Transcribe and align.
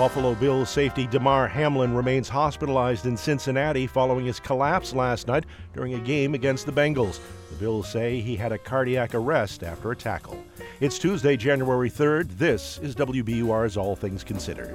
Buffalo 0.00 0.34
Bills 0.34 0.70
safety 0.70 1.06
Damar 1.06 1.46
Hamlin 1.46 1.92
remains 1.92 2.26
hospitalized 2.26 3.04
in 3.04 3.18
Cincinnati 3.18 3.86
following 3.86 4.24
his 4.24 4.40
collapse 4.40 4.94
last 4.94 5.26
night 5.26 5.44
during 5.74 5.92
a 5.92 5.98
game 5.98 6.32
against 6.32 6.64
the 6.64 6.72
Bengals. 6.72 7.20
The 7.50 7.56
Bills 7.56 7.92
say 7.92 8.18
he 8.18 8.34
had 8.34 8.50
a 8.50 8.56
cardiac 8.56 9.14
arrest 9.14 9.62
after 9.62 9.90
a 9.90 9.96
tackle. 9.96 10.42
It's 10.80 10.98
Tuesday, 10.98 11.36
January 11.36 11.90
3rd. 11.90 12.38
This 12.38 12.78
is 12.78 12.96
WBUR's 12.96 13.76
All 13.76 13.94
Things 13.94 14.24
Considered. 14.24 14.74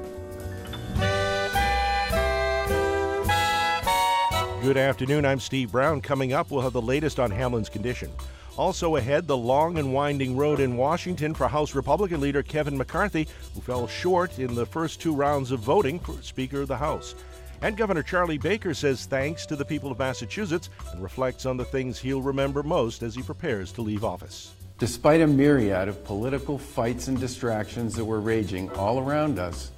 Good 4.61 4.77
afternoon. 4.77 5.25
I'm 5.25 5.39
Steve 5.39 5.71
Brown. 5.71 6.01
Coming 6.01 6.33
up, 6.33 6.51
we'll 6.51 6.61
have 6.61 6.73
the 6.73 6.81
latest 6.83 7.19
on 7.19 7.31
Hamlin's 7.31 7.69
condition. 7.69 8.11
Also 8.57 8.95
ahead, 8.95 9.27
the 9.27 9.35
long 9.35 9.77
and 9.77 9.93
winding 9.93 10.37
road 10.37 10.61
in 10.61 10.77
Washington 10.77 11.33
for 11.33 11.47
House 11.47 11.75
Republican 11.75 12.21
leader 12.21 12.41
Kevin 12.41 12.77
McCarthy, 12.77 13.27
who 13.53 13.59
fell 13.59 13.85
short 13.87 14.39
in 14.39 14.55
the 14.55 14.65
first 14.65 15.01
two 15.01 15.13
rounds 15.13 15.51
of 15.51 15.59
voting 15.59 15.99
for 15.99 16.21
Speaker 16.21 16.61
of 16.61 16.69
the 16.69 16.77
House. 16.77 17.15
And 17.61 17.75
Governor 17.75 18.03
Charlie 18.03 18.37
Baker 18.37 18.73
says 18.73 19.05
thanks 19.05 19.45
to 19.47 19.55
the 19.57 19.65
people 19.65 19.91
of 19.91 19.99
Massachusetts 19.99 20.69
and 20.91 21.03
reflects 21.03 21.45
on 21.45 21.57
the 21.57 21.65
things 21.65 21.99
he'll 21.99 22.21
remember 22.21 22.63
most 22.63 23.03
as 23.03 23.15
he 23.15 23.21
prepares 23.21 23.73
to 23.73 23.81
leave 23.81 24.05
office. 24.05 24.53
Despite 24.77 25.21
a 25.21 25.27
myriad 25.27 25.87
of 25.87 26.03
political 26.05 26.57
fights 26.57 27.07
and 27.07 27.19
distractions 27.19 27.93
that 27.95 28.05
were 28.05 28.19
raging 28.19 28.69
all 28.71 28.99
around 28.99 29.37
us, 29.37 29.71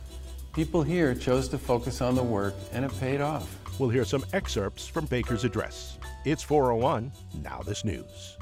people 0.53 0.83
here 0.83 1.15
chose 1.15 1.47
to 1.49 1.57
focus 1.57 2.01
on 2.01 2.15
the 2.15 2.23
work 2.23 2.55
and 2.73 2.85
it 2.85 2.99
paid 2.99 3.21
off. 3.21 3.57
We'll 3.79 3.89
hear 3.89 4.05
some 4.05 4.25
excerpts 4.33 4.87
from 4.87 5.05
Baker's 5.05 5.43
address. 5.43 5.97
It's 6.25 6.43
401, 6.43 7.11
now 7.43 7.61
this 7.63 7.85
news. 7.85 8.36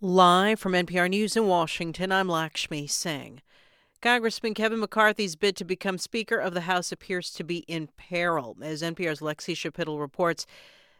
Live 0.00 0.60
from 0.60 0.74
NPR 0.74 1.10
News 1.10 1.36
in 1.36 1.48
Washington, 1.48 2.12
I'm 2.12 2.28
Lakshmi 2.28 2.86
Singh. 2.86 3.42
Congressman 4.00 4.54
Kevin 4.54 4.78
McCarthy's 4.78 5.34
bid 5.34 5.56
to 5.56 5.64
become 5.64 5.98
Speaker 5.98 6.38
of 6.38 6.54
the 6.54 6.60
House 6.60 6.92
appears 6.92 7.32
to 7.32 7.42
be 7.42 7.64
in 7.66 7.88
peril. 7.96 8.56
As 8.62 8.80
NPR's 8.80 9.18
Lexie 9.18 9.56
Schapitl 9.56 9.98
reports, 9.98 10.46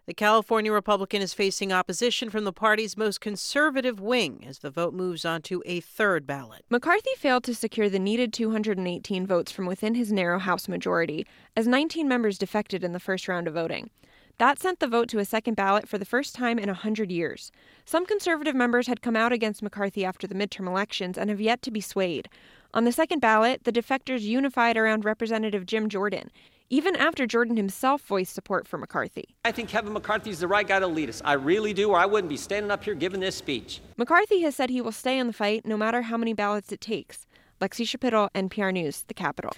the 0.06 0.14
California 0.14 0.72
Republican 0.72 1.22
is 1.22 1.32
facing 1.32 1.72
opposition 1.72 2.28
from 2.28 2.42
the 2.42 2.52
party's 2.52 2.96
most 2.96 3.20
conservative 3.20 4.00
wing 4.00 4.44
as 4.44 4.58
the 4.58 4.70
vote 4.70 4.94
moves 4.94 5.24
on 5.24 5.42
to 5.42 5.62
a 5.64 5.78
third 5.78 6.26
ballot. 6.26 6.64
McCarthy 6.68 7.12
failed 7.18 7.44
to 7.44 7.54
secure 7.54 7.88
the 7.88 8.00
needed 8.00 8.32
218 8.32 9.28
votes 9.28 9.52
from 9.52 9.66
within 9.66 9.94
his 9.94 10.10
narrow 10.10 10.40
House 10.40 10.66
majority, 10.66 11.24
as 11.56 11.68
19 11.68 12.08
members 12.08 12.36
defected 12.36 12.82
in 12.82 12.94
the 12.94 12.98
first 12.98 13.28
round 13.28 13.46
of 13.46 13.54
voting. 13.54 13.90
That 14.38 14.60
sent 14.60 14.78
the 14.78 14.86
vote 14.86 15.08
to 15.08 15.18
a 15.18 15.24
second 15.24 15.54
ballot 15.54 15.88
for 15.88 15.98
the 15.98 16.04
first 16.04 16.32
time 16.32 16.60
in 16.60 16.68
a 16.68 16.72
100 16.72 17.10
years. 17.10 17.50
Some 17.84 18.06
conservative 18.06 18.54
members 18.54 18.86
had 18.86 19.02
come 19.02 19.16
out 19.16 19.32
against 19.32 19.64
McCarthy 19.64 20.04
after 20.04 20.28
the 20.28 20.34
midterm 20.36 20.68
elections 20.68 21.18
and 21.18 21.28
have 21.28 21.40
yet 21.40 21.60
to 21.62 21.72
be 21.72 21.80
swayed. 21.80 22.28
On 22.72 22.84
the 22.84 22.92
second 22.92 23.18
ballot, 23.18 23.64
the 23.64 23.72
defectors 23.72 24.20
unified 24.20 24.76
around 24.76 25.04
Representative 25.04 25.66
Jim 25.66 25.88
Jordan, 25.88 26.30
even 26.70 26.94
after 26.94 27.26
Jordan 27.26 27.56
himself 27.56 28.02
voiced 28.02 28.32
support 28.32 28.68
for 28.68 28.78
McCarthy. 28.78 29.34
I 29.44 29.50
think 29.50 29.70
Kevin 29.70 29.92
McCarthy's 29.92 30.38
the 30.38 30.46
right 30.46 30.68
guy 30.68 30.78
to 30.78 30.86
lead 30.86 31.08
us. 31.08 31.20
I 31.24 31.32
really 31.32 31.74
do, 31.74 31.90
or 31.90 31.98
I 31.98 32.06
wouldn't 32.06 32.28
be 32.28 32.36
standing 32.36 32.70
up 32.70 32.84
here 32.84 32.94
giving 32.94 33.18
this 33.18 33.34
speech. 33.34 33.80
McCarthy 33.96 34.42
has 34.42 34.54
said 34.54 34.70
he 34.70 34.80
will 34.80 34.92
stay 34.92 35.18
in 35.18 35.26
the 35.26 35.32
fight 35.32 35.66
no 35.66 35.76
matter 35.76 36.02
how 36.02 36.16
many 36.16 36.32
ballots 36.32 36.70
it 36.70 36.80
takes. 36.80 37.26
Lexie 37.60 37.88
Schapitl, 37.88 38.30
NPR 38.36 38.72
News, 38.72 39.02
The 39.08 39.14
Capitol. 39.14 39.52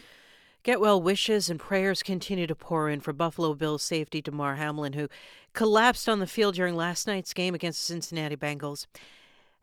Get 0.63 0.79
well 0.79 1.01
wishes 1.01 1.49
and 1.49 1.59
prayers 1.59 2.03
continue 2.03 2.47
to 2.47 2.55
pour 2.55 2.91
in 2.91 3.01
for 3.01 3.15
Buffalo 3.15 3.55
Bills 3.55 3.83
safety 3.83 4.21
Damar 4.21 4.57
Hamlin, 4.57 4.93
who 4.93 5.09
collapsed 5.55 6.07
on 6.07 6.19
the 6.19 6.27
field 6.27 6.55
during 6.55 6.77
last 6.77 7.07
night's 7.07 7.33
game 7.33 7.55
against 7.55 7.81
the 7.81 7.95
Cincinnati 7.95 8.37
Bengals. 8.37 8.85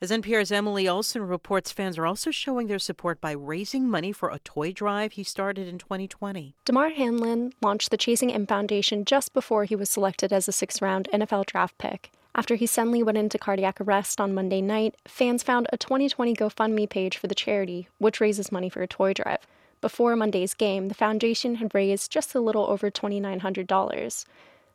As 0.02 0.10
NPR's 0.10 0.52
Emily 0.52 0.88
Olson 0.88 1.22
reports, 1.22 1.72
fans 1.72 2.00
are 2.00 2.08
also 2.08 2.32
showing 2.32 2.66
their 2.66 2.80
support 2.80 3.22
by 3.22 3.32
raising 3.32 3.88
money 3.88 4.12
for 4.12 4.30
a 4.30 4.40
toy 4.40 4.72
drive 4.72 5.14
he 5.14 5.24
started 5.24 5.68
in 5.68 5.78
2020. 5.78 6.56
Damar 6.66 6.90
Hamlin 6.90 7.54
launched 7.62 7.92
the 7.92 7.98
Chasing 7.98 8.34
M 8.34 8.48
Foundation 8.48 9.06
just 9.06 9.34
before 9.34 9.66
he 9.66 9.76
was 9.76 9.92
selected 9.92 10.34
as 10.34 10.48
a 10.48 10.52
sixth 10.52 10.82
round 10.82 11.08
NFL 11.14 11.46
draft 11.46 11.78
pick. 11.78 12.12
After 12.34 12.56
he 12.56 12.66
suddenly 12.66 13.04
went 13.04 13.20
into 13.20 13.38
cardiac 13.38 13.80
arrest 13.80 14.20
on 14.20 14.34
Monday 14.34 14.62
night, 14.62 14.96
fans 15.08 15.44
found 15.44 15.68
a 15.72 15.78
2020 15.78 16.34
GoFundMe 16.34 16.90
page 16.90 17.18
for 17.18 17.28
the 17.28 17.36
charity, 17.36 17.88
which 18.00 18.20
raises 18.20 18.52
money 18.52 18.70
for 18.70 18.82
a 18.82 18.88
toy 18.88 19.14
drive. 19.14 19.46
Before 19.80 20.16
Monday's 20.16 20.54
game, 20.54 20.88
the 20.88 20.96
foundation 20.96 21.56
had 21.56 21.76
raised 21.76 22.12
just 22.12 22.34
a 22.34 22.40
little 22.40 22.66
over 22.68 22.90
$2,900. 22.90 24.26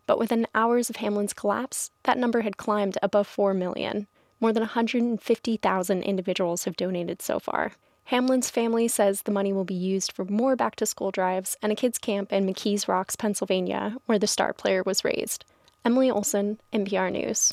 But 0.07 0.19
within 0.19 0.47
hours 0.55 0.91
of 0.91 0.97
Hamlin's 0.97 1.33
collapse, 1.33 1.91
that 2.05 2.19
number 2.19 2.43
had 2.43 2.57
climbed 2.57 2.99
above 3.03 3.27
4 3.27 3.55
million. 3.55 4.07
More 4.41 4.53
than 4.53 4.63
150,000 4.63 6.03
individuals 6.03 6.65
have 6.65 6.77
donated 6.77 7.23
so 7.23 7.39
far. 7.39 7.73
Hamlin's 8.05 8.51
family 8.51 8.89
says 8.89 9.23
the 9.23 9.31
money 9.31 9.53
will 9.53 9.65
be 9.65 9.75
used 9.75 10.13
for 10.13 10.25
more 10.25 10.57
back 10.57 10.77
to 10.77 10.87
school 10.87 11.11
drives 11.11 11.57
and 11.63 11.73
a 11.73 11.77
kids' 11.77 11.99
camp 11.99 12.33
in 12.33 12.47
McKees 12.47 12.89
Rocks, 12.89 13.17
Pennsylvania, 13.17 13.97
where 14.07 14.19
the 14.19 14.27
star 14.27 14.53
player 14.53 14.83
was 14.85 15.05
raised. 15.05 15.45
Emily 15.85 16.11
Olson, 16.11 16.61
NPR 16.73 17.11
News. 17.13 17.53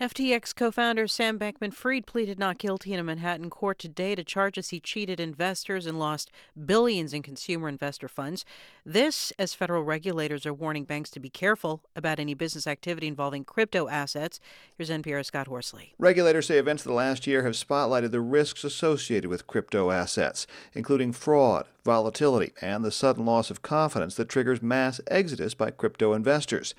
FTX 0.00 0.52
co 0.56 0.72
founder 0.72 1.06
Sam 1.06 1.38
Bankman 1.38 1.72
Fried 1.72 2.06
pleaded 2.06 2.36
not 2.36 2.58
guilty 2.58 2.92
in 2.92 2.98
a 2.98 3.04
Manhattan 3.04 3.50
court 3.50 3.78
today 3.78 4.16
to 4.16 4.24
charges 4.24 4.70
he 4.70 4.80
cheated 4.80 5.20
investors 5.20 5.86
and 5.86 5.96
lost 5.96 6.30
billions 6.66 7.12
in 7.12 7.22
consumer 7.22 7.68
investor 7.68 8.08
funds. 8.08 8.44
This, 8.84 9.32
as 9.38 9.54
federal 9.54 9.84
regulators 9.84 10.44
are 10.44 10.54
warning 10.54 10.84
banks 10.84 11.10
to 11.10 11.20
be 11.20 11.30
careful 11.30 11.82
about 11.94 12.18
any 12.18 12.34
business 12.34 12.66
activity 12.66 13.06
involving 13.06 13.44
crypto 13.44 13.88
assets. 13.88 14.40
Here's 14.76 14.90
NPR's 14.90 15.28
Scott 15.28 15.46
Horsley. 15.46 15.94
Regulators 15.98 16.46
say 16.46 16.58
events 16.58 16.82
of 16.82 16.88
the 16.88 16.94
last 16.94 17.26
year 17.28 17.44
have 17.44 17.52
spotlighted 17.52 18.10
the 18.10 18.20
risks 18.20 18.64
associated 18.64 19.28
with 19.28 19.46
crypto 19.46 19.92
assets, 19.92 20.48
including 20.72 21.12
fraud, 21.12 21.68
volatility, 21.84 22.52
and 22.60 22.84
the 22.84 22.90
sudden 22.90 23.24
loss 23.24 23.50
of 23.50 23.62
confidence 23.62 24.16
that 24.16 24.28
triggers 24.28 24.62
mass 24.62 25.00
exodus 25.06 25.54
by 25.54 25.70
crypto 25.70 26.12
investors. 26.12 26.74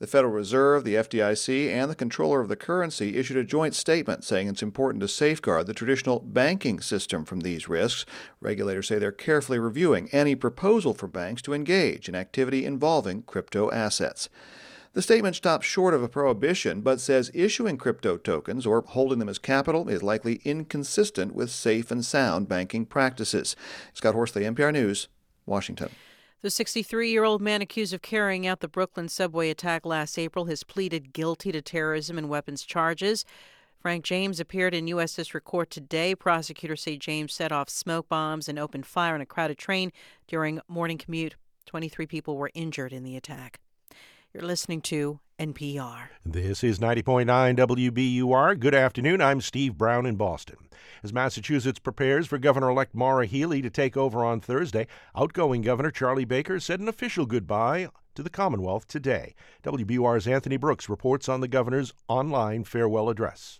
The 0.00 0.06
Federal 0.06 0.32
Reserve, 0.32 0.84
the 0.84 0.94
FDIC, 0.94 1.68
and 1.68 1.90
the 1.90 1.94
comptroller 1.94 2.40
of 2.40 2.48
the 2.48 2.56
currency 2.56 3.18
issued 3.18 3.36
a 3.36 3.44
joint 3.44 3.74
statement 3.74 4.24
saying 4.24 4.48
it's 4.48 4.62
important 4.62 5.02
to 5.02 5.08
safeguard 5.08 5.66
the 5.66 5.74
traditional 5.74 6.20
banking 6.20 6.80
system 6.80 7.26
from 7.26 7.40
these 7.40 7.68
risks. 7.68 8.06
Regulators 8.40 8.88
say 8.88 8.98
they're 8.98 9.12
carefully 9.12 9.58
reviewing 9.58 10.08
any 10.10 10.34
proposal 10.34 10.94
for 10.94 11.06
banks 11.06 11.42
to 11.42 11.52
engage 11.52 12.08
in 12.08 12.14
activity 12.14 12.64
involving 12.64 13.20
crypto 13.24 13.70
assets. 13.72 14.30
The 14.94 15.02
statement 15.02 15.36
stops 15.36 15.66
short 15.66 15.92
of 15.92 16.02
a 16.02 16.08
prohibition, 16.08 16.80
but 16.80 16.98
says 16.98 17.30
issuing 17.34 17.76
crypto 17.76 18.16
tokens 18.16 18.64
or 18.64 18.80
holding 18.80 19.18
them 19.18 19.28
as 19.28 19.38
capital 19.38 19.86
is 19.90 20.02
likely 20.02 20.40
inconsistent 20.46 21.34
with 21.34 21.50
safe 21.50 21.90
and 21.90 22.02
sound 22.02 22.48
banking 22.48 22.86
practices. 22.86 23.54
Scott 23.92 24.14
Horsley, 24.14 24.44
NPR 24.44 24.72
News, 24.72 25.08
Washington. 25.44 25.90
The 26.42 26.48
63 26.48 27.10
year 27.10 27.24
old 27.24 27.42
man 27.42 27.60
accused 27.60 27.92
of 27.92 28.00
carrying 28.00 28.46
out 28.46 28.60
the 28.60 28.68
Brooklyn 28.68 29.10
subway 29.10 29.50
attack 29.50 29.84
last 29.84 30.18
April 30.18 30.46
has 30.46 30.64
pleaded 30.64 31.12
guilty 31.12 31.52
to 31.52 31.60
terrorism 31.60 32.16
and 32.16 32.30
weapons 32.30 32.64
charges. 32.64 33.26
Frank 33.78 34.06
James 34.06 34.40
appeared 34.40 34.72
in 34.72 34.86
U.S. 34.88 35.14
District 35.14 35.46
Court 35.46 35.68
today. 35.68 36.14
Prosecutors 36.14 36.80
say 36.80 36.96
James 36.96 37.34
set 37.34 37.52
off 37.52 37.68
smoke 37.68 38.08
bombs 38.08 38.48
and 38.48 38.58
opened 38.58 38.86
fire 38.86 39.14
on 39.14 39.20
a 39.20 39.26
crowded 39.26 39.58
train 39.58 39.92
during 40.28 40.60
morning 40.66 40.96
commute. 40.96 41.34
23 41.66 42.06
people 42.06 42.38
were 42.38 42.50
injured 42.54 42.94
in 42.94 43.04
the 43.04 43.16
attack. 43.16 43.60
You're 44.32 44.42
listening 44.42 44.80
to 44.82 45.20
NPR. 45.40 46.08
This 46.22 46.62
is 46.62 46.80
90.9 46.80 47.24
WBUR. 47.56 48.60
Good 48.60 48.74
afternoon. 48.74 49.22
I'm 49.22 49.40
Steve 49.40 49.78
Brown 49.78 50.04
in 50.04 50.16
Boston. 50.16 50.56
As 51.02 51.14
Massachusetts 51.14 51.78
prepares 51.78 52.26
for 52.26 52.36
Governor 52.36 52.68
elect 52.68 52.94
Maura 52.94 53.24
Healey 53.24 53.62
to 53.62 53.70
take 53.70 53.96
over 53.96 54.22
on 54.22 54.42
Thursday, 54.42 54.86
outgoing 55.16 55.62
Governor 55.62 55.90
Charlie 55.90 56.26
Baker 56.26 56.60
said 56.60 56.78
an 56.78 56.88
official 56.88 57.24
goodbye 57.24 57.88
to 58.16 58.22
the 58.22 58.28
Commonwealth 58.28 58.86
today. 58.86 59.34
WBUR's 59.64 60.28
Anthony 60.28 60.58
Brooks 60.58 60.90
reports 60.90 61.26
on 61.26 61.40
the 61.40 61.48
governor's 61.48 61.94
online 62.06 62.64
farewell 62.64 63.08
address. 63.08 63.59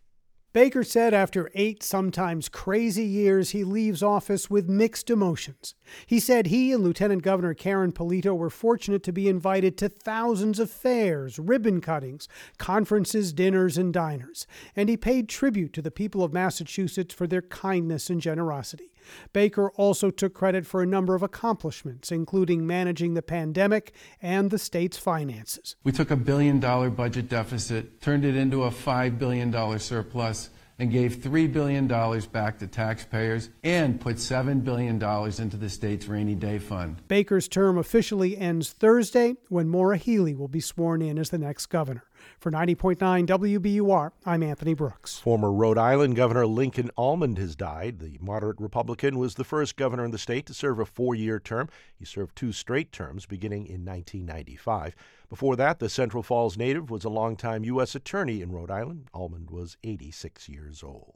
Baker 0.52 0.82
said 0.82 1.14
after 1.14 1.48
eight 1.54 1.80
sometimes 1.80 2.48
crazy 2.48 3.04
years, 3.04 3.50
he 3.50 3.62
leaves 3.62 4.02
office 4.02 4.50
with 4.50 4.68
mixed 4.68 5.08
emotions. 5.08 5.76
He 6.06 6.18
said 6.18 6.48
he 6.48 6.72
and 6.72 6.82
Lieutenant 6.82 7.22
Governor 7.22 7.54
Karyn 7.54 7.92
Polito 7.92 8.36
were 8.36 8.50
fortunate 8.50 9.04
to 9.04 9.12
be 9.12 9.28
invited 9.28 9.78
to 9.78 9.88
thousands 9.88 10.58
of 10.58 10.68
fairs, 10.68 11.38
ribbon 11.38 11.80
cuttings, 11.80 12.26
conferences, 12.58 13.32
dinners, 13.32 13.78
and 13.78 13.92
diners, 13.92 14.48
and 14.74 14.88
he 14.88 14.96
paid 14.96 15.28
tribute 15.28 15.72
to 15.72 15.82
the 15.82 15.90
people 15.92 16.24
of 16.24 16.32
Massachusetts 16.32 17.14
for 17.14 17.28
their 17.28 17.42
kindness 17.42 18.10
and 18.10 18.20
generosity. 18.20 18.90
Baker 19.32 19.70
also 19.72 20.10
took 20.10 20.34
credit 20.34 20.66
for 20.66 20.82
a 20.82 20.86
number 20.86 21.14
of 21.14 21.22
accomplishments, 21.22 22.10
including 22.12 22.66
managing 22.66 23.14
the 23.14 23.22
pandemic 23.22 23.92
and 24.20 24.50
the 24.50 24.58
state's 24.58 24.96
finances. 24.96 25.76
We 25.84 25.92
took 25.92 26.10
a 26.10 26.16
billion 26.16 26.60
dollar 26.60 26.90
budget 26.90 27.28
deficit, 27.28 28.00
turned 28.00 28.24
it 28.24 28.36
into 28.36 28.64
a 28.64 28.70
$5 28.70 29.18
billion 29.18 29.78
surplus, 29.78 30.39
and 30.80 30.90
gave 30.90 31.16
$3 31.16 31.52
billion 31.52 31.86
back 31.86 32.58
to 32.58 32.66
taxpayers 32.66 33.50
and 33.62 34.00
put 34.00 34.16
$7 34.16 34.64
billion 34.64 34.94
into 35.40 35.56
the 35.58 35.68
state's 35.68 36.08
rainy 36.08 36.34
day 36.34 36.58
fund. 36.58 37.06
Baker's 37.06 37.48
term 37.48 37.76
officially 37.76 38.36
ends 38.36 38.72
Thursday 38.72 39.36
when 39.48 39.68
Maura 39.68 39.98
Healey 39.98 40.34
will 40.34 40.48
be 40.48 40.60
sworn 40.60 41.02
in 41.02 41.18
as 41.18 41.28
the 41.28 41.38
next 41.38 41.66
governor. 41.66 42.04
For 42.38 42.50
90.9 42.50 43.26
WBUR, 43.26 44.12
I'm 44.24 44.42
Anthony 44.42 44.74
Brooks. 44.74 45.18
Former 45.18 45.52
Rhode 45.52 45.76
Island 45.76 46.16
Governor 46.16 46.46
Lincoln 46.46 46.90
Almond 46.96 47.38
has 47.38 47.56
died. 47.56 47.98
The 47.98 48.16
moderate 48.20 48.60
Republican 48.60 49.18
was 49.18 49.34
the 49.34 49.44
first 49.44 49.76
governor 49.76 50.04
in 50.04 50.10
the 50.10 50.18
state 50.18 50.46
to 50.46 50.54
serve 50.54 50.78
a 50.78 50.86
four 50.86 51.14
year 51.14 51.40
term. 51.40 51.68
He 51.98 52.04
served 52.04 52.36
two 52.36 52.52
straight 52.52 52.92
terms 52.92 53.26
beginning 53.26 53.66
in 53.66 53.84
1995. 53.84 54.94
Before 55.28 55.56
that, 55.56 55.78
the 55.78 55.88
Central 55.88 56.22
Falls 56.22 56.56
native 56.56 56.90
was 56.90 57.04
a 57.04 57.10
longtime 57.10 57.64
U.S. 57.64 57.94
attorney 57.94 58.40
in 58.40 58.52
Rhode 58.52 58.70
Island. 58.70 59.08
Almond 59.12 59.50
was 59.50 59.76
86 59.84 60.48
years 60.48 60.82
old. 60.82 61.14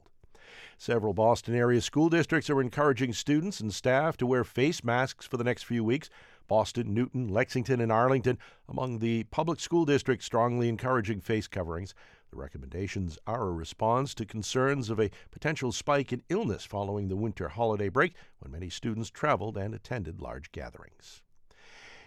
Several 0.77 1.13
Boston 1.13 1.55
area 1.55 1.81
school 1.81 2.09
districts 2.09 2.49
are 2.49 2.61
encouraging 2.61 3.13
students 3.13 3.59
and 3.59 3.73
staff 3.73 4.17
to 4.17 4.27
wear 4.27 4.43
face 4.43 4.83
masks 4.83 5.25
for 5.25 5.37
the 5.37 5.43
next 5.43 5.63
few 5.63 5.83
weeks. 5.83 6.09
Boston, 6.47 6.93
Newton, 6.93 7.27
Lexington, 7.27 7.81
and 7.81 7.91
Arlington 7.91 8.37
among 8.67 8.99
the 8.99 9.23
public 9.25 9.59
school 9.59 9.85
districts 9.85 10.25
strongly 10.25 10.69
encouraging 10.69 11.21
face 11.21 11.47
coverings. 11.47 11.93
The 12.31 12.37
recommendations 12.37 13.17
are 13.25 13.47
a 13.47 13.51
response 13.51 14.13
to 14.15 14.25
concerns 14.25 14.89
of 14.89 14.99
a 14.99 15.11
potential 15.31 15.71
spike 15.71 16.11
in 16.11 16.23
illness 16.29 16.65
following 16.65 17.07
the 17.07 17.15
winter 17.15 17.49
holiday 17.49 17.89
break 17.89 18.13
when 18.39 18.51
many 18.51 18.69
students 18.69 19.09
traveled 19.09 19.57
and 19.57 19.73
attended 19.73 20.21
large 20.21 20.51
gatherings. 20.51 21.21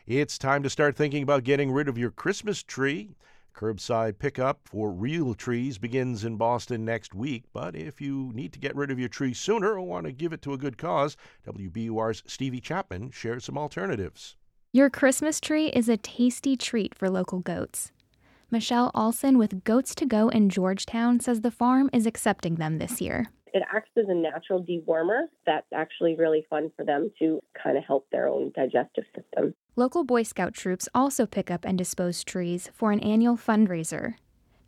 It's 0.06 0.38
time 0.38 0.62
to 0.62 0.70
start 0.70 0.96
thinking 0.96 1.22
about 1.22 1.44
getting 1.44 1.70
rid 1.70 1.88
of 1.88 1.98
your 1.98 2.10
Christmas 2.10 2.62
tree. 2.62 3.10
Curbside 3.58 4.20
pickup 4.20 4.60
for 4.62 4.92
real 4.92 5.34
trees 5.34 5.78
begins 5.78 6.24
in 6.24 6.36
Boston 6.36 6.84
next 6.84 7.12
week, 7.12 7.42
but 7.52 7.74
if 7.74 8.00
you 8.00 8.30
need 8.32 8.52
to 8.52 8.60
get 8.60 8.76
rid 8.76 8.88
of 8.92 9.00
your 9.00 9.08
tree 9.08 9.34
sooner 9.34 9.72
or 9.72 9.82
want 9.82 10.06
to 10.06 10.12
give 10.12 10.32
it 10.32 10.42
to 10.42 10.52
a 10.52 10.56
good 10.56 10.78
cause, 10.78 11.16
WBUR's 11.44 12.22
Stevie 12.24 12.60
Chapman 12.60 13.10
shares 13.10 13.46
some 13.46 13.58
alternatives. 13.58 14.36
Your 14.72 14.88
Christmas 14.88 15.40
tree 15.40 15.70
is 15.70 15.88
a 15.88 15.96
tasty 15.96 16.56
treat 16.56 16.94
for 16.94 17.10
local 17.10 17.40
goats. 17.40 17.90
Michelle 18.48 18.92
Olson 18.94 19.38
with 19.38 19.64
Goats 19.64 19.92
to 19.96 20.06
Go 20.06 20.28
in 20.28 20.50
Georgetown 20.50 21.18
says 21.18 21.40
the 21.40 21.50
farm 21.50 21.90
is 21.92 22.06
accepting 22.06 22.54
them 22.54 22.78
this 22.78 23.00
year. 23.00 23.26
It 23.52 23.62
acts 23.72 23.90
as 23.96 24.06
a 24.08 24.14
natural 24.14 24.62
dewormer 24.62 25.26
that's 25.46 25.66
actually 25.74 26.16
really 26.16 26.46
fun 26.50 26.70
for 26.76 26.84
them 26.84 27.10
to 27.18 27.40
kind 27.60 27.76
of 27.76 27.84
help 27.84 28.06
their 28.10 28.28
own 28.28 28.52
digestive 28.54 29.04
system. 29.14 29.54
Local 29.76 30.04
Boy 30.04 30.22
Scout 30.22 30.54
troops 30.54 30.88
also 30.94 31.26
pick 31.26 31.50
up 31.50 31.64
and 31.64 31.78
dispose 31.78 32.24
trees 32.24 32.70
for 32.74 32.92
an 32.92 33.00
annual 33.00 33.36
fundraiser. 33.36 34.14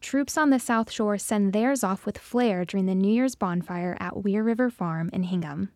Troops 0.00 0.38
on 0.38 0.50
the 0.50 0.58
South 0.58 0.90
Shore 0.90 1.18
send 1.18 1.52
theirs 1.52 1.84
off 1.84 2.06
with 2.06 2.16
flair 2.16 2.64
during 2.64 2.86
the 2.86 2.94
New 2.94 3.12
Year's 3.12 3.34
bonfire 3.34 3.96
at 4.00 4.22
Weir 4.22 4.42
River 4.42 4.70
Farm 4.70 5.10
in 5.12 5.24
Hingham. 5.24 5.70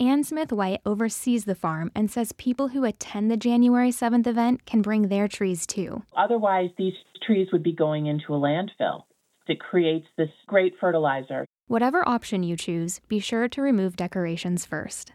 Ann 0.00 0.24
Smith 0.24 0.52
White 0.52 0.80
oversees 0.84 1.44
the 1.44 1.54
farm 1.54 1.92
and 1.94 2.10
says 2.10 2.32
people 2.32 2.68
who 2.68 2.84
attend 2.84 3.30
the 3.30 3.36
January 3.36 3.90
7th 3.90 4.26
event 4.26 4.66
can 4.66 4.82
bring 4.82 5.08
their 5.08 5.28
trees 5.28 5.66
too. 5.66 6.02
Otherwise, 6.16 6.70
these 6.76 6.94
trees 7.22 7.48
would 7.52 7.62
be 7.62 7.72
going 7.72 8.06
into 8.06 8.34
a 8.34 8.38
landfill. 8.38 9.04
It 9.46 9.60
creates 9.60 10.06
this 10.16 10.30
great 10.46 10.74
fertilizer. 10.80 11.46
Whatever 11.66 12.06
option 12.06 12.42
you 12.42 12.58
choose, 12.58 13.00
be 13.08 13.18
sure 13.18 13.48
to 13.48 13.62
remove 13.62 13.96
decorations 13.96 14.66
first. 14.66 15.12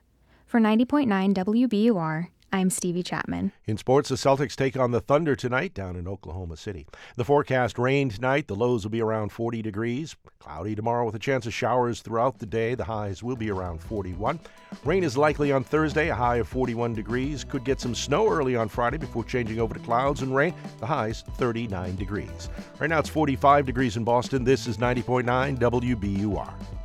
For 0.47 0.59
90.9 0.59 1.35
WBUR, 1.35 2.29
I'm 2.51 2.71
Stevie 2.71 3.03
Chapman. 3.03 3.51
In 3.65 3.77
sports, 3.77 4.09
the 4.09 4.15
Celtics 4.15 4.55
take 4.55 4.75
on 4.75 4.89
the 4.89 5.01
Thunder 5.01 5.35
tonight 5.35 5.73
down 5.75 5.95
in 5.95 6.07
Oklahoma 6.07 6.57
City. 6.57 6.87
The 7.15 7.23
forecast 7.23 7.77
rain 7.77 8.09
tonight. 8.09 8.47
The 8.47 8.55
lows 8.55 8.83
will 8.83 8.89
be 8.89 9.01
around 9.01 9.31
40 9.31 9.61
degrees. 9.61 10.15
Cloudy 10.39 10.73
tomorrow 10.73 11.05
with 11.05 11.13
a 11.13 11.19
chance 11.19 11.45
of 11.45 11.53
showers 11.53 12.01
throughout 12.01 12.39
the 12.39 12.47
day. 12.47 12.73
The 12.73 12.85
highs 12.85 13.21
will 13.21 13.35
be 13.35 13.51
around 13.51 13.79
41. 13.81 14.39
Rain 14.83 15.03
is 15.03 15.15
likely 15.15 15.51
on 15.51 15.63
Thursday, 15.63 16.09
a 16.09 16.15
high 16.15 16.37
of 16.37 16.47
41 16.47 16.95
degrees. 16.95 17.43
Could 17.43 17.63
get 17.63 17.79
some 17.79 17.93
snow 17.93 18.27
early 18.27 18.55
on 18.55 18.67
Friday 18.67 18.97
before 18.97 19.23
changing 19.23 19.59
over 19.59 19.75
to 19.75 19.79
clouds 19.81 20.23
and 20.23 20.35
rain. 20.35 20.55
The 20.79 20.87
highs 20.87 21.23
39 21.37 21.95
degrees. 21.97 22.49
Right 22.79 22.89
now 22.89 22.99
it's 22.99 23.09
45 23.09 23.67
degrees 23.67 23.95
in 23.95 24.03
Boston. 24.03 24.43
This 24.43 24.65
is 24.65 24.77
90.9 24.77 25.59
WBUR. 25.59 26.78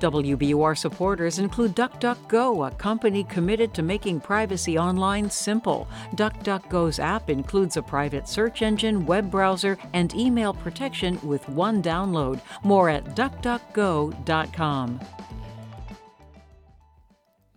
WBUR 0.00 0.76
supporters 0.76 1.38
include 1.38 1.76
DuckDuckGo, 1.76 2.66
a 2.66 2.70
company 2.72 3.24
committed 3.24 3.74
to 3.74 3.82
making 3.82 4.20
privacy 4.20 4.78
online 4.78 5.30
simple. 5.30 5.86
DuckDuckGo's 6.14 6.98
app 6.98 7.28
includes 7.30 7.76
a 7.76 7.82
private 7.82 8.26
search 8.26 8.62
engine, 8.62 9.06
web 9.06 9.30
browser, 9.30 9.78
and 9.92 10.14
email 10.14 10.54
protection 10.54 11.20
with 11.22 11.48
one 11.48 11.82
download. 11.82 12.40
More 12.64 12.88
at 12.88 13.04
duckduckgo.com. 13.14 15.00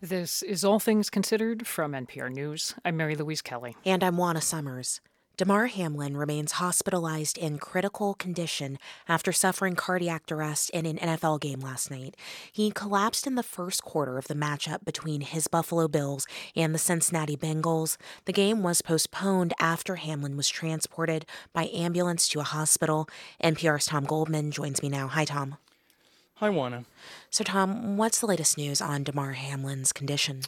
This 0.01 0.43
is 0.43 0.65
All 0.65 0.81
Things 0.81 1.09
Considered 1.09 1.65
from 1.65 1.93
NPR 1.93 2.29
News. 2.29 2.75
I'm 2.83 2.97
Mary 2.97 3.15
Louise 3.15 3.41
Kelly. 3.41 3.77
And 3.85 4.03
I'm 4.03 4.17
Juana 4.17 4.41
Summers. 4.41 4.99
Damar 5.35 5.65
Hamlin 5.65 6.15
remains 6.15 6.53
hospitalized 6.53 7.39
in 7.39 7.57
critical 7.57 8.13
condition 8.13 8.77
after 9.09 9.31
suffering 9.31 9.75
cardiac 9.75 10.31
arrest 10.31 10.69
in 10.69 10.85
an 10.85 10.97
NFL 10.97 11.41
game 11.41 11.59
last 11.59 11.89
night. 11.89 12.15
He 12.51 12.69
collapsed 12.69 13.25
in 13.25 13.33
the 13.33 13.41
first 13.41 13.83
quarter 13.83 14.19
of 14.19 14.27
the 14.27 14.35
matchup 14.35 14.85
between 14.85 15.21
his 15.21 15.47
Buffalo 15.47 15.87
Bills 15.87 16.27
and 16.55 16.75
the 16.75 16.79
Cincinnati 16.79 17.35
Bengals. 17.35 17.97
The 18.25 18.31
game 18.31 18.61
was 18.61 18.83
postponed 18.83 19.55
after 19.59 19.95
Hamlin 19.95 20.37
was 20.37 20.49
transported 20.49 21.25
by 21.51 21.67
ambulance 21.73 22.27
to 22.27 22.39
a 22.39 22.43
hospital. 22.43 23.09
NPR's 23.43 23.87
Tom 23.87 24.03
Goldman 24.03 24.51
joins 24.51 24.83
me 24.83 24.89
now. 24.89 25.07
Hi, 25.07 25.25
Tom. 25.25 25.57
Hi, 26.35 26.51
Juana. 26.51 26.85
So, 27.31 27.43
Tom, 27.43 27.97
what's 27.97 28.19
the 28.19 28.27
latest 28.27 28.55
news 28.55 28.81
on 28.81 29.03
Damar 29.03 29.31
Hamlin's 29.31 29.93
condition? 29.93 30.41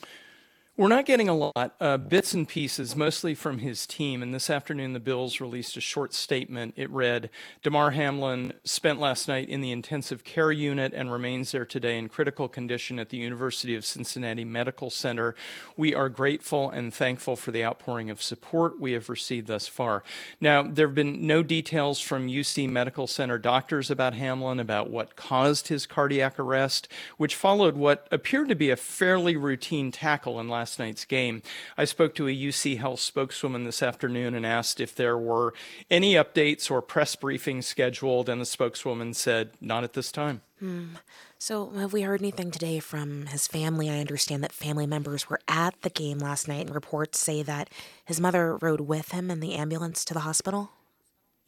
We're 0.77 0.89
not 0.89 1.05
getting 1.05 1.29
a 1.29 1.33
lot, 1.33 1.73
uh, 1.79 1.95
bits 1.95 2.33
and 2.33 2.45
pieces, 2.45 2.97
mostly 2.97 3.33
from 3.33 3.59
his 3.59 3.87
team. 3.87 4.21
And 4.21 4.33
this 4.33 4.49
afternoon, 4.49 4.91
the 4.91 4.99
Bills 4.99 5.39
released 5.39 5.77
a 5.77 5.81
short 5.81 6.13
statement. 6.13 6.73
It 6.75 6.89
read 6.89 7.29
Damar 7.63 7.91
Hamlin 7.91 8.51
spent 8.65 8.99
last 8.99 9.29
night 9.29 9.47
in 9.47 9.61
the 9.61 9.71
intensive 9.71 10.25
care 10.25 10.51
unit 10.51 10.91
and 10.93 11.09
remains 11.09 11.53
there 11.53 11.63
today 11.63 11.97
in 11.97 12.09
critical 12.09 12.49
condition 12.49 12.99
at 12.99 13.07
the 13.07 13.15
University 13.15 13.73
of 13.73 13.85
Cincinnati 13.85 14.43
Medical 14.43 14.89
Center. 14.89 15.33
We 15.77 15.95
are 15.95 16.09
grateful 16.09 16.69
and 16.69 16.93
thankful 16.93 17.37
for 17.37 17.51
the 17.51 17.63
outpouring 17.63 18.09
of 18.09 18.21
support 18.21 18.77
we 18.77 18.91
have 18.91 19.07
received 19.07 19.47
thus 19.47 19.69
far. 19.69 20.03
Now, 20.41 20.61
there 20.61 20.87
have 20.87 20.95
been 20.95 21.25
no 21.25 21.41
details 21.41 22.01
from 22.01 22.27
UC 22.27 22.69
Medical 22.69 23.07
Center 23.07 23.37
doctors 23.37 23.89
about 23.89 24.13
Hamlin, 24.13 24.59
about 24.59 24.89
what 24.89 25.15
caused 25.15 25.69
his 25.69 25.85
cardiac 25.85 26.37
arrest, 26.37 26.89
which 27.15 27.33
followed 27.33 27.77
what 27.77 28.09
appeared 28.11 28.49
to 28.49 28.55
be 28.55 28.71
a 28.71 28.75
fairly 28.75 29.37
routine 29.37 29.89
tackle 29.89 30.37
in 30.37 30.49
last 30.49 30.64
last 30.65 30.79
night's 30.79 31.05
game. 31.05 31.43
I 31.77 31.85
spoke 31.85 32.15
to 32.15 32.27
a 32.27 32.35
UC 32.35 32.79
Health 32.79 32.99
spokeswoman 32.99 33.65
this 33.65 33.83
afternoon 33.83 34.33
and 34.33 34.43
asked 34.43 34.79
if 34.79 34.95
there 34.95 35.15
were 35.15 35.53
any 35.91 36.15
updates 36.15 36.71
or 36.71 36.81
press 36.81 37.15
briefings 37.15 37.65
scheduled, 37.65 38.27
and 38.29 38.41
the 38.41 38.47
spokeswoman 38.47 39.13
said, 39.13 39.51
not 39.61 39.83
at 39.83 39.93
this 39.93 40.11
time. 40.11 40.41
Hmm. 40.57 40.95
So, 41.37 41.69
have 41.69 41.93
we 41.93 42.01
heard 42.01 42.19
anything 42.19 42.49
today 42.49 42.79
from 42.79 43.27
his 43.27 43.45
family? 43.45 43.91
I 43.91 43.99
understand 43.99 44.43
that 44.43 44.51
family 44.51 44.87
members 44.87 45.29
were 45.29 45.41
at 45.47 45.79
the 45.83 45.91
game 45.91 46.17
last 46.17 46.47
night, 46.47 46.65
and 46.65 46.73
reports 46.73 47.19
say 47.19 47.43
that 47.43 47.69
his 48.03 48.19
mother 48.19 48.57
rode 48.57 48.81
with 48.81 49.11
him 49.11 49.29
in 49.29 49.41
the 49.41 49.53
ambulance 49.53 50.03
to 50.05 50.15
the 50.15 50.21
hospital. 50.21 50.71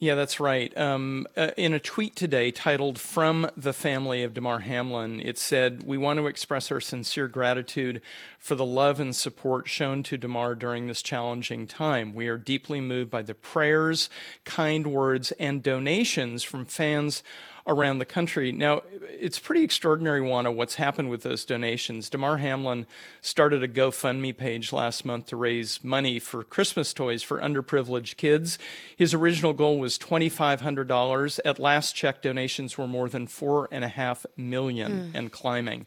Yeah, 0.00 0.14
that's 0.14 0.38
right. 0.38 0.76
Um, 0.78 1.26
uh, 1.36 1.50
in 1.56 1.74
a 1.74 1.80
tweet 1.80 2.14
today 2.14 2.52
titled 2.52 3.00
From 3.00 3.50
the 3.56 3.72
Family 3.72 4.22
of 4.22 4.32
Damar 4.32 4.60
Hamlin, 4.60 5.20
it 5.20 5.38
said, 5.38 5.82
We 5.82 5.98
want 5.98 6.20
to 6.20 6.28
express 6.28 6.70
our 6.70 6.80
sincere 6.80 7.26
gratitude 7.26 8.00
for 8.38 8.54
the 8.54 8.64
love 8.64 9.00
and 9.00 9.14
support 9.14 9.68
shown 9.68 10.04
to 10.04 10.16
Damar 10.16 10.54
during 10.54 10.86
this 10.86 11.02
challenging 11.02 11.66
time. 11.66 12.14
We 12.14 12.28
are 12.28 12.38
deeply 12.38 12.80
moved 12.80 13.10
by 13.10 13.22
the 13.22 13.34
prayers, 13.34 14.08
kind 14.44 14.86
words, 14.86 15.32
and 15.32 15.64
donations 15.64 16.44
from 16.44 16.64
fans 16.64 17.24
around 17.68 17.98
the 17.98 18.04
country. 18.04 18.50
Now, 18.50 18.82
it's 19.20 19.38
pretty 19.38 19.62
extraordinary, 19.62 20.22
Juana, 20.22 20.50
what's 20.50 20.76
happened 20.76 21.10
with 21.10 21.22
those 21.22 21.44
donations. 21.44 22.08
Damar 22.08 22.38
Hamlin 22.38 22.86
started 23.20 23.62
a 23.62 23.68
GoFundMe 23.68 24.36
page 24.36 24.72
last 24.72 25.04
month 25.04 25.26
to 25.26 25.36
raise 25.36 25.84
money 25.84 26.18
for 26.18 26.42
Christmas 26.42 26.94
toys 26.94 27.22
for 27.22 27.38
underprivileged 27.40 28.16
kids. 28.16 28.58
His 28.96 29.12
original 29.12 29.52
goal 29.52 29.78
was 29.78 29.98
$2,500. 29.98 31.40
At 31.44 31.58
last 31.58 31.94
check, 31.94 32.22
donations 32.22 32.78
were 32.78 32.88
more 32.88 33.08
than 33.08 33.26
four 33.26 33.68
and 33.70 33.84
a 33.84 33.88
half 33.88 34.24
million 34.36 35.12
mm. 35.12 35.18
and 35.18 35.30
climbing. 35.30 35.86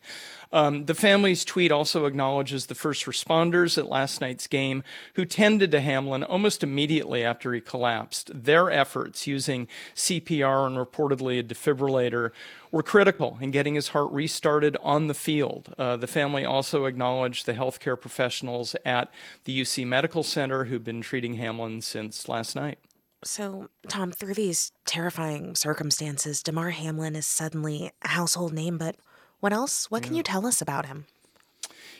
Um, 0.53 0.85
the 0.85 0.93
family's 0.93 1.45
tweet 1.45 1.71
also 1.71 2.05
acknowledges 2.05 2.65
the 2.65 2.75
first 2.75 3.05
responders 3.05 3.77
at 3.77 3.89
last 3.89 4.21
night's 4.21 4.47
game 4.47 4.83
who 5.15 5.25
tended 5.25 5.71
to 5.71 5.81
Hamlin 5.81 6.23
almost 6.23 6.63
immediately 6.63 7.23
after 7.23 7.53
he 7.53 7.61
collapsed. 7.61 8.31
Their 8.33 8.69
efforts 8.69 9.27
using 9.27 9.67
CPR 9.95 10.67
and 10.67 10.77
reportedly 10.77 11.39
a 11.39 11.43
defibrillator 11.43 12.31
were 12.71 12.83
critical 12.83 13.37
in 13.41 13.51
getting 13.51 13.75
his 13.75 13.89
heart 13.89 14.11
restarted 14.11 14.77
on 14.81 15.07
the 15.07 15.13
field. 15.13 15.73
Uh, 15.77 15.97
the 15.97 16.07
family 16.07 16.45
also 16.45 16.85
acknowledged 16.85 17.45
the 17.45 17.53
healthcare 17.53 17.99
professionals 17.99 18.75
at 18.85 19.11
the 19.45 19.61
UC 19.61 19.85
Medical 19.85 20.23
Center 20.23 20.65
who've 20.65 20.83
been 20.83 21.01
treating 21.01 21.35
Hamlin 21.35 21.81
since 21.81 22.27
last 22.27 22.55
night. 22.55 22.79
So, 23.23 23.69
Tom, 23.87 24.11
through 24.11 24.33
these 24.33 24.71
terrifying 24.85 25.53
circumstances, 25.53 26.41
Damar 26.41 26.71
Hamlin 26.71 27.15
is 27.15 27.27
suddenly 27.27 27.91
a 28.01 28.07
household 28.07 28.51
name, 28.51 28.79
but 28.79 28.95
what 29.41 29.51
else? 29.51 29.91
What 29.91 30.03
can 30.03 30.15
you 30.15 30.23
tell 30.23 30.45
us 30.45 30.61
about 30.61 30.85
him? 30.85 31.05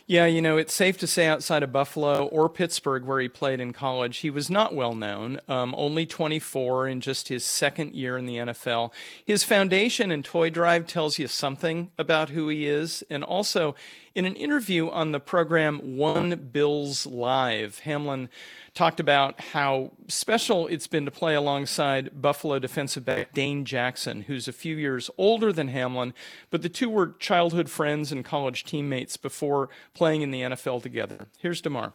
Yeah, 0.08 0.26
you 0.26 0.42
know, 0.42 0.58
it's 0.58 0.74
safe 0.74 0.98
to 0.98 1.08
say 1.08 1.28
outside 1.28 1.64
of 1.64 1.72
Buffalo 1.72 2.26
or 2.26 2.50
Pittsburgh, 2.50 3.06
where 3.06 3.20
he 3.20 3.30
played 3.30 3.60
in 3.60 3.72
college, 3.72 4.18
he 4.18 4.30
was 4.30 4.50
not 4.50 4.76
well 4.76 4.94
known. 4.94 5.40
Um, 5.48 5.74
only 5.78 6.06
24 6.06 6.88
in 6.88 7.02
just 7.02 7.30
his 7.30 7.46
second 7.46 7.94
year 7.94 8.18
in 8.18 8.26
the 8.26 8.38
NFL. 8.38 8.92
His 9.24 9.44
foundation 9.44 10.12
and 10.12 10.26
toy 10.26 10.50
drive 10.50 10.88
tells 10.88 11.18
you 11.18 11.28
something 11.28 11.92
about 11.98 12.30
who 12.30 12.50
he 12.50 12.68
is. 12.68 13.04
And 13.10 13.24
also, 13.24 13.76
in 14.14 14.26
an 14.26 14.36
interview 14.36 14.90
on 14.90 15.12
the 15.12 15.20
program 15.20 15.98
One 15.98 16.50
Bills 16.52 17.06
Live, 17.06 17.80
Hamlin 17.80 18.30
talked 18.74 19.00
about 19.00 19.40
how 19.40 19.92
special 20.08 20.68
it's 20.68 20.88
been 20.88 21.06
to 21.06 21.12
play 21.12 21.36
alongside 21.36 22.22
Buffalo 22.22 22.60
defensive 22.60 23.06
back 23.06 23.34
Dane 23.34 23.66
Jackson, 23.66 24.24
who's 24.24 24.48
a 24.48 24.54
few 24.54 24.76
years 24.76 25.10
older 25.18 25.52
than 25.54 25.70
Hamlin, 25.70 26.14
but 26.50 26.62
the 26.62 26.70
two 26.70 26.90
were 26.90 27.14
childhood 27.20 27.70
friends 27.70 28.12
and 28.12 28.24
college 28.24 28.64
teammates 28.64 29.18
before 29.18 29.70
playing 29.94 30.22
in 30.22 30.32
the 30.32 30.42
NFL 30.42 30.82
together. 30.82 31.28
Here's 31.40 31.62
Damar. 31.62 31.94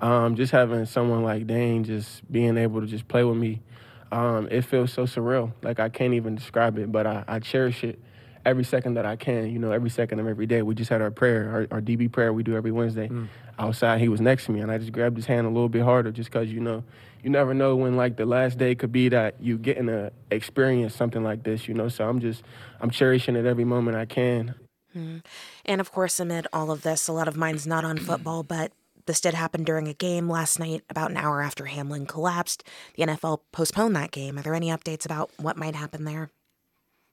Um, 0.00 0.36
just 0.36 0.52
having 0.52 0.86
someone 0.86 1.22
like 1.22 1.46
Dane 1.46 1.84
just 1.84 2.30
being 2.32 2.56
able 2.56 2.80
to 2.80 2.86
just 2.86 3.06
play 3.06 3.22
with 3.22 3.36
me, 3.36 3.60
um, 4.12 4.48
it 4.50 4.62
feels 4.62 4.92
so 4.92 5.04
surreal. 5.04 5.52
Like 5.62 5.78
I 5.78 5.90
can't 5.90 6.14
even 6.14 6.36
describe 6.36 6.78
it, 6.78 6.90
but 6.90 7.06
I, 7.06 7.24
I 7.28 7.38
cherish 7.38 7.84
it 7.84 7.98
every 8.44 8.64
second 8.64 8.94
that 8.94 9.06
I 9.06 9.16
can, 9.16 9.50
you 9.50 9.58
know, 9.58 9.72
every 9.72 9.90
second 9.90 10.18
of 10.18 10.26
every 10.26 10.46
day. 10.46 10.62
We 10.62 10.74
just 10.74 10.90
had 10.90 11.02
our 11.02 11.10
prayer, 11.10 11.50
our, 11.50 11.76
our 11.76 11.80
DB 11.80 12.10
prayer 12.10 12.32
we 12.32 12.42
do 12.42 12.56
every 12.56 12.72
Wednesday. 12.72 13.08
Mm. 13.08 13.28
Outside, 13.58 14.00
he 14.00 14.08
was 14.08 14.20
next 14.20 14.46
to 14.46 14.52
me, 14.52 14.60
and 14.60 14.70
I 14.70 14.78
just 14.78 14.92
grabbed 14.92 15.16
his 15.16 15.26
hand 15.26 15.46
a 15.46 15.50
little 15.50 15.68
bit 15.68 15.82
harder 15.82 16.10
just 16.10 16.30
because, 16.30 16.50
you 16.50 16.60
know, 16.60 16.82
you 17.22 17.28
never 17.28 17.52
know 17.52 17.76
when, 17.76 17.96
like, 17.96 18.16
the 18.16 18.24
last 18.24 18.56
day 18.56 18.74
could 18.74 18.92
be 18.92 19.10
that 19.10 19.34
you 19.40 19.58
getting 19.58 19.86
to 19.86 20.10
experience 20.30 20.94
something 20.94 21.22
like 21.22 21.42
this, 21.42 21.68
you 21.68 21.74
know? 21.74 21.88
So 21.88 22.08
I'm 22.08 22.20
just, 22.20 22.42
I'm 22.80 22.90
cherishing 22.90 23.36
it 23.36 23.44
every 23.44 23.64
moment 23.64 23.96
I 23.96 24.06
can. 24.06 24.54
Mm. 24.96 25.22
And 25.66 25.80
of 25.80 25.92
course, 25.92 26.18
amid 26.18 26.46
all 26.52 26.70
of 26.70 26.82
this, 26.82 27.06
a 27.06 27.12
lot 27.12 27.28
of 27.28 27.36
mine's 27.36 27.66
not 27.66 27.84
on 27.84 27.98
football, 27.98 28.42
but 28.42 28.72
this 29.06 29.20
did 29.20 29.34
happen 29.34 29.64
during 29.64 29.88
a 29.88 29.94
game 29.94 30.28
last 30.28 30.58
night, 30.58 30.82
about 30.88 31.10
an 31.10 31.16
hour 31.16 31.42
after 31.42 31.66
Hamlin 31.66 32.06
collapsed. 32.06 32.64
The 32.94 33.04
NFL 33.04 33.40
postponed 33.52 33.96
that 33.96 34.10
game. 34.10 34.38
Are 34.38 34.42
there 34.42 34.54
any 34.54 34.68
updates 34.68 35.04
about 35.04 35.30
what 35.36 35.56
might 35.56 35.74
happen 35.74 36.04
there? 36.04 36.30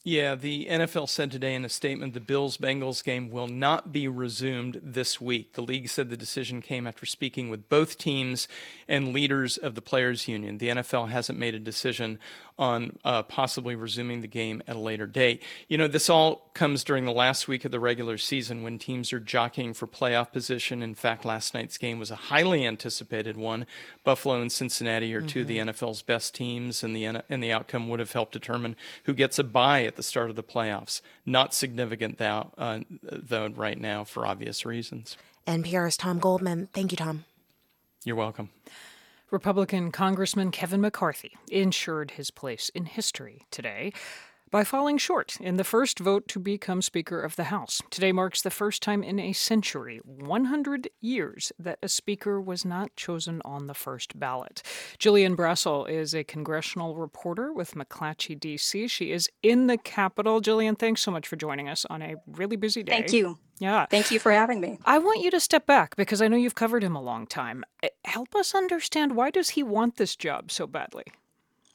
Yeah, 0.07 0.35
the 0.35 0.67
NFL 0.67 1.09
said 1.09 1.31
today 1.31 1.53
in 1.53 1.65
a 1.65 1.69
statement 1.69 2.13
the 2.13 2.21
Bills 2.21 2.55
Bengals 2.55 3.03
game 3.03 3.29
will 3.29 3.49
not 3.49 3.91
be 3.91 4.07
resumed 4.07 4.79
this 4.81 5.19
week. 5.19 5.51
The 5.51 5.61
league 5.61 5.89
said 5.89 6.09
the 6.09 6.15
decision 6.15 6.61
came 6.61 6.87
after 6.87 7.05
speaking 7.05 7.49
with 7.49 7.67
both 7.67 7.97
teams 7.97 8.47
and 8.87 9.11
leaders 9.11 9.57
of 9.57 9.75
the 9.75 9.81
players' 9.81 10.25
union. 10.25 10.59
The 10.59 10.69
NFL 10.69 11.09
hasn't 11.09 11.37
made 11.37 11.55
a 11.55 11.59
decision 11.59 12.19
on 12.59 12.97
uh, 13.03 13.23
possibly 13.23 13.75
resuming 13.75 14.21
the 14.21 14.27
game 14.27 14.63
at 14.67 14.75
a 14.75 14.79
later 14.79 15.05
date. 15.05 15.43
You 15.67 15.77
know, 15.77 15.87
this 15.87 16.09
all 16.09 16.49
comes 16.53 16.83
during 16.83 17.05
the 17.05 17.11
last 17.11 17.47
week 17.47 17.65
of 17.65 17.71
the 17.71 17.79
regular 17.79 18.17
season 18.17 18.63
when 18.63 18.79
teams 18.79 19.13
are 19.13 19.19
jockeying 19.19 19.73
for 19.73 19.87
playoff 19.87 20.31
position. 20.31 20.81
In 20.81 20.95
fact, 20.95 21.25
last 21.25 21.53
night's 21.53 21.77
game 21.77 21.99
was 21.99 22.09
a 22.09 22.15
highly 22.15 22.65
anticipated 22.65 23.37
one. 23.37 23.65
Buffalo 24.03 24.41
and 24.41 24.51
Cincinnati 24.51 25.13
are 25.13 25.19
mm-hmm. 25.19 25.27
two 25.27 25.41
of 25.41 25.47
the 25.47 25.59
mm-hmm. 25.59 25.69
NFL's 25.69 26.01
best 26.01 26.33
teams, 26.33 26.83
and 26.83 26.95
the 26.95 27.05
and 27.05 27.43
the 27.43 27.51
outcome 27.51 27.89
would 27.89 27.99
have 27.99 28.11
helped 28.11 28.33
determine 28.33 28.75
who 29.03 29.13
gets 29.13 29.37
a 29.37 29.43
bye 29.43 29.83
at 29.83 29.95
the 29.95 30.03
start 30.03 30.29
of 30.29 30.35
the 30.35 30.43
playoffs. 30.43 31.01
Not 31.25 31.53
significant 31.53 32.17
though, 32.17 32.51
uh, 32.57 32.79
though 33.03 33.49
right 33.49 33.79
now 33.79 34.03
for 34.03 34.25
obvious 34.25 34.65
reasons. 34.65 35.17
NPR's 35.45 35.95
Tom 35.95 36.19
Goldman. 36.19 36.67
Thank 36.73 36.91
you, 36.91 36.97
Tom. 36.97 37.25
You're 38.03 38.15
welcome. 38.15 38.49
Republican 39.29 39.91
Congressman 39.91 40.51
Kevin 40.51 40.79
McCarthy 40.79 41.35
ensured 41.51 42.11
his 42.11 42.31
place 42.31 42.69
in 42.69 42.85
history 42.85 43.41
today 43.51 43.91
by 44.51 44.63
falling 44.63 44.97
short 44.97 45.39
in 45.41 45.57
the 45.57 45.63
first 45.63 45.99
vote 45.99 46.27
to 46.29 46.39
become 46.39 46.81
Speaker 46.81 47.21
of 47.21 47.35
the 47.35 47.45
House. 47.45 47.81
Today 47.89 48.11
marks 48.11 48.41
the 48.41 48.49
first 48.49 48.81
time 48.81 49.03
in 49.03 49.19
a 49.19 49.33
century, 49.33 49.99
100 50.03 50.89
years, 51.01 51.51
that 51.59 51.79
a 51.81 51.89
Speaker 51.89 52.39
was 52.39 52.65
not 52.65 52.95
chosen 52.95 53.41
on 53.43 53.67
the 53.67 53.73
first 53.73 54.19
ballot. 54.19 54.63
Gillian 54.99 55.35
Brassil 55.35 55.85
is 55.85 56.13
a 56.13 56.23
congressional 56.23 56.95
reporter 56.95 57.51
with 57.53 57.75
McClatchy, 57.75 58.39
D.C. 58.39 58.87
She 58.87 59.11
is 59.11 59.29
in 59.43 59.67
the 59.67 59.77
Capitol. 59.77 60.39
Gillian, 60.39 60.75
thanks 60.75 61.01
so 61.01 61.11
much 61.11 61.27
for 61.27 61.35
joining 61.35 61.69
us 61.69 61.85
on 61.89 62.01
a 62.01 62.15
really 62.27 62.55
busy 62.55 62.83
day. 62.83 62.91
Thank 62.91 63.13
you. 63.13 63.37
Yeah. 63.59 63.87
Thank 63.87 64.11
you 64.11 64.19
for 64.19 64.31
having 64.31 64.61
me. 64.61 64.79
I 64.85 64.99
want 64.99 65.21
you 65.21 65.31
to 65.31 65.39
step 65.39 65.65
back 65.65 65.95
because 65.95 66.21
I 66.21 66.27
know 66.27 66.37
you've 66.37 66.55
covered 66.55 66.83
him 66.83 66.95
a 66.95 67.01
long 67.01 67.25
time. 67.25 67.63
Eh, 67.81 67.89
help 68.05 68.35
us 68.35 68.53
understand 68.53 69.15
why 69.15 69.31
does 69.31 69.49
he 69.51 69.63
want 69.63 69.97
this 69.97 70.15
job 70.15 70.51
so 70.51 70.67
badly? 70.67 71.05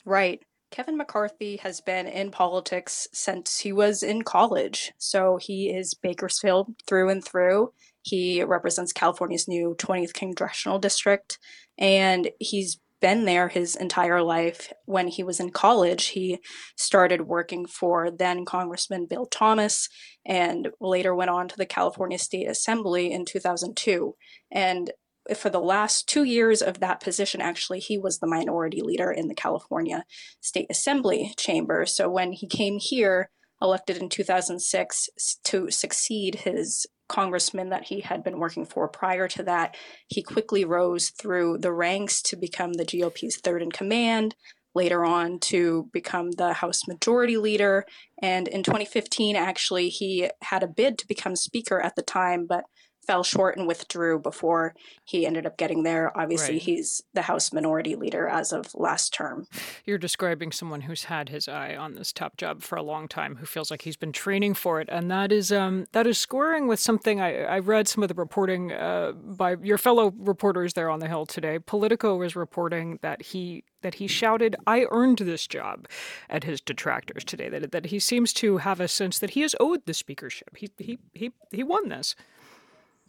Right. 0.04 0.42
Kevin 0.72 0.96
McCarthy 0.96 1.58
has 1.58 1.80
been 1.80 2.08
in 2.08 2.30
politics 2.30 3.06
since 3.12 3.60
he 3.60 3.72
was 3.72 4.02
in 4.02 4.22
college. 4.22 4.92
So 4.98 5.36
he 5.36 5.68
is 5.68 5.94
Bakersfield 5.94 6.74
through 6.86 7.10
and 7.10 7.24
through. 7.24 7.72
He 8.00 8.42
represents 8.42 8.92
California's 8.92 9.46
new 9.46 9.76
20th 9.78 10.14
congressional 10.14 10.80
district, 10.80 11.38
and 11.78 12.30
he's 12.40 12.80
been 13.00 13.26
there 13.26 13.48
his 13.48 13.76
entire 13.76 14.22
life. 14.22 14.72
When 14.86 15.08
he 15.08 15.22
was 15.22 15.40
in 15.40 15.50
college, 15.50 16.06
he 16.06 16.38
started 16.76 17.22
working 17.22 17.66
for 17.66 18.10
then 18.10 18.44
Congressman 18.46 19.06
Bill 19.06 19.26
Thomas 19.26 19.88
and 20.24 20.70
later 20.80 21.14
went 21.14 21.30
on 21.30 21.48
to 21.48 21.56
the 21.56 21.66
California 21.66 22.18
State 22.18 22.48
Assembly 22.48 23.12
in 23.12 23.24
2002. 23.24 24.14
And 24.50 24.92
for 25.36 25.50
the 25.50 25.60
last 25.60 26.08
two 26.08 26.24
years 26.24 26.62
of 26.62 26.80
that 26.80 27.00
position, 27.00 27.40
actually, 27.40 27.78
he 27.78 27.98
was 27.98 28.18
the 28.18 28.26
minority 28.26 28.82
leader 28.82 29.10
in 29.10 29.28
the 29.28 29.34
California 29.34 30.04
State 30.40 30.66
Assembly 30.70 31.34
chamber. 31.36 31.86
So 31.86 32.08
when 32.08 32.32
he 32.32 32.46
came 32.46 32.78
here, 32.78 33.30
elected 33.60 33.96
in 33.96 34.08
2006 34.08 35.08
to 35.44 35.70
succeed 35.70 36.34
his 36.34 36.86
congressman 37.08 37.68
that 37.68 37.84
he 37.84 38.00
had 38.00 38.24
been 38.24 38.40
working 38.40 38.66
for 38.66 38.88
prior 38.88 39.28
to 39.28 39.42
that, 39.44 39.76
he 40.08 40.22
quickly 40.22 40.64
rose 40.64 41.10
through 41.10 41.58
the 41.58 41.72
ranks 41.72 42.20
to 42.22 42.36
become 42.36 42.72
the 42.72 42.84
GOP's 42.84 43.36
third 43.36 43.62
in 43.62 43.70
command, 43.70 44.34
later 44.74 45.04
on 45.04 45.38
to 45.38 45.88
become 45.92 46.32
the 46.32 46.54
House 46.54 46.88
Majority 46.88 47.36
Leader. 47.36 47.84
And 48.20 48.48
in 48.48 48.62
2015, 48.62 49.36
actually, 49.36 49.90
he 49.90 50.30
had 50.42 50.62
a 50.62 50.68
bid 50.68 50.98
to 50.98 51.06
become 51.06 51.36
Speaker 51.36 51.80
at 51.80 51.94
the 51.94 52.02
time, 52.02 52.46
but 52.48 52.64
fell 53.06 53.24
short 53.24 53.56
and 53.56 53.66
withdrew 53.66 54.18
before 54.18 54.74
he 55.04 55.26
ended 55.26 55.46
up 55.46 55.56
getting 55.56 55.82
there. 55.82 56.16
Obviously, 56.16 56.54
right. 56.54 56.62
he's 56.62 57.02
the 57.14 57.22
House 57.22 57.52
Minority 57.52 57.96
Leader 57.96 58.28
as 58.28 58.52
of 58.52 58.74
last 58.74 59.12
term. 59.12 59.46
You're 59.84 59.98
describing 59.98 60.52
someone 60.52 60.82
who's 60.82 61.04
had 61.04 61.28
his 61.28 61.48
eye 61.48 61.74
on 61.74 61.94
this 61.94 62.12
top 62.12 62.36
job 62.36 62.62
for 62.62 62.76
a 62.76 62.82
long 62.82 63.08
time, 63.08 63.36
who 63.36 63.46
feels 63.46 63.70
like 63.70 63.82
he's 63.82 63.96
been 63.96 64.12
training 64.12 64.54
for 64.54 64.80
it, 64.80 64.88
and 64.90 65.10
that 65.10 65.32
is 65.32 65.50
um, 65.50 65.86
that 65.92 66.06
is 66.06 66.18
scoring 66.18 66.68
with 66.68 66.80
something. 66.80 67.20
I, 67.20 67.42
I 67.42 67.58
read 67.58 67.88
some 67.88 68.02
of 68.02 68.08
the 68.08 68.14
reporting 68.14 68.72
uh, 68.72 69.12
by 69.12 69.56
your 69.62 69.78
fellow 69.78 70.12
reporters 70.16 70.74
there 70.74 70.88
on 70.88 71.00
the 71.00 71.08
Hill 71.08 71.26
today. 71.26 71.58
Politico 71.58 72.16
was 72.16 72.36
reporting 72.36 72.98
that 73.02 73.22
he 73.22 73.64
that 73.82 73.94
he 73.94 74.06
shouted, 74.06 74.56
I 74.66 74.86
earned 74.90 75.18
this 75.18 75.46
job 75.46 75.86
at 76.30 76.44
his 76.44 76.60
detractors 76.60 77.24
today, 77.24 77.48
that, 77.48 77.72
that 77.72 77.86
he 77.86 77.98
seems 77.98 78.32
to 78.34 78.58
have 78.58 78.80
a 78.80 78.88
sense 78.88 79.18
that 79.18 79.30
he 79.30 79.42
is 79.42 79.56
owed 79.60 79.86
the 79.86 79.94
speakership. 79.94 80.56
He, 80.56 80.70
he, 80.78 80.98
he, 81.12 81.32
he 81.50 81.62
won 81.62 81.88
this. 81.88 82.14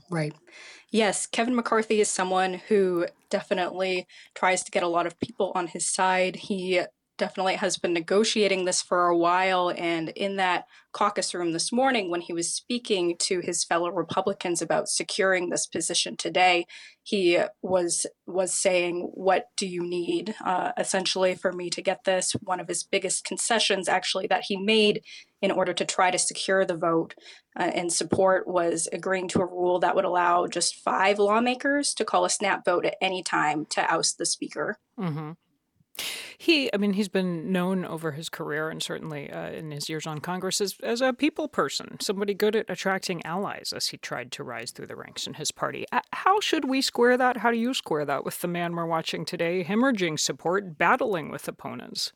Right. 0.10 0.34
Yes, 0.92 1.26
Kevin 1.26 1.56
McCarthy 1.56 2.00
is 2.02 2.10
someone 2.10 2.56
who 2.68 3.08
definitely 3.30 4.06
tries 4.36 4.64
to 4.64 4.72
get 4.72 4.84
a 4.84 4.88
lot 4.88 5.08
of 5.08 5.20
people 5.20 5.52
on 5.56 5.68
his 5.68 5.90
side. 5.90 6.36
He 6.36 6.82
definitely 7.17 7.55
has 7.55 7.77
been 7.77 7.93
negotiating 7.93 8.65
this 8.65 8.82
for 8.82 9.08
a 9.08 9.17
while. 9.17 9.72
And 9.77 10.10
in 10.10 10.38
that 10.38 10.65
caucus 10.91 11.34
room 11.34 11.51
this 11.51 11.72
morning, 11.72 12.10
when 12.10 12.22
he 12.22 12.34
was 12.34 12.53
speaking 12.53 13.15
to 13.20 13.39
his 13.39 13.63
fellow 13.63 13.89
Republicans 13.89 14.62
about 14.62 14.89
securing 14.89 15.50
this 15.50 15.65
position 15.65 16.17
today, 16.17 16.65
he 17.03 17.39
was 17.62 18.05
was 18.25 18.53
saying, 18.53 19.10
"What 19.13 19.48
do 19.58 19.67
you 19.67 19.84
need?" 19.84 20.36
Uh, 20.43 20.72
essentially, 20.77 21.36
for 21.36 21.51
me 21.51 21.70
to 21.72 21.82
get 21.82 22.05
this. 22.05 22.34
One 22.41 22.60
of 22.60 22.67
his 22.67 22.84
biggest 22.84 23.25
concessions, 23.25 23.89
actually, 23.89 24.27
that 24.27 24.46
he 24.48 24.58
made 24.58 25.01
in 25.41 25.51
order 25.51 25.74
to 25.74 25.86
try 25.86 26.10
to 26.10 26.17
secure 26.17 26.65
the 26.65 26.77
vote 26.77 27.15
uh, 27.60 27.72
and 27.75 27.91
support 27.91 28.48
was 28.48 28.88
agreeing 28.93 29.27
to 29.27 29.41
a 29.41 29.46
rule 29.46 29.79
that 29.79 29.96
would 29.96 30.05
allow 30.05 30.48
just 30.48 30.75
five 30.75 31.20
lawmakers 31.20 31.93
to 31.93 32.05
call 32.05 32.24
a 32.24 32.29
snap 32.29 32.63
vote 32.63 32.86
at 32.86 32.96
any 33.01 33.22
time 33.22 33.65
to 33.65 33.82
oust 33.93 34.17
the 34.17 34.25
speaker. 34.25 34.77
Mm-hmm. 34.98 35.32
He, 36.38 36.74
I 36.74 36.78
mean, 36.78 36.94
he's 36.94 37.08
been 37.08 37.52
known 37.52 37.86
over 37.86 38.12
his 38.12 38.30
career 38.30 38.70
and 38.70 38.82
certainly 38.82 39.32
uh, 39.32 39.52
in 39.52 39.72
his 39.72 39.90
years 39.90 40.08
on 40.08 40.20
Congress 40.20 40.60
as, 40.60 40.76
as 40.82 41.02
a 41.02 41.14
people 41.14 41.48
person, 41.48 42.00
somebody 42.00 42.34
good 42.34 42.56
at 42.56 42.70
attracting 42.70 43.26
allies 43.26 43.74
as 43.76 43.88
he 43.88 43.98
tried 43.98 44.32
to 44.34 44.44
rise 44.44 44.72
through 44.72 44.88
the 44.88 44.96
ranks 44.96 45.28
in 45.28 45.36
his 45.36 45.52
party. 45.52 45.86
Uh, 45.92 46.02
how 46.12 46.40
should 46.40 46.66
we 46.66 46.82
square 46.82 47.18
that? 47.18 47.38
How 47.38 47.52
do 47.52 47.58
you 47.58 47.74
square 47.74 48.06
that 48.06 48.26
with 48.26 48.42
the 48.42 48.48
man 48.48 48.76
we're 48.76 48.86
watching 48.86 49.24
today, 49.24 49.64
hemorrhaging 49.64 50.20
support, 50.20 50.78
battling 50.78 51.30
with 51.30 51.48
opponents? 51.48 52.12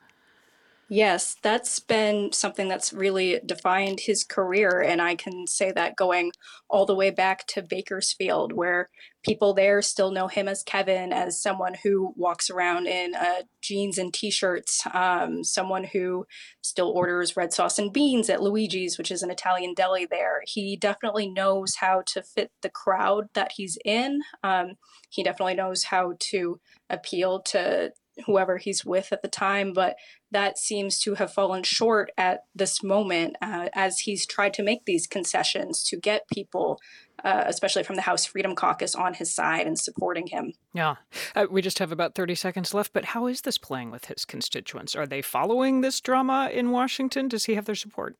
Yes, 0.90 1.36
that's 1.44 1.82
been 1.82 2.32
something 2.32 2.70
that's 2.70 2.94
really 2.94 3.42
defined 3.46 4.00
his 4.00 4.24
career. 4.24 4.80
And 4.82 5.02
I 5.02 5.16
can 5.16 5.46
say 5.46 5.74
that 5.74 5.98
going 5.98 6.32
all 6.70 6.86
the 6.86 6.96
way 6.96 7.10
back 7.10 7.46
to 7.48 7.62
Bakersfield, 7.62 8.54
where 8.54 8.88
people 9.22 9.54
there 9.54 9.82
still 9.82 10.12
know 10.12 10.30
him 10.30 10.48
as 10.48 10.64
Kevin, 10.64 11.12
as 11.12 11.42
someone 11.42 11.74
who 11.84 12.14
walks 12.16 12.50
around 12.50 12.88
in 12.88 13.16
uh, 13.16 13.42
jeans 13.62 13.98
and 13.98 14.14
t 14.14 14.32
shirts, 14.32 14.82
um, 14.94 15.44
someone 15.44 15.84
who 15.84 16.26
still 16.62 16.92
orders 16.92 17.36
red 17.36 17.52
sauce 17.52 17.78
and 17.78 17.92
beans 17.92 18.30
at 18.30 18.42
Luigi's, 18.42 18.98
which 18.98 19.12
is 19.12 19.24
an 19.24 19.30
Italian 19.30 19.74
deli 19.74 20.06
there. 20.10 20.42
He 20.46 20.78
definitely 20.78 21.30
knows 21.30 21.76
how 21.76 22.04
to 22.08 22.24
fit 22.24 22.52
the 22.62 22.70
crowd 22.70 23.28
that 23.34 23.52
he's 23.58 23.78
in. 23.84 24.22
Um, 24.42 24.76
he 25.10 25.22
definitely 25.22 25.56
knows 25.56 25.84
how 25.84 26.14
to 26.18 26.62
appeal 26.90 27.42
to 27.42 27.92
whoever 28.26 28.58
he's 28.58 28.84
with 28.84 29.12
at 29.12 29.22
the 29.22 29.28
time, 29.28 29.74
but 29.74 29.96
that 30.32 30.58
seems 30.58 31.00
to 31.00 31.16
have 31.16 31.34
fallen 31.34 31.64
short 31.64 32.12
at 32.18 32.42
this 32.54 32.84
moment 32.84 33.36
uh, 33.42 33.70
as 33.74 34.00
he's 34.00 34.26
tried 34.26 34.54
to 34.56 34.64
make 34.64 34.86
these 34.86 35.08
concessions 35.08 35.84
to 35.84 35.98
get 35.98 36.28
people, 36.34 36.80
uh, 37.24 37.44
especially 37.46 37.84
from 37.84 37.96
the 37.96 38.02
House 38.02 38.26
Freedom 38.26 38.56
Caucus, 38.56 38.96
on 38.96 39.14
his 39.14 39.34
side 39.34 39.66
and 39.66 39.80
supporting 39.80 40.28
him. 40.28 40.54
Yeah. 40.74 40.96
Uh, 41.36 41.48
we 41.50 41.62
just 41.62 41.80
have 41.80 41.92
about 41.92 42.16
30 42.16 42.36
seconds 42.36 42.74
left, 42.74 42.94
but 42.94 43.06
how 43.06 43.28
is 43.28 43.42
this 43.42 43.58
playing 43.58 43.92
with 43.92 44.06
his 44.06 44.26
constituents? 44.26 44.96
Are 44.96 45.08
they 45.08 45.22
following 45.22 45.82
this 45.82 46.02
drama 46.02 46.50
in 46.52 46.72
Washington? 46.72 47.28
Does 47.28 47.46
he 47.46 47.56
have 47.56 47.66
their 47.66 47.76
support? 47.76 48.18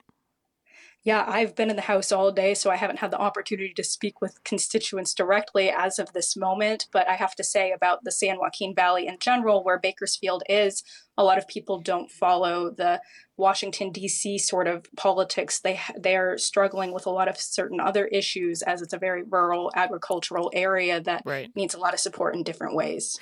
Yeah, 1.08 1.24
I've 1.26 1.56
been 1.56 1.70
in 1.70 1.78
the 1.78 1.84
House 1.84 2.12
all 2.12 2.34
day, 2.34 2.54
so 2.54 2.70
I 2.70 2.76
haven't 2.76 3.00
had 3.00 3.12
the 3.12 3.18
opportunity 3.18 3.74
to 3.76 3.84
speak 3.86 4.20
with 4.20 4.44
constituents 4.44 5.14
directly 5.14 5.70
as 5.70 6.00
of 6.00 6.12
this 6.12 6.36
moment. 6.36 6.88
But 6.92 7.08
I 7.08 7.14
have 7.14 7.34
to 7.36 7.46
say 7.46 7.72
about 7.72 8.04
the 8.04 8.12
San 8.12 8.38
Joaquin 8.38 8.76
Valley 8.76 9.08
in 9.08 9.18
general, 9.18 9.64
where 9.64 9.80
Bakersfield 9.80 10.44
is, 10.50 10.84
a 11.18 11.24
lot 11.24 11.38
of 11.38 11.48
people 11.48 11.80
don't 11.80 12.12
follow 12.12 12.72
the 12.72 13.02
Washington 13.38 13.94
D.C. 13.94 14.38
sort 14.38 14.68
of 14.68 14.86
politics. 14.98 15.62
They 15.62 15.80
they 15.98 16.18
are 16.18 16.38
struggling 16.38 16.92
with 16.92 17.06
a 17.06 17.10
lot 17.10 17.30
of 17.30 17.38
certain 17.38 17.80
other 17.80 18.08
issues, 18.08 18.62
as 18.62 18.82
it's 18.82 18.92
a 18.92 19.00
very 19.00 19.24
rural 19.24 19.72
agricultural 19.76 20.52
area 20.54 21.00
that 21.00 21.22
right. 21.24 21.50
needs 21.56 21.74
a 21.74 21.80
lot 21.80 21.94
of 21.94 22.02
support 22.02 22.36
in 22.36 22.44
different 22.44 22.76
ways. 22.76 23.18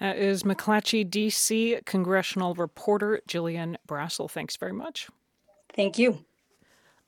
Uh, 0.00 0.14
is 0.16 0.42
McClatchy 0.42 1.06
D.C. 1.10 1.80
congressional 1.84 2.54
reporter 2.54 3.20
Gillian 3.28 3.76
Brassil. 3.86 4.26
Thanks 4.26 4.56
very 4.56 4.72
much. 4.72 5.10
Thank 5.74 5.98
you. 5.98 6.24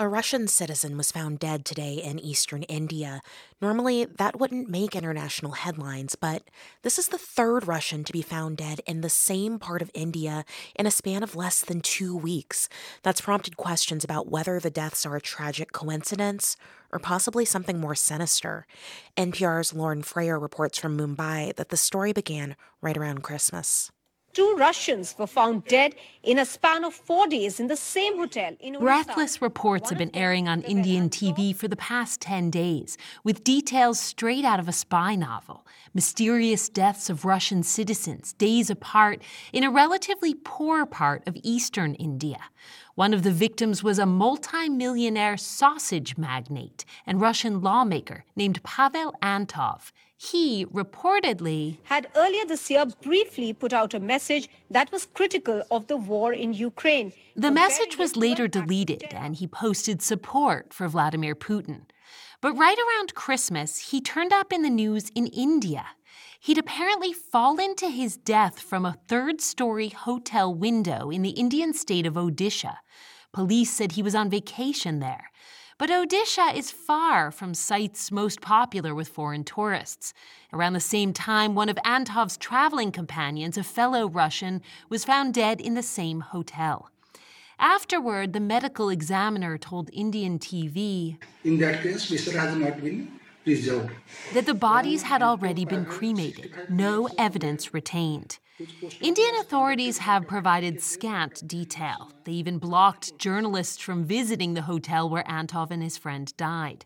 A 0.00 0.06
Russian 0.06 0.46
citizen 0.46 0.96
was 0.96 1.10
found 1.10 1.40
dead 1.40 1.64
today 1.64 1.94
in 1.94 2.20
eastern 2.20 2.62
India. 2.62 3.20
Normally, 3.60 4.04
that 4.04 4.38
wouldn't 4.38 4.70
make 4.70 4.94
international 4.94 5.50
headlines, 5.50 6.14
but 6.14 6.44
this 6.82 7.00
is 7.00 7.08
the 7.08 7.18
third 7.18 7.66
Russian 7.66 8.04
to 8.04 8.12
be 8.12 8.22
found 8.22 8.58
dead 8.58 8.80
in 8.86 9.00
the 9.00 9.08
same 9.08 9.58
part 9.58 9.82
of 9.82 9.90
India 9.94 10.44
in 10.76 10.86
a 10.86 10.92
span 10.92 11.24
of 11.24 11.34
less 11.34 11.62
than 11.62 11.80
two 11.80 12.16
weeks. 12.16 12.68
That's 13.02 13.20
prompted 13.20 13.56
questions 13.56 14.04
about 14.04 14.30
whether 14.30 14.60
the 14.60 14.70
deaths 14.70 15.04
are 15.04 15.16
a 15.16 15.20
tragic 15.20 15.72
coincidence 15.72 16.56
or 16.92 17.00
possibly 17.00 17.44
something 17.44 17.80
more 17.80 17.96
sinister. 17.96 18.68
NPR's 19.16 19.74
Lauren 19.74 20.02
Frayer 20.02 20.40
reports 20.40 20.78
from 20.78 20.96
Mumbai 20.96 21.56
that 21.56 21.70
the 21.70 21.76
story 21.76 22.12
began 22.12 22.54
right 22.80 22.96
around 22.96 23.24
Christmas. 23.24 23.90
Two 24.32 24.54
Russians 24.56 25.14
were 25.18 25.26
found 25.26 25.64
dead 25.64 25.94
in 26.23 26.38
a 26.38 26.44
span 26.44 26.85
of 26.85 26.94
four 26.94 27.26
days 27.26 27.58
in 27.58 27.66
the 27.66 27.76
same 27.76 28.18
hotel 28.18 28.54
in 28.61 28.78
Breathless 28.78 29.42
reports 29.42 29.88
have 29.88 29.99
been 29.99 30.14
airing 30.14 30.47
on 30.47 30.62
Indian 30.62 31.08
TV 31.08 31.54
for 31.54 31.66
the 31.66 31.76
past 31.76 32.20
10 32.20 32.50
days, 32.50 32.97
with 33.25 33.42
details 33.42 33.99
straight 33.99 34.44
out 34.44 34.61
of 34.61 34.68
a 34.68 34.73
spy 34.73 35.14
novel. 35.14 35.66
Mysterious 35.94 36.68
deaths 36.68 37.11
of 37.11 37.25
Russian 37.25 37.62
citizens, 37.62 38.32
days 38.35 38.70
apart, 38.70 39.23
in 39.52 39.64
a 39.64 39.70
relatively 39.70 40.35
poor 40.35 40.87
part 40.87 41.26
of 41.26 41.37
eastern 41.42 41.94
India. 41.94 42.40
One 42.94 43.14
of 43.14 43.23
the 43.23 43.32
victims 43.32 43.82
was 43.82 43.99
a 43.99 44.06
multi-millionaire 44.06 45.37
sausage 45.37 46.18
magnate 46.18 46.85
and 47.06 47.20
Russian 47.20 47.61
lawmaker 47.61 48.25
named 48.37 48.62
Pavel 48.62 49.14
Antov. 49.23 49.92
He 50.20 50.66
reportedly 50.66 51.78
had 51.84 52.08
earlier 52.16 52.44
this 52.44 52.68
year 52.68 52.84
briefly 52.87 53.52
put 53.52 53.72
out 53.72 53.94
a 53.94 54.00
message 54.00 54.48
that 54.68 54.90
was 54.90 55.06
critical 55.06 55.62
of 55.70 55.87
the 55.87 55.96
war 55.96 56.32
in 56.32 56.52
Ukraine. 56.52 57.12
The 57.37 57.52
message 57.52 57.96
was 57.96 58.16
later 58.16 58.48
deleted, 58.48 59.04
and 59.12 59.37
he 59.37 59.46
posted 59.46 60.02
support 60.02 60.75
for 60.75 60.88
Vladimir 60.88 61.37
Putin. 61.37 61.82
But 62.40 62.54
right 62.54 62.76
around 62.76 63.14
Christmas, 63.14 63.90
he 63.90 64.00
turned 64.00 64.32
up 64.32 64.52
in 64.52 64.62
the 64.62 64.70
news 64.70 65.12
in 65.14 65.28
India. 65.28 65.87
He'd 66.40 66.58
apparently 66.58 67.12
fallen 67.12 67.76
to 67.76 67.88
his 67.88 68.16
death 68.16 68.58
from 68.58 68.84
a 68.84 68.98
third 69.06 69.40
story 69.40 69.88
hotel 69.88 70.52
window 70.52 71.10
in 71.10 71.22
the 71.22 71.30
Indian 71.30 71.72
state 71.72 72.06
of 72.06 72.14
Odisha. 72.14 72.78
Police 73.32 73.70
said 73.70 73.92
he 73.92 74.02
was 74.02 74.16
on 74.16 74.30
vacation 74.30 74.98
there. 74.98 75.30
But 75.78 75.90
Odisha 75.90 76.56
is 76.56 76.73
far 76.73 77.30
from 77.30 77.54
sites 77.54 78.11
most 78.11 78.40
popular 78.40 78.96
with 78.96 79.07
foreign 79.07 79.44
tourists. 79.44 80.12
Around 80.52 80.72
the 80.72 80.81
same 80.81 81.12
time, 81.12 81.55
one 81.55 81.68
of 81.68 81.76
Antov's 81.85 82.37
traveling 82.37 82.90
companions, 82.90 83.57
a 83.57 83.62
fellow 83.62 84.09
Russian, 84.09 84.61
was 84.88 85.05
found 85.05 85.35
dead 85.35 85.61
in 85.61 85.74
the 85.74 85.83
same 85.85 86.18
hotel. 86.18 86.90
Afterward, 87.61 88.33
the 88.33 88.40
medical 88.40 88.90
examiner 88.90 89.57
told 89.57 89.88
Indian 89.92 90.40
TV 90.40 91.16
In 91.44 91.59
that 91.59 91.81
case, 91.81 92.11
Mr. 92.11 92.33
has 92.33 92.57
not 92.57 92.83
been 92.83 93.12
preserved. 93.44 93.92
That 94.35 94.46
the 94.46 94.55
bodies 94.55 95.05
had 95.05 95.22
already 95.22 95.64
been 95.64 95.85
cremated, 95.85 96.50
no 96.68 97.09
evidence 97.16 97.72
retained. 97.72 98.40
Indian 99.01 99.35
authorities 99.40 99.99
have 99.99 100.27
provided 100.27 100.83
scant 100.83 101.47
detail. 101.47 102.11
They 102.25 102.33
even 102.33 102.59
blocked 102.59 103.18
journalists 103.18 103.79
from 103.79 104.05
visiting 104.05 104.55
the 104.55 104.62
hotel 104.62 105.09
where 105.09 105.29
Antov 105.31 105.71
and 105.71 105.83
his 105.83 105.97
friend 105.97 106.37
died. 106.37 106.85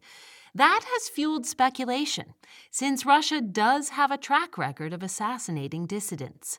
That 0.54 0.82
has 0.84 1.08
fueled 1.08 1.46
speculation, 1.46 2.34
since 2.70 3.06
Russia 3.06 3.40
does 3.40 3.90
have 3.90 4.10
a 4.10 4.18
track 4.18 4.58
record 4.58 4.92
of 4.92 5.02
assassinating 5.02 5.86
dissidents. 5.86 6.58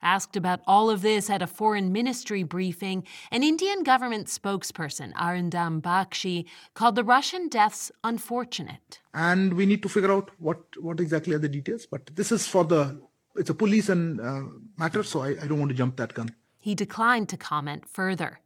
Asked 0.00 0.36
about 0.36 0.60
all 0.66 0.90
of 0.90 1.02
this 1.02 1.30
at 1.30 1.42
a 1.42 1.46
foreign 1.46 1.90
ministry 1.90 2.42
briefing, 2.42 3.04
an 3.32 3.42
Indian 3.42 3.82
government 3.82 4.28
spokesperson, 4.28 5.12
Arindam 5.14 5.80
Bagchi, 5.80 6.44
called 6.74 6.94
the 6.94 7.02
Russian 7.02 7.48
deaths 7.48 7.90
unfortunate. 8.04 9.00
And 9.14 9.54
we 9.54 9.66
need 9.66 9.82
to 9.82 9.88
figure 9.88 10.12
out 10.12 10.30
what, 10.38 10.60
what 10.78 11.00
exactly 11.00 11.34
are 11.34 11.38
the 11.38 11.48
details. 11.48 11.86
But 11.90 12.14
this 12.14 12.30
is 12.30 12.46
for 12.46 12.64
the 12.64 13.00
it's 13.36 13.50
a 13.50 13.54
police 13.54 13.88
and 13.88 14.20
uh, 14.20 14.42
matter, 14.76 15.02
so 15.02 15.22
I, 15.22 15.30
I 15.30 15.46
don't 15.46 15.58
want 15.58 15.70
to 15.70 15.76
jump 15.76 15.96
that 15.96 16.14
gun. 16.14 16.34
He 16.58 16.74
declined 16.74 17.28
to 17.30 17.36
comment 17.36 17.88
further. 17.88 18.40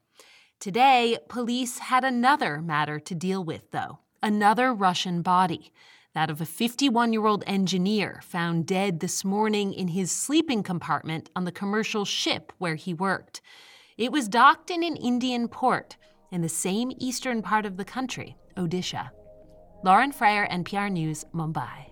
Today, 0.61 1.19
police 1.29 1.79
had 1.79 2.05
another 2.05 2.61
matter 2.61 2.99
to 2.99 3.15
deal 3.15 3.45
with, 3.45 3.71
though 3.71 4.01
another 4.23 4.75
Russian 4.75 5.23
body, 5.23 5.73
that 6.15 6.31
of 6.31 6.41
a 6.41 6.47
51 6.47 7.13
year 7.13 7.27
old 7.27 7.45
engineer 7.47 8.21
found 8.25 8.67
dead 8.67 9.01
this 9.01 9.25
morning 9.25 9.73
in 9.73 9.89
his 9.89 10.11
sleeping 10.11 10.63
compartment 10.63 11.31
on 11.37 11.45
the 11.45 11.53
commercial 11.53 12.05
ship 12.05 12.53
where 12.59 12.75
he 12.75 12.93
worked. 12.93 13.41
It 13.97 14.11
was 14.11 14.29
docked 14.29 14.71
in 14.71 14.83
an 14.83 14.97
Indian 14.97 15.49
port 15.49 15.97
in 16.31 16.41
the 16.41 16.49
same 16.49 16.93
eastern 16.99 17.43
part 17.43 17.67
of 17.67 17.77
the 17.77 17.85
country, 17.85 18.37
Odisha. 18.57 19.11
Lauren 19.85 20.13
Frayer, 20.13 20.51
NPR 20.51 20.91
News, 20.91 21.25
Mumbai. 21.33 21.88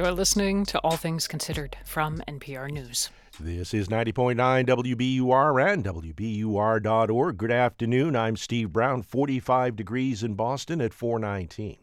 You're 0.00 0.12
listening 0.12 0.64
to 0.64 0.78
All 0.78 0.96
Things 0.96 1.28
Considered 1.28 1.76
from 1.84 2.22
NPR 2.26 2.70
News. 2.70 3.10
This 3.38 3.74
is 3.74 3.88
90.9 3.88 4.34
WBUR 4.66 5.72
and 5.72 5.84
WBUR.org. 5.84 7.36
Good 7.36 7.52
afternoon. 7.52 8.16
I'm 8.16 8.38
Steve 8.38 8.72
Brown, 8.72 9.02
45 9.02 9.76
degrees 9.76 10.22
in 10.22 10.36
Boston 10.36 10.80
at 10.80 10.94
419. 10.94 11.76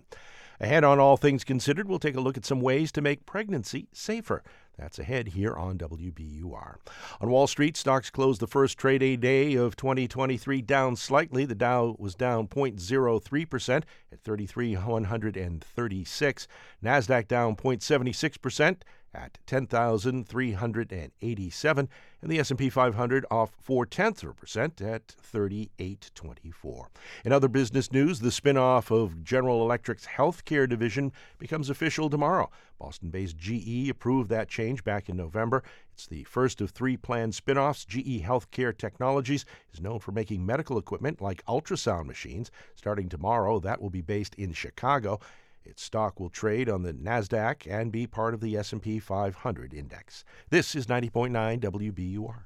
Ahead 0.59 0.83
on 0.83 0.99
All 0.99 1.17
Things 1.17 1.43
Considered, 1.43 1.87
we'll 1.87 1.99
take 1.99 2.15
a 2.15 2.19
look 2.19 2.37
at 2.37 2.45
some 2.45 2.59
ways 2.59 2.91
to 2.93 3.01
make 3.01 3.27
pregnancy 3.27 3.87
safer. 3.93 4.41
That's 4.77 4.99
ahead 4.99 5.29
here 5.29 5.55
on 5.55 5.79
WBUR. 5.79 6.75
On 7.19 7.31
Wall 7.31 7.47
Street, 7.47 7.75
stocks 7.75 8.11
closed 8.11 8.39
the 8.39 8.47
first 8.47 8.77
trade 8.77 9.21
day 9.21 9.55
of 9.55 9.75
2023 9.75 10.61
down 10.61 10.95
slightly. 10.95 11.45
The 11.45 11.55
Dow 11.55 11.95
was 11.97 12.13
down 12.13 12.47
0.03% 12.47 13.83
at 14.11 14.21
33,136. 14.21 16.47
Nasdaq 16.83 17.27
down 17.27 17.55
0.76% 17.55 18.81
at 19.13 19.37
10,387, 19.47 21.89
and 22.21 22.31
the 22.31 22.39
S&P 22.39 22.69
500 22.69 23.25
off 23.31 23.51
four 23.59 23.85
tenths 23.85 24.23
of 24.23 24.29
a 24.29 24.33
percent 24.33 24.81
at 24.81 25.07
3824. 25.07 26.89
In 27.25 27.31
other 27.31 27.47
business 27.47 27.91
news, 27.91 28.19
the 28.19 28.29
spinoff 28.29 28.91
of 28.91 29.23
General 29.23 29.63
Electric's 29.63 30.05
healthcare 30.05 30.69
division 30.69 31.11
becomes 31.39 31.69
official 31.69 32.09
tomorrow. 32.09 32.49
Boston-based 32.79 33.37
GE 33.37 33.89
approved 33.89 34.29
that 34.29 34.49
change 34.49 34.83
back 34.83 35.09
in 35.09 35.17
November. 35.17 35.63
It's 35.93 36.05
the 36.05 36.25
first 36.25 36.61
of 36.61 36.69
three 36.69 36.95
planned 36.95 37.33
spinoffs. 37.33 37.87
GE 37.87 38.21
Healthcare 38.23 38.77
Technologies 38.77 39.45
is 39.73 39.81
known 39.81 39.97
for 39.97 40.11
making 40.11 40.45
medical 40.45 40.77
equipment 40.77 41.21
like 41.21 41.43
ultrasound 41.45 42.05
machines. 42.05 42.51
Starting 42.75 43.09
tomorrow, 43.09 43.59
that 43.59 43.81
will 43.81 43.89
be 43.89 44.01
based 44.01 44.35
in 44.35 44.53
Chicago. 44.53 45.19
Its 45.67 45.83
stock 45.83 46.19
will 46.19 46.29
trade 46.29 46.69
on 46.69 46.83
the 46.83 46.93
Nasdaq 46.93 47.67
and 47.69 47.91
be 47.91 48.07
part 48.07 48.33
of 48.33 48.39
the 48.39 48.55
S&P 48.55 48.99
500 48.99 49.73
index. 49.73 50.23
This 50.49 50.75
is 50.75 50.87
90.9 50.87 51.59
WBUR. 51.59 52.45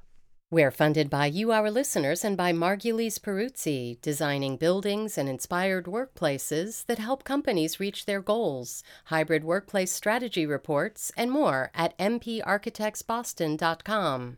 We're 0.49 0.71
funded 0.71 1.07
by 1.09 1.27
you, 1.27 1.51
our 1.51 1.69
listeners, 1.69 2.25
and 2.25 2.35
by 2.35 2.51
Margulies 2.51 3.19
Perruzzi, 3.19 4.01
designing 4.01 4.57
buildings 4.57 5.17
and 5.17 5.29
inspired 5.29 5.85
workplaces 5.85 6.85
that 6.87 6.97
help 6.97 7.23
companies 7.23 7.79
reach 7.79 8.05
their 8.05 8.21
goals. 8.21 8.83
Hybrid 9.05 9.43
workplace 9.43 9.91
strategy 9.91 10.45
reports 10.45 11.11
and 11.15 11.31
more 11.31 11.71
at 11.73 11.97
mparchitectsboston.com. 11.99 14.37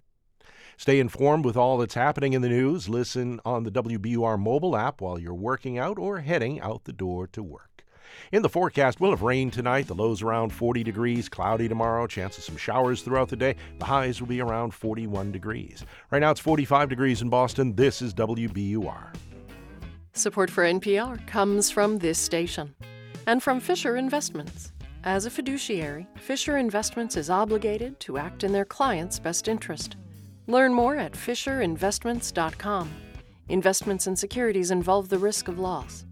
Stay 0.78 1.00
informed 1.00 1.46
with 1.46 1.58
all 1.58 1.78
that's 1.78 1.94
happening 1.96 2.34
in 2.34 2.44
the 2.44 2.50
news. 2.50 2.90
Listen 2.90 3.40
on 3.46 3.64
the 3.64 3.72
WBUR 3.72 4.40
mobile 4.40 4.76
app 4.76 5.02
while 5.02 5.18
you're 5.18 5.34
working 5.34 5.80
out 5.80 5.98
or 5.98 6.20
heading 6.20 6.62
out 6.62 6.84
the 6.84 6.94
door 6.94 7.26
to 7.28 7.42
work. 7.42 7.73
In 8.32 8.42
the 8.42 8.50
forecast, 8.50 9.00
we'll 9.00 9.12
have 9.12 9.22
rain 9.22 9.52
tonight. 9.52 9.88
The 9.88 9.96
lows 9.96 10.22
around 10.22 10.52
40 10.52 10.84
degrees, 10.84 11.30
cloudy 11.30 11.68
tomorrow, 11.68 12.08
chance 12.08 12.38
of 12.38 12.44
some 12.44 12.58
showers 12.58 13.02
throughout 13.02 13.30
the 13.30 13.36
day. 13.36 13.56
The 13.80 13.86
highs 13.86 14.22
will 14.22 14.28
be 14.28 14.42
around 14.42 14.74
41 14.74 15.32
degrees. 15.32 15.86
Right 16.12 16.20
now 16.20 16.32
it's 16.32 16.40
45 16.40 16.90
degrees 16.90 17.22
in 17.22 17.30
Boston. 17.30 17.76
This 17.76 18.02
is 18.02 18.14
WBUR. 18.14 19.16
Support 20.14 20.52
for 20.52 20.64
NPR 20.64 21.26
comes 21.26 21.72
from 21.72 21.98
this 21.98 22.20
station 22.20 22.76
and 23.26 23.42
from 23.42 23.60
Fisher 23.60 23.98
Investments. 23.98 24.72
As 25.04 25.26
a 25.26 25.30
fiduciary, 25.30 26.08
Fisher 26.16 26.58
Investments 26.58 27.18
is 27.18 27.30
obligated 27.30 28.00
to 28.02 28.18
act 28.18 28.44
in 28.44 28.54
their 28.54 28.64
client's 28.64 29.20
best 29.20 29.48
interest. 29.48 29.98
Learn 30.48 30.74
more 30.74 30.96
at 30.96 31.14
FisherInvestments.com. 31.14 32.92
Investments 33.50 34.08
in 34.08 34.16
securities 34.16 34.72
involve 34.72 35.10
the 35.10 35.18
risk 35.18 35.48
of 35.48 35.60
loss 35.60 36.06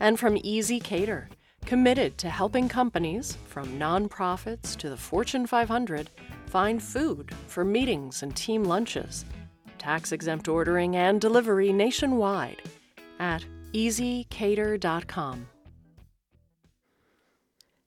and 0.00 0.18
from 0.18 0.36
ezCater, 0.36 1.26
committed 1.64 2.18
to 2.18 2.30
helping 2.30 2.68
companies, 2.68 3.36
from 3.46 3.78
nonprofits 3.78 4.76
to 4.76 4.88
the 4.88 4.96
Fortune 4.96 5.46
500, 5.46 6.10
find 6.46 6.82
food 6.82 7.34
for 7.46 7.64
meetings 7.64 8.22
and 8.22 8.34
team 8.36 8.64
lunches. 8.64 9.24
Tax 9.78 10.12
exempt 10.12 10.48
ordering 10.48 10.96
and 10.96 11.20
delivery 11.20 11.72
nationwide 11.72 12.62
at 13.18 13.44
ezcater.com. 13.72 15.46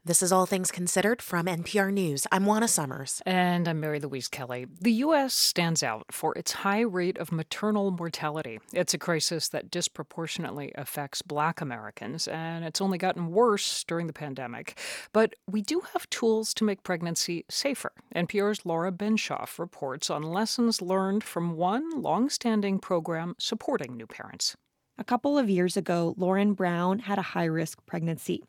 This 0.09 0.23
is 0.23 0.31
All 0.31 0.47
Things 0.47 0.71
Considered 0.71 1.21
from 1.21 1.45
NPR 1.45 1.93
News. 1.93 2.25
I'm 2.31 2.47
Juana 2.47 2.67
Summers. 2.67 3.21
And 3.27 3.67
I'm 3.67 3.79
Mary 3.79 3.99
Louise 3.99 4.27
Kelly. 4.27 4.65
The 4.81 4.91
U.S. 5.03 5.35
stands 5.35 5.83
out 5.83 6.07
for 6.09 6.35
its 6.35 6.51
high 6.51 6.79
rate 6.79 7.19
of 7.19 7.31
maternal 7.31 7.91
mortality. 7.91 8.59
It's 8.73 8.95
a 8.95 8.97
crisis 8.97 9.49
that 9.49 9.69
disproportionately 9.69 10.71
affects 10.73 11.21
black 11.21 11.61
Americans, 11.61 12.27
and 12.27 12.65
it's 12.65 12.81
only 12.81 12.97
gotten 12.97 13.27
worse 13.29 13.83
during 13.83 14.07
the 14.07 14.13
pandemic. 14.13 14.79
But 15.13 15.35
we 15.47 15.61
do 15.61 15.83
have 15.93 16.09
tools 16.09 16.55
to 16.55 16.63
make 16.63 16.81
pregnancy 16.81 17.45
safer. 17.47 17.91
NPR's 18.15 18.65
Laura 18.65 18.91
Benshoff 18.91 19.59
reports 19.59 20.09
on 20.09 20.23
lessons 20.23 20.81
learned 20.81 21.23
from 21.23 21.55
one 21.55 22.01
long-standing 22.01 22.79
program 22.79 23.35
supporting 23.37 23.95
new 23.95 24.07
parents. 24.07 24.57
A 24.97 25.03
couple 25.03 25.37
of 25.37 25.51
years 25.51 25.77
ago, 25.77 26.15
Lauren 26.17 26.55
Brown 26.55 26.97
had 26.97 27.19
a 27.19 27.21
high 27.37 27.45
risk 27.45 27.85
pregnancy. 27.85 28.43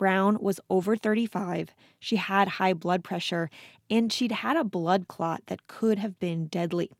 Brown 0.00 0.38
was 0.40 0.58
over 0.70 0.96
35, 0.96 1.74
she 1.98 2.16
had 2.16 2.48
high 2.48 2.72
blood 2.72 3.04
pressure, 3.04 3.50
and 3.90 4.10
she'd 4.10 4.32
had 4.32 4.56
a 4.56 4.64
blood 4.64 5.08
clot 5.08 5.42
that 5.48 5.66
could 5.66 5.98
have 5.98 6.18
been 6.18 6.46
deadly. 6.46 6.90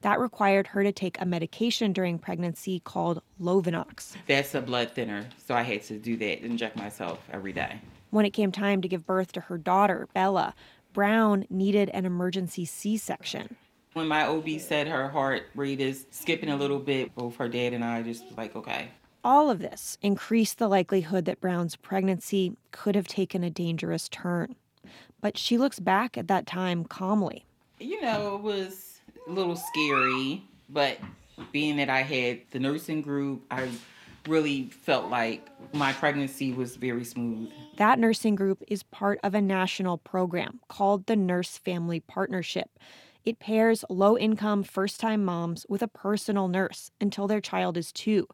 That 0.00 0.18
required 0.18 0.68
her 0.68 0.82
to 0.82 0.90
take 0.90 1.20
a 1.20 1.26
medication 1.26 1.92
during 1.92 2.18
pregnancy 2.18 2.80
called 2.80 3.20
Lovenox. 3.38 4.16
That's 4.26 4.54
a 4.54 4.62
blood 4.62 4.92
thinner, 4.92 5.28
so 5.46 5.54
I 5.54 5.60
had 5.60 5.82
to 5.82 5.98
do 5.98 6.16
that, 6.16 6.42
inject 6.42 6.78
myself 6.78 7.18
every 7.30 7.52
day. 7.52 7.78
When 8.08 8.24
it 8.24 8.30
came 8.30 8.52
time 8.52 8.80
to 8.80 8.88
give 8.88 9.04
birth 9.04 9.32
to 9.32 9.40
her 9.42 9.58
daughter, 9.58 10.08
Bella, 10.14 10.54
Brown 10.94 11.44
needed 11.50 11.90
an 11.90 12.06
emergency 12.06 12.64
C 12.64 12.96
section. 12.96 13.56
When 13.92 14.08
my 14.08 14.26
OB 14.26 14.48
said 14.60 14.88
her 14.88 15.10
heart 15.10 15.42
rate 15.54 15.80
is 15.82 16.06
skipping 16.10 16.48
a 16.48 16.56
little 16.56 16.78
bit, 16.78 17.14
both 17.14 17.36
her 17.36 17.50
dad 17.50 17.74
and 17.74 17.84
I 17.84 18.02
just 18.02 18.24
like, 18.34 18.56
okay, 18.56 18.88
all 19.26 19.50
of 19.50 19.58
this 19.58 19.98
increased 20.02 20.58
the 20.58 20.68
likelihood 20.68 21.24
that 21.24 21.40
Brown's 21.40 21.74
pregnancy 21.74 22.56
could 22.70 22.94
have 22.94 23.08
taken 23.08 23.42
a 23.42 23.50
dangerous 23.50 24.08
turn. 24.08 24.54
But 25.20 25.36
she 25.36 25.58
looks 25.58 25.80
back 25.80 26.16
at 26.16 26.28
that 26.28 26.46
time 26.46 26.84
calmly. 26.84 27.44
You 27.80 28.00
know, 28.02 28.36
it 28.36 28.42
was 28.42 29.00
a 29.26 29.32
little 29.32 29.56
scary, 29.56 30.44
but 30.68 30.98
being 31.50 31.76
that 31.78 31.90
I 31.90 32.02
had 32.02 32.42
the 32.52 32.60
nursing 32.60 33.02
group, 33.02 33.42
I 33.50 33.68
really 34.28 34.70
felt 34.70 35.10
like 35.10 35.48
my 35.72 35.92
pregnancy 35.92 36.52
was 36.52 36.76
very 36.76 37.04
smooth. 37.04 37.50
That 37.78 37.98
nursing 37.98 38.36
group 38.36 38.62
is 38.68 38.84
part 38.84 39.18
of 39.24 39.34
a 39.34 39.40
national 39.40 39.98
program 39.98 40.60
called 40.68 41.06
the 41.06 41.16
Nurse 41.16 41.58
Family 41.58 41.98
Partnership. 41.98 42.70
It 43.24 43.40
pairs 43.40 43.84
low 43.90 44.16
income 44.16 44.62
first 44.62 45.00
time 45.00 45.24
moms 45.24 45.66
with 45.68 45.82
a 45.82 45.88
personal 45.88 46.46
nurse 46.46 46.92
until 47.00 47.26
their 47.26 47.40
child 47.40 47.76
is 47.76 47.90
two. 47.90 48.28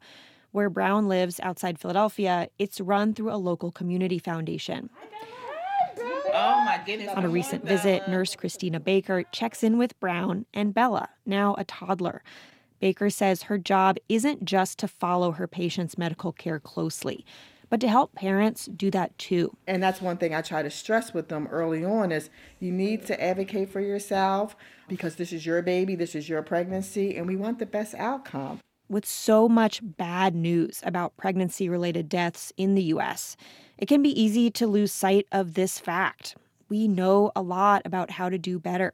Where 0.53 0.69
Brown 0.69 1.09
lives 1.09 1.41
outside 1.43 1.79
Philadelphia, 1.79 2.49
it's 2.59 2.79
run 2.79 3.15
through 3.15 3.33
a 3.33 3.37
local 3.37 3.73
community 3.73 4.19
foundation. 4.19 4.91
Oh 6.35 6.63
my 6.65 6.79
goodness. 6.85 7.09
On 7.17 7.25
a 7.25 7.29
recent 7.29 7.65
visit, 7.65 8.07
nurse 8.07 8.37
Christina 8.37 8.79
Baker 8.79 9.23
checks 9.33 9.63
in 9.63 9.79
with 9.79 9.99
Brown 9.99 10.45
and 10.53 10.75
Bella, 10.75 11.09
now 11.25 11.55
a 11.57 11.65
toddler. 11.65 12.23
Baker 12.81 13.09
says 13.09 13.45
her 13.45 13.57
job 13.57 13.97
isn't 14.11 14.45
just 14.45 14.79
to 14.81 14.89
follow 14.89 15.33
her 15.33 15.47
patient's 15.47 15.97
medical 15.97 16.33
care 16.33 16.61
closely, 16.61 17.25
but 17.71 17.81
to 17.81 17.89
help 17.89 18.15
parents 18.15 18.67
do 18.67 18.91
that 18.91 19.17
too. 19.17 19.57
And 19.67 19.83
that's 19.83 20.03
one 20.03 20.19
thing 20.19 20.35
I 20.35 20.43
try 20.43 20.63
to 20.63 20.71
stress 20.71 21.15
with 21.15 21.29
them 21.29 21.47
early 21.47 21.83
on 21.83 22.13
is 22.13 22.29
you 22.61 22.73
need 22.73 23.07
to 23.07 23.23
advocate 23.23 23.71
for 23.71 23.81
yourself 23.81 24.55
because 24.87 25.17
this 25.17 25.33
is 25.33 25.47
your 25.47 25.63
baby, 25.63 25.95
this 25.95 26.15
is 26.15 26.29
your 26.29 26.43
pregnancy, 26.43 27.17
and 27.17 27.27
we 27.27 27.37
want 27.37 27.59
the 27.59 27.67
best 27.67 27.95
outcome 27.95 28.61
with 28.93 29.07
so 29.07 29.49
much 29.49 29.81
bad 29.83 30.35
news 30.35 30.81
about 30.85 31.17
pregnancy 31.17 31.69
related 31.69 32.09
deaths 32.09 32.53
in 32.57 32.75
the 32.75 32.83
US, 32.85 33.37
it 33.79 33.87
can 33.87 34.03
be 34.03 34.21
easy 34.21 34.51
to 34.53 34.67
lose 34.67 34.93
sight 34.93 35.27
of 35.33 35.55
this 35.55 35.79
fact. 35.79 36.37
We 36.69 36.87
know 36.87 37.33
a 37.35 37.43
lot 37.43 37.83
about 37.85 38.11
how 38.11 38.29
to 38.29 38.39
do 38.39 38.59
better. 38.59 38.93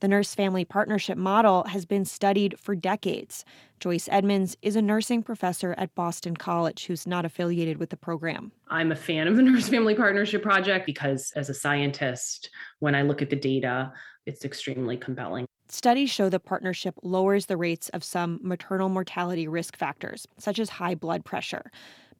The 0.00 0.08
nurse 0.08 0.34
family 0.34 0.66
partnership 0.66 1.16
model 1.16 1.64
has 1.64 1.86
been 1.86 2.04
studied 2.04 2.58
for 2.60 2.74
decades. 2.74 3.46
Joyce 3.80 4.08
Edmonds 4.10 4.54
is 4.60 4.76
a 4.76 4.82
nursing 4.82 5.22
professor 5.22 5.74
at 5.78 5.94
Boston 5.94 6.36
College 6.36 6.84
who's 6.84 7.06
not 7.06 7.24
affiliated 7.24 7.78
with 7.78 7.88
the 7.88 7.96
program. 7.96 8.52
I'm 8.68 8.92
a 8.92 8.96
fan 8.96 9.26
of 9.26 9.36
the 9.36 9.42
Nurse 9.44 9.68
Family 9.68 9.94
Partnership 9.94 10.42
Project 10.42 10.84
because, 10.84 11.32
as 11.34 11.48
a 11.48 11.54
scientist, 11.54 12.50
when 12.80 12.94
I 12.94 13.02
look 13.02 13.22
at 13.22 13.30
the 13.30 13.36
data, 13.36 13.92
it's 14.26 14.44
extremely 14.44 14.98
compelling. 14.98 15.46
Studies 15.68 16.10
show 16.10 16.28
the 16.28 16.38
partnership 16.38 16.94
lowers 17.02 17.46
the 17.46 17.56
rates 17.56 17.88
of 17.88 18.04
some 18.04 18.38
maternal 18.42 18.88
mortality 18.88 19.48
risk 19.48 19.76
factors, 19.76 20.26
such 20.38 20.58
as 20.58 20.70
high 20.70 20.94
blood 20.94 21.24
pressure. 21.24 21.70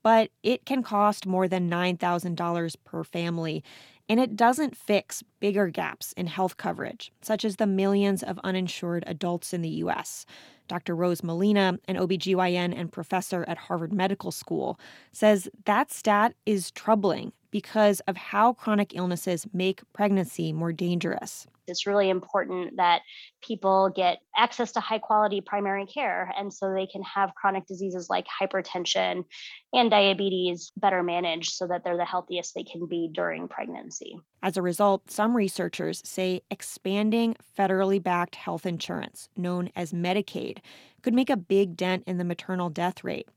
But 0.02 0.30
it 0.42 0.66
can 0.66 0.82
cost 0.82 1.26
more 1.26 1.48
than 1.48 1.70
$9,000 1.70 2.76
per 2.85 3.04
family, 3.04 3.64
and 4.09 4.20
it 4.20 4.37
doesn't 4.37 4.76
fix 4.76 5.22
bigger 5.40 5.68
gaps 5.68 6.12
in 6.12 6.26
health 6.26 6.56
coverage, 6.56 7.12
such 7.22 7.44
as 7.44 7.56
the 7.56 7.66
millions 7.66 8.22
of 8.22 8.38
uninsured 8.44 9.04
adults 9.06 9.52
in 9.52 9.62
the 9.62 9.68
U.S. 9.68 10.26
Dr. 10.68 10.94
Rose 10.94 11.22
Molina, 11.22 11.78
an 11.87 11.96
OBGYN 11.96 12.76
and 12.76 12.92
professor 12.92 13.44
at 13.48 13.59
Harvard 13.59 13.92
Medical 13.92 14.32
School, 14.32 14.78
says 15.12 15.48
that 15.64 15.92
stat 15.92 16.35
is 16.44 16.70
troubling 16.72 17.32
because 17.57 18.01
of 18.01 18.19
how 18.19 18.53
chronic 18.53 18.95
illnesses 18.95 19.47
make 19.55 19.81
pregnancy 19.95 20.53
more 20.53 20.75
dangerous. 20.75 21.47
It's 21.66 21.87
really 21.87 22.11
important 22.11 22.77
that 22.77 23.01
people 23.42 23.90
get 23.97 24.19
access 24.37 24.73
to 24.73 24.81
high 24.81 24.99
quality 24.99 25.40
primary 25.40 25.87
care 25.87 26.31
and 26.37 26.53
so 26.53 26.75
they 26.75 26.87
can 26.87 27.03
have 27.03 27.35
chronic 27.35 27.66
diseases 27.66 28.11
like 28.11 28.27
hypertension 28.27 29.25
and 29.73 29.90
diabetes 29.90 30.71
better 30.77 31.03
managed 31.03 31.53
so 31.53 31.66
that 31.69 31.83
they're 31.83 31.97
the 31.97 32.05
healthiest 32.05 32.55
they 32.55 32.62
can 32.62 32.87
be 32.87 33.09
during 33.11 33.49
pregnancy. 33.49 34.19
As 34.42 34.59
a 34.59 34.62
result, 34.62 35.11
some 35.11 35.35
researchers 35.35 36.03
say 36.05 36.42
expanding 36.51 37.37
federally 37.59 38.03
backed 38.03 38.35
health 38.35 38.66
insurance, 38.66 39.31
known 39.35 39.71
as 39.75 39.95
Medicaid, 39.95 40.59
could 41.01 41.14
make 41.14 41.31
a 41.31 41.38
big 41.38 41.75
dent 41.75 42.05
in 42.07 42.19
the 42.19 42.25
maternal 42.25 42.69
death 42.69 43.03
rate. 43.03 43.31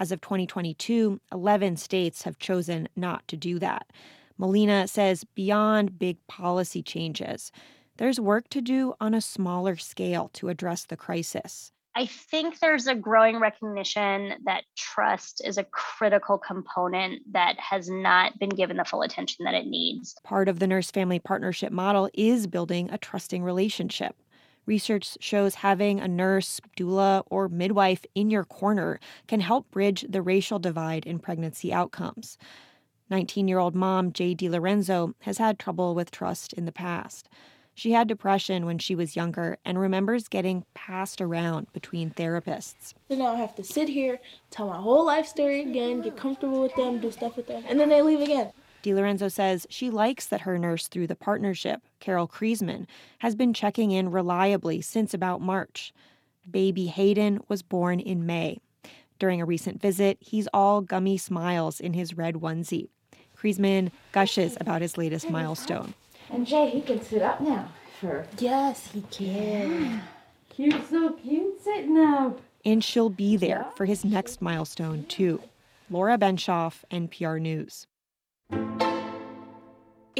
As 0.00 0.12
of 0.12 0.20
2022, 0.20 1.20
11 1.32 1.76
states 1.76 2.22
have 2.22 2.38
chosen 2.38 2.88
not 2.94 3.26
to 3.28 3.36
do 3.36 3.58
that. 3.58 3.90
Molina 4.36 4.86
says 4.86 5.24
beyond 5.34 5.98
big 5.98 6.24
policy 6.28 6.82
changes, 6.82 7.50
there's 7.96 8.20
work 8.20 8.48
to 8.50 8.60
do 8.60 8.94
on 9.00 9.12
a 9.12 9.20
smaller 9.20 9.76
scale 9.76 10.30
to 10.34 10.48
address 10.48 10.84
the 10.84 10.96
crisis. 10.96 11.72
I 11.96 12.06
think 12.06 12.60
there's 12.60 12.86
a 12.86 12.94
growing 12.94 13.40
recognition 13.40 14.34
that 14.44 14.62
trust 14.76 15.42
is 15.44 15.58
a 15.58 15.64
critical 15.64 16.38
component 16.38 17.20
that 17.32 17.58
has 17.58 17.90
not 17.90 18.38
been 18.38 18.50
given 18.50 18.76
the 18.76 18.84
full 18.84 19.02
attention 19.02 19.44
that 19.46 19.54
it 19.54 19.66
needs. 19.66 20.14
Part 20.22 20.48
of 20.48 20.60
the 20.60 20.68
nurse 20.68 20.92
family 20.92 21.18
partnership 21.18 21.72
model 21.72 22.08
is 22.14 22.46
building 22.46 22.88
a 22.92 22.98
trusting 22.98 23.42
relationship. 23.42 24.14
Research 24.68 25.16
shows 25.18 25.54
having 25.54 25.98
a 25.98 26.06
nurse, 26.06 26.60
doula, 26.76 27.22
or 27.30 27.48
midwife 27.48 28.04
in 28.14 28.28
your 28.28 28.44
corner 28.44 29.00
can 29.26 29.40
help 29.40 29.70
bridge 29.70 30.04
the 30.06 30.20
racial 30.20 30.58
divide 30.58 31.06
in 31.06 31.20
pregnancy 31.20 31.72
outcomes. 31.72 32.36
19 33.08 33.48
year 33.48 33.60
old 33.60 33.74
mom 33.74 34.12
Jay 34.12 34.34
DiLorenzo 34.34 35.14
has 35.20 35.38
had 35.38 35.58
trouble 35.58 35.94
with 35.94 36.10
trust 36.10 36.52
in 36.52 36.66
the 36.66 36.70
past. 36.70 37.30
She 37.72 37.92
had 37.92 38.08
depression 38.08 38.66
when 38.66 38.76
she 38.76 38.94
was 38.94 39.16
younger 39.16 39.56
and 39.64 39.78
remembers 39.78 40.28
getting 40.28 40.66
passed 40.74 41.22
around 41.22 41.72
between 41.72 42.10
therapists. 42.10 42.92
Then 43.08 43.22
I'll 43.22 43.36
have 43.36 43.54
to 43.54 43.64
sit 43.64 43.88
here, 43.88 44.20
tell 44.50 44.68
my 44.68 44.76
whole 44.76 45.06
life 45.06 45.26
story 45.26 45.62
again, 45.62 46.02
get 46.02 46.18
comfortable 46.18 46.60
with 46.60 46.74
them, 46.74 47.00
do 47.00 47.10
stuff 47.10 47.38
with 47.38 47.46
them, 47.46 47.64
and 47.66 47.80
then 47.80 47.88
they 47.88 48.02
leave 48.02 48.20
again. 48.20 48.52
DiLorenzo 48.82 49.30
says 49.30 49.66
she 49.70 49.90
likes 49.90 50.26
that 50.26 50.42
her 50.42 50.58
nurse 50.58 50.88
through 50.88 51.06
the 51.06 51.16
partnership, 51.16 51.82
Carol 52.00 52.28
Kriesman, 52.28 52.86
has 53.18 53.34
been 53.34 53.52
checking 53.52 53.90
in 53.90 54.10
reliably 54.10 54.80
since 54.80 55.12
about 55.12 55.40
March. 55.40 55.92
Baby 56.50 56.86
Hayden 56.86 57.40
was 57.48 57.62
born 57.62 58.00
in 58.00 58.24
May. 58.24 58.58
During 59.18 59.40
a 59.40 59.44
recent 59.44 59.82
visit, 59.82 60.16
he's 60.20 60.48
all 60.54 60.80
gummy 60.80 61.18
smiles 61.18 61.80
in 61.80 61.92
his 61.92 62.16
red 62.16 62.36
onesie. 62.36 62.88
Kriesman 63.36 63.90
gushes 64.12 64.56
about 64.60 64.80
his 64.80 64.96
latest 64.96 65.28
milestone. 65.28 65.94
And 66.30 66.46
Jay, 66.46 66.70
he 66.70 66.80
can 66.80 67.02
sit 67.02 67.22
up 67.22 67.40
now. 67.40 67.68
Sure. 68.00 68.26
Yes, 68.38 68.90
he 68.92 69.02
can. 69.10 70.02
Cute, 70.50 70.88
so 70.88 71.12
cute 71.14 71.60
sitting 71.62 71.98
up. 71.98 72.40
And 72.64 72.82
she'll 72.82 73.10
be 73.10 73.36
there 73.36 73.66
for 73.74 73.86
his 73.86 74.04
next 74.04 74.40
milestone, 74.40 75.04
too. 75.06 75.40
Laura 75.90 76.16
Benshoff, 76.16 76.84
NPR 76.92 77.40
News. 77.40 77.87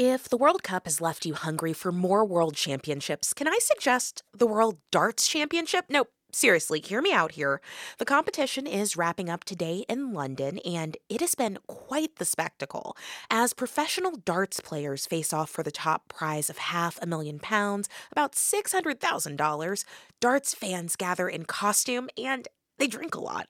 If 0.01 0.29
the 0.29 0.37
World 0.37 0.63
Cup 0.63 0.85
has 0.85 1.01
left 1.01 1.25
you 1.25 1.33
hungry 1.33 1.73
for 1.73 1.91
more 1.91 2.23
world 2.23 2.55
championships, 2.55 3.33
can 3.33 3.49
I 3.49 3.59
suggest 3.61 4.23
the 4.33 4.47
World 4.47 4.77
Darts 4.91 5.27
Championship? 5.27 5.87
No, 5.89 6.05
seriously, 6.31 6.79
hear 6.79 7.01
me 7.01 7.11
out 7.11 7.33
here. 7.33 7.59
The 7.97 8.05
competition 8.05 8.65
is 8.65 8.95
wrapping 8.95 9.29
up 9.29 9.43
today 9.43 9.83
in 9.89 10.13
London, 10.13 10.59
and 10.59 10.95
it 11.09 11.19
has 11.19 11.35
been 11.35 11.57
quite 11.67 12.15
the 12.15 12.23
spectacle. 12.23 12.95
As 13.29 13.51
professional 13.53 14.11
darts 14.11 14.61
players 14.61 15.05
face 15.05 15.33
off 15.33 15.49
for 15.49 15.63
the 15.63 15.69
top 15.69 16.07
prize 16.07 16.49
of 16.49 16.59
half 16.59 16.97
a 17.01 17.05
million 17.05 17.37
pounds, 17.37 17.89
about 18.09 18.35
$600,000, 18.35 19.83
darts 20.21 20.53
fans 20.53 20.95
gather 20.95 21.27
in 21.27 21.43
costume 21.43 22.07
and 22.17 22.47
they 22.77 22.87
drink 22.87 23.15
a 23.15 23.19
lot. 23.19 23.49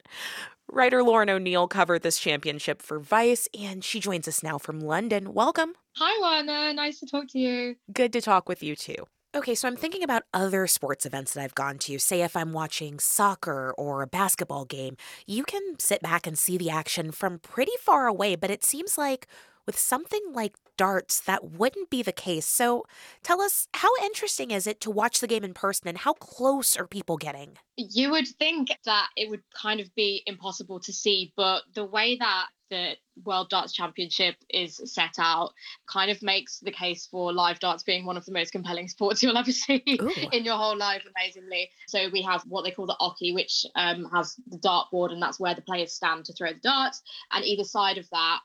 Writer 0.72 1.02
Lauren 1.02 1.30
O'Neill 1.32 1.68
covered 1.68 2.04
this 2.04 2.20
championship 2.20 2.82
for 2.82 3.00
Vice, 3.00 3.48
and 3.60 3.84
she 3.84 4.00
joins 4.00 4.28
us 4.28 4.44
now 4.44 4.60
from 4.60 4.80
London. 4.80 5.34
Welcome. 5.34 5.74
Hi, 5.98 6.20
Juana. 6.20 6.74
Nice 6.74 7.00
to 7.00 7.08
talk 7.08 7.28
to 7.30 7.40
you. 7.40 7.76
Good 7.92 8.14
to 8.14 8.22
talk 8.22 8.48
with 8.48 8.62
you 8.62 8.76
too. 8.76 9.08
Okay, 9.36 9.56
so 9.56 9.68
I'm 9.68 9.76
thinking 9.76 10.04
about 10.04 10.24
other 10.34 10.68
sports 10.68 11.06
events 11.06 11.34
that 11.34 11.44
I've 11.44 11.56
gone 11.56 11.80
to. 11.80 11.98
Say, 11.98 12.22
if 12.22 12.36
I'm 12.36 12.54
watching 12.54 13.00
soccer 13.00 13.74
or 13.78 14.02
a 14.04 14.08
basketball 14.08 14.66
game, 14.66 14.96
you 15.26 15.44
can 15.44 15.80
sit 15.80 16.02
back 16.02 16.28
and 16.28 16.38
see 16.38 16.58
the 16.58 16.70
action 16.70 17.12
from 17.12 17.40
pretty 17.40 17.74
far 17.80 18.06
away, 18.08 18.36
but 18.36 18.52
it 18.52 18.64
seems 18.64 18.98
like 18.98 19.28
with 19.66 19.78
something 19.78 20.22
like 20.34 20.56
darts, 20.80 21.20
that 21.20 21.44
wouldn't 21.44 21.90
be 21.90 22.02
the 22.02 22.14
case. 22.14 22.46
So 22.46 22.86
tell 23.22 23.42
us, 23.42 23.68
how 23.74 23.90
interesting 24.02 24.52
is 24.52 24.66
it 24.66 24.80
to 24.80 24.90
watch 24.90 25.20
the 25.20 25.28
game 25.28 25.44
in 25.44 25.54
person 25.54 25.90
and 25.90 25.98
how 25.98 26.14
close 26.14 26.78
are 26.78 26.88
people 26.88 27.18
getting? 27.18 27.58
You 27.76 28.12
would 28.12 28.30
think 28.40 28.70
that 28.86 29.08
it 29.18 29.30
would 29.30 29.44
kind 29.54 29.82
of 29.82 29.94
be 29.94 30.24
impossible 30.26 30.80
to 30.80 30.94
see, 30.94 31.34
but 31.36 31.64
the 31.76 31.84
way 31.84 32.16
that 32.16 32.48
the 32.70 32.94
World 33.26 33.50
Darts 33.50 33.74
Championship 33.74 34.36
is 34.50 34.80
set 34.86 35.16
out 35.20 35.52
kind 35.92 36.10
of 36.10 36.22
makes 36.22 36.60
the 36.60 36.72
case 36.72 37.08
for 37.08 37.34
live 37.34 37.60
darts 37.60 37.84
being 37.84 38.06
one 38.06 38.16
of 38.16 38.26
the 38.26 38.32
most 38.32 38.52
compelling 38.52 38.88
sports 38.96 39.22
you'll 39.22 39.38
ever 39.38 39.52
see 39.52 39.84
Ooh. 40.02 40.12
in 40.32 40.46
your 40.46 40.56
whole 40.56 40.78
life, 40.78 41.04
amazingly. 41.18 41.70
So 41.88 42.08
we 42.14 42.22
have 42.22 42.44
what 42.44 42.64
they 42.64 42.72
call 42.72 42.86
the 42.86 42.96
oche, 43.02 43.34
which 43.34 43.66
um, 43.76 44.10
has 44.14 44.36
the 44.48 44.60
dartboard, 44.60 45.12
and 45.12 45.22
that's 45.22 45.40
where 45.40 45.56
the 45.56 45.62
players 45.62 45.92
stand 45.92 46.26
to 46.26 46.34
throw 46.34 46.54
the 46.54 46.60
darts. 46.60 47.02
And 47.32 47.44
either 47.44 47.66
side 47.66 47.98
of 47.98 48.10
that 48.12 48.40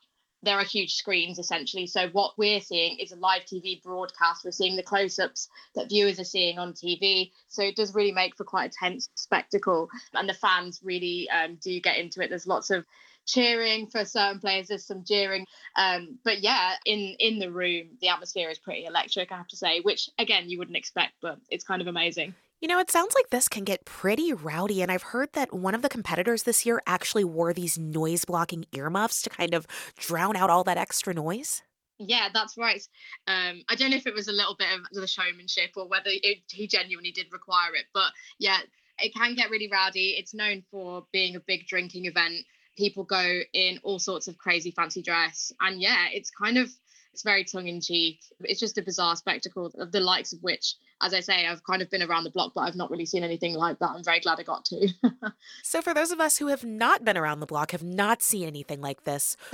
there 0.45 0.59
are 0.59 0.65
huge 0.65 0.95
screens 0.95 1.39
essentially. 1.39 1.87
So 1.87 2.09
what 2.09 2.37
we're 2.37 2.61
seeing 2.61 2.99
is 2.99 3.13
a 3.13 3.17
live 3.17 3.43
TV 3.43 3.83
broadcast. 3.83 4.45
We're 4.45 4.51
seeing 4.51 4.77
the 4.77 4.83
close-ups 4.83 5.49
that 5.75 5.89
viewers 5.89 6.21
are 6.21 6.25
seeing 6.25 6.59
on 6.59 6.73
TV. 6.73 7.31
So 7.49 7.63
it 7.63 7.77
does 7.77 7.95
really 7.95 8.13
make 8.13 8.37
for 8.37 8.45
quite 8.45 8.71
a 8.71 8.77
tense 8.79 9.09
spectacle, 9.15 9.89
and 10.13 10.29
the 10.29 10.35
fans 10.35 10.81
really 10.83 11.29
um, 11.31 11.57
do 11.63 11.81
get 11.81 11.99
into 11.99 12.23
it. 12.23 12.29
There's 12.31 12.47
lots 12.47 12.71
of 12.71 12.85
cheering 13.27 13.87
for 13.87 14.05
certain 14.05 14.39
players. 14.39 14.69
There's 14.69 14.85
some 14.85 15.05
jeering, 15.05 15.47
um, 15.77 16.19
but 16.25 16.41
yeah, 16.41 16.75
in 16.85 17.17
in 17.19 17.39
the 17.39 17.51
room, 17.51 17.89
the 18.01 18.09
atmosphere 18.09 18.51
is 18.51 18.59
pretty 18.59 18.85
electric. 18.85 19.33
I 19.33 19.37
have 19.37 19.49
to 19.49 19.57
say, 19.57 19.81
which 19.81 20.11
again 20.19 20.49
you 20.49 20.59
wouldn't 20.59 20.77
expect, 20.77 21.15
but 21.21 21.39
it's 21.51 21.65
kind 21.65 21.81
of 21.81 21.89
amazing. 21.89 22.35
You 22.61 22.69
know, 22.69 22.79
it 22.79 22.91
sounds 22.91 23.15
like 23.15 23.31
this 23.31 23.49
can 23.49 23.65
get 23.65 23.85
pretty 23.85 24.33
rowdy, 24.33 24.81
and 24.81 24.91
I've 24.91 25.03
heard 25.03 25.33
that 25.35 25.53
one 25.53 25.75
of 25.75 25.83
the 25.83 25.89
competitors 25.89 26.45
this 26.45 26.65
year 26.65 26.81
actually 26.87 27.25
wore 27.25 27.53
these 27.53 27.79
noise 27.79 28.25
blocking 28.25 28.65
earmuffs 28.73 29.23
to 29.23 29.31
kind 29.31 29.53
of 29.53 29.67
drown 29.97 30.37
out 30.37 30.51
all 30.51 30.65
that 30.65 30.79
extra 30.79 31.13
noise. 31.13 31.63
Yeah, 31.99 32.29
that's 32.33 32.57
right. 32.57 32.83
Um, 33.27 33.63
I 33.69 33.75
don't 33.77 33.91
know 33.91 33.97
if 33.97 34.07
it 34.07 34.15
was 34.15 34.29
a 34.29 34.33
little 34.33 34.57
bit 34.57 34.69
of 34.73 34.81
the 34.93 35.07
showmanship 35.07 35.73
or 35.77 35.87
whether 35.87 36.11
it, 36.11 36.39
he 36.51 36.67
genuinely 36.67 37.13
did 37.13 37.27
require 37.33 37.75
it, 37.75 37.85
but 37.93 38.13
yeah, 38.39 38.59
it 38.99 39.15
can 39.15 39.35
get 39.35 39.51
really 39.51 39.69
rowdy. 39.71 40.17
It's 40.19 40.35
known 40.35 40.63
for 40.71 41.07
being 41.13 41.37
a 41.37 41.41
big 41.41 41.67
drinking 41.67 42.07
event. 42.07 42.47
People 42.77 43.05
go 43.05 43.41
in 43.53 43.79
all 43.83 43.99
sorts 43.99 44.27
of 44.27 44.39
crazy 44.39 44.71
fancy 44.71 45.03
dress, 45.03 45.53
and 45.61 45.81
yeah, 45.81 46.07
it's 46.13 46.31
kind 46.31 46.59
of 46.59 46.71
it's 47.13 47.23
very 47.23 47.45
tongue 47.45 47.69
in 47.69 47.81
cheek. 47.81 48.21
It's 48.41 48.59
just 48.59 48.77
a 48.77 48.83
bizarre 48.83 49.15
spectacle 49.15 49.71
of 49.79 49.93
the 49.93 50.01
likes 50.01 50.33
of 50.33 50.43
which 50.43 50.75
as 51.05 51.13
I 51.13 51.21
say, 51.21 51.47
I've 51.47 51.63
kind 51.65 51.83
of 51.83 51.91
been 51.91 52.03
around 52.03 52.25
the 52.25 52.31
block, 52.31 52.53
but 52.55 52.63
I've 52.63 52.75
not 52.75 52.91
really 52.91 53.05
seen 53.05 53.23
anything 53.23 53.55
like 53.55 53.79
that. 53.79 53.91
I'm 53.91 54.03
very 54.03 54.21
glad 54.21 54.41
I 54.41 54.43
got 54.43 54.65
to. 54.67 54.89
so, 55.63 55.83
for 55.83 55.93
those 55.93 56.11
of 56.11 56.19
us 56.19 56.39
who 56.39 56.47
have 56.47 56.65
not 56.65 57.05
been 57.05 57.19
around 57.19 57.41
the 57.41 57.47
block, 57.47 57.73
have 57.73 57.83
not 57.83 58.23
seen 58.23 58.47
anything 58.47 58.81
like 58.81 59.05
this, 59.05 59.37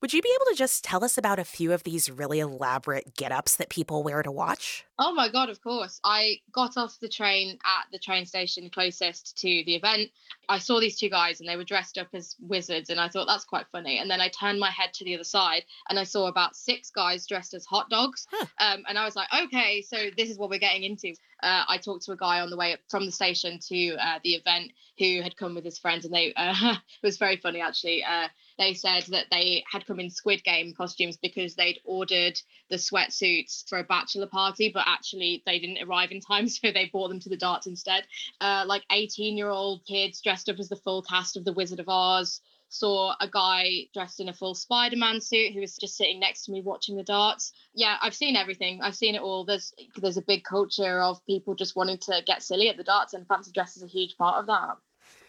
would 0.00 0.12
you 0.12 0.20
be 0.20 0.36
able 0.36 0.52
to 0.52 0.56
just 0.56 0.84
tell 0.84 1.02
us 1.02 1.16
about 1.16 1.38
a 1.38 1.44
few 1.44 1.72
of 1.72 1.84
these 1.84 2.10
really 2.10 2.38
elaborate 2.38 3.16
get 3.16 3.32
ups 3.32 3.56
that 3.56 3.70
people 3.70 4.02
wear 4.02 4.22
to 4.22 4.30
watch? 4.30 4.84
Oh 4.98 5.12
my 5.12 5.28
God, 5.28 5.48
of 5.48 5.62
course. 5.62 6.00
I 6.04 6.40
got 6.52 6.76
off 6.76 7.00
the 7.00 7.08
train 7.08 7.58
at 7.64 7.86
the 7.90 7.98
train 7.98 8.26
station 8.26 8.68
closest 8.70 9.36
to 9.38 9.48
the 9.48 9.74
event. 9.74 10.10
I 10.48 10.58
saw 10.58 10.78
these 10.78 10.98
two 10.98 11.08
guys 11.08 11.40
and 11.40 11.48
they 11.48 11.56
were 11.56 11.64
dressed 11.64 11.96
up 11.96 12.08
as 12.12 12.36
wizards, 12.40 12.90
and 12.90 13.00
I 13.00 13.08
thought 13.08 13.26
that's 13.26 13.44
quite 13.44 13.66
funny. 13.72 13.98
And 13.98 14.10
then 14.10 14.20
I 14.20 14.28
turned 14.28 14.60
my 14.60 14.70
head 14.70 14.92
to 14.94 15.04
the 15.04 15.14
other 15.14 15.24
side 15.24 15.64
and 15.88 15.98
I 15.98 16.04
saw 16.04 16.28
about 16.28 16.54
six 16.54 16.90
guys 16.90 17.26
dressed 17.26 17.54
as 17.54 17.64
hot 17.64 17.88
dogs. 17.88 18.26
Huh. 18.30 18.46
Um, 18.58 18.84
and 18.88 18.98
I 18.98 19.04
was 19.04 19.16
like, 19.16 19.28
okay, 19.44 19.82
so 19.82 20.10
this 20.16 20.30
is 20.30 20.38
what 20.38 20.50
we're 20.50 20.58
getting 20.58 20.73
into. 20.82 21.14
Uh, 21.42 21.64
I 21.68 21.78
talked 21.78 22.04
to 22.06 22.12
a 22.12 22.16
guy 22.16 22.40
on 22.40 22.50
the 22.50 22.56
way 22.56 22.76
from 22.88 23.06
the 23.06 23.12
station 23.12 23.58
to 23.68 23.96
uh, 23.96 24.18
the 24.24 24.34
event 24.34 24.72
who 24.98 25.20
had 25.22 25.36
come 25.36 25.54
with 25.54 25.64
his 25.64 25.78
friends, 25.78 26.04
and 26.04 26.14
they 26.14 26.32
uh, 26.36 26.74
it 26.74 27.06
was 27.06 27.18
very 27.18 27.36
funny 27.36 27.60
actually. 27.60 28.02
Uh, 28.02 28.28
they 28.58 28.74
said 28.74 29.04
that 29.08 29.26
they 29.30 29.64
had 29.70 29.86
come 29.86 30.00
in 30.00 30.10
Squid 30.10 30.44
Game 30.44 30.74
costumes 30.74 31.16
because 31.16 31.54
they'd 31.54 31.80
ordered 31.84 32.40
the 32.70 32.76
sweatsuits 32.76 33.68
for 33.68 33.78
a 33.78 33.84
bachelor 33.84 34.26
party, 34.26 34.70
but 34.72 34.84
actually 34.86 35.42
they 35.44 35.58
didn't 35.58 35.86
arrive 35.86 36.12
in 36.12 36.20
time, 36.20 36.48
so 36.48 36.70
they 36.72 36.90
bought 36.92 37.08
them 37.08 37.20
to 37.20 37.28
the 37.28 37.36
darts 37.36 37.66
instead. 37.66 38.04
Uh, 38.40 38.64
like 38.66 38.84
18 38.90 39.36
year 39.36 39.50
old 39.50 39.84
kids 39.86 40.20
dressed 40.20 40.48
up 40.48 40.58
as 40.58 40.68
the 40.68 40.76
full 40.76 41.02
cast 41.02 41.36
of 41.36 41.44
The 41.44 41.52
Wizard 41.52 41.80
of 41.80 41.88
Oz 41.88 42.40
saw 42.74 43.14
a 43.20 43.28
guy 43.28 43.86
dressed 43.94 44.20
in 44.20 44.28
a 44.28 44.34
full 44.34 44.54
Spider-Man 44.54 45.20
suit 45.20 45.52
who 45.52 45.60
was 45.60 45.76
just 45.76 45.96
sitting 45.96 46.18
next 46.18 46.44
to 46.44 46.52
me 46.52 46.60
watching 46.60 46.96
the 46.96 47.04
darts. 47.04 47.52
Yeah, 47.74 47.96
I've 48.02 48.14
seen 48.14 48.36
everything. 48.36 48.80
I've 48.82 48.96
seen 48.96 49.14
it 49.14 49.22
all. 49.22 49.44
There's 49.44 49.72
there's 49.96 50.16
a 50.16 50.22
big 50.22 50.44
culture 50.44 51.00
of 51.00 51.24
people 51.26 51.54
just 51.54 51.76
wanting 51.76 51.98
to 51.98 52.22
get 52.26 52.42
silly 52.42 52.68
at 52.68 52.76
the 52.76 52.84
darts, 52.84 53.14
and 53.14 53.26
fancy 53.26 53.52
dress 53.52 53.76
is 53.76 53.82
a 53.82 53.86
huge 53.86 54.16
part 54.16 54.36
of 54.36 54.46
that. 54.46 54.76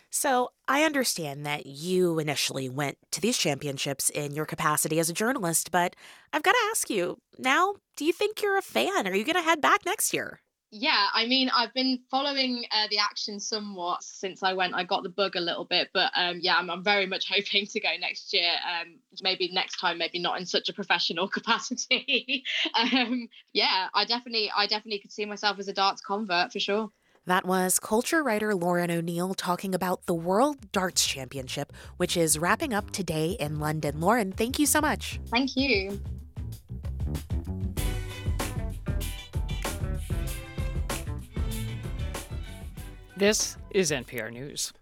So, 0.10 0.52
I 0.68 0.84
understand 0.84 1.46
that 1.46 1.66
you 1.66 2.20
initially 2.20 2.70
went 2.70 2.98
to 3.12 3.20
these 3.20 3.38
championships 3.38 4.10
in 4.10 4.34
your 4.34 4.46
capacity 4.46 4.98
as 4.98 5.10
a 5.10 5.14
journalist, 5.14 5.72
but 5.72 5.96
I've 6.32 6.44
got 6.44 6.54
to 6.54 6.68
ask 6.72 6.90
you 6.90 7.18
now, 7.38 7.76
do 7.98 8.06
you 8.06 8.14
think 8.14 8.42
you're 8.42 8.58
a 8.58 8.62
fan? 8.62 9.08
Are 9.08 9.16
you 9.16 9.26
going 9.26 9.36
to 9.36 9.42
head 9.42 9.60
back 9.60 9.82
next 9.86 10.14
year? 10.14 10.40
Yeah, 10.78 11.08
I 11.14 11.26
mean, 11.26 11.50
I've 11.56 11.74
been 11.74 12.00
following 12.12 12.66
uh, 12.70 12.88
the 12.90 12.98
action 12.98 13.40
somewhat 13.40 14.04
since 14.04 14.44
I 14.44 14.54
went. 14.54 14.76
I 14.76 14.84
got 14.84 15.04
the 15.04 15.10
bug 15.10 15.38
a 15.38 15.40
little 15.40 15.64
bit, 15.64 15.90
but 15.94 16.12
um, 16.16 16.40
yeah, 16.42 16.58
I'm, 16.58 16.70
I'm, 16.70 16.84
very 16.84 17.06
much 17.06 17.30
hoping 17.34 17.66
to 17.66 17.80
go 17.80 17.90
next 18.00 18.34
year. 18.34 18.52
Um, 18.52 19.00
maybe 19.22 19.50
next 19.54 19.80
time, 19.80 19.98
maybe 19.98 20.20
not 20.20 20.38
in 20.38 20.46
such 20.46 20.68
a 20.68 20.74
professional 20.74 21.28
capacity. 21.38 22.44
um, 22.74 23.30
yeah, 23.54 23.88
I 23.94 24.04
definitely, 24.04 24.52
I 24.56 24.68
definitely 24.68 25.00
could 25.00 25.14
see 25.14 25.26
myself 25.26 25.60
as 25.60 25.70
a 25.70 25.74
darts 25.74 26.02
convert 26.02 26.52
for 26.52 26.60
sure. 26.60 26.92
That 27.26 27.46
was 27.46 27.80
culture 27.80 28.22
writer 28.22 28.54
Lauren 28.54 28.92
O'Neill 28.92 29.34
talking 29.34 29.74
about 29.74 30.06
the 30.06 30.14
World 30.14 30.72
Darts 30.74 31.08
Championship, 31.08 31.72
which 31.98 32.18
is 32.18 32.38
wrapping 32.38 32.74
up 32.74 32.92
today 32.92 33.38
in 33.40 33.60
London. 33.60 34.00
Lauren, 34.00 34.32
thank 34.32 34.60
you 34.60 34.66
so 34.66 34.82
much. 34.82 35.20
Thank 35.32 35.56
you. 35.56 36.00
This 43.18 43.56
is 43.70 43.92
NPR 43.92 44.30
News. 44.30 44.74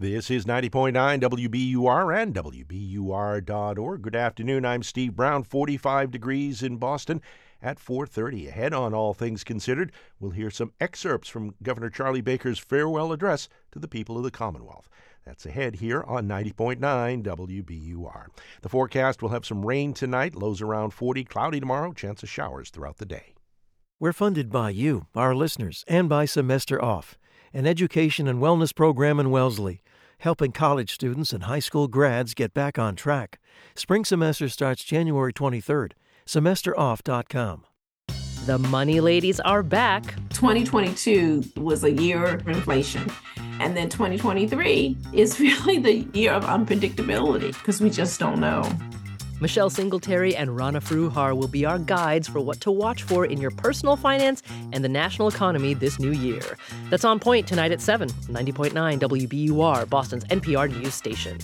This 0.00 0.30
is 0.30 0.46
90.9 0.46 0.94
WBUR 1.20 2.22
and 2.22 2.34
WBUR.org. 2.34 4.00
Good 4.00 4.16
afternoon. 4.16 4.64
I'm 4.64 4.82
Steve 4.82 5.14
Brown, 5.14 5.42
45 5.42 6.10
degrees 6.10 6.62
in 6.62 6.78
Boston 6.78 7.20
at 7.60 7.78
4:30. 7.78 8.48
Ahead 8.48 8.72
on 8.72 8.94
All 8.94 9.12
Things 9.12 9.44
Considered, 9.44 9.92
we'll 10.18 10.30
hear 10.30 10.50
some 10.50 10.72
excerpts 10.80 11.28
from 11.28 11.54
Governor 11.62 11.90
Charlie 11.90 12.22
Baker's 12.22 12.58
farewell 12.58 13.12
address 13.12 13.50
to 13.72 13.78
the 13.78 13.86
people 13.86 14.16
of 14.16 14.22
the 14.22 14.30
Commonwealth. 14.30 14.88
That's 15.26 15.44
ahead 15.44 15.76
here 15.76 16.02
on 16.04 16.26
90.9 16.26 17.22
WBUR. 17.22 18.28
The 18.62 18.68
forecast 18.70 19.20
will 19.20 19.28
have 19.28 19.44
some 19.44 19.66
rain 19.66 19.92
tonight, 19.92 20.34
lows 20.34 20.62
around 20.62 20.94
40, 20.94 21.24
cloudy 21.24 21.60
tomorrow, 21.60 21.92
chance 21.92 22.22
of 22.22 22.30
showers 22.30 22.70
throughout 22.70 22.96
the 22.96 23.04
day. 23.04 23.34
We're 24.00 24.14
funded 24.14 24.50
by 24.50 24.70
you, 24.70 25.08
our 25.14 25.34
listeners, 25.34 25.84
and 25.86 26.08
by 26.08 26.24
Semester 26.24 26.82
Off 26.82 27.18
an 27.52 27.66
education 27.66 28.26
and 28.28 28.40
wellness 28.40 28.74
program 28.74 29.20
in 29.20 29.30
Wellesley, 29.30 29.82
helping 30.18 30.52
college 30.52 30.92
students 30.92 31.32
and 31.32 31.44
high 31.44 31.58
school 31.60 31.88
grads 31.88 32.34
get 32.34 32.54
back 32.54 32.78
on 32.78 32.96
track. 32.96 33.38
Spring 33.74 34.04
semester 34.04 34.48
starts 34.48 34.84
January 34.84 35.32
23rd. 35.32 35.92
SemesterOff.com. 36.26 37.64
The 38.46 38.58
money 38.58 39.00
ladies 39.00 39.38
are 39.40 39.62
back. 39.62 40.02
2022 40.30 41.44
was 41.56 41.84
a 41.84 41.92
year 41.92 42.24
of 42.24 42.48
inflation. 42.48 43.08
And 43.60 43.76
then 43.76 43.88
2023 43.88 44.96
is 45.12 45.38
really 45.40 45.78
the 45.78 46.18
year 46.18 46.32
of 46.32 46.44
unpredictability 46.44 47.52
because 47.52 47.80
we 47.80 47.90
just 47.90 48.18
don't 48.18 48.40
know. 48.40 48.68
Michelle 49.42 49.70
Singletary 49.70 50.36
and 50.36 50.56
Rana 50.56 50.80
Foroohar 50.80 51.36
will 51.36 51.48
be 51.48 51.64
our 51.64 51.76
guides 51.76 52.28
for 52.28 52.38
what 52.38 52.60
to 52.60 52.70
watch 52.70 53.02
for 53.02 53.26
in 53.26 53.40
your 53.40 53.50
personal 53.50 53.96
finance 53.96 54.40
and 54.72 54.84
the 54.84 54.88
national 54.88 55.26
economy 55.26 55.74
this 55.74 55.98
new 55.98 56.12
year. 56.12 56.56
That's 56.90 57.04
on 57.04 57.18
point 57.18 57.48
tonight 57.48 57.72
at 57.72 57.80
7, 57.80 58.08
90.9 58.08 59.00
WBUR, 59.00 59.90
Boston's 59.90 60.24
NPR 60.26 60.70
news 60.70 60.94
station. 60.94 61.38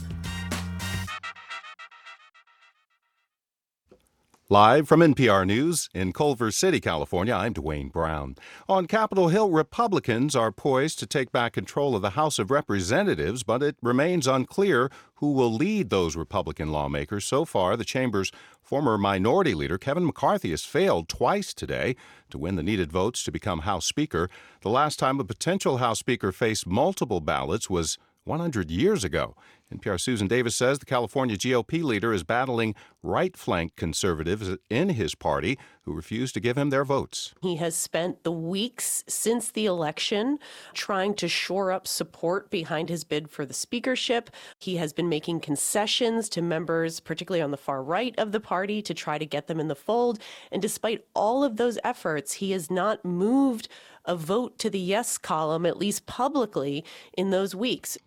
Live 4.50 4.88
from 4.88 5.00
NPR 5.00 5.46
News 5.46 5.90
in 5.92 6.14
Culver 6.14 6.50
City, 6.50 6.80
California, 6.80 7.34
I'm 7.34 7.52
Dwane 7.52 7.92
Brown. 7.92 8.34
On 8.66 8.86
Capitol 8.86 9.28
Hill, 9.28 9.50
Republicans 9.50 10.34
are 10.34 10.50
poised 10.50 10.98
to 11.00 11.06
take 11.06 11.30
back 11.30 11.52
control 11.52 11.94
of 11.94 12.00
the 12.00 12.16
House 12.16 12.38
of 12.38 12.50
Representatives, 12.50 13.42
but 13.42 13.62
it 13.62 13.76
remains 13.82 14.26
unclear 14.26 14.90
who 15.16 15.32
will 15.32 15.52
lead 15.52 15.90
those 15.90 16.16
Republican 16.16 16.72
lawmakers. 16.72 17.26
So 17.26 17.44
far, 17.44 17.76
the 17.76 17.84
chamber's 17.84 18.32
former 18.62 18.96
minority 18.96 19.52
leader, 19.52 19.76
Kevin 19.76 20.06
McCarthy, 20.06 20.52
has 20.52 20.64
failed 20.64 21.10
twice 21.10 21.52
today 21.52 21.94
to 22.30 22.38
win 22.38 22.56
the 22.56 22.62
needed 22.62 22.90
votes 22.90 23.22
to 23.24 23.30
become 23.30 23.60
House 23.60 23.84
Speaker. 23.84 24.30
The 24.62 24.70
last 24.70 24.98
time 24.98 25.20
a 25.20 25.24
potential 25.24 25.76
House 25.76 25.98
Speaker 25.98 26.32
faced 26.32 26.66
multiple 26.66 27.20
ballots 27.20 27.68
was 27.68 27.98
100 28.28 28.70
years 28.70 29.02
ago. 29.02 29.34
NPR 29.74 30.00
Susan 30.00 30.28
Davis 30.28 30.56
says 30.56 30.78
the 30.78 30.86
California 30.86 31.36
GOP 31.36 31.82
leader 31.82 32.12
is 32.12 32.22
battling 32.22 32.74
right 33.02 33.36
flank 33.36 33.76
conservatives 33.76 34.56
in 34.70 34.90
his 34.90 35.14
party 35.14 35.58
who 35.82 35.92
refuse 35.92 36.32
to 36.32 36.40
give 36.40 36.56
him 36.56 36.70
their 36.70 36.84
votes. 36.84 37.34
He 37.42 37.56
has 37.56 37.74
spent 37.74 38.24
the 38.24 38.32
weeks 38.32 39.04
since 39.08 39.50
the 39.50 39.66
election 39.66 40.38
trying 40.72 41.14
to 41.14 41.28
shore 41.28 41.70
up 41.70 41.86
support 41.86 42.50
behind 42.50 42.88
his 42.88 43.04
bid 43.04 43.30
for 43.30 43.44
the 43.44 43.52
speakership. 43.52 44.30
He 44.58 44.76
has 44.76 44.94
been 44.94 45.08
making 45.08 45.40
concessions 45.40 46.30
to 46.30 46.40
members, 46.40 47.00
particularly 47.00 47.42
on 47.42 47.50
the 47.50 47.56
far 47.58 47.82
right 47.82 48.14
of 48.18 48.32
the 48.32 48.40
party, 48.40 48.80
to 48.82 48.94
try 48.94 49.18
to 49.18 49.26
get 49.26 49.48
them 49.48 49.60
in 49.60 49.68
the 49.68 49.74
fold. 49.74 50.18
And 50.50 50.62
despite 50.62 51.04
all 51.14 51.44
of 51.44 51.56
those 51.56 51.78
efforts, 51.84 52.34
he 52.34 52.52
has 52.52 52.70
not 52.70 53.04
moved 53.04 53.68
a 54.06 54.16
vote 54.16 54.58
to 54.58 54.70
the 54.70 54.78
yes 54.78 55.18
column, 55.18 55.66
at 55.66 55.76
least 55.76 56.06
publicly, 56.06 56.84
in 57.12 57.30
those 57.30 57.54
weeks. 57.54 57.98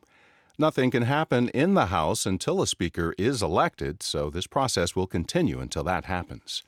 Nothing 0.62 0.92
can 0.92 1.02
happen 1.02 1.50
in 1.56 1.74
the 1.74 1.88
House 1.88 2.28
until 2.28 2.62
a 2.62 2.68
Speaker 2.68 3.16
is 3.18 3.42
elected, 3.42 4.04
so 4.04 4.30
this 4.30 4.46
process 4.46 4.96
will 4.96 5.08
continue 5.08 5.60
until 5.60 5.84
that 5.86 6.06
happens. 6.06 6.62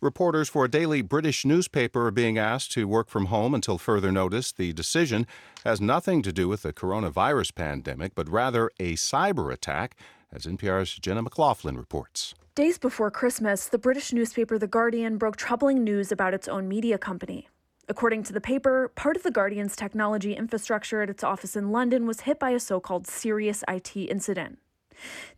Reporters 0.00 0.48
for 0.48 0.64
a 0.64 0.68
daily 0.68 1.02
British 1.02 1.44
newspaper 1.44 2.08
are 2.08 2.10
being 2.10 2.36
asked 2.36 2.72
to 2.72 2.88
work 2.88 3.08
from 3.08 3.26
home 3.26 3.54
until 3.54 3.78
further 3.78 4.10
notice. 4.10 4.50
The 4.50 4.72
decision 4.72 5.24
has 5.64 5.80
nothing 5.80 6.20
to 6.22 6.32
do 6.32 6.48
with 6.48 6.62
the 6.62 6.72
coronavirus 6.72 7.54
pandemic, 7.54 8.16
but 8.16 8.28
rather 8.28 8.72
a 8.80 8.94
cyber 8.94 9.52
attack, 9.52 9.96
as 10.32 10.44
NPR's 10.44 10.96
Jenna 10.96 11.22
McLaughlin 11.22 11.76
reports. 11.78 12.34
Days 12.56 12.76
before 12.76 13.12
Christmas, 13.12 13.68
the 13.68 13.78
British 13.78 14.12
newspaper 14.12 14.58
The 14.58 14.66
Guardian 14.66 15.16
broke 15.16 15.36
troubling 15.36 15.84
news 15.84 16.10
about 16.10 16.34
its 16.34 16.48
own 16.48 16.66
media 16.66 16.98
company. 16.98 17.46
According 17.90 18.24
to 18.24 18.34
the 18.34 18.40
paper, 18.40 18.92
part 18.94 19.16
of 19.16 19.22
The 19.22 19.30
Guardian's 19.30 19.74
technology 19.74 20.34
infrastructure 20.34 21.00
at 21.00 21.08
its 21.08 21.24
office 21.24 21.56
in 21.56 21.72
London 21.72 22.06
was 22.06 22.20
hit 22.20 22.38
by 22.38 22.50
a 22.50 22.60
so 22.60 22.80
called 22.80 23.06
serious 23.06 23.64
IT 23.66 23.96
incident. 23.96 24.58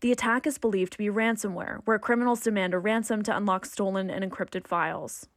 The 0.01 0.11
attack 0.11 0.49
is 0.49 0.59
believed 0.59 0.91
to 0.93 0.99
be 0.99 1.07
ransomware, 1.07 1.83
where 1.85 1.99
criminals 2.01 2.41
demand 2.41 2.75
a 2.75 2.79
ransom 2.81 3.23
to 3.23 3.37
unlock 3.37 3.67
stolen 3.67 4.11
and 4.11 4.25
encrypted 4.25 4.67
files. 4.67 5.29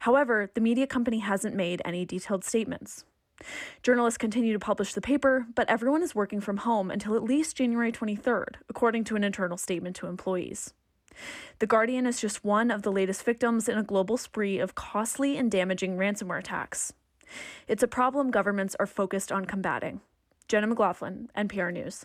However, 0.00 0.50
the 0.52 0.60
media 0.60 0.88
company 0.88 1.20
hasn't 1.20 1.54
made 1.54 1.80
any 1.84 2.04
detailed 2.04 2.44
statements. 2.44 3.04
Journalists 3.84 4.18
continue 4.18 4.52
to 4.52 4.58
publish 4.58 4.94
the 4.94 5.00
paper, 5.00 5.46
but 5.54 5.70
everyone 5.70 6.02
is 6.02 6.14
working 6.14 6.40
from 6.40 6.58
home 6.58 6.90
until 6.90 7.14
at 7.14 7.22
least 7.22 7.56
January 7.56 7.92
23rd, 7.92 8.56
according 8.68 9.04
to 9.04 9.14
an 9.14 9.22
internal 9.22 9.56
statement 9.56 9.94
to 9.96 10.08
employees. 10.08 10.74
The 11.58 11.66
Guardian 11.66 12.06
is 12.06 12.20
just 12.20 12.44
one 12.44 12.70
of 12.70 12.82
the 12.82 12.92
latest 12.92 13.24
victims 13.24 13.68
in 13.68 13.78
a 13.78 13.82
global 13.82 14.16
spree 14.16 14.58
of 14.58 14.74
costly 14.74 15.36
and 15.36 15.50
damaging 15.50 15.96
ransomware 15.96 16.38
attacks. 16.38 16.92
It's 17.68 17.82
a 17.82 17.88
problem 17.88 18.30
governments 18.30 18.76
are 18.78 18.86
focused 18.86 19.32
on 19.32 19.44
combating. 19.44 20.00
Jenna 20.48 20.66
McLaughlin, 20.66 21.30
NPR 21.36 21.72
News. 21.72 22.04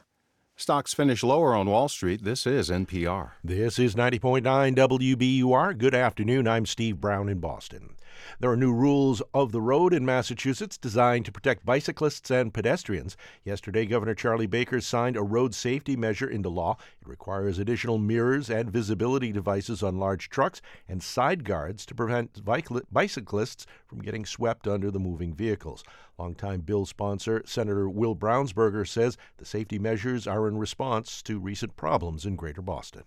Stocks 0.56 0.94
finish 0.94 1.24
lower 1.24 1.54
on 1.54 1.70
Wall 1.70 1.88
Street. 1.88 2.24
This 2.24 2.48
is 2.48 2.70
NPR. 2.70 3.32
This 3.44 3.78
is 3.78 3.94
90.9 3.94 4.42
WBUR. 4.76 5.78
Good 5.78 5.94
afternoon. 5.94 6.48
I'm 6.48 6.66
Steve 6.66 7.00
Brown 7.00 7.30
in 7.30 7.40
Boston. 7.40 7.96
There 8.40 8.52
are 8.52 8.58
new 8.58 8.74
rules 8.74 9.22
of 9.34 9.52
the 9.52 9.62
road 9.62 9.94
in 9.94 10.06
Massachusetts 10.06 10.78
designed 10.78 11.26
to 11.26 11.32
protect 11.32 11.66
bicyclists 11.66 12.30
and 12.32 12.54
pedestrians. 12.54 13.18
Yesterday, 13.44 13.86
Governor 13.86 14.16
Charlie 14.16 14.48
Baker 14.48 14.82
signed 14.82 15.18
a 15.18 15.24
road 15.24 15.54
safety 15.54 15.96
measure 15.96 16.30
into 16.30 16.50
law. 16.50 16.78
It 17.02 17.08
requires 17.08 17.60
additional 17.60 17.98
mirrors 17.98 18.50
and 18.50 18.70
visibility 18.70 19.32
devices 19.32 19.84
on 19.84 20.00
large 20.00 20.30
trucks 20.30 20.62
and 20.88 21.02
side 21.02 21.44
guards 21.44 21.86
to 21.88 21.96
prevent 21.96 22.44
bicyclists 22.44 23.66
from 23.86 24.02
getting 24.02 24.26
swept 24.26 24.68
under 24.68 24.92
the 24.92 25.00
moving 25.00 25.34
vehicles. 25.34 25.84
Longtime 26.18 26.62
bill 26.62 26.86
sponsor 26.86 27.44
Senator 27.46 27.90
Will 27.90 28.16
Brownsberger 28.16 28.88
says 28.88 29.18
the 29.38 29.46
safety 29.46 29.78
measures 29.78 30.26
are 30.26 30.48
in 30.48 30.58
response 30.58 31.22
to 31.24 31.40
recent 31.40 31.76
problems 31.76 32.26
in 32.26 32.36
Greater 32.36 32.62
Boston. 32.62 33.04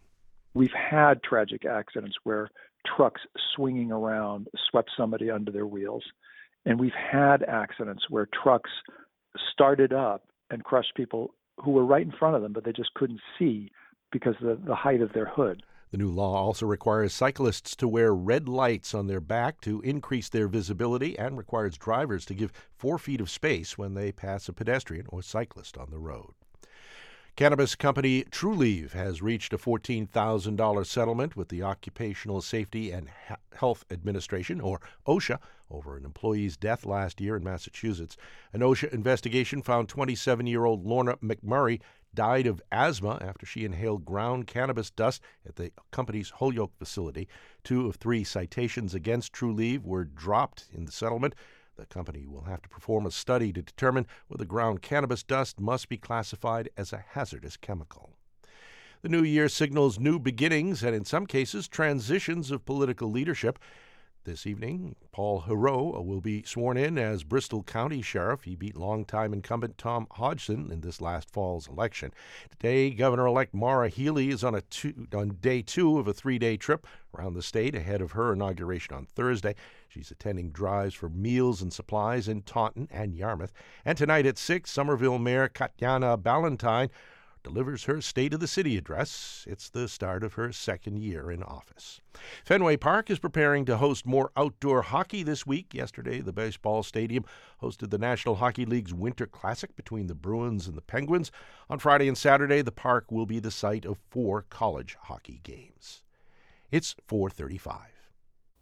We've 0.55 0.73
had 0.73 1.23
tragic 1.23 1.65
accidents 1.65 2.17
where 2.25 2.51
trucks 2.87 3.23
swinging 3.55 3.93
around 3.93 4.49
swept 4.71 4.91
somebody 4.97 5.31
under 5.31 5.51
their 5.51 5.67
wheels. 5.67 6.05
And 6.65 6.79
we've 6.79 6.93
had 6.93 7.43
accidents 7.45 8.05
where 8.11 8.29
trucks 8.43 8.71
started 9.53 9.93
up 9.93 10.25
and 10.51 10.65
crushed 10.65 10.95
people 10.95 11.35
who 11.63 11.73
were 11.73 11.85
right 11.85 12.05
in 12.05 12.13
front 12.13 12.37
of 12.37 12.43
them, 12.43 12.53
but 12.53 12.65
they 12.65 12.73
just 12.73 12.95
couldn't 12.95 13.21
see 13.39 13.71
because 14.13 14.35
of 14.41 14.47
the, 14.47 14.67
the 14.67 14.75
height 14.75 15.01
of 15.01 15.13
their 15.13 15.27
hood. 15.27 15.63
The 15.91 15.99
new 15.99 16.11
law 16.11 16.37
also 16.37 16.67
requires 16.67 17.13
cyclists 17.13 17.75
to 17.77 17.89
wear 17.89 18.15
red 18.15 18.49
lights 18.49 18.95
on 18.95 19.09
their 19.09 19.21
back 19.21 19.61
to 19.63 19.81
increase 19.81 20.29
their 20.29 20.47
visibility 20.47 21.19
and 21.19 21.37
requires 21.37 21.77
drivers 21.77 22.25
to 22.27 22.35
give 22.35 22.53
four 22.77 22.97
feet 22.97 23.21
of 23.21 23.29
space 23.29 23.77
when 23.77 23.95
they 23.95 24.13
pass 24.13 24.49
a 24.49 24.53
pedestrian 24.53 25.07
or 25.09 25.21
cyclist 25.21 25.77
on 25.77 25.91
the 25.91 25.99
road. 25.99 26.35
Cannabis 27.41 27.75
company 27.75 28.25
Trulieve 28.25 28.93
has 28.93 29.23
reached 29.23 29.55
a 29.55 29.57
$14,000 29.57 30.85
settlement 30.87 31.37
with 31.37 31.49
the 31.49 31.63
Occupational 31.63 32.43
Safety 32.43 32.91
and 32.91 33.09
Health 33.55 33.83
Administration, 33.91 34.61
or 34.61 34.79
OSHA, 35.09 35.39
over 35.71 35.97
an 35.97 36.05
employee's 36.05 36.59
death 36.59 36.85
last 36.85 37.19
year 37.19 37.37
in 37.37 37.43
Massachusetts. 37.43 38.19
An 38.53 38.61
OSHA 38.61 38.93
investigation 38.93 39.63
found 39.63 39.89
27 39.89 40.47
year 40.47 40.67
old 40.67 40.85
Lorna 40.85 41.17
McMurrey 41.17 41.81
died 42.13 42.47
of 42.47 42.61
asthma 42.71 43.17
after 43.23 43.47
she 43.47 43.65
inhaled 43.65 44.05
ground 44.05 44.47
cannabis 44.47 44.91
dust 44.91 45.23
at 45.49 45.57
the 45.57 45.73
company's 45.91 46.29
Holyoke 46.29 46.77
facility. 46.79 47.27
Two 47.65 47.87
of 47.87 47.97
three 47.97 48.23
citations 48.23 48.95
against 48.95 49.33
Trulieve 49.33 49.87
were 49.87 50.05
dropped 50.05 50.69
in 50.75 50.85
the 50.85 50.93
settlement. 50.93 51.35
The 51.81 51.87
company 51.87 52.27
will 52.27 52.43
have 52.43 52.61
to 52.61 52.69
perform 52.69 53.07
a 53.07 53.11
study 53.11 53.55
to 53.55 53.63
determine 53.63 54.07
whether 54.29 54.45
ground 54.45 54.83
cannabis 54.83 55.23
dust 55.23 55.59
must 55.59 55.89
be 55.89 55.97
classified 55.97 56.69
as 56.77 56.93
a 56.93 57.03
hazardous 57.13 57.57
chemical. 57.57 58.11
The 59.01 59.09
new 59.09 59.23
year 59.23 59.49
signals 59.49 59.99
new 59.99 60.19
beginnings 60.19 60.83
and, 60.83 60.95
in 60.95 61.07
some 61.07 61.25
cases, 61.25 61.69
transitions 61.69 62.51
of 62.51 62.67
political 62.67 63.11
leadership. 63.11 63.59
This 64.25 64.47
evening, 64.47 64.97
Paul 65.13 65.45
Heroux 65.49 65.97
uh, 65.97 66.03
will 66.03 66.21
be 66.21 66.43
sworn 66.43 66.77
in 66.77 66.99
as 66.99 67.25
Bristol 67.25 67.63
County 67.63 68.03
Sheriff. 68.03 68.43
He 68.43 68.55
beat 68.55 68.77
longtime 68.77 69.33
incumbent 69.33 69.79
Tom 69.79 70.07
Hodgson 70.11 70.71
in 70.71 70.83
this 70.83 71.01
last 71.01 71.31
fall's 71.31 71.67
election. 71.67 72.13
Today, 72.51 72.91
Governor-elect 72.91 73.55
Maura 73.55 73.89
Healey 73.89 74.29
is 74.29 74.45
on 74.45 74.55
a 74.55 74.61
two, 74.61 75.07
on 75.15 75.39
day 75.41 75.63
two 75.63 75.99
of 75.99 76.07
a 76.07 76.13
three-day 76.13 76.59
trip 76.59 76.87
around 77.17 77.33
the 77.33 77.43
state 77.43 77.75
ahead 77.75 78.03
of 78.03 78.13
her 78.13 78.35
inauguration 78.35 78.95
on 78.95 79.07
Thursday. 79.07 79.55
She's 79.89 80.11
attending 80.11 80.51
drives 80.51 80.95
for 80.95 81.09
meals 81.09 81.63
and 81.63 81.73
supplies 81.73 82.29
in 82.29 82.43
Taunton 82.43 82.89
and 82.91 83.15
Yarmouth. 83.15 83.55
And 83.87 83.97
tonight 83.97 84.27
at 84.27 84.37
six, 84.37 84.71
Somerville 84.71 85.19
Mayor 85.19 85.49
Katjana 85.49 86.19
Ballantyne 86.19 86.91
delivers 87.43 87.85
her 87.85 88.01
State 88.01 88.35
of 88.35 88.41
the 88.41 88.47
City 88.47 88.77
address. 88.77 89.45
It's 89.49 89.69
the 89.69 89.89
start 89.89 90.23
of 90.23 90.35
her 90.35 90.53
second 90.53 90.99
year 90.99 91.31
in 91.31 91.43
office. 91.43 92.01
Fenway 92.45 92.77
Park 92.77 93.11
is 93.11 93.19
preparing 93.19 93.65
to 93.65 93.77
host 93.77 94.07
more 94.07 94.31
outdoor 94.37 94.83
hockey 94.83 95.23
this 95.23 95.47
week. 95.47 95.75
Yesterday, 95.75 96.21
the 96.21 96.33
baseball 96.33 96.83
stadium 96.83 97.25
hosted 97.63 97.91
the 97.91 97.99
National 97.99 98.37
Hockey 98.37 98.65
League's 98.65 98.95
Winter 98.95 99.27
Classic 99.27 99.75
between 99.77 100.07
the 100.07 100.15
Bruins 100.15 100.67
and 100.67 100.77
the 100.77 100.83
Penguins. 100.83 101.31
On 101.69 101.79
Friday 101.79 102.09
and 102.09 102.19
Saturday, 102.19 102.63
the 102.63 102.73
park 102.73 103.13
will 103.13 103.27
be 103.27 103.39
the 103.39 103.51
site 103.51 103.85
of 103.85 103.99
four 104.11 104.43
college 104.51 104.97
hockey 105.03 105.41
games. 105.43 106.03
It's 106.71 106.95
435. 107.09 108.00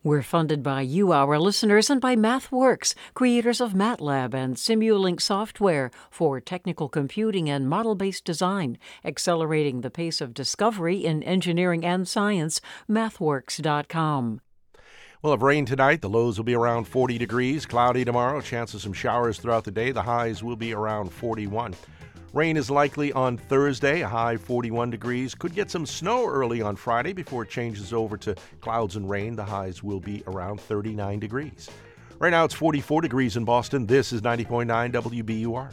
We're 0.05 0.23
funded 0.23 0.63
by 0.63 0.83
you, 0.83 1.11
our 1.11 1.41
listeners, 1.41 1.91
and 1.91 2.01
by 2.01 2.15
MathWorks, 2.15 2.95
creators 3.15 3.61
of 3.61 3.73
MATLAB 3.73 4.33
and 4.33 4.55
Simulink 4.55 5.21
software 5.21 5.91
for 6.09 6.41
technical 6.41 6.89
computing 6.89 7.51
and 7.51 7.69
model 7.69 7.97
based 7.97 8.25
design, 8.25 8.79
accelerating 9.05 9.81
the 9.81 9.91
pace 9.91 10.21
of 10.21 10.35
discovery 10.35 11.05
in 11.05 11.25
engineering 11.25 11.85
and 11.85 12.07
science. 12.07 12.61
MathWorks.com. 12.89 14.41
We'll 15.21 15.33
have 15.33 15.43
rain 15.43 15.67
tonight. 15.67 16.01
The 16.01 16.09
lows 16.09 16.39
will 16.39 16.45
be 16.45 16.55
around 16.55 16.85
40 16.85 17.19
degrees. 17.19 17.67
Cloudy 17.67 18.05
tomorrow. 18.05 18.41
Chance 18.41 18.75
of 18.75 18.83
some 18.83 18.93
showers 18.93 19.39
throughout 19.39 19.65
the 19.65 19.73
day. 19.73 19.91
The 19.91 20.03
highs 20.03 20.45
will 20.45 20.55
be 20.55 20.73
around 20.73 21.13
41. 21.13 21.75
Rain 22.35 22.59
is 22.59 22.71
likely 22.71 23.11
on 23.13 23.39
Thursday, 23.39 24.03
a 24.03 24.09
high 24.09 24.37
41 24.37 24.91
degrees. 24.91 25.35
Could 25.35 25.55
get 25.55 25.71
some 25.71 25.87
snow 25.87 26.27
early 26.27 26.61
on 26.61 26.77
Friday 26.77 27.15
before 27.15 27.45
it 27.45 27.49
changes 27.49 27.95
over 27.95 28.19
to 28.19 28.35
clouds 28.61 28.97
and 28.97 29.09
rain. 29.09 29.35
The 29.35 29.45
highs 29.45 29.83
will 29.83 30.01
be 30.01 30.23
around 30.27 30.61
39 30.61 31.21
degrees. 31.21 31.71
Right 32.19 32.31
now 32.31 32.45
it's 32.45 32.55
44 32.55 33.01
degrees 33.01 33.39
in 33.39 33.47
Boston. 33.47 33.87
This 33.87 34.13
is 34.13 34.21
90.9 34.21 34.93
WBUR. 34.93 35.71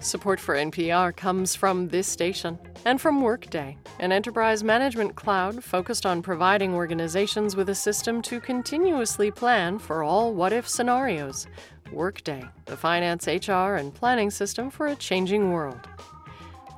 Support 0.00 0.40
for 0.40 0.56
NPR 0.56 1.14
comes 1.14 1.54
from 1.54 1.86
this 1.86 2.08
station 2.08 2.58
and 2.84 3.00
from 3.00 3.22
Workday, 3.22 3.78
an 4.00 4.10
enterprise 4.10 4.64
management 4.64 5.14
cloud 5.14 5.62
focused 5.62 6.06
on 6.06 6.22
providing 6.22 6.74
organizations 6.74 7.54
with 7.54 7.68
a 7.68 7.74
system 7.76 8.20
to 8.22 8.40
continuously 8.40 9.30
plan 9.30 9.78
for 9.78 10.02
all 10.02 10.34
what 10.34 10.52
if 10.52 10.68
scenarios. 10.68 11.46
Workday, 11.92 12.44
the 12.66 12.76
finance, 12.76 13.26
HR, 13.26 13.76
and 13.76 13.94
planning 13.94 14.30
system 14.30 14.70
for 14.70 14.86
a 14.86 14.96
changing 14.96 15.52
world. 15.52 15.88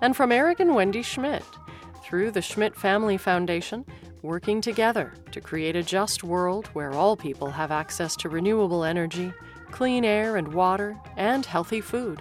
And 0.02 0.16
from 0.16 0.32
Eric 0.32 0.60
and 0.60 0.74
Wendy 0.74 1.02
Schmidt, 1.02 1.44
through 2.02 2.30
the 2.30 2.42
Schmidt 2.42 2.76
Family 2.76 3.16
Foundation, 3.16 3.84
working 4.22 4.60
together 4.60 5.14
to 5.32 5.40
create 5.40 5.76
a 5.76 5.82
just 5.82 6.24
world 6.24 6.66
where 6.68 6.92
all 6.92 7.16
people 7.16 7.50
have 7.50 7.70
access 7.70 8.16
to 8.16 8.28
renewable 8.28 8.84
energy, 8.84 9.32
clean 9.70 10.04
air 10.04 10.36
and 10.36 10.52
water, 10.52 10.96
and 11.16 11.46
healthy 11.46 11.80
food. 11.80 12.20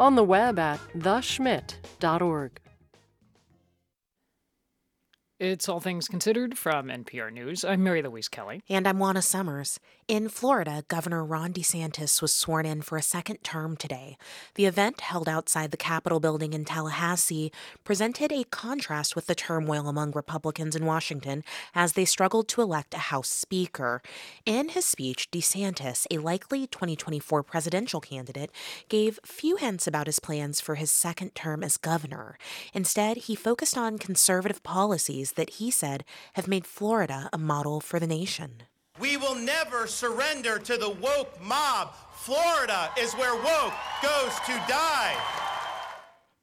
On 0.00 0.14
the 0.14 0.24
web 0.24 0.58
at 0.58 0.80
theschmidt.org. 0.96 2.60
It's 5.40 5.68
All 5.68 5.80
Things 5.80 6.06
Considered 6.06 6.56
from 6.56 6.86
NPR 6.86 7.32
News. 7.32 7.64
I'm 7.64 7.82
Mary 7.82 8.02
Louise 8.02 8.28
Kelly. 8.28 8.62
And 8.68 8.86
I'm 8.86 8.98
Juana 8.98 9.20
Summers. 9.20 9.80
In 10.06 10.28
Florida, 10.28 10.84
Governor 10.88 11.24
Ron 11.24 11.54
DeSantis 11.54 12.20
was 12.20 12.34
sworn 12.34 12.66
in 12.66 12.82
for 12.82 12.98
a 12.98 13.02
second 13.02 13.38
term 13.42 13.74
today. 13.74 14.18
The 14.54 14.66
event, 14.66 15.00
held 15.00 15.30
outside 15.30 15.70
the 15.70 15.78
Capitol 15.78 16.20
building 16.20 16.52
in 16.52 16.66
Tallahassee, 16.66 17.50
presented 17.84 18.30
a 18.30 18.44
contrast 18.44 19.16
with 19.16 19.28
the 19.28 19.34
turmoil 19.34 19.88
among 19.88 20.12
Republicans 20.12 20.76
in 20.76 20.84
Washington 20.84 21.42
as 21.74 21.94
they 21.94 22.04
struggled 22.04 22.48
to 22.48 22.60
elect 22.60 22.92
a 22.92 23.08
House 23.08 23.30
Speaker. 23.30 24.02
In 24.44 24.68
his 24.68 24.84
speech, 24.84 25.30
DeSantis, 25.30 26.06
a 26.10 26.18
likely 26.18 26.66
2024 26.66 27.42
presidential 27.42 28.02
candidate, 28.02 28.50
gave 28.90 29.18
few 29.24 29.56
hints 29.56 29.86
about 29.86 30.06
his 30.06 30.20
plans 30.20 30.60
for 30.60 30.74
his 30.74 30.92
second 30.92 31.34
term 31.34 31.64
as 31.64 31.78
governor. 31.78 32.36
Instead, 32.74 33.16
he 33.16 33.34
focused 33.34 33.78
on 33.78 33.96
conservative 33.96 34.62
policies 34.62 35.32
that 35.32 35.48
he 35.48 35.70
said 35.70 36.04
have 36.34 36.46
made 36.46 36.66
Florida 36.66 37.30
a 37.32 37.38
model 37.38 37.80
for 37.80 37.98
the 37.98 38.06
nation. 38.06 38.64
We 39.00 39.16
will 39.16 39.34
never 39.34 39.88
surrender 39.88 40.60
to 40.60 40.76
the 40.76 40.88
woke 40.88 41.42
mob. 41.42 41.94
Florida 42.14 42.90
is 42.96 43.12
where 43.14 43.34
woke 43.34 43.74
goes 44.00 44.34
to 44.46 44.52
die. 44.68 45.16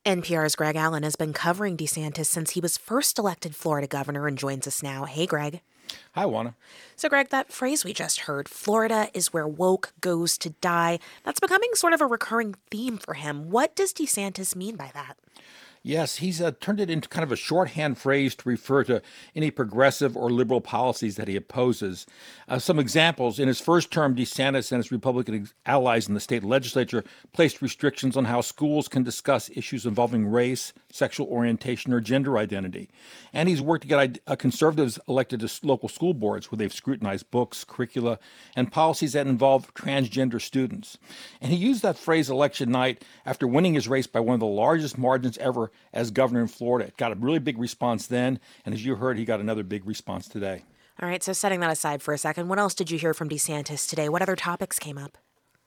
NPR's 0.05 0.57
Greg 0.57 0.75
Allen 0.75 1.03
has 1.03 1.15
been 1.15 1.31
covering 1.31 1.77
DeSantis 1.77 2.25
since 2.25 2.51
he 2.51 2.59
was 2.59 2.77
first 2.77 3.17
elected 3.17 3.55
Florida 3.55 3.87
governor 3.87 4.27
and 4.27 4.37
joins 4.37 4.67
us 4.67 4.83
now. 4.83 5.05
Hey, 5.05 5.25
Greg. 5.25 5.61
Hi, 6.13 6.25
Juana. 6.25 6.55
So, 6.97 7.07
Greg, 7.07 7.29
that 7.29 7.53
phrase 7.53 7.85
we 7.85 7.93
just 7.93 8.21
heard, 8.21 8.49
Florida 8.49 9.07
is 9.13 9.31
where 9.31 9.47
woke 9.47 9.93
goes 10.01 10.37
to 10.39 10.49
die, 10.49 10.99
that's 11.23 11.39
becoming 11.39 11.69
sort 11.73 11.93
of 11.93 12.01
a 12.01 12.05
recurring 12.05 12.55
theme 12.69 12.97
for 12.97 13.13
him. 13.13 13.49
What 13.49 13.75
does 13.77 13.93
DeSantis 13.93 14.57
mean 14.57 14.75
by 14.75 14.91
that? 14.93 15.17
Yes, 15.83 16.17
he's 16.17 16.39
uh, 16.39 16.51
turned 16.59 16.79
it 16.79 16.91
into 16.91 17.09
kind 17.09 17.23
of 17.23 17.31
a 17.31 17.35
shorthand 17.35 17.97
phrase 17.97 18.35
to 18.35 18.47
refer 18.47 18.83
to 18.83 19.01
any 19.35 19.49
progressive 19.49 20.15
or 20.15 20.29
liberal 20.29 20.61
policies 20.61 21.15
that 21.15 21.27
he 21.27 21.35
opposes. 21.35 22.05
Uh, 22.47 22.59
some 22.59 22.77
examples 22.77 23.39
in 23.39 23.47
his 23.47 23.59
first 23.59 23.89
term, 23.89 24.15
DeSantis 24.15 24.71
and 24.71 24.77
his 24.77 24.91
Republican 24.91 25.49
allies 25.65 26.07
in 26.07 26.13
the 26.13 26.19
state 26.19 26.43
legislature 26.43 27.03
placed 27.33 27.63
restrictions 27.63 28.15
on 28.15 28.25
how 28.25 28.41
schools 28.41 28.87
can 28.87 29.01
discuss 29.01 29.49
issues 29.55 29.87
involving 29.87 30.27
race, 30.27 30.71
sexual 30.91 31.25
orientation, 31.25 31.91
or 31.93 31.99
gender 31.99 32.37
identity. 32.37 32.87
And 33.33 33.49
he's 33.49 33.61
worked 33.61 33.81
to 33.81 33.87
get 33.87 34.19
uh, 34.27 34.35
conservatives 34.35 34.99
elected 35.07 35.39
to 35.39 35.49
local 35.63 35.89
school 35.89 36.13
boards 36.13 36.51
where 36.51 36.57
they've 36.57 36.71
scrutinized 36.71 37.31
books, 37.31 37.63
curricula, 37.63 38.19
and 38.55 38.71
policies 38.71 39.13
that 39.13 39.25
involve 39.25 39.73
transgender 39.73 40.39
students. 40.39 40.99
And 41.41 41.51
he 41.51 41.57
used 41.57 41.81
that 41.81 41.97
phrase 41.97 42.29
election 42.29 42.69
night 42.69 43.03
after 43.25 43.47
winning 43.47 43.73
his 43.73 43.87
race 43.87 44.05
by 44.05 44.19
one 44.19 44.35
of 44.35 44.39
the 44.39 44.45
largest 44.45 44.95
margins 44.95 45.39
ever 45.39 45.70
as 45.93 46.11
governor 46.11 46.41
in 46.41 46.47
Florida. 46.47 46.87
It 46.87 46.97
got 46.97 47.11
a 47.11 47.15
really 47.15 47.39
big 47.39 47.57
response 47.57 48.07
then, 48.07 48.39
and 48.65 48.73
as 48.73 48.85
you 48.85 48.95
heard, 48.95 49.17
he 49.17 49.25
got 49.25 49.39
another 49.39 49.63
big 49.63 49.85
response 49.85 50.27
today. 50.27 50.63
All 51.01 51.09
right, 51.09 51.23
so 51.23 51.33
setting 51.33 51.59
that 51.61 51.71
aside 51.71 52.01
for 52.01 52.13
a 52.13 52.17
second, 52.17 52.47
what 52.47 52.59
else 52.59 52.75
did 52.75 52.91
you 52.91 52.99
hear 52.99 53.13
from 53.13 53.29
DeSantis 53.29 53.89
today? 53.89 54.07
What 54.09 54.21
other 54.21 54.35
topics 54.35 54.77
came 54.77 54.97
up? 54.97 55.17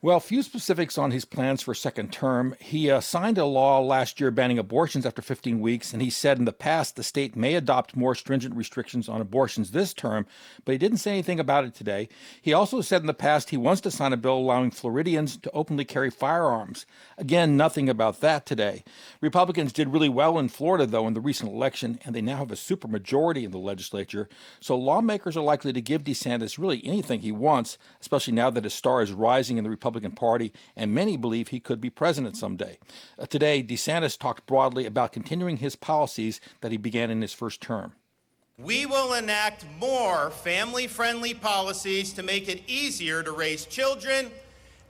Well, 0.05 0.21
few 0.21 0.43
specifics 0.43 0.99
on 0.99 1.13
his 1.13 1.25
plans 1.25 1.63
for 1.63 1.73
a 1.73 1.75
second 1.75 2.13
term. 2.13 2.57
He 2.61 2.91
uh, 2.91 3.01
signed 3.01 3.39
a 3.39 3.47
law 3.47 3.81
last 3.81 4.21
year 4.21 4.31
banning 4.31 4.59
abortions 4.59 5.07
after 5.07 5.23
15 5.23 5.61
weeks, 5.61 5.95
and 5.95 6.03
he 6.03 6.11
said 6.11 6.37
in 6.37 6.45
the 6.45 6.53
past 6.53 6.97
the 6.97 7.03
state 7.03 7.35
may 7.35 7.55
adopt 7.55 7.97
more 7.97 8.15
stringent 8.15 8.55
restrictions 8.55 9.09
on 9.09 9.23
abortions 9.23 9.71
this 9.71 9.95
term, 9.95 10.27
but 10.67 10.73
he 10.73 10.77
didn't 10.77 10.99
say 10.99 11.13
anything 11.13 11.41
about 11.41 11.65
it 11.65 11.75
today. 11.75 12.11
He 12.43 12.53
also 12.53 12.83
said 12.83 13.01
in 13.01 13.07
the 13.07 13.15
past 13.15 13.49
he 13.49 13.57
wants 13.57 13.81
to 13.81 13.91
sign 13.91 14.13
a 14.13 14.19
bill 14.19 14.37
allowing 14.37 14.73
Floridians 14.73 15.39
to 15.39 15.51
openly 15.53 15.87
carry 15.87 16.11
firearms. 16.11 16.85
Again, 17.17 17.57
nothing 17.57 17.89
about 17.89 18.21
that 18.21 18.45
today. 18.45 18.85
Republicans 19.23 19.73
did 19.73 19.89
really 19.89 20.11
well 20.11 20.39
in 20.39 20.51
Florida, 20.51 20.85
though, 20.85 21.07
in 21.07 21.15
the 21.15 21.21
recent 21.23 21.51
election, 21.51 21.99
and 22.05 22.15
they 22.15 22.21
now 22.21 22.37
have 22.37 22.53
a 22.53 22.57
supermajority 22.57 23.45
in 23.45 23.53
the 23.53 23.59
legislature, 23.59 24.29
so 24.61 24.77
lawmakers 24.77 25.35
are 25.35 25.41
likely 25.43 25.73
to 25.73 25.81
give 25.81 26.05
DeSantis 26.05 26.59
really 26.59 26.85
anything 26.85 27.21
he 27.21 27.33
wants, 27.33 27.79
especially 28.03 28.35
now 28.35 28.51
that 28.51 28.65
his 28.65 28.75
star 28.75 29.01
is 29.01 29.11
rising 29.11 29.57
in 29.57 29.65
the 29.65 29.71
Republican 29.71 29.94
Republican 29.95 30.17
Party, 30.17 30.53
and 30.77 30.93
many 30.93 31.17
believe 31.17 31.49
he 31.49 31.61
could 31.61 31.81
be 31.81 31.89
president 31.89 32.37
someday. 32.37 32.79
Uh, 33.17 33.27
today, 33.27 33.63
DeSantis 33.63 34.19
talked 34.19 34.45
broadly 34.47 34.87
about 34.87 35.13
continuing 35.13 35.59
his 35.59 35.77
policies 35.77 36.41
that 36.63 36.73
he 36.73 36.79
began 36.79 37.11
in 37.11 37.23
his 37.23 37.33
first 37.33 37.61
term. 37.61 37.93
We 38.59 38.87
will 38.87 39.15
enact 39.15 39.65
more 39.79 40.31
family 40.31 40.89
friendly 40.89 41.33
policies 41.33 42.13
to 42.15 42.25
make 42.25 42.49
it 42.49 42.63
easier 42.67 43.23
to 43.23 43.31
raise 43.31 43.67
children, 43.67 44.33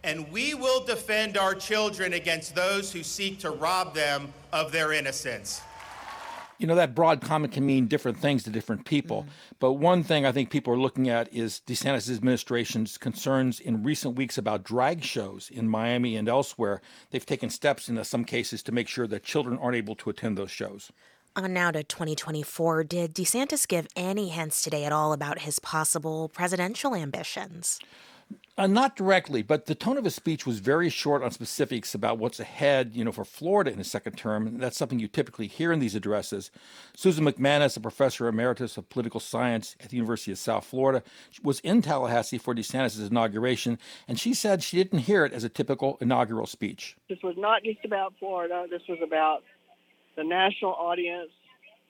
and 0.02 0.30
we 0.32 0.54
will 0.54 0.82
defend 0.84 1.36
our 1.36 1.54
children 1.54 2.14
against 2.14 2.54
those 2.54 2.90
who 2.90 3.02
seek 3.02 3.38
to 3.40 3.50
rob 3.50 3.94
them 3.94 4.32
of 4.52 4.72
their 4.72 4.92
innocence 4.92 5.60
you 6.64 6.68
know 6.68 6.76
that 6.76 6.94
broad 6.94 7.20
comment 7.20 7.52
can 7.52 7.66
mean 7.66 7.88
different 7.88 8.16
things 8.16 8.42
to 8.42 8.48
different 8.48 8.86
people. 8.86 9.24
Mm-hmm. 9.24 9.56
But 9.60 9.72
one 9.74 10.02
thing 10.02 10.24
I 10.24 10.32
think 10.32 10.48
people 10.48 10.72
are 10.72 10.78
looking 10.78 11.10
at 11.10 11.30
is 11.30 11.60
DeSantis' 11.66 12.16
administration's 12.16 12.96
concerns 12.96 13.60
in 13.60 13.82
recent 13.82 14.16
weeks 14.16 14.38
about 14.38 14.64
drag 14.64 15.04
shows 15.04 15.50
in 15.52 15.68
Miami 15.68 16.16
and 16.16 16.26
elsewhere. 16.26 16.80
They've 17.10 17.26
taken 17.26 17.50
steps 17.50 17.90
in 17.90 18.02
some 18.02 18.24
cases 18.24 18.62
to 18.62 18.72
make 18.72 18.88
sure 18.88 19.06
that 19.08 19.24
children 19.24 19.58
aren't 19.58 19.76
able 19.76 19.94
to 19.96 20.08
attend 20.08 20.38
those 20.38 20.50
shows. 20.50 20.90
On 21.36 21.52
now 21.52 21.70
to 21.70 21.84
2024, 21.84 22.84
did 22.84 23.14
DeSantis 23.14 23.68
give 23.68 23.86
any 23.94 24.30
hints 24.30 24.62
today 24.62 24.84
at 24.84 24.92
all 24.92 25.12
about 25.12 25.40
his 25.40 25.58
possible 25.58 26.30
presidential 26.30 26.94
ambitions? 26.94 27.78
Uh, 28.56 28.68
not 28.68 28.94
directly, 28.94 29.42
but 29.42 29.66
the 29.66 29.74
tone 29.74 29.98
of 29.98 30.04
his 30.04 30.14
speech 30.14 30.46
was 30.46 30.60
very 30.60 30.88
short 30.88 31.24
on 31.24 31.30
specifics 31.32 31.92
about 31.92 32.18
what's 32.18 32.38
ahead, 32.38 32.92
you 32.94 33.02
know, 33.04 33.10
for 33.10 33.24
Florida 33.24 33.72
in 33.72 33.78
his 33.78 33.90
second 33.90 34.16
term. 34.16 34.58
That's 34.58 34.76
something 34.76 35.00
you 35.00 35.08
typically 35.08 35.48
hear 35.48 35.72
in 35.72 35.80
these 35.80 35.96
addresses. 35.96 36.52
Susan 36.94 37.24
MacManus, 37.24 37.76
a 37.76 37.80
professor 37.80 38.28
emeritus 38.28 38.76
of 38.76 38.88
political 38.88 39.18
science 39.18 39.74
at 39.80 39.88
the 39.88 39.96
University 39.96 40.30
of 40.30 40.38
South 40.38 40.64
Florida, 40.64 41.02
was 41.42 41.58
in 41.60 41.82
Tallahassee 41.82 42.38
for 42.38 42.54
DeSantis' 42.54 43.10
inauguration, 43.10 43.76
and 44.06 44.20
she 44.20 44.32
said 44.32 44.62
she 44.62 44.76
didn't 44.76 45.00
hear 45.00 45.24
it 45.24 45.32
as 45.32 45.42
a 45.42 45.48
typical 45.48 45.98
inaugural 46.00 46.46
speech. 46.46 46.96
This 47.08 47.18
was 47.24 47.34
not 47.36 47.64
just 47.64 47.84
about 47.84 48.14
Florida. 48.20 48.66
This 48.70 48.82
was 48.88 48.98
about 49.02 49.42
the 50.14 50.22
national 50.22 50.74
audience. 50.74 51.30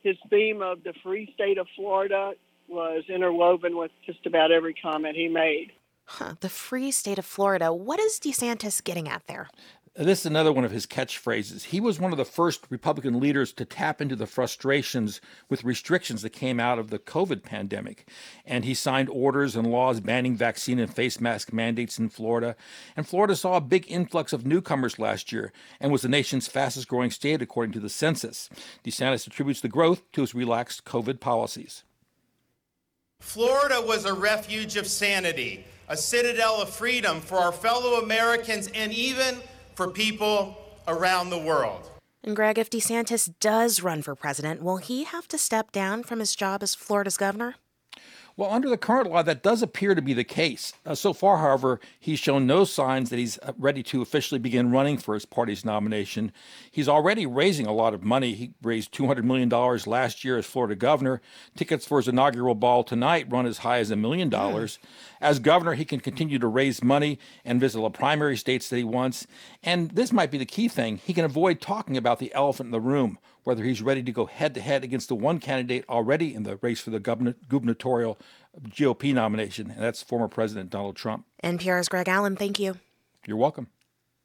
His 0.03 0.17
theme 0.31 0.63
of 0.63 0.83
the 0.83 0.95
free 1.03 1.31
state 1.35 1.59
of 1.59 1.67
Florida 1.77 2.33
was 2.69 3.05
interwoven 3.11 3.77
with 3.77 3.91
just 4.07 4.25
about 4.25 4.51
every 4.51 4.73
comment 4.73 5.15
he 5.15 5.29
made. 5.29 5.73
Huh, 6.07 6.35
the 6.41 6.49
free 6.49 6.91
state 6.91 7.19
of 7.19 7.25
Florida. 7.25 7.73
What 7.73 7.99
is 7.99 8.21
DeSantis 8.21 8.83
getting 8.85 9.09
at 9.09 9.27
there? 9.27 9.49
Uh, 9.97 10.03
this 10.03 10.21
is 10.21 10.27
another 10.27 10.53
one 10.53 10.65
of 10.65 10.73
his 10.73 10.87
catchphrases. 10.87 11.65
He 11.65 11.81
was 11.81 12.01
one 12.01 12.11
of 12.11 12.19
the 12.19 12.25
first 12.25 12.67
Republican 12.69 13.21
leaders 13.21 13.53
to 13.53 13.65
tap 13.65 14.01
into 14.01 14.17
the 14.17 14.27
frustrations 14.27 15.21
with 15.49 15.63
restrictions 15.63 16.23
that 16.23 16.31
came 16.31 16.59
out 16.59 16.81
of 16.81 16.91
the 16.91 16.99
COVID 16.99 17.45
pandemic. 17.45 18.09
And 18.45 18.65
he 18.65 18.75
signed 18.75 19.09
orders 19.09 19.55
and 19.55 19.71
laws 19.71 20.01
banning 20.01 20.37
vaccine 20.37 20.81
and 20.81 20.93
face 20.93 21.21
mask 21.21 21.53
mandates 21.53 21.99
in 21.99 22.09
Florida. 22.09 22.57
And 22.97 23.07
Florida 23.07 23.37
saw 23.37 23.57
a 23.57 23.61
big 23.61 23.87
influx 23.89 24.33
of 24.33 24.45
newcomers 24.45 24.99
last 24.99 25.31
year 25.31 25.53
and 25.81 25.93
was 25.93 26.03
the 26.03 26.09
nation's 26.09 26.49
fastest 26.49 26.89
growing 26.89 27.13
state, 27.13 27.41
according 27.41 27.73
to 27.73 27.81
the 27.81 27.89
census. 27.89 28.51
DeSantis 28.85 29.27
attributes 29.27 29.61
the 29.61 29.69
growth 29.69 30.03
to 30.13 30.23
his 30.23 30.35
relaxed 30.35 30.85
COVID 30.85 31.21
policies. 31.21 31.85
Florida 33.21 33.81
was 33.81 34.05
a 34.05 34.13
refuge 34.13 34.77
of 34.77 34.87
sanity 34.87 35.65
a 35.89 35.97
citadel 35.97 36.61
of 36.61 36.71
freedom 36.71 37.21
for 37.21 37.39
our 37.39 37.53
fellow 37.53 38.01
Americans 38.01 38.69
and 38.75 38.93
even 38.93 39.37
for 39.75 39.89
people 39.89 40.57
around 40.89 41.31
the 41.31 41.39
world. 41.39 41.91
And 42.23 42.35
Greg, 42.35 42.59
if 42.59 42.71
DeSantis 42.71 43.33
does 43.39 43.83
run 43.83 44.01
for 44.01 44.15
president, 44.15 44.63
will 44.63 44.79
he 44.79 45.05
have 45.05 45.29
to 45.29 45.37
step 45.37 45.73
down 45.73 46.03
from 46.03 46.21
his 46.21 46.35
job 46.35 46.63
as 46.63 46.75
Florida's 46.75 47.19
governor? 47.19 47.57
Well, 48.37 48.51
under 48.51 48.69
the 48.69 48.77
current 48.77 49.11
law, 49.11 49.23
that 49.23 49.45
does 49.45 49.63
appear 49.63 49.95
to 49.95 50.03
be 50.03 50.13
the 50.13 50.25
case. 50.25 50.73
Uh, 50.85 50.97
so 50.97 51.13
far, 51.13 51.39
however, 51.39 51.79
he's 52.01 52.19
shown 52.19 52.49
no 52.49 52.65
signs 52.65 53.11
that 53.11 53.19
he's 53.21 53.39
uh, 53.39 53.53
ready 53.57 53.85
to 53.85 54.03
officially 54.03 54.41
begin 54.41 54.73
running 54.73 54.99
for 54.99 55.15
his 55.15 55.25
party's 55.25 55.65
nomination. 55.65 56.33
He's 56.69 56.89
already 56.89 57.27
raising 57.27 57.67
a 57.67 57.73
lot 57.73 57.95
of 57.95 58.03
money. 58.03 58.35
He 58.35 58.55
raised 58.61 58.93
$200 58.93 59.23
million 59.23 59.49
last 59.49 60.25
year 60.25 60.37
as 60.37 60.47
Florida 60.47 60.75
governor. 60.75 61.21
Tickets 61.57 61.87
for 61.87 61.99
his 61.99 62.09
inaugural 62.09 62.57
ball 62.57 62.83
tonight 62.83 63.31
run 63.31 63.47
as 63.47 63.59
high 63.59 63.79
as 63.79 63.93
a 63.93 63.97
million 63.97 64.31
dollars. 64.31 64.81
As 65.21 65.39
governor, 65.39 65.75
he 65.75 65.85
can 65.85 66.01
continue 66.01 66.41
to 66.41 66.49
raise 66.49 66.83
money 66.83 67.21
and 67.45 67.61
visit 67.61 67.81
the 67.81 67.91
primary 67.91 68.37
states 68.37 68.69
that 68.69 68.79
he 68.79 68.85
wants. 68.85 69.29
And 69.63 69.91
this 69.93 70.13
might 70.13 70.33
be 70.33 70.39
the 70.39 70.45
key 70.45 70.67
thing 70.67 70.97
he 70.97 71.15
can 71.15 71.25
avoid 71.25 71.61
talking 71.61 71.97
about 71.97 72.19
the 72.19 72.35
elephant 72.35 72.67
in 72.67 72.73
the 72.73 72.81
room 72.81 73.19
whether 73.45 73.63
he's 73.63 73.83
ready 73.83 74.03
to 74.03 74.13
go 74.13 74.27
head 74.27 74.55
to 74.55 74.61
head 74.61 74.83
against 74.83 75.09
the 75.09 75.15
one 75.15 75.39
candidate 75.39 75.85
already 75.89 76.35
in 76.35 76.43
the 76.43 76.57
race 76.57 76.81
for 76.81 76.91
the 76.91 77.01
gubernatorial 77.01 78.19
GOP 78.69 79.15
nomination, 79.15 79.71
and 79.71 79.83
that's 79.83 80.03
former 80.03 80.29
President 80.29 80.71
Donald 80.71 80.97
Trump. 80.97 81.27
NPR's 81.43 81.89
Greg 81.89 82.09
Allen, 82.09 82.37
thank 82.37 82.59
you. 82.59 82.79
You're 83.27 83.37
welcome. 83.37 83.69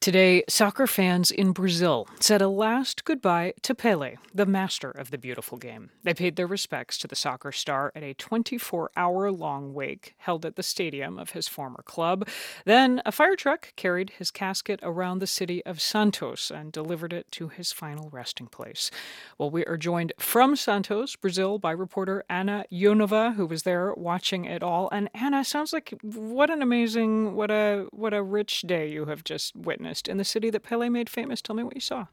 Today, 0.01 0.45
soccer 0.47 0.87
fans 0.87 1.29
in 1.29 1.51
Brazil 1.51 2.07
said 2.21 2.41
a 2.41 2.47
last 2.47 3.03
goodbye 3.03 3.51
to 3.63 3.75
Pele, 3.75 4.15
the 4.33 4.45
master 4.45 4.89
of 4.89 5.11
the 5.11 5.17
beautiful 5.17 5.57
game. 5.57 5.89
They 6.03 6.13
paid 6.13 6.37
their 6.37 6.47
respects 6.47 6.97
to 6.99 7.07
the 7.07 7.17
soccer 7.17 7.51
star 7.51 7.91
at 7.93 8.01
a 8.01 8.13
24 8.13 8.91
hour 8.95 9.29
long 9.29 9.73
wake 9.73 10.15
held 10.19 10.45
at 10.45 10.55
the 10.55 10.63
stadium 10.63 11.19
of 11.19 11.31
his 11.31 11.49
former 11.49 11.83
club. 11.83 12.29
Then, 12.63 13.01
a 13.05 13.11
fire 13.11 13.35
truck 13.35 13.73
carried 13.75 14.11
his 14.11 14.31
casket 14.31 14.79
around 14.83 15.19
the 15.19 15.27
city 15.27 15.65
of 15.65 15.81
Santos 15.81 16.49
and 16.49 16.71
delivered 16.71 17.11
it 17.11 17.29
to 17.33 17.49
his 17.49 17.73
final 17.73 18.09
resting 18.09 18.47
place. 18.47 18.89
Well, 19.37 19.51
we 19.51 19.65
are 19.65 19.75
joined 19.75 20.13
from 20.17 20.55
Santos, 20.55 21.17
Brazil, 21.17 21.59
by 21.59 21.71
reporter 21.71 22.23
Ana 22.29 22.63
Ionova, 22.71 23.35
who 23.35 23.45
was 23.45 23.63
there 23.63 23.93
watching 23.95 24.45
it 24.45 24.63
all. 24.63 24.87
And 24.93 25.09
Anna, 25.13 25.43
sounds 25.43 25.73
like 25.73 25.93
what 26.03 26.49
an 26.49 26.61
amazing, 26.61 27.35
what 27.35 27.51
a 27.51 27.87
what 27.91 28.13
a 28.13 28.23
rich 28.23 28.61
day 28.61 28.89
you 28.89 29.03
have 29.03 29.25
just 29.25 29.57
witnessed 29.57 29.89
in 30.07 30.17
the 30.17 30.23
city 30.23 30.49
that 30.49 30.63
Pele 30.63 30.89
made 30.89 31.09
famous. 31.09 31.41
Tell 31.41 31.55
me 31.55 31.63
what 31.63 31.75
you 31.75 31.81
saw. 31.81 32.07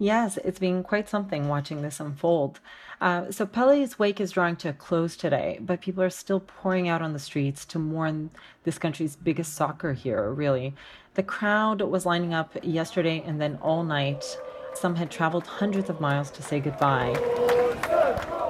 Yes, 0.00 0.38
it's 0.44 0.60
been 0.60 0.84
quite 0.84 1.08
something 1.08 1.48
watching 1.48 1.82
this 1.82 1.98
unfold. 1.98 2.60
Uh, 3.00 3.32
so 3.32 3.44
Pele's 3.44 3.98
wake 3.98 4.20
is 4.20 4.30
drawing 4.30 4.54
to 4.56 4.68
a 4.68 4.72
close 4.72 5.16
today, 5.16 5.58
but 5.60 5.80
people 5.80 6.04
are 6.04 6.10
still 6.10 6.38
pouring 6.38 6.88
out 6.88 7.02
on 7.02 7.12
the 7.12 7.18
streets 7.18 7.64
to 7.66 7.80
mourn 7.80 8.30
this 8.62 8.78
country's 8.78 9.16
biggest 9.16 9.54
soccer 9.54 9.92
hero, 9.92 10.32
really. 10.32 10.72
The 11.14 11.24
crowd 11.24 11.80
was 11.80 12.06
lining 12.06 12.32
up 12.32 12.56
yesterday 12.62 13.24
and 13.26 13.40
then 13.40 13.58
all 13.60 13.82
night. 13.82 14.38
Some 14.74 14.94
had 14.94 15.10
traveled 15.10 15.48
hundreds 15.48 15.90
of 15.90 16.00
miles 16.00 16.30
to 16.32 16.42
say 16.42 16.60
goodbye. 16.60 17.16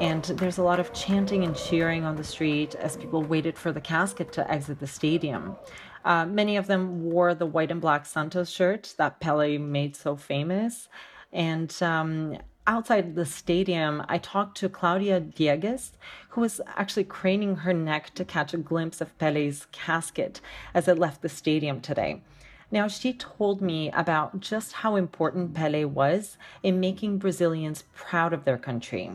And 0.02 0.22
there's 0.24 0.58
a 0.58 0.62
lot 0.62 0.78
of 0.78 0.92
chanting 0.92 1.44
and 1.44 1.56
cheering 1.56 2.04
on 2.04 2.16
the 2.16 2.24
street 2.24 2.74
as 2.74 2.96
people 2.96 3.22
waited 3.22 3.56
for 3.56 3.72
the 3.72 3.80
casket 3.80 4.32
to 4.32 4.50
exit 4.50 4.80
the 4.80 4.86
stadium. 4.86 5.56
Uh, 6.04 6.26
many 6.26 6.56
of 6.56 6.66
them 6.66 7.04
wore 7.04 7.34
the 7.34 7.46
white 7.46 7.70
and 7.70 7.80
black 7.80 8.06
Santos 8.06 8.50
shirt 8.50 8.94
that 8.98 9.20
Pele 9.20 9.58
made 9.58 9.96
so 9.96 10.16
famous. 10.16 10.88
And 11.32 11.74
um, 11.82 12.38
outside 12.66 13.14
the 13.14 13.26
stadium, 13.26 14.04
I 14.08 14.18
talked 14.18 14.56
to 14.58 14.68
Claudia 14.68 15.20
Diegues, 15.20 15.92
who 16.30 16.42
was 16.42 16.60
actually 16.76 17.04
craning 17.04 17.56
her 17.56 17.72
neck 17.74 18.14
to 18.14 18.24
catch 18.24 18.54
a 18.54 18.58
glimpse 18.58 19.00
of 19.00 19.16
Pele's 19.18 19.66
casket 19.72 20.40
as 20.74 20.88
it 20.88 20.98
left 20.98 21.22
the 21.22 21.28
stadium 21.28 21.80
today. 21.80 22.22
Now, 22.70 22.86
she 22.86 23.14
told 23.14 23.62
me 23.62 23.90
about 23.92 24.40
just 24.40 24.72
how 24.72 24.96
important 24.96 25.54
Pele 25.54 25.84
was 25.84 26.36
in 26.62 26.80
making 26.80 27.16
Brazilians 27.16 27.84
proud 27.94 28.34
of 28.34 28.44
their 28.44 28.58
country. 28.58 29.10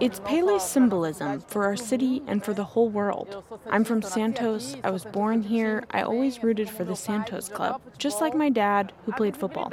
It's 0.00 0.20
Pele's 0.20 0.66
symbolism 0.66 1.40
for 1.40 1.64
our 1.64 1.76
city 1.76 2.22
and 2.26 2.42
for 2.42 2.54
the 2.54 2.64
whole 2.64 2.88
world. 2.88 3.44
I'm 3.68 3.84
from 3.84 4.00
Santos. 4.00 4.76
I 4.82 4.90
was 4.90 5.04
born 5.04 5.42
here. 5.42 5.84
I 5.90 6.00
always 6.02 6.42
rooted 6.42 6.70
for 6.70 6.84
the 6.84 6.96
Santos 6.96 7.50
Club, 7.50 7.82
just 7.98 8.22
like 8.22 8.34
my 8.34 8.48
dad, 8.48 8.92
who 9.04 9.12
played 9.12 9.36
football. 9.36 9.70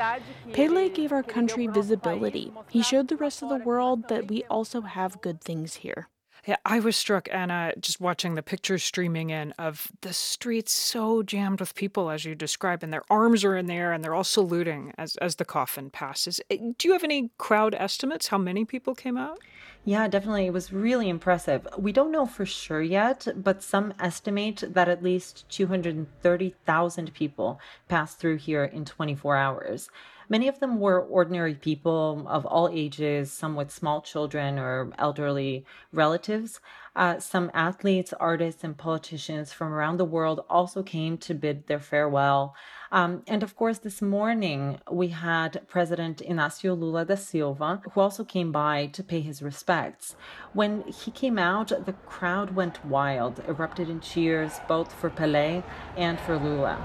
Pele 0.51 0.89
gave 0.89 1.13
our 1.13 1.23
country 1.23 1.67
visibility. 1.67 2.51
He 2.69 2.84
showed 2.84 3.07
the 3.07 3.15
rest 3.15 3.41
of 3.41 3.47
the 3.47 3.63
world 3.63 4.09
that 4.09 4.27
we 4.27 4.43
also 4.49 4.82
have 4.82 5.21
good 5.21 5.39
things 5.39 5.75
here. 5.75 6.09
Yeah, 6.47 6.55
I 6.65 6.79
was 6.79 6.95
struck, 6.95 7.27
Anna, 7.31 7.73
just 7.79 8.01
watching 8.01 8.33
the 8.33 8.41
pictures 8.41 8.83
streaming 8.83 9.29
in 9.29 9.51
of 9.59 9.91
the 10.01 10.11
streets 10.11 10.71
so 10.71 11.21
jammed 11.21 11.59
with 11.59 11.75
people 11.75 12.09
as 12.09 12.25
you 12.25 12.33
describe, 12.33 12.81
and 12.81 12.91
their 12.91 13.03
arms 13.11 13.43
are 13.43 13.55
in 13.55 13.67
there 13.67 13.93
and 13.93 14.03
they're 14.03 14.15
all 14.15 14.23
saluting 14.23 14.91
as, 14.97 15.15
as 15.17 15.35
the 15.35 15.45
coffin 15.45 15.91
passes. 15.91 16.41
Eh, 16.49 16.57
do 16.79 16.87
you 16.87 16.93
have 16.93 17.03
any 17.03 17.29
crowd 17.37 17.75
estimates? 17.75 18.29
How 18.29 18.39
many 18.39 18.65
people 18.65 18.95
came 18.95 19.17
out? 19.17 19.37
Yeah, 19.85 20.07
definitely. 20.07 20.47
It 20.47 20.53
was 20.53 20.73
really 20.73 21.09
impressive. 21.09 21.67
We 21.77 21.91
don't 21.91 22.11
know 22.11 22.25
for 22.25 22.45
sure 22.45 22.81
yet, 22.81 23.27
but 23.35 23.61
some 23.61 23.93
estimate 23.99 24.63
that 24.67 24.89
at 24.89 25.03
least 25.03 25.47
230,000 25.49 27.13
people 27.13 27.59
passed 27.87 28.19
through 28.19 28.37
here 28.37 28.63
in 28.63 28.85
24 28.85 29.37
hours. 29.37 29.89
Many 30.32 30.47
of 30.47 30.61
them 30.61 30.79
were 30.79 31.01
ordinary 31.01 31.55
people 31.55 32.25
of 32.25 32.45
all 32.45 32.69
ages, 32.71 33.29
some 33.34 33.53
with 33.57 33.69
small 33.69 34.01
children 34.01 34.57
or 34.57 34.93
elderly 34.97 35.65
relatives. 35.91 36.61
Uh, 36.95 37.19
some 37.19 37.51
athletes, 37.53 38.13
artists, 38.13 38.63
and 38.63 38.77
politicians 38.77 39.51
from 39.51 39.73
around 39.73 39.97
the 39.97 40.05
world 40.05 40.45
also 40.49 40.84
came 40.84 41.17
to 41.17 41.34
bid 41.34 41.67
their 41.67 41.82
farewell. 41.82 42.55
Um, 42.93 43.23
and 43.27 43.43
of 43.43 43.57
course, 43.57 43.79
this 43.79 44.01
morning 44.01 44.79
we 44.89 45.09
had 45.09 45.67
President 45.67 46.21
Inácio 46.25 46.79
Lula 46.79 47.03
da 47.03 47.15
Silva, 47.15 47.82
who 47.91 47.99
also 47.99 48.23
came 48.23 48.53
by 48.53 48.86
to 48.93 49.03
pay 49.03 49.19
his 49.19 49.41
respects. 49.41 50.15
When 50.53 50.84
he 50.84 51.11
came 51.11 51.38
out, 51.39 51.73
the 51.86 51.95
crowd 52.05 52.55
went 52.55 52.86
wild, 52.86 53.43
erupted 53.49 53.89
in 53.89 53.99
cheers 53.99 54.61
both 54.69 54.93
for 54.93 55.09
Pelé 55.09 55.61
and 55.97 56.17
for 56.21 56.38
Lula. 56.38 56.77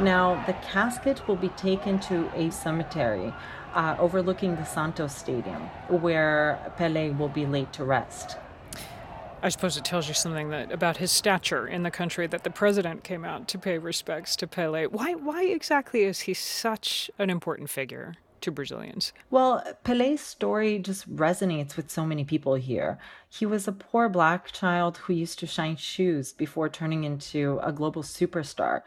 Now, 0.00 0.42
the 0.46 0.54
casket 0.54 1.28
will 1.28 1.36
be 1.36 1.50
taken 1.50 1.98
to 2.00 2.30
a 2.34 2.50
cemetery 2.50 3.34
uh, 3.74 3.96
overlooking 3.98 4.56
the 4.56 4.64
Santos 4.64 5.14
Stadium, 5.14 5.60
where 5.88 6.72
Pele 6.78 7.10
will 7.10 7.28
be 7.28 7.44
laid 7.44 7.70
to 7.74 7.84
rest. 7.84 8.38
I 9.42 9.50
suppose 9.50 9.76
it 9.76 9.84
tells 9.84 10.08
you 10.08 10.14
something 10.14 10.48
that 10.50 10.72
about 10.72 10.96
his 10.96 11.10
stature 11.10 11.66
in 11.66 11.82
the 11.82 11.90
country 11.90 12.26
that 12.26 12.44
the 12.44 12.50
president 12.50 13.04
came 13.04 13.26
out 13.26 13.46
to 13.48 13.58
pay 13.58 13.76
respects 13.76 14.36
to 14.36 14.46
Pele. 14.46 14.86
Why 14.86 15.14
why 15.14 15.44
exactly 15.44 16.04
is 16.04 16.20
he 16.20 16.34
such 16.34 17.10
an 17.18 17.28
important 17.28 17.68
figure 17.68 18.14
to 18.40 18.50
Brazilians? 18.50 19.12
Well, 19.30 19.62
Pele's 19.84 20.20
story 20.20 20.78
just 20.78 21.14
resonates 21.14 21.76
with 21.76 21.90
so 21.90 22.06
many 22.06 22.24
people 22.24 22.54
here. 22.54 22.98
He 23.28 23.46
was 23.46 23.68
a 23.68 23.72
poor 23.72 24.08
black 24.08 24.50
child 24.52 24.98
who 24.98 25.12
used 25.12 25.38
to 25.40 25.46
shine 25.46 25.76
shoes 25.76 26.32
before 26.32 26.68
turning 26.68 27.04
into 27.04 27.60
a 27.62 27.72
global 27.72 28.02
superstar. 28.02 28.82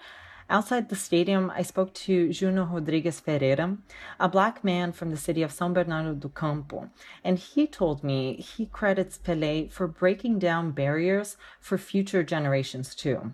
Outside 0.49 0.89
the 0.89 0.95
stadium, 0.95 1.51
I 1.55 1.61
spoke 1.61 1.93
to 1.93 2.29
Juno 2.31 2.65
Rodriguez 2.65 3.19
Ferreira, 3.19 3.77
a 4.19 4.27
black 4.29 4.63
man 4.63 4.91
from 4.91 5.09
the 5.09 5.17
city 5.17 5.41
of 5.41 5.51
São 5.51 5.73
Bernardo 5.73 6.13
do 6.13 6.29
Campo, 6.29 6.89
and 7.23 7.39
he 7.39 7.65
told 7.65 8.03
me 8.03 8.35
he 8.35 8.65
credits 8.65 9.17
Pelé 9.17 9.71
for 9.71 9.87
breaking 9.87 10.39
down 10.39 10.71
barriers 10.71 11.37
for 11.59 11.77
future 11.77 12.23
generations 12.23 12.93
too. 12.93 13.31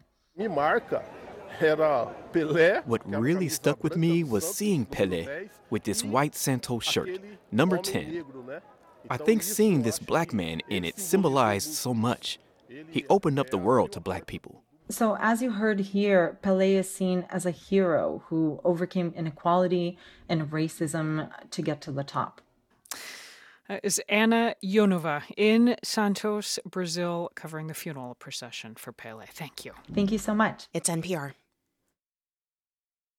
What 2.85 3.01
really 3.05 3.49
stuck 3.49 3.83
with 3.83 3.97
me 3.97 4.23
was 4.23 4.55
seeing 4.55 4.85
Pelé 4.85 5.49
with 5.69 5.83
this 5.83 6.03
white 6.03 6.35
Santos 6.35 6.83
shirt, 6.83 7.19
number 7.51 7.77
10. 7.77 8.23
I 9.09 9.17
think 9.17 9.43
seeing 9.43 9.81
this 9.81 9.99
black 9.99 10.31
man 10.33 10.61
in 10.69 10.85
it 10.85 10.99
symbolized 10.99 11.73
so 11.73 11.93
much. 11.93 12.39
He 12.89 13.05
opened 13.09 13.39
up 13.39 13.49
the 13.49 13.57
world 13.57 13.91
to 13.93 13.99
black 13.99 14.27
people. 14.27 14.63
So, 14.91 15.17
as 15.19 15.43
you 15.43 15.51
heard 15.51 15.79
here, 15.79 16.39
Pelé 16.41 16.71
is 16.71 16.91
seen 16.91 17.25
as 17.29 17.45
a 17.45 17.51
hero 17.51 18.23
who 18.27 18.59
overcame 18.63 19.13
inequality 19.15 19.99
and 20.27 20.49
racism 20.49 21.29
to 21.51 21.61
get 21.61 21.79
to 21.81 21.91
the 21.91 22.03
top. 22.03 22.41
Uh, 23.69 23.77
is 23.83 24.01
Ana 24.09 24.55
Ionova 24.65 25.21
in 25.37 25.75
Santos, 25.83 26.57
Brazil, 26.65 27.29
covering 27.35 27.67
the 27.67 27.75
funeral 27.75 28.15
procession 28.15 28.73
for 28.73 28.91
Pele. 28.91 29.27
Thank 29.31 29.63
you. 29.63 29.73
Thank 29.93 30.11
you 30.11 30.17
so 30.17 30.33
much. 30.33 30.67
It's 30.73 30.89
NPR. 30.89 31.33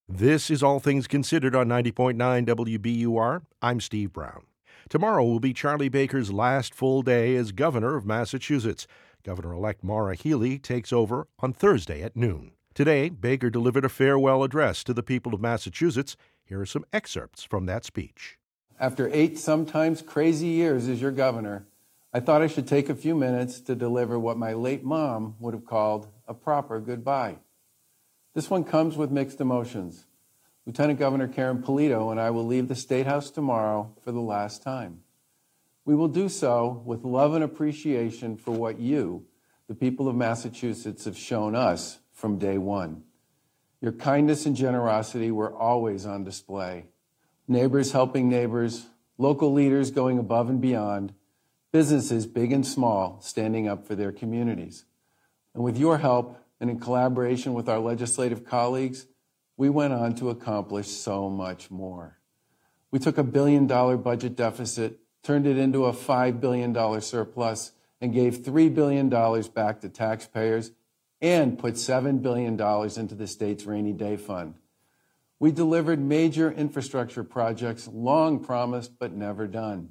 This 0.08 0.50
is 0.50 0.64
All 0.64 0.80
Things 0.80 1.06
Considered 1.06 1.54
on 1.54 1.68
90.9 1.68 2.46
WBUR. 2.46 3.42
I'm 3.62 3.78
Steve 3.78 4.12
Brown. 4.12 4.42
Tomorrow 4.88 5.24
will 5.24 5.38
be 5.38 5.52
Charlie 5.52 5.88
Baker's 5.88 6.32
last 6.32 6.74
full 6.74 7.02
day 7.02 7.36
as 7.36 7.52
governor 7.52 7.94
of 7.94 8.04
Massachusetts. 8.04 8.88
Governor 9.22 9.52
elect 9.52 9.84
Maura 9.84 10.14
Healey 10.14 10.58
takes 10.58 10.92
over 10.92 11.26
on 11.40 11.52
Thursday 11.52 12.02
at 12.02 12.16
noon. 12.16 12.52
Today, 12.74 13.08
Baker 13.08 13.50
delivered 13.50 13.84
a 13.84 13.88
farewell 13.88 14.42
address 14.42 14.82
to 14.84 14.94
the 14.94 15.02
people 15.02 15.34
of 15.34 15.40
Massachusetts. 15.40 16.16
Here 16.44 16.60
are 16.60 16.66
some 16.66 16.84
excerpts 16.92 17.42
from 17.42 17.66
that 17.66 17.84
speech. 17.84 18.38
After 18.78 19.10
eight 19.12 19.38
sometimes 19.38 20.00
crazy 20.02 20.46
years 20.46 20.88
as 20.88 21.02
your 21.02 21.10
governor, 21.10 21.66
I 22.12 22.20
thought 22.20 22.42
I 22.42 22.46
should 22.46 22.66
take 22.66 22.88
a 22.88 22.94
few 22.94 23.14
minutes 23.14 23.60
to 23.62 23.74
deliver 23.74 24.18
what 24.18 24.38
my 24.38 24.54
late 24.54 24.82
mom 24.82 25.36
would 25.38 25.54
have 25.54 25.66
called 25.66 26.08
a 26.26 26.34
proper 26.34 26.80
goodbye. 26.80 27.36
This 28.34 28.48
one 28.48 28.64
comes 28.64 28.96
with 28.96 29.10
mixed 29.10 29.40
emotions. 29.40 30.06
Lieutenant 30.66 30.98
Governor 30.98 31.28
Karyn 31.28 31.62
Polito 31.62 32.10
and 32.10 32.20
I 32.20 32.30
will 32.30 32.46
leave 32.46 32.68
the 32.68 32.74
State 32.74 33.06
House 33.06 33.30
tomorrow 33.30 33.92
for 34.02 34.12
the 34.12 34.20
last 34.20 34.62
time. 34.62 35.02
We 35.90 35.96
will 35.96 36.06
do 36.06 36.28
so 36.28 36.84
with 36.86 37.02
love 37.02 37.34
and 37.34 37.42
appreciation 37.42 38.36
for 38.36 38.52
what 38.52 38.78
you, 38.78 39.26
the 39.66 39.74
people 39.74 40.06
of 40.06 40.14
Massachusetts, 40.14 41.04
have 41.04 41.18
shown 41.18 41.56
us 41.56 41.98
from 42.12 42.38
day 42.38 42.58
one. 42.58 43.02
Your 43.80 43.90
kindness 43.90 44.46
and 44.46 44.54
generosity 44.54 45.32
were 45.32 45.52
always 45.52 46.06
on 46.06 46.22
display. 46.22 46.84
Neighbors 47.48 47.90
helping 47.90 48.28
neighbors, 48.28 48.86
local 49.18 49.52
leaders 49.52 49.90
going 49.90 50.20
above 50.20 50.48
and 50.48 50.60
beyond, 50.60 51.12
businesses 51.72 52.24
big 52.24 52.52
and 52.52 52.64
small 52.64 53.20
standing 53.20 53.66
up 53.66 53.84
for 53.84 53.96
their 53.96 54.12
communities. 54.12 54.84
And 55.54 55.64
with 55.64 55.76
your 55.76 55.98
help, 55.98 56.38
and 56.60 56.70
in 56.70 56.78
collaboration 56.78 57.52
with 57.52 57.68
our 57.68 57.80
legislative 57.80 58.44
colleagues, 58.44 59.08
we 59.56 59.68
went 59.68 59.92
on 59.92 60.14
to 60.14 60.30
accomplish 60.30 60.86
so 60.86 61.28
much 61.28 61.68
more. 61.68 62.20
We 62.92 63.00
took 63.00 63.18
a 63.18 63.24
billion 63.24 63.66
dollar 63.66 63.96
budget 63.96 64.36
deficit, 64.36 65.00
turned 65.22 65.46
it 65.46 65.58
into 65.58 65.84
a 65.84 65.92
$5 65.92 66.40
billion 66.40 67.00
surplus, 67.00 67.72
and 68.00 68.14
gave 68.14 68.38
$3 68.38 68.74
billion 68.74 69.08
back 69.54 69.80
to 69.80 69.88
taxpayers 69.88 70.72
and 71.20 71.58
put 71.58 71.74
$7 71.74 72.22
billion 72.22 72.52
into 72.98 73.14
the 73.14 73.26
state's 73.26 73.66
rainy 73.66 73.92
day 73.92 74.16
fund. 74.16 74.54
We 75.38 75.52
delivered 75.52 76.00
major 76.00 76.50
infrastructure 76.50 77.24
projects 77.24 77.88
long 77.88 78.42
promised 78.42 78.98
but 78.98 79.12
never 79.12 79.46
done. 79.46 79.90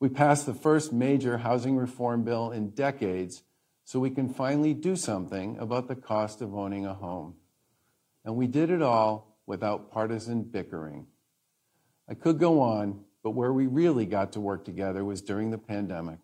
We 0.00 0.08
passed 0.08 0.46
the 0.46 0.54
first 0.54 0.92
major 0.92 1.38
housing 1.38 1.76
reform 1.76 2.24
bill 2.24 2.50
in 2.50 2.70
decades 2.70 3.42
so 3.84 4.00
we 4.00 4.10
can 4.10 4.28
finally 4.28 4.74
do 4.74 4.96
something 4.96 5.58
about 5.58 5.88
the 5.88 5.94
cost 5.94 6.40
of 6.40 6.54
owning 6.54 6.86
a 6.86 6.94
home. 6.94 7.34
And 8.24 8.36
we 8.36 8.46
did 8.46 8.70
it 8.70 8.82
all 8.82 9.36
without 9.46 9.90
partisan 9.90 10.42
bickering. 10.42 11.06
I 12.08 12.14
could 12.14 12.38
go 12.38 12.60
on, 12.60 13.04
but 13.24 13.30
where 13.30 13.52
we 13.52 13.66
really 13.66 14.06
got 14.06 14.32
to 14.32 14.40
work 14.40 14.64
together 14.64 15.04
was 15.04 15.20
during 15.20 15.50
the 15.50 15.58
pandemic. 15.58 16.20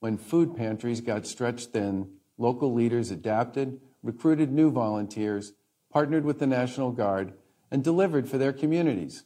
When 0.00 0.18
food 0.18 0.56
pantries 0.56 1.00
got 1.00 1.26
stretched 1.26 1.70
thin, 1.70 2.08
local 2.36 2.74
leaders 2.74 3.12
adapted, 3.12 3.80
recruited 4.02 4.50
new 4.50 4.72
volunteers, 4.72 5.52
partnered 5.92 6.24
with 6.24 6.40
the 6.40 6.46
National 6.48 6.90
Guard, 6.90 7.34
and 7.70 7.84
delivered 7.84 8.28
for 8.28 8.38
their 8.38 8.52
communities. 8.52 9.22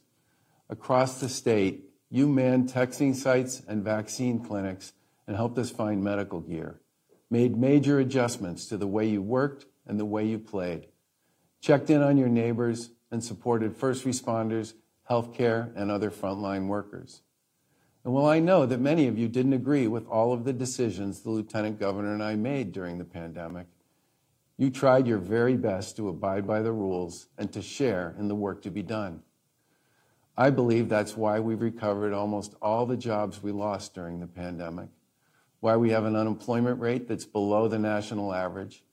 Across 0.69 1.19
the 1.19 1.29
state, 1.29 1.85
you 2.11 2.27
manned 2.27 2.69
texting 2.69 3.15
sites 3.15 3.63
and 3.67 3.83
vaccine 3.83 4.43
clinics 4.43 4.93
and 5.25 5.35
helped 5.35 5.57
us 5.57 5.71
find 5.71 6.03
medical 6.03 6.41
gear 6.41 6.81
made 7.31 7.57
major 7.57 7.97
adjustments 7.97 8.67
to 8.67 8.77
the 8.77 8.85
way 8.85 9.07
you 9.07 9.21
worked 9.21 9.65
and 9.87 9.97
the 9.97 10.05
way 10.05 10.27
you 10.27 10.37
played, 10.37 10.85
checked 11.61 11.89
in 11.89 12.01
on 12.03 12.17
your 12.17 12.27
neighbors, 12.27 12.91
and 13.09 13.23
supported 13.23 13.75
first 13.75 14.05
responders, 14.05 14.73
healthcare, 15.11 15.71
and 15.75 15.91
other 15.91 16.09
frontline 16.09 16.67
workers. 16.67 17.21
And 18.03 18.13
while 18.13 18.25
I 18.25 18.39
know 18.39 18.65
that 18.65 18.79
many 18.79 19.07
of 19.07 19.17
you 19.17 19.27
didn't 19.27 19.53
agree 19.53 19.87
with 19.87 20.07
all 20.07 20.33
of 20.33 20.45
the 20.45 20.53
decisions 20.53 21.19
the 21.19 21.29
Lieutenant 21.29 21.79
Governor 21.79 22.13
and 22.13 22.23
I 22.23 22.35
made 22.35 22.71
during 22.71 22.97
the 22.97 23.05
pandemic, 23.05 23.67
you 24.57 24.69
tried 24.69 25.07
your 25.07 25.17
very 25.17 25.57
best 25.57 25.97
to 25.97 26.09
abide 26.09 26.47
by 26.47 26.61
the 26.61 26.71
rules 26.71 27.27
and 27.37 27.51
to 27.53 27.61
share 27.61 28.15
in 28.17 28.27
the 28.27 28.35
work 28.35 28.61
to 28.61 28.71
be 28.71 28.83
done. 28.83 29.21
I 30.37 30.49
believe 30.49 30.87
that's 30.87 31.17
why 31.17 31.39
we've 31.39 31.61
recovered 31.61 32.13
almost 32.13 32.55
all 32.61 32.85
the 32.85 32.97
jobs 32.97 33.43
we 33.43 33.51
lost 33.51 33.93
during 33.93 34.19
the 34.19 34.27
pandemic 34.27 34.89
why 35.61 35.77
we 35.77 35.91
have 35.91 36.05
an 36.05 36.15
unemployment 36.15 36.79
rate 36.81 37.07
that's 37.07 37.25
below 37.25 37.67
the 37.67 37.79
national 37.79 38.33
average, 38.33 38.83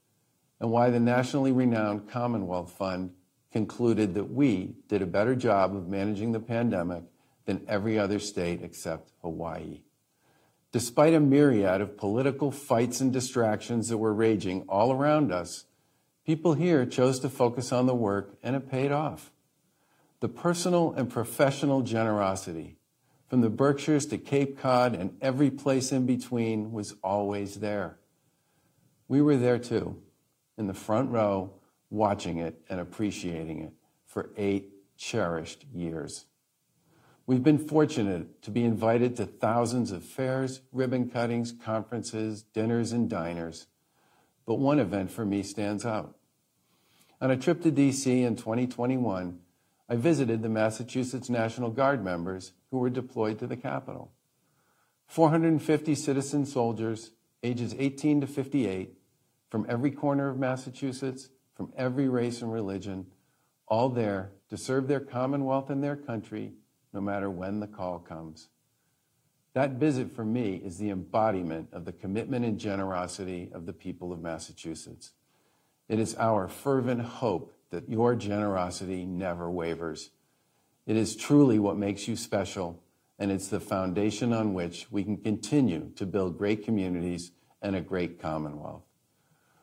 and 0.59 0.71
why 0.71 0.89
the 0.89 0.99
nationally 0.99 1.51
renowned 1.51 2.07
Commonwealth 2.07 2.71
Fund 2.71 3.11
concluded 3.51 4.13
that 4.13 4.31
we 4.31 4.75
did 4.87 5.01
a 5.01 5.07
better 5.07 5.35
job 5.35 5.75
of 5.75 5.87
managing 5.87 6.31
the 6.31 6.39
pandemic 6.39 7.03
than 7.45 7.65
every 7.67 7.97
other 7.97 8.19
state 8.19 8.61
except 8.61 9.11
Hawaii. 9.21 9.81
Despite 10.71 11.15
a 11.15 11.19
myriad 11.19 11.81
of 11.81 11.97
political 11.97 12.51
fights 12.51 13.01
and 13.01 13.11
distractions 13.11 13.89
that 13.89 13.97
were 13.97 14.13
raging 14.13 14.65
all 14.69 14.91
around 14.91 15.31
us, 15.31 15.65
people 16.25 16.53
here 16.53 16.85
chose 16.85 17.19
to 17.21 17.29
focus 17.29 17.71
on 17.71 17.87
the 17.87 17.95
work 17.95 18.37
and 18.43 18.55
it 18.55 18.69
paid 18.69 18.91
off. 18.91 19.31
The 20.19 20.29
personal 20.29 20.93
and 20.93 21.09
professional 21.09 21.81
generosity 21.81 22.77
from 23.29 23.41
the 23.41 23.49
Berkshires 23.49 24.05
to 24.07 24.17
Cape 24.17 24.59
Cod 24.59 24.93
and 24.93 25.17
every 25.21 25.49
place 25.49 25.91
in 25.91 26.05
between 26.05 26.71
was 26.71 26.95
always 27.03 27.61
there. 27.61 27.97
We 29.07 29.21
were 29.21 29.37
there 29.37 29.57
too, 29.57 29.99
in 30.57 30.67
the 30.67 30.73
front 30.73 31.09
row, 31.09 31.53
watching 31.89 32.37
it 32.37 32.61
and 32.69 32.79
appreciating 32.79 33.61
it 33.61 33.73
for 34.05 34.29
eight 34.37 34.71
cherished 34.97 35.65
years. 35.73 36.25
We've 37.25 37.43
been 37.43 37.59
fortunate 37.59 38.41
to 38.41 38.51
be 38.51 38.63
invited 38.63 39.15
to 39.17 39.25
thousands 39.25 39.91
of 39.91 40.03
fairs, 40.03 40.61
ribbon 40.71 41.09
cuttings, 41.09 41.51
conferences, 41.51 42.41
dinners, 42.41 42.91
and 42.91 43.07
diners. 43.07 43.67
But 44.47 44.55
one 44.55 44.79
event 44.79 45.11
for 45.11 45.25
me 45.25 45.43
stands 45.43 45.85
out. 45.85 46.15
On 47.21 47.29
a 47.29 47.37
trip 47.37 47.61
to 47.61 47.71
DC 47.71 48.07
in 48.07 48.35
2021, 48.35 49.39
I 49.87 49.95
visited 49.95 50.41
the 50.41 50.49
Massachusetts 50.49 51.29
National 51.29 51.69
Guard 51.69 52.03
members 52.03 52.53
who 52.71 52.77
were 52.77 52.89
deployed 52.89 53.37
to 53.39 53.47
the 53.47 53.57
Capitol. 53.57 54.11
450 55.07 55.95
citizen 55.95 56.45
soldiers, 56.45 57.11
ages 57.43 57.75
18 57.77 58.21
to 58.21 58.27
58, 58.27 58.97
from 59.49 59.65
every 59.67 59.91
corner 59.91 60.29
of 60.29 60.37
Massachusetts, 60.37 61.29
from 61.59 61.73
every 61.75 62.07
race 62.07 62.41
and 62.41 62.53
religion, 62.53 63.05
all 63.67 63.89
there 63.89 64.31
to 64.49 64.55
serve 64.55 64.87
their 64.87 65.01
Commonwealth 65.01 65.69
and 65.69 65.83
their 65.83 65.97
country, 65.97 66.53
no 66.93 67.01
matter 67.01 67.29
when 67.29 67.59
the 67.59 67.67
call 67.67 67.99
comes. 67.99 68.47
That 69.51 69.71
visit 69.71 70.09
for 70.09 70.23
me 70.23 70.61
is 70.63 70.77
the 70.77 70.89
embodiment 70.89 71.67
of 71.73 71.83
the 71.83 71.91
commitment 71.91 72.45
and 72.45 72.57
generosity 72.57 73.51
of 73.53 73.65
the 73.65 73.73
people 73.73 74.13
of 74.13 74.21
Massachusetts. 74.21 75.11
It 75.89 75.99
is 75.99 76.15
our 76.15 76.47
fervent 76.47 77.01
hope 77.01 77.53
that 77.71 77.89
your 77.89 78.15
generosity 78.15 79.03
never 79.03 79.51
wavers. 79.51 80.11
It 80.85 80.95
is 80.95 81.13
truly 81.13 81.59
what 81.59 81.75
makes 81.75 82.07
you 82.07 82.15
special, 82.15 82.81
and 83.19 83.33
it's 83.33 83.49
the 83.49 83.59
foundation 83.59 84.31
on 84.31 84.53
which 84.53 84.87
we 84.91 85.03
can 85.03 85.17
continue 85.17 85.91
to 85.97 86.05
build 86.05 86.37
great 86.37 86.63
communities 86.63 87.31
and 87.61 87.75
a 87.75 87.81
great 87.81 88.17
Commonwealth. 88.17 88.88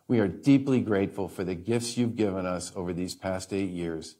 We 0.09 0.21
are 0.21 0.29
deeply 0.29 0.81
grateful 0.81 1.29
for 1.29 1.43
the 1.43 1.57
gifts 1.57 1.97
you've 1.97 2.17
given 2.17 2.47
us 2.47 2.73
over 2.77 2.93
these 2.93 3.17
past 3.17 3.53
eight 3.53 3.71
years, 3.71 4.17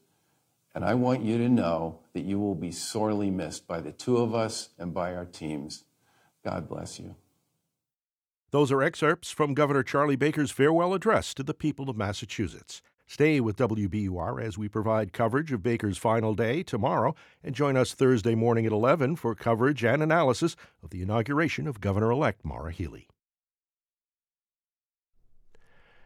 and 0.75 0.85
I 0.85 0.95
want 0.95 1.23
you 1.23 1.39
to 1.39 1.49
know 1.49 2.01
that 2.13 2.25
you 2.25 2.41
will 2.41 2.57
be 2.57 2.73
sorely 2.73 3.31
missed 3.31 3.69
by 3.69 3.81
the 3.81 3.93
two 3.93 4.17
of 4.17 4.35
us 4.35 4.71
and 4.79 4.93
by 4.93 5.15
our 5.15 5.25
teams. 5.25 5.85
God 6.45 6.69
bless 6.69 6.99
you. 6.99 7.15
Those 8.51 8.73
are 8.73 8.83
excerpts 8.83 9.31
from 9.31 9.55
Governor 9.55 9.83
Charlie 9.83 10.17
Baker's 10.17 10.51
farewell 10.51 10.93
address 10.93 11.35
to 11.35 11.43
the 11.43 11.55
people 11.55 11.89
of 11.89 11.97
Massachusetts. 11.97 12.83
Stay 13.07 13.41
with 13.41 13.57
WBUR 13.57 14.43
as 14.43 14.59
we 14.59 14.69
provide 14.69 15.13
coverage 15.13 15.53
of 15.53 15.63
Baker's 15.63 15.99
final 15.99 16.35
day 16.35 16.65
tomorrow, 16.65 17.15
and 17.45 17.55
join 17.55 17.77
us 17.77 17.95
Thursday 17.95 18.35
morning 18.35 18.67
at 18.67 18.73
11 18.73 19.15
for 19.17 19.37
coverage 19.37 19.85
and 19.85 20.03
analysis 20.03 20.57
of 20.83 20.91
the 20.91 21.03
inauguration 21.03 21.69
of 21.69 21.81
Governor 21.81 22.11
elect 22.11 22.45
Maura 22.45 22.73
Healey. 22.73 23.07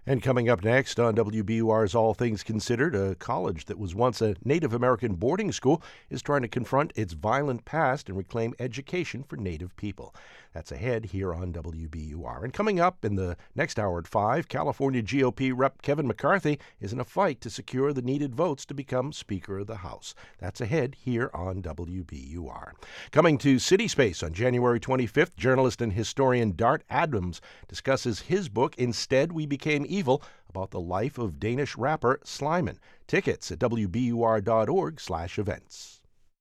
And 0.06 0.22
coming 0.22 0.48
up 0.48 0.64
next 0.64 0.98
on 0.98 1.14
WBUR's 1.14 1.94
All 1.94 2.14
Things 2.14 2.42
Considered, 2.42 2.94
a 2.94 3.14
college 3.16 3.66
that 3.66 3.78
was 3.78 3.94
once 3.94 4.22
a 4.22 4.34
Native 4.42 4.72
American 4.72 5.14
boarding 5.14 5.52
school 5.52 5.82
is 6.08 6.22
trying 6.22 6.40
to 6.40 6.48
confront 6.48 6.94
its 6.96 7.12
violent 7.12 7.66
past 7.66 8.08
and 8.08 8.16
reclaim 8.16 8.54
education 8.58 9.22
for 9.22 9.36
Native 9.36 9.76
people. 9.76 10.14
That's 10.52 10.72
ahead 10.72 11.06
here 11.06 11.32
on 11.32 11.52
WBUR. 11.52 12.42
And 12.42 12.52
coming 12.52 12.80
up 12.80 13.04
in 13.04 13.14
the 13.14 13.36
next 13.54 13.78
hour 13.78 14.00
at 14.00 14.08
5, 14.08 14.48
California 14.48 15.00
GOP 15.00 15.52
Rep 15.54 15.80
Kevin 15.80 16.08
McCarthy 16.08 16.58
is 16.80 16.92
in 16.92 16.98
a 16.98 17.04
fight 17.04 17.40
to 17.42 17.50
secure 17.50 17.92
the 17.92 18.02
needed 18.02 18.34
votes 18.34 18.66
to 18.66 18.74
become 18.74 19.12
Speaker 19.12 19.58
of 19.58 19.68
the 19.68 19.76
House. 19.76 20.14
That's 20.38 20.60
ahead 20.60 20.96
here 21.00 21.30
on 21.32 21.62
WBUR. 21.62 22.72
Coming 23.12 23.38
to 23.38 23.60
City 23.60 23.86
Space 23.86 24.24
on 24.24 24.32
January 24.32 24.80
25th, 24.80 25.36
journalist 25.36 25.80
and 25.80 25.92
historian 25.92 26.56
Dart 26.56 26.82
Adams 26.90 27.40
discusses 27.68 28.20
his 28.20 28.48
book, 28.48 28.76
Instead 28.76 29.30
We 29.30 29.46
Became 29.46 29.86
Evil, 29.88 30.20
about 30.48 30.72
the 30.72 30.80
life 30.80 31.16
of 31.16 31.38
Danish 31.38 31.76
rapper 31.76 32.18
Slimane. 32.24 32.78
Tickets 33.06 33.52
at 33.52 33.60
wbur.org 33.60 35.00
slash 35.00 35.38
events. 35.38 35.99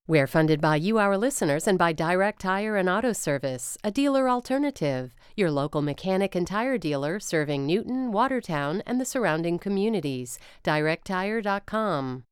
We're 0.09 0.25
funded 0.25 0.59
by 0.59 0.77
you, 0.77 0.97
our 0.97 1.19
listeners, 1.19 1.67
and 1.67 1.77
by 1.77 1.93
Direct 1.93 2.41
Tire 2.41 2.77
and 2.77 2.89
Auto 2.89 3.13
Service, 3.13 3.77
a 3.83 3.91
dealer 3.91 4.27
alternative, 4.27 5.13
your 5.35 5.51
local 5.51 5.83
mechanic 5.83 6.33
and 6.33 6.47
tire 6.47 6.79
dealer 6.79 7.19
serving 7.19 7.67
Newton, 7.67 8.11
Watertown, 8.11 8.81
and 8.87 8.99
the 8.99 9.05
surrounding 9.05 9.59
communities. 9.59 10.39
DirectTire.com. 10.63 12.23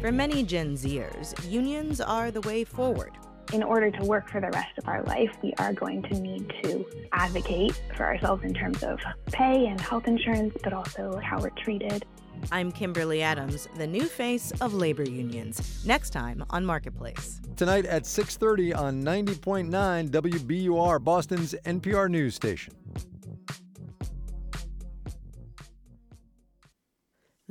For 0.00 0.10
many 0.10 0.42
Gen 0.42 0.76
Zers, 0.76 1.34
unions 1.50 2.00
are 2.00 2.30
the 2.30 2.40
way 2.40 2.64
forward. 2.64 3.12
In 3.52 3.62
order 3.62 3.90
to 3.90 4.04
work 4.06 4.30
for 4.30 4.40
the 4.40 4.48
rest 4.48 4.78
of 4.78 4.88
our 4.88 5.02
life, 5.02 5.36
we 5.42 5.52
are 5.58 5.74
going 5.74 6.04
to 6.04 6.18
need 6.18 6.50
to 6.62 6.86
advocate 7.12 7.78
for 7.98 8.04
ourselves 8.04 8.44
in 8.44 8.54
terms 8.54 8.82
of 8.82 8.98
pay 9.26 9.66
and 9.66 9.78
health 9.78 10.08
insurance, 10.08 10.56
but 10.64 10.72
also 10.72 11.20
how 11.22 11.38
we're 11.38 11.50
treated. 11.50 12.06
I'm 12.50 12.72
Kimberly 12.72 13.22
Adams, 13.22 13.68
the 13.76 13.86
new 13.86 14.04
face 14.04 14.52
of 14.60 14.74
labor 14.74 15.04
unions. 15.04 15.84
Next 15.86 16.10
time 16.10 16.44
on 16.50 16.64
Marketplace. 16.64 17.40
Tonight 17.56 17.86
at 17.86 18.04
6:30 18.04 18.72
on 18.74 19.02
90.9 19.02 20.10
WBUR, 20.10 20.98
Boston's 21.02 21.54
NPR 21.64 22.08
news 22.10 22.34
station. 22.34 22.74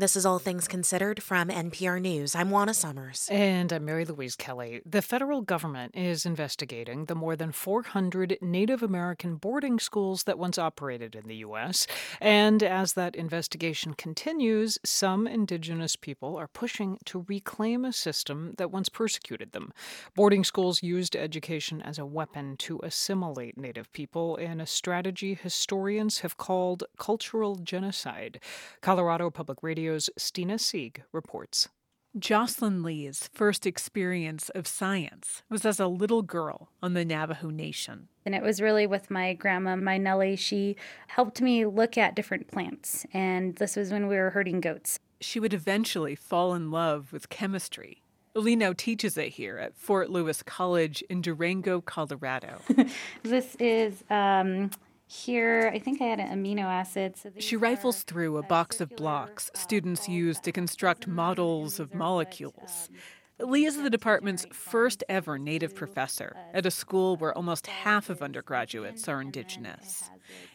This 0.02 0.16
is 0.16 0.26
All 0.26 0.40
Things 0.40 0.68
Considered 0.68 1.22
from 1.22 1.50
NPR 1.50 2.02
News. 2.02 2.34
I'm 2.34 2.50
Juana 2.50 2.74
Summers. 2.74 3.28
And 3.30 3.72
I'm 3.72 3.86
Mary 3.86 4.04
Louise 4.04 4.36
Kelly. 4.36 4.82
The 4.84 5.04
federal 5.04 5.44
government 5.44 5.96
is 5.96 6.26
investigating 6.26 7.06
the 7.06 7.14
more 7.14 7.36
than 7.36 7.52
400 7.52 8.40
Native 8.42 8.82
American 8.82 9.36
boarding 9.36 9.78
schools 9.78 10.24
that 10.24 10.40
once 10.40 10.58
operated 10.58 11.14
in 11.14 11.28
the 11.28 11.36
U.S. 11.36 11.86
And 12.20 12.64
as 12.64 12.94
that 12.94 13.16
investigation 13.16 13.94
continues, 13.94 14.80
some 14.84 15.28
indigenous 15.28 15.96
people 15.96 16.36
are 16.36 16.48
pushing 16.48 16.98
to 17.06 17.24
reclaim 17.28 17.86
a 17.86 17.94
system 17.94 18.56
that 18.58 18.72
once 18.72 18.90
persecuted 18.90 19.52
them. 19.52 19.72
Boarding 20.16 20.44
schools 20.44 20.82
used 20.82 21.16
education 21.16 21.80
as 21.80 22.00
a 22.00 22.08
weapon 22.08 22.58
to 22.58 22.80
assimilate 22.82 23.56
Native 23.56 23.94
people 23.94 24.36
in 24.38 24.60
a 24.60 24.66
strategy 24.66 25.36
historians 25.36 26.22
have 26.22 26.38
called 26.38 26.86
cultural 26.98 27.58
genocide. 27.58 28.40
Colorado 28.82 29.30
Public 29.30 29.62
Radio 29.62 29.91
Stina 30.00 30.58
Sieg 30.58 31.04
reports. 31.12 31.70
Jocelyn 32.20 32.84
Lee's 32.84 33.30
first 33.32 33.66
experience 33.66 34.50
of 34.50 34.68
science 34.68 35.44
was 35.50 35.66
as 35.66 35.80
a 35.80 35.88
little 35.88 36.22
girl 36.22 36.70
on 36.84 36.94
the 36.94 37.06
Navajo 37.06 37.50
Nation. 37.50 38.10
And 38.26 38.36
it 38.36 38.44
was 38.44 38.62
really 38.62 38.86
with 38.86 39.10
my 39.10 39.34
grandma, 39.34 39.78
my 39.78 39.98
Nellie. 39.98 40.36
She 40.36 40.76
helped 41.08 41.42
me 41.42 41.66
look 41.66 41.98
at 41.98 42.16
different 42.16 42.52
plants. 42.52 43.06
And 43.14 43.56
this 43.56 43.78
was 43.78 43.92
when 43.92 44.08
we 44.08 44.18
were 44.18 44.32
herding 44.32 44.60
goats. 44.60 45.00
She 45.22 45.40
would 45.40 45.54
eventually 45.54 46.16
fall 46.16 46.54
in 46.54 46.70
love 46.70 47.14
with 47.14 47.30
chemistry. 47.30 48.02
Lee 48.34 48.58
now 48.58 48.74
teaches 48.74 49.18
it 49.18 49.30
here 49.30 49.58
at 49.58 49.76
Fort 49.76 50.10
Lewis 50.10 50.44
College 50.44 51.02
in 51.10 51.22
Durango, 51.22 51.80
Colorado. 51.80 52.60
this 53.24 53.56
is 53.60 54.04
um, 54.10 54.70
here, 55.12 55.70
I 55.74 55.80
think 55.80 56.02
I 56.02 56.06
had 56.06 56.20
an 56.22 56.30
amino 56.30 56.64
acid. 56.64 57.18
So 57.18 57.32
she 57.38 57.58
rifles 57.58 58.04
through 58.04 58.38
a 58.38 58.44
box 58.44 58.80
of 58.80 58.96
blocks 58.96 59.52
students 59.54 60.08
use 60.08 60.40
to 60.40 60.52
construct 60.54 61.06
models 61.06 61.80
of 61.80 61.94
molecules. 61.94 62.90
Lee 63.38 63.66
is 63.66 63.76
the 63.76 63.90
department's 63.90 64.46
first 64.54 65.04
ever 65.10 65.38
Native 65.38 65.76
professor 65.76 66.38
at 66.54 66.66
a 66.66 66.72
school 66.72 67.18
where 67.18 67.36
almost 67.36 67.68
half 67.68 68.10
of 68.10 68.22
undergraduates 68.22 69.10
are 69.10 69.20
Indigenous. 69.20 70.10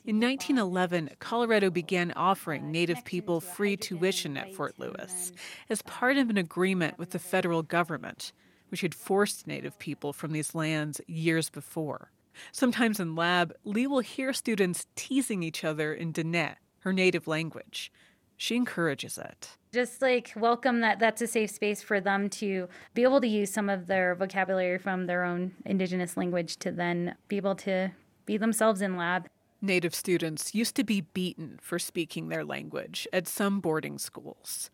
In 0.04 0.20
1911, 0.20 1.10
Colorado 1.18 1.68
began 1.68 2.12
offering 2.12 2.70
Native 2.70 3.04
people 3.04 3.40
free 3.40 3.76
tuition 3.76 4.36
at 4.36 4.54
Fort 4.54 4.78
Lewis 4.78 5.32
as 5.68 5.82
part 5.82 6.16
of 6.16 6.30
an 6.30 6.38
agreement 6.38 6.98
with 6.98 7.10
the 7.10 7.18
federal 7.18 7.62
government, 7.62 8.32
which 8.70 8.80
had 8.80 8.94
forced 8.94 9.46
Native 9.46 9.78
people 9.78 10.12
from 10.12 10.32
these 10.32 10.54
lands 10.54 11.00
years 11.06 11.50
before. 11.50 12.10
Sometimes 12.52 13.00
in 13.00 13.14
lab, 13.14 13.54
Lee 13.64 13.86
will 13.86 14.00
hear 14.00 14.32
students 14.32 14.86
teasing 14.96 15.42
each 15.42 15.64
other 15.64 15.92
in 15.92 16.12
Diné, 16.12 16.56
her 16.80 16.92
native 16.92 17.26
language. 17.26 17.92
She 18.36 18.56
encourages 18.56 19.18
it. 19.18 19.56
Just 19.72 20.02
like 20.02 20.32
welcome 20.36 20.80
that 20.80 20.98
that's 20.98 21.22
a 21.22 21.26
safe 21.26 21.50
space 21.50 21.82
for 21.82 22.00
them 22.00 22.28
to 22.30 22.68
be 22.94 23.02
able 23.02 23.20
to 23.20 23.26
use 23.26 23.52
some 23.52 23.68
of 23.68 23.86
their 23.86 24.14
vocabulary 24.14 24.78
from 24.78 25.06
their 25.06 25.24
own 25.24 25.52
indigenous 25.64 26.16
language 26.16 26.56
to 26.58 26.70
then 26.70 27.14
be 27.28 27.36
able 27.36 27.54
to 27.56 27.92
be 28.26 28.36
themselves 28.36 28.82
in 28.82 28.96
lab. 28.96 29.28
Native 29.62 29.94
students 29.94 30.54
used 30.54 30.74
to 30.76 30.84
be 30.84 31.00
beaten 31.00 31.58
for 31.62 31.78
speaking 31.78 32.28
their 32.28 32.44
language 32.44 33.08
at 33.12 33.26
some 33.26 33.60
boarding 33.60 33.98
schools. 33.98 34.70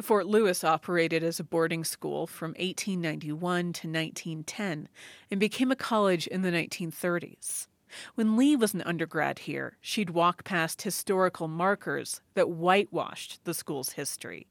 Fort 0.00 0.26
Lewis 0.26 0.64
operated 0.64 1.22
as 1.22 1.38
a 1.38 1.44
boarding 1.44 1.84
school 1.84 2.26
from 2.26 2.50
1891 2.50 3.38
to 3.72 3.88
1910 3.88 4.88
and 5.30 5.40
became 5.40 5.70
a 5.70 5.76
college 5.76 6.26
in 6.26 6.42
the 6.42 6.50
1930s. 6.50 7.66
When 8.14 8.36
Lee 8.36 8.56
was 8.56 8.72
an 8.72 8.82
undergrad 8.82 9.40
here, 9.40 9.76
she'd 9.80 10.10
walk 10.10 10.44
past 10.44 10.82
historical 10.82 11.48
markers 11.48 12.20
that 12.34 12.50
whitewashed 12.50 13.44
the 13.44 13.54
school's 13.54 13.92
history, 13.92 14.46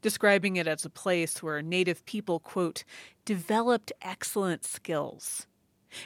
describing 0.00 0.56
it 0.56 0.66
as 0.66 0.84
a 0.84 0.90
place 0.90 1.42
where 1.42 1.60
Native 1.60 2.04
people, 2.06 2.38
quote, 2.38 2.84
developed 3.24 3.92
excellent 4.00 4.64
skills. 4.64 5.46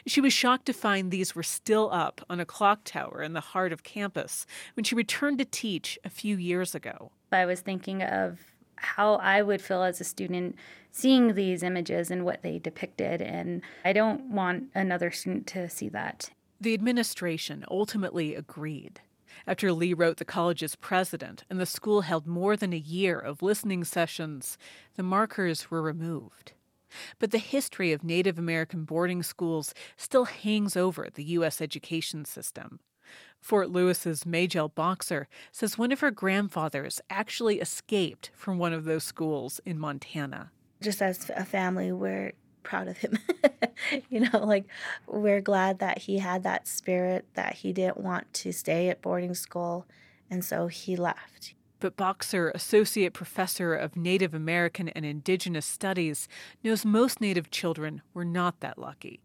She 0.07 0.20
was 0.20 0.32
shocked 0.32 0.66
to 0.66 0.72
find 0.72 1.11
these 1.11 1.34
were 1.34 1.43
still 1.43 1.91
up 1.93 2.20
on 2.28 2.41
a 2.41 2.47
clock 2.47 2.80
tower 2.84 3.22
in 3.22 3.32
the 3.32 3.41
heart 3.41 3.72
of 3.72 3.82
campus 3.82 4.47
when 4.74 4.84
she 4.84 4.95
returned 4.95 5.39
to 5.39 5.45
teach 5.45 5.99
a 6.05 6.11
few 6.11 6.36
years 6.36 6.74
ago. 6.74 7.12
I 7.32 7.47
was 7.47 7.61
thinking 7.61 8.03
of 8.03 8.39
how 8.81 9.14
I 9.14 9.43
would 9.43 9.61
feel 9.61 9.83
as 9.83 10.01
a 10.01 10.05
student 10.05 10.57
seeing 10.91 11.35
these 11.35 11.62
images 11.62 12.11
and 12.11 12.24
what 12.24 12.43
they 12.43 12.59
depicted. 12.59 13.20
And 13.22 13.62
I 13.85 13.93
don't 13.93 14.31
want 14.31 14.64
another 14.74 15.11
student 15.11 15.47
to 15.49 15.68
see 15.68 15.89
that. 15.91 16.31
The 16.61 16.74
administration 16.74 17.64
ultimately 17.70 18.35
agreed. 18.35 19.01
After 19.47 19.72
Lee 19.72 19.95
wrote 19.95 20.16
the 20.16 20.24
college's 20.24 20.74
president 20.74 21.45
and 21.49 21.61
the 21.61 21.66
school 21.66 22.01
held 22.03 22.26
more 22.26 22.57
than 22.57 22.72
a 22.72 22.79
year 22.79 23.18
of 23.18 23.43
listening 23.43 23.85
sessions, 23.85 24.59
the 24.97 25.03
markers 25.03 25.70
were 25.70 25.83
removed. 25.83 26.53
But 27.18 27.31
the 27.31 27.39
history 27.39 27.93
of 27.93 28.03
Native 28.03 28.39
American 28.39 28.85
boarding 28.85 29.22
schools 29.22 29.74
still 29.97 30.24
hangs 30.24 30.76
over 30.76 31.09
the 31.12 31.24
U.S. 31.24 31.61
education 31.61 32.24
system. 32.24 32.81
Fort 33.41 33.70
Lewis's 33.70 34.26
Majel 34.26 34.68
Boxer 34.68 35.28
says 35.53 35.78
one 35.78 35.93
of 35.93 36.01
her 36.01 36.11
grandfathers 36.11 37.01
actually 37.09 37.61
escaped 37.61 38.30
from 38.34 38.59
one 38.59 38.72
of 38.72 38.84
those 38.84 39.05
schools 39.05 39.61
in 39.64 39.78
Montana. 39.78 40.51
Just 40.80 41.03
as 41.03 41.30
a 41.34 41.45
family, 41.45 41.93
we're 41.93 42.32
proud 42.62 42.89
of 42.89 42.99
him. 42.99 43.18
you 44.11 44.20
know, 44.20 44.45
like 44.45 44.66
we're 45.07 45.41
glad 45.41 45.78
that 45.78 45.99
he 45.99 46.18
had 46.18 46.43
that 46.43 46.68
spirit 46.68 47.26
that 47.34 47.55
he 47.55 47.72
didn't 47.72 47.99
want 47.99 48.32
to 48.34 48.53
stay 48.53 48.89
at 48.89 49.03
boarding 49.03 49.34
school, 49.34 49.86
and 50.30 50.45
so 50.45 50.66
he 50.66 50.97
left. 50.97 51.55
But 51.80 51.97
Boxer, 51.97 52.51
associate 52.51 53.12
professor 53.12 53.72
of 53.72 53.97
Native 53.97 54.34
American 54.34 54.89
and 54.89 55.05
Indigenous 55.05 55.64
Studies, 55.64 56.28
knows 56.64 56.84
most 56.84 57.20
Native 57.20 57.51
children 57.51 58.03
were 58.12 58.24
not 58.24 58.61
that 58.61 58.78
lucky 58.78 59.20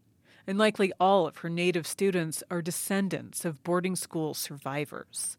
and 0.46 0.58
likely 0.58 0.92
all 1.00 1.26
of 1.26 1.38
her 1.38 1.48
Native 1.48 1.86
students 1.86 2.42
are 2.50 2.62
descendants 2.62 3.44
of 3.44 3.62
boarding 3.62 3.96
school 3.96 4.34
survivors. 4.34 5.36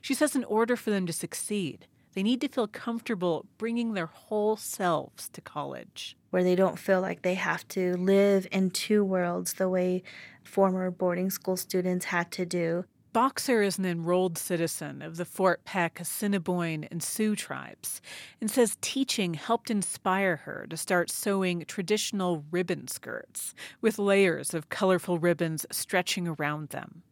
She 0.00 0.14
says 0.14 0.34
in 0.34 0.44
order 0.44 0.76
for 0.76 0.90
them 0.90 1.06
to 1.06 1.12
succeed, 1.12 1.86
they 2.14 2.22
need 2.22 2.40
to 2.40 2.48
feel 2.48 2.66
comfortable 2.66 3.46
bringing 3.58 3.94
their 3.94 4.06
whole 4.06 4.56
selves 4.56 5.28
to 5.30 5.40
college. 5.40 6.16
Where 6.30 6.42
they 6.42 6.56
don't 6.56 6.78
feel 6.78 7.00
like 7.00 7.22
they 7.22 7.34
have 7.34 7.66
to 7.68 7.96
live 7.96 8.46
in 8.50 8.70
two 8.70 9.04
worlds 9.04 9.54
the 9.54 9.68
way 9.68 10.02
former 10.42 10.90
boarding 10.90 11.30
school 11.30 11.56
students 11.56 12.06
had 12.06 12.30
to 12.32 12.46
do. 12.46 12.84
Boxer 13.12 13.62
is 13.62 13.78
an 13.78 13.86
enrolled 13.86 14.36
citizen 14.36 15.00
of 15.00 15.16
the 15.16 15.24
Fort 15.24 15.64
Peck, 15.64 15.98
Assiniboine, 15.98 16.84
and 16.90 17.02
Sioux 17.02 17.34
tribes 17.34 18.02
and 18.38 18.50
says 18.50 18.76
teaching 18.82 19.34
helped 19.34 19.70
inspire 19.70 20.36
her 20.36 20.66
to 20.68 20.76
start 20.76 21.10
sewing 21.10 21.64
traditional 21.66 22.44
ribbon 22.50 22.86
skirts 22.86 23.54
with 23.80 23.98
layers 23.98 24.52
of 24.52 24.68
colorful 24.68 25.18
ribbons 25.18 25.64
stretching 25.70 26.28
around 26.28 26.68
them. 26.68 27.02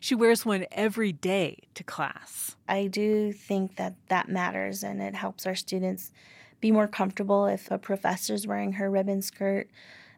She 0.00 0.16
wears 0.16 0.44
one 0.44 0.66
every 0.72 1.12
day 1.12 1.58
to 1.74 1.84
class. 1.84 2.56
I 2.68 2.88
do 2.88 3.32
think 3.32 3.76
that 3.76 3.94
that 4.08 4.28
matters 4.28 4.82
and 4.82 5.00
it 5.00 5.14
helps 5.14 5.46
our 5.46 5.54
students 5.54 6.10
be 6.60 6.72
more 6.72 6.88
comfortable 6.88 7.46
if 7.46 7.70
a 7.70 7.78
professor's 7.78 8.46
wearing 8.46 8.72
her 8.72 8.90
ribbon 8.90 9.22
skirt 9.22 9.68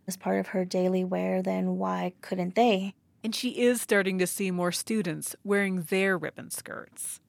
as 0.07 0.17
part 0.17 0.39
of 0.39 0.49
her 0.49 0.65
daily 0.65 1.05
wear, 1.05 1.43
then 1.43 1.77
why 1.77 2.13
couldn't 2.23 2.55
they? 2.55 2.95
And 3.25 3.35
she 3.35 3.51
is 3.51 3.81
starting 3.81 4.19
to 4.19 4.27
see 4.27 4.51
more 4.51 4.73
students 4.73 5.35
wearing 5.43 5.83
their 5.83 6.17
ribbon 6.17 6.51
skirts. 6.51 7.21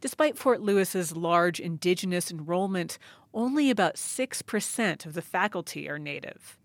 Despite 0.00 0.36
Fort 0.36 0.60
Lewis's 0.60 1.16
large 1.16 1.58
indigenous 1.58 2.30
enrollment, 2.30 2.98
only 3.32 3.70
about 3.70 3.94
6% 3.94 5.06
of 5.06 5.14
the 5.14 5.22
faculty 5.22 5.88
are 5.88 5.98
native. 5.98 6.58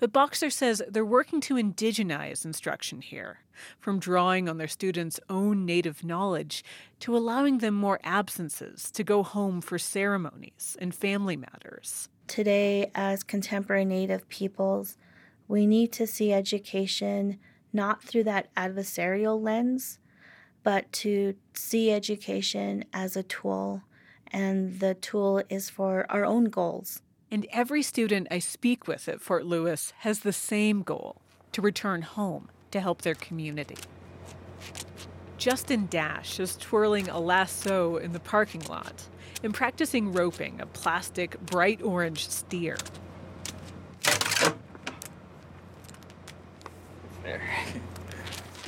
But 0.00 0.12
Boxer 0.12 0.50
says 0.50 0.82
they're 0.88 1.04
working 1.04 1.40
to 1.42 1.54
indigenize 1.54 2.44
instruction 2.44 3.00
here, 3.00 3.40
from 3.78 4.00
drawing 4.00 4.48
on 4.48 4.58
their 4.58 4.68
students' 4.68 5.20
own 5.28 5.64
native 5.64 6.04
knowledge 6.04 6.64
to 7.00 7.16
allowing 7.16 7.58
them 7.58 7.74
more 7.74 8.00
absences 8.02 8.90
to 8.92 9.04
go 9.04 9.22
home 9.22 9.60
for 9.60 9.78
ceremonies 9.78 10.76
and 10.80 10.94
family 10.94 11.36
matters. 11.36 12.08
Today, 12.26 12.90
as 12.94 13.22
contemporary 13.22 13.84
Native 13.84 14.28
peoples, 14.28 14.96
we 15.46 15.66
need 15.66 15.92
to 15.92 16.06
see 16.06 16.32
education 16.32 17.38
not 17.72 18.02
through 18.02 18.24
that 18.24 18.54
adversarial 18.54 19.40
lens, 19.40 19.98
but 20.62 20.90
to 20.92 21.34
see 21.54 21.90
education 21.90 22.84
as 22.92 23.16
a 23.16 23.22
tool, 23.22 23.82
and 24.32 24.80
the 24.80 24.94
tool 24.94 25.42
is 25.48 25.70
for 25.70 26.06
our 26.10 26.24
own 26.24 26.44
goals. 26.46 27.02
And 27.30 27.46
every 27.52 27.82
student 27.82 28.28
I 28.30 28.38
speak 28.38 28.86
with 28.86 29.08
at 29.08 29.20
Fort 29.20 29.44
Lewis 29.44 29.92
has 29.98 30.20
the 30.20 30.32
same 30.32 30.82
goal 30.82 31.20
to 31.52 31.60
return 31.60 32.02
home 32.02 32.48
to 32.70 32.80
help 32.80 33.02
their 33.02 33.14
community. 33.14 33.76
Justin 35.36 35.86
Dash 35.88 36.40
is 36.40 36.56
twirling 36.56 37.08
a 37.08 37.20
lasso 37.20 37.96
in 37.96 38.12
the 38.12 38.20
parking 38.20 38.62
lot 38.62 39.08
and 39.42 39.54
practicing 39.54 40.12
roping 40.12 40.60
a 40.60 40.66
plastic 40.66 41.40
bright 41.42 41.80
orange 41.82 42.28
steer. 42.28 42.76
There. 47.28 47.42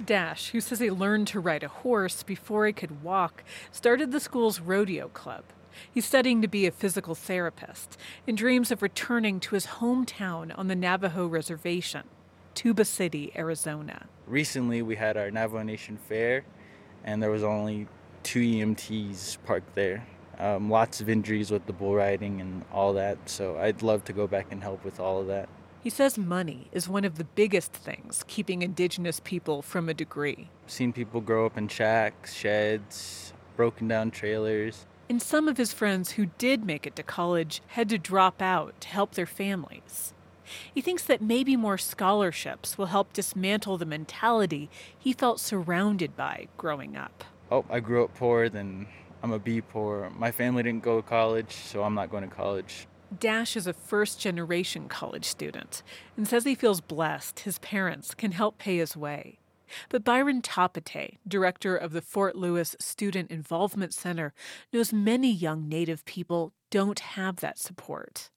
Dash, 0.04 0.50
who 0.50 0.60
says 0.60 0.80
he 0.80 0.90
learned 0.90 1.28
to 1.28 1.40
ride 1.40 1.62
a 1.62 1.68
horse 1.68 2.22
before 2.22 2.66
he 2.66 2.74
could 2.74 3.02
walk, 3.02 3.42
started 3.72 4.12
the 4.12 4.20
school's 4.20 4.60
rodeo 4.60 5.08
club. 5.08 5.44
He's 5.90 6.04
studying 6.04 6.42
to 6.42 6.48
be 6.48 6.66
a 6.66 6.70
physical 6.70 7.14
therapist 7.14 7.96
and 8.26 8.36
dreams 8.36 8.70
of 8.70 8.82
returning 8.82 9.40
to 9.40 9.54
his 9.54 9.66
hometown 9.66 10.56
on 10.58 10.68
the 10.68 10.76
Navajo 10.76 11.26
reservation, 11.26 12.02
Tuba 12.54 12.84
City, 12.84 13.32
Arizona. 13.34 14.06
Recently, 14.26 14.82
we 14.82 14.96
had 14.96 15.16
our 15.16 15.30
Navajo 15.30 15.62
Nation 15.62 15.96
Fair, 15.96 16.44
and 17.02 17.22
there 17.22 17.30
was 17.30 17.44
only 17.44 17.86
two 18.22 18.40
EMTs 18.40 19.38
parked 19.46 19.74
there. 19.74 20.06
Um, 20.38 20.68
lots 20.68 21.00
of 21.00 21.08
injuries 21.08 21.50
with 21.50 21.64
the 21.64 21.72
bull 21.72 21.94
riding 21.94 22.42
and 22.42 22.62
all 22.70 22.92
that, 22.92 23.16
so 23.24 23.58
I'd 23.58 23.80
love 23.80 24.04
to 24.04 24.12
go 24.12 24.26
back 24.26 24.48
and 24.50 24.62
help 24.62 24.84
with 24.84 25.00
all 25.00 25.18
of 25.18 25.28
that. 25.28 25.48
He 25.82 25.88
says 25.88 26.18
money 26.18 26.68
is 26.72 26.90
one 26.90 27.06
of 27.06 27.16
the 27.16 27.24
biggest 27.24 27.72
things 27.72 28.22
keeping 28.28 28.60
Indigenous 28.60 29.18
people 29.18 29.62
from 29.62 29.88
a 29.88 29.94
degree. 29.94 30.50
I've 30.66 30.70
Seen 30.70 30.92
people 30.92 31.22
grow 31.22 31.46
up 31.46 31.56
in 31.56 31.68
shacks, 31.68 32.34
sheds, 32.34 33.32
broken 33.56 33.88
down 33.88 34.10
trailers. 34.10 34.84
And 35.08 35.22
some 35.22 35.48
of 35.48 35.56
his 35.56 35.72
friends 35.72 36.12
who 36.12 36.26
did 36.36 36.66
make 36.66 36.86
it 36.86 36.96
to 36.96 37.02
college 37.02 37.62
had 37.68 37.88
to 37.88 37.98
drop 37.98 38.42
out 38.42 38.78
to 38.82 38.88
help 38.88 39.14
their 39.14 39.24
families. 39.26 40.12
He 40.74 40.82
thinks 40.82 41.04
that 41.04 41.22
maybe 41.22 41.56
more 41.56 41.78
scholarships 41.78 42.76
will 42.76 42.86
help 42.86 43.14
dismantle 43.14 43.78
the 43.78 43.86
mentality 43.86 44.68
he 44.98 45.14
felt 45.14 45.40
surrounded 45.40 46.14
by 46.14 46.48
growing 46.58 46.94
up. 46.94 47.24
Oh, 47.50 47.64
I 47.70 47.80
grew 47.80 48.04
up 48.04 48.14
poor, 48.14 48.50
then 48.50 48.86
I'm 49.22 49.32
a 49.32 49.38
B 49.38 49.62
poor. 49.62 50.10
My 50.10 50.30
family 50.30 50.62
didn't 50.62 50.82
go 50.82 51.00
to 51.00 51.06
college, 51.06 51.52
so 51.52 51.82
I'm 51.82 51.94
not 51.94 52.10
going 52.10 52.28
to 52.28 52.34
college. 52.34 52.86
Dash 53.18 53.56
is 53.56 53.66
a 53.66 53.72
first 53.72 54.20
generation 54.20 54.88
college 54.88 55.24
student 55.24 55.82
and 56.16 56.28
says 56.28 56.44
he 56.44 56.54
feels 56.54 56.80
blessed 56.80 57.40
his 57.40 57.58
parents 57.58 58.14
can 58.14 58.30
help 58.30 58.56
pay 58.56 58.76
his 58.76 58.96
way. 58.96 59.40
But 59.88 60.04
Byron 60.04 60.42
Tapate, 60.42 61.18
director 61.26 61.76
of 61.76 61.92
the 61.92 62.02
Fort 62.02 62.36
Lewis 62.36 62.76
Student 62.78 63.30
Involvement 63.30 63.92
Center, 63.92 64.32
knows 64.72 64.92
many 64.92 65.32
young 65.32 65.68
Native 65.68 66.04
people 66.04 66.52
don't 66.70 67.00
have 67.00 67.36
that 67.36 67.58
support. 67.58 68.30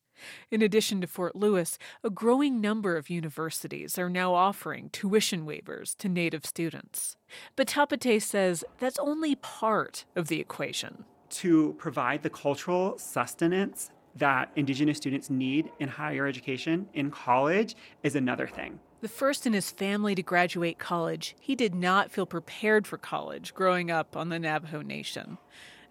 In 0.49 0.61
addition 0.61 1.01
to 1.01 1.07
Fort 1.07 1.36
Lewis, 1.36 1.78
a 2.03 2.09
growing 2.09 2.59
number 2.59 2.97
of 2.97 3.09
universities 3.09 3.99
are 3.99 4.09
now 4.09 4.34
offering 4.34 4.89
tuition 4.89 5.45
waivers 5.45 5.95
to 5.97 6.09
Native 6.09 6.45
students. 6.45 7.15
But 7.55 7.67
Tapate 7.67 8.21
says 8.21 8.63
that's 8.80 8.99
only 8.99 9.36
part 9.36 10.05
of 10.15 10.30
the 10.30 10.39
equation. 10.39 11.05
To 11.30 11.74
provide 11.78 12.24
the 12.24 12.30
cultural 12.30 12.97
sustenance 12.97 13.91
that 14.16 14.51
Indigenous 14.55 14.97
students 14.97 15.30
need 15.30 15.72
in 15.80 15.89
higher 15.89 16.28
education 16.28 16.88
in 16.93 17.11
college 17.11 17.76
is 18.03 18.16
another 18.16 18.47
thing. 18.47 18.80
The 19.01 19.07
first 19.09 19.45
in 19.45 19.53
his 19.53 19.70
family 19.70 20.16
to 20.16 20.24
graduate 20.24 20.80
college, 20.80 21.36
he 21.39 21.55
did 21.55 21.76
not 21.76 22.11
feel 22.11 22.26
prepared 22.26 22.88
for 22.88 22.97
college 22.97 23.53
growing 23.53 23.91
up 23.91 24.16
on 24.16 24.30
the 24.30 24.39
Navajo 24.39 24.82
Nation. 24.82 25.38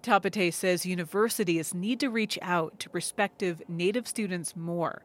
Tapate 0.02 0.52
says 0.52 0.86
universities 0.86 1.74
need 1.74 2.00
to 2.00 2.10
reach 2.10 2.38
out 2.42 2.80
to 2.80 2.90
prospective 2.90 3.62
Native 3.68 4.08
students 4.08 4.56
more. 4.56 5.04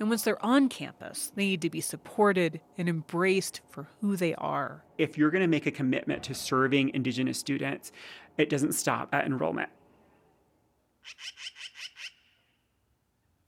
And 0.00 0.08
once 0.08 0.22
they're 0.22 0.42
on 0.44 0.68
campus, 0.68 1.32
they 1.34 1.46
need 1.46 1.62
to 1.62 1.70
be 1.70 1.80
supported 1.80 2.60
and 2.78 2.88
embraced 2.88 3.60
for 3.68 3.88
who 4.00 4.16
they 4.16 4.34
are. 4.36 4.84
If 4.96 5.18
you're 5.18 5.30
going 5.30 5.42
to 5.42 5.48
make 5.48 5.66
a 5.66 5.72
commitment 5.72 6.22
to 6.24 6.34
serving 6.34 6.90
Indigenous 6.94 7.38
students, 7.38 7.90
it 8.36 8.48
doesn't 8.48 8.72
stop 8.72 9.12
at 9.12 9.26
enrollment. 9.26 9.70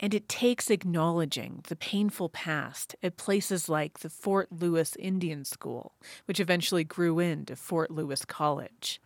And 0.02 0.14
it 0.14 0.30
takes 0.30 0.70
acknowledging 0.70 1.60
the 1.68 1.76
painful 1.76 2.30
past 2.30 2.96
at 3.02 3.18
places 3.18 3.68
like 3.68 3.98
the 3.98 4.08
Fort 4.08 4.48
Lewis 4.50 4.96
Indian 4.96 5.44
School, 5.44 5.92
which 6.24 6.40
eventually 6.40 6.84
grew 6.84 7.18
into 7.18 7.54
Fort 7.54 7.90
Lewis 7.90 8.24
College. 8.24 8.98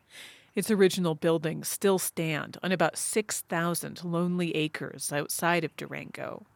Its 0.54 0.70
original 0.70 1.16
buildings 1.16 1.66
still 1.66 1.98
stand 1.98 2.58
on 2.62 2.70
about 2.70 2.96
6,000 2.96 4.04
lonely 4.04 4.54
acres 4.54 5.12
outside 5.12 5.64
of 5.64 5.76
Durango. 5.76 6.46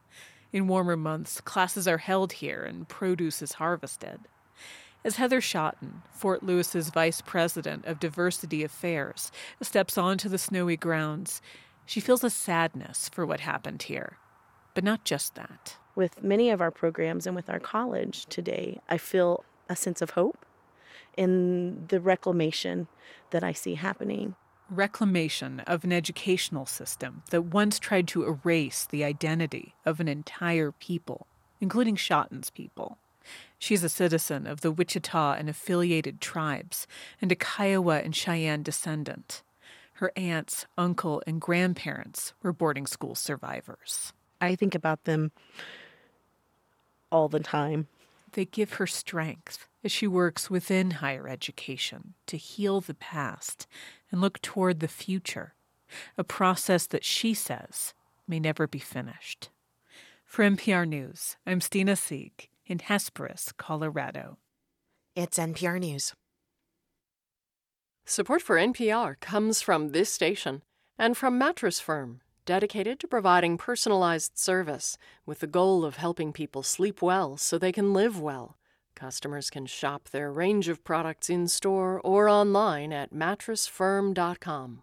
In 0.53 0.69
warmer 0.69 0.97
months, 0.97 1.41
classes 1.41 1.89
are 1.89 1.99
held 1.99 2.35
here 2.35 2.63
and 2.63 2.89
produce 2.89 3.43
is 3.43 3.55
harvested. 3.55 4.21
As 5.05 5.17
Heather 5.17 5.41
Shotton, 5.41 6.03
Fort 6.13 6.45
Lewis's 6.45 6.91
vice 6.91 7.21
president 7.21 7.87
of 7.87 7.99
diversity 7.99 8.63
affairs, 8.63 9.33
steps 9.61 9.99
onto 9.99 10.29
the 10.29 10.39
snowy 10.39 10.77
grounds, 10.77 11.43
she 11.85 12.01
feels 12.01 12.23
a 12.23 12.31
sadness 12.31 13.09
for 13.09 13.27
what 13.27 13.41
happened 13.41 13.83
here. 13.83 14.19
But 14.75 14.85
not 14.85 15.05
just 15.05 15.35
that. 15.35 15.77
With 15.95 16.23
many 16.23 16.51
of 16.51 16.61
our 16.61 16.71
programs 16.71 17.27
and 17.27 17.35
with 17.35 17.51
our 17.51 17.59
college 17.59 18.27
today, 18.27 18.81
I 18.89 18.99
feel 18.99 19.45
a 19.69 19.77
sense 19.77 20.01
of 20.01 20.11
hope 20.11 20.47
in 21.17 21.87
the 21.89 22.01
reclamation 22.01 22.87
that 23.31 23.43
I 23.43 23.53
see 23.53 23.75
happening. 23.75 24.37
Reclamation 24.71 25.61
of 25.61 25.83
an 25.83 25.93
educational 25.93 26.67
system 26.67 27.23
that 27.31 27.47
once 27.47 27.79
tried 27.79 28.07
to 28.09 28.25
erase 28.25 28.87
the 28.87 29.03
identity 29.03 29.75
of 29.85 29.99
an 29.99 30.09
entire 30.09 30.71
people, 30.71 31.27
including 31.61 31.97
Shotton's 31.97 32.51
people. 32.51 32.99
She's 33.59 33.83
a 33.83 33.89
citizen 33.89 34.47
of 34.47 34.61
the 34.61 34.71
Wichita 34.71 35.35
and 35.35 35.49
affiliated 35.49 36.21
tribes 36.21 36.87
and 37.21 37.33
a 37.33 37.37
Kiowa 37.37 37.99
and 37.99 38.15
Cheyenne 38.15 38.63
descendant. 38.63 39.43
Her 39.95 40.13
aunts, 40.17 40.67
uncle, 40.77 41.23
and 41.27 41.41
grandparents 41.41 42.33
were 42.43 42.53
boarding 42.53 42.87
school 42.87 43.17
survivors. 43.17 44.13
I 44.41 44.55
think 44.55 44.75
about 44.75 45.05
them 45.05 45.33
all 47.11 47.29
the 47.29 47.41
time. 47.41 47.89
They 48.33 48.45
give 48.45 48.75
her 48.75 48.87
strength 48.87 49.67
as 49.83 49.91
she 49.91 50.07
works 50.07 50.51
within 50.51 50.93
higher 50.93 51.29
education 51.29 52.15
to 52.27 52.37
heal 52.37 52.81
the 52.81 52.95
past 52.95 53.67
and 54.11 54.21
look 54.21 54.41
toward 54.43 54.81
the 54.81 54.89
future, 54.89 55.55
a 56.17 56.25
process 56.25 56.87
that 56.87 57.05
she 57.05 57.35
says 57.35 57.95
may 58.27 58.39
never 58.39 58.67
be 58.67 58.79
finished. 58.79 59.49
For 60.25 60.45
NPR 60.45 60.87
News, 60.87 61.37
I'm 61.47 61.61
Stina 61.61 61.97
Sieg 61.97 62.49
in 62.67 62.81
Hesperus, 62.81 63.53
Colorado. 63.57 64.37
It's 65.17 65.39
NPR 65.39 65.81
News. 65.81 66.15
Support 68.05 68.43
for 68.43 68.57
NPR 68.57 69.19
comes 69.21 69.63
from 69.63 69.89
this 69.89 70.13
station 70.13 70.63
and 70.99 71.17
from 71.17 71.39
Mattress 71.39 71.81
Firm, 71.81 72.21
dedicated 72.49 72.99
to 72.99 73.07
providing 73.07 73.59
personalized 73.59 74.39
service 74.39 74.97
with 75.27 75.41
the 75.41 75.47
goal 75.47 75.85
of 75.85 75.97
helping 75.97 76.33
people 76.33 76.63
sleep 76.63 77.03
well 77.03 77.37
so 77.37 77.59
they 77.59 77.73
can 77.73 77.93
live 77.93 78.19
well 78.19 78.57
Customers 78.99 79.49
can 79.49 79.65
shop 79.65 80.09
their 80.09 80.33
range 80.33 80.69
of 80.69 80.83
products 80.83 81.31
in 81.31 81.47
store 81.47 82.01
or 82.01 82.29
online 82.29 82.93
at 82.93 83.15
mattressfirm.com. 83.15 84.83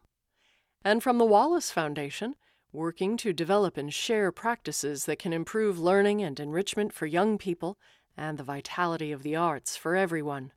And 0.85 1.03
from 1.03 1.17
the 1.17 1.25
Wallace 1.25 1.69
Foundation, 1.69 2.35
working 2.71 3.17
to 3.17 3.33
develop 3.33 3.75
and 3.75 3.93
share 3.93 4.31
practices 4.31 5.03
that 5.03 5.19
can 5.19 5.33
improve 5.33 5.77
learning 5.77 6.21
and 6.21 6.39
enrichment 6.39 6.93
for 6.93 7.05
young 7.05 7.37
people 7.37 7.77
and 8.15 8.37
the 8.37 8.43
vitality 8.43 9.11
of 9.11 9.21
the 9.21 9.35
arts 9.35 9.75
for 9.75 9.97
everyone. 9.97 10.53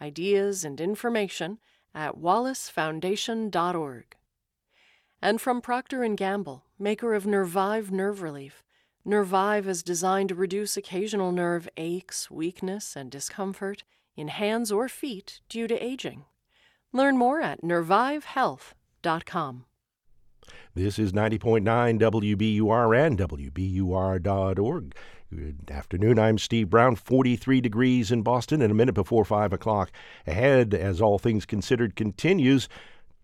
Ideas 0.00 0.64
and 0.64 0.80
information 0.80 1.58
at 1.92 2.16
wallacefoundation.org. 2.16 4.04
And 5.22 5.38
from 5.38 5.60
Procter 5.60 6.08
& 6.08 6.16
Gamble, 6.16 6.64
maker 6.78 7.14
of 7.14 7.26
Nervive 7.26 7.90
Nerve 7.90 8.22
Relief, 8.22 8.62
Nervive 9.04 9.68
is 9.68 9.82
designed 9.82 10.30
to 10.30 10.34
reduce 10.34 10.78
occasional 10.78 11.30
nerve 11.30 11.68
aches, 11.76 12.30
weakness, 12.30 12.96
and 12.96 13.10
discomfort 13.10 13.84
in 14.16 14.28
hands 14.28 14.72
or 14.72 14.88
feet 14.88 15.40
due 15.50 15.66
to 15.66 15.84
aging. 15.84 16.24
Learn 16.92 17.18
more 17.18 17.42
at 17.42 17.62
nervivehealth.com. 17.62 19.66
This 20.74 20.98
is 20.98 21.12
90.9 21.12 22.00
WBUR 22.00 23.06
and 23.06 23.18
WBUR.org. 23.18 24.94
Good 25.32 25.70
afternoon. 25.70 26.18
I'm 26.18 26.38
Steve 26.38 26.70
Brown. 26.70 26.96
43 26.96 27.60
degrees 27.60 28.10
in 28.10 28.22
Boston 28.22 28.62
and 28.62 28.72
a 28.72 28.74
minute 28.74 28.94
before 28.94 29.24
5 29.24 29.52
o'clock. 29.52 29.92
Ahead, 30.26 30.74
as 30.74 31.00
all 31.00 31.18
things 31.18 31.44
considered 31.44 31.94
continues, 31.94 32.68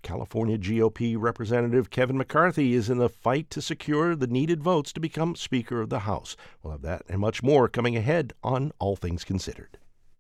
California 0.07 0.57
GOP 0.57 1.17
Representative 1.19 1.91
Kevin 1.91 2.17
McCarthy 2.17 2.75
is 2.75 2.89
in 2.89 2.99
the 2.99 3.09
fight 3.09 3.51
to 3.51 3.61
secure 3.61 4.15
the 4.15 4.29
needed 4.29 4.63
votes 4.63 4.93
to 4.93 5.01
become 5.01 5.35
Speaker 5.35 5.81
of 5.81 5.89
the 5.89 5.99
House. 6.01 6.37
We'll 6.63 6.75
have 6.75 6.83
that 6.83 7.03
and 7.09 7.21
much 7.21 7.43
more 7.43 7.69
coming 7.69 7.97
ahead 7.97 8.33
on 8.41 8.71
All 8.79 8.95
Things 8.95 9.25
Considered. 9.25 9.79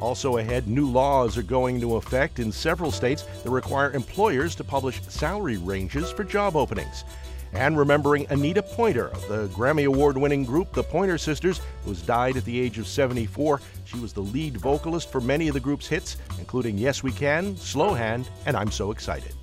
Also 0.01 0.39
ahead, 0.39 0.67
new 0.67 0.91
laws 0.91 1.37
are 1.37 1.43
going 1.43 1.77
into 1.77 1.97
effect 1.97 2.39
in 2.39 2.51
several 2.51 2.91
states 2.91 3.23
that 3.43 3.51
require 3.51 3.93
employers 3.93 4.55
to 4.55 4.65
publish 4.65 5.03
salary 5.03 5.59
ranges 5.59 6.11
for 6.11 6.25
job 6.25 6.57
openings. 6.57 7.05
And 7.53 7.77
remembering 7.77 8.27
Anita 8.31 8.63
Pointer 8.63 9.09
of 9.09 9.27
the 9.29 9.49
Grammy 9.49 9.87
Award 9.87 10.17
winning 10.17 10.45
group 10.45 10.73
The 10.73 10.85
Pointer 10.85 11.19
Sisters, 11.19 11.61
who 11.85 11.95
died 11.95 12.37
at 12.37 12.45
the 12.45 12.61
age 12.61 12.79
of 12.79 12.87
74. 12.87 13.61
She 13.85 13.99
was 13.99 14.13
the 14.13 14.21
lead 14.21 14.57
vocalist 14.57 15.11
for 15.11 15.21
many 15.21 15.49
of 15.49 15.55
the 15.55 15.61
group's 15.61 15.89
hits, 15.89 16.17
including 16.39 16.79
Yes 16.79 17.03
We 17.03 17.11
Can, 17.11 17.57
Slow 17.57 17.93
Hand, 17.93 18.31
and 18.47 18.57
I'm 18.57 18.71
So 18.71 18.93
Excited. 18.93 19.35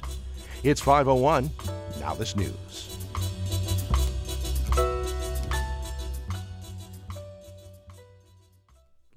It's 0.63 0.81
501. 0.81 1.49
Now 1.99 2.13
this 2.13 2.35
news. 2.35 2.86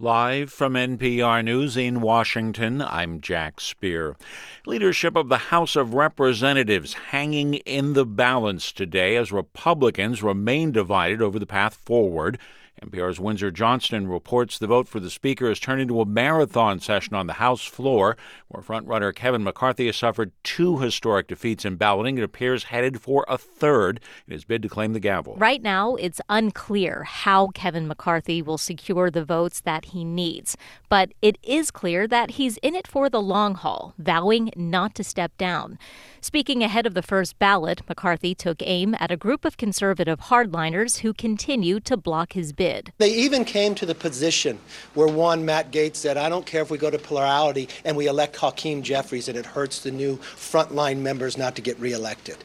Live 0.03 0.51
from 0.51 0.73
NPR 0.73 1.45
News 1.45 1.77
in 1.77 2.01
Washington, 2.01 2.81
I'm 2.81 3.21
Jack 3.21 3.61
Speer. 3.61 4.17
Leadership 4.65 5.15
of 5.15 5.29
the 5.29 5.37
House 5.37 5.77
of 5.77 5.93
Representatives 5.93 6.95
hanging 7.11 7.57
in 7.67 7.93
the 7.93 8.07
balance 8.07 8.73
today 8.73 9.17
as 9.17 9.31
Republicans 9.31 10.23
remain 10.23 10.73
divided 10.73 11.21
over 11.21 11.39
the 11.39 11.45
path 11.45 11.75
forward. 11.75 12.39
NPR's 12.83 13.21
Windsor 13.21 13.51
Johnston 13.51 14.09
reports 14.09 14.59
the 14.59 14.67
vote 14.67 14.89
for 14.89 15.01
the 15.01 15.11
Speaker 15.11 15.49
has 15.49 15.61
turned 15.61 15.83
into 15.83 16.01
a 16.01 16.07
marathon 16.07 16.81
session 16.81 17.15
on 17.15 17.27
the 17.27 17.35
House 17.35 17.65
floor, 17.65 18.17
where 18.49 18.63
frontrunner 18.63 19.15
Kevin 19.15 19.45
McCarthy 19.45 19.87
has 19.87 19.97
suffered 19.97 20.33
two 20.43 20.79
historic 20.79 21.29
defeats 21.29 21.67
in 21.67 21.77
balloting 21.77 22.17
and 22.17 22.25
appears 22.25 22.65
headed 22.65 23.01
for 23.01 23.27
a 23.29 23.37
third 23.37 24.01
in 24.27 24.33
his 24.33 24.45
bid 24.45 24.63
to 24.63 24.69
claim 24.69 24.95
the 24.95 25.01
gavel. 25.01 25.37
Right 25.37 25.63
now, 25.63 25.97
it's 25.97 26.23
unclear 26.31 27.05
how 27.05 27.49
Kevin 27.49 27.87
McCarthy 27.87 28.41
will 28.41 28.59
secure 28.59 29.11
the 29.11 29.25
votes 29.25 29.61
that 29.61 29.87
he 29.87 30.03
needs, 30.03 30.57
but 30.89 31.13
it 31.21 31.37
is 31.43 31.71
clear 31.71 32.09
that 32.09 32.33
he's 32.33 32.57
in 32.59 32.75
it 32.75 32.87
for 32.87 33.11
the 33.11 33.21
long 33.21 33.57
haul, 33.57 33.95
vowing 33.99 34.51
not 34.57 34.95
to 34.95 35.05
step 35.05 35.37
down. 35.37 35.79
Speaking 36.23 36.63
ahead 36.63 36.87
of 36.87 36.95
the 36.95 37.03
first 37.03 37.39
ballot, 37.39 37.83
McCarthy 37.89 38.35
took 38.35 38.63
aim 38.63 38.95
at 38.99 39.11
a 39.11 39.17
group 39.17 39.45
of 39.45 39.57
conservative 39.57 40.21
hardliners 40.21 40.99
who 40.99 41.13
continue 41.13 41.81
to 41.81 41.97
block 41.97 42.33
his 42.33 42.53
bid. 42.53 42.70
They 42.99 43.13
even 43.13 43.45
came 43.45 43.75
to 43.77 43.87
the 43.87 43.95
position 43.95 44.59
where 44.95 45.09
one, 45.09 45.45
Matt 45.45 45.71
Gaetz, 45.71 45.97
said, 45.97 46.17
I 46.17 46.29
don't 46.29 46.47
care 46.47 46.63
if 46.63 46.71
we 46.71 46.79
go 46.79 46.91
to 46.91 46.99
plurality 46.99 47.69
and 47.85 47.97
we 47.97 48.07
elect 48.07 48.37
Hakeem 48.37 48.83
Jeffries 48.83 49.29
and 49.29 49.37
it 49.37 49.47
hurts 49.47 49.81
the 49.81 49.91
new 49.91 50.17
frontline 50.17 50.99
members 50.99 51.37
not 51.37 51.57
to 51.57 51.63
get 51.63 51.79
reelected. 51.79 52.37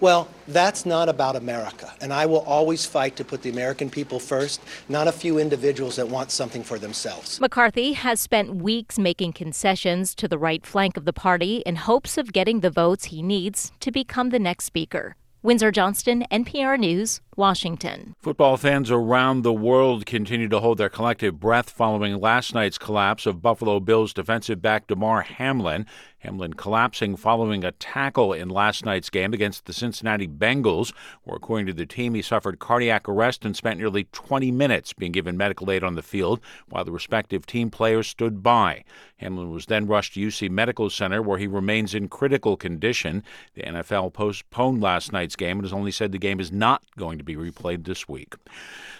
Well, 0.00 0.28
that's 0.48 0.84
not 0.84 1.08
about 1.08 1.36
America. 1.36 1.92
And 2.00 2.12
I 2.12 2.26
will 2.26 2.40
always 2.40 2.86
fight 2.86 3.16
to 3.16 3.24
put 3.24 3.42
the 3.42 3.50
American 3.50 3.90
people 3.90 4.18
first, 4.18 4.60
not 4.88 5.08
a 5.08 5.12
few 5.12 5.38
individuals 5.38 5.96
that 5.96 6.08
want 6.08 6.30
something 6.30 6.62
for 6.62 6.78
themselves. 6.78 7.40
McCarthy 7.40 7.92
has 7.92 8.20
spent 8.20 8.56
weeks 8.56 8.98
making 8.98 9.32
concessions 9.32 10.14
to 10.16 10.28
the 10.28 10.38
right 10.38 10.64
flank 10.66 10.96
of 10.96 11.04
the 11.04 11.12
party 11.12 11.58
in 11.66 11.76
hopes 11.76 12.18
of 12.18 12.32
getting 12.32 12.60
the 12.60 12.70
votes 12.70 13.06
he 13.06 13.22
needs 13.22 13.72
to 13.80 13.90
become 13.90 14.30
the 14.30 14.38
next 14.38 14.64
speaker. 14.64 15.16
Windsor 15.42 15.70
Johnston, 15.70 16.26
NPR 16.30 16.78
News, 16.78 17.22
Washington. 17.36 18.14
Football 18.20 18.56
fans 18.56 18.90
around 18.90 19.42
the 19.42 19.52
world 19.52 20.06
continue 20.06 20.48
to 20.48 20.60
hold 20.60 20.78
their 20.78 20.88
collective 20.88 21.40
breath 21.40 21.70
following 21.70 22.20
last 22.20 22.54
night's 22.54 22.78
collapse 22.78 23.26
of 23.26 23.42
Buffalo 23.42 23.80
Bills 23.80 24.12
defensive 24.12 24.60
back 24.60 24.86
Damar 24.86 25.22
Hamlin. 25.22 25.86
Hamlin 26.20 26.52
collapsing 26.52 27.16
following 27.16 27.64
a 27.64 27.72
tackle 27.72 28.34
in 28.34 28.50
last 28.50 28.84
night's 28.84 29.08
game 29.08 29.32
against 29.32 29.64
the 29.64 29.72
Cincinnati 29.72 30.28
Bengals, 30.28 30.92
where, 31.24 31.36
according 31.36 31.66
to 31.66 31.72
the 31.72 31.86
team, 31.86 32.14
he 32.14 32.20
suffered 32.20 32.58
cardiac 32.58 33.08
arrest 33.08 33.44
and 33.44 33.56
spent 33.56 33.78
nearly 33.78 34.04
20 34.12 34.50
minutes 34.50 34.92
being 34.92 35.12
given 35.12 35.38
medical 35.38 35.70
aid 35.70 35.82
on 35.82 35.94
the 35.94 36.02
field 36.02 36.40
while 36.68 36.84
the 36.84 36.92
respective 36.92 37.46
team 37.46 37.70
players 37.70 38.06
stood 38.06 38.42
by. 38.42 38.84
Hamlin 39.16 39.50
was 39.50 39.66
then 39.66 39.86
rushed 39.86 40.14
to 40.14 40.20
UC 40.20 40.50
Medical 40.50 40.90
Center, 40.90 41.22
where 41.22 41.38
he 41.38 41.46
remains 41.46 41.94
in 41.94 42.08
critical 42.08 42.56
condition. 42.56 43.22
The 43.54 43.62
NFL 43.62 44.12
postponed 44.12 44.82
last 44.82 45.12
night's 45.12 45.36
game 45.36 45.58
and 45.58 45.64
has 45.64 45.72
only 45.72 45.90
said 45.90 46.12
the 46.12 46.18
game 46.18 46.40
is 46.40 46.52
not 46.52 46.82
going 46.98 47.18
to 47.20 47.24
be 47.24 47.36
replayed 47.36 47.84
this 47.84 48.08
week. 48.08 48.34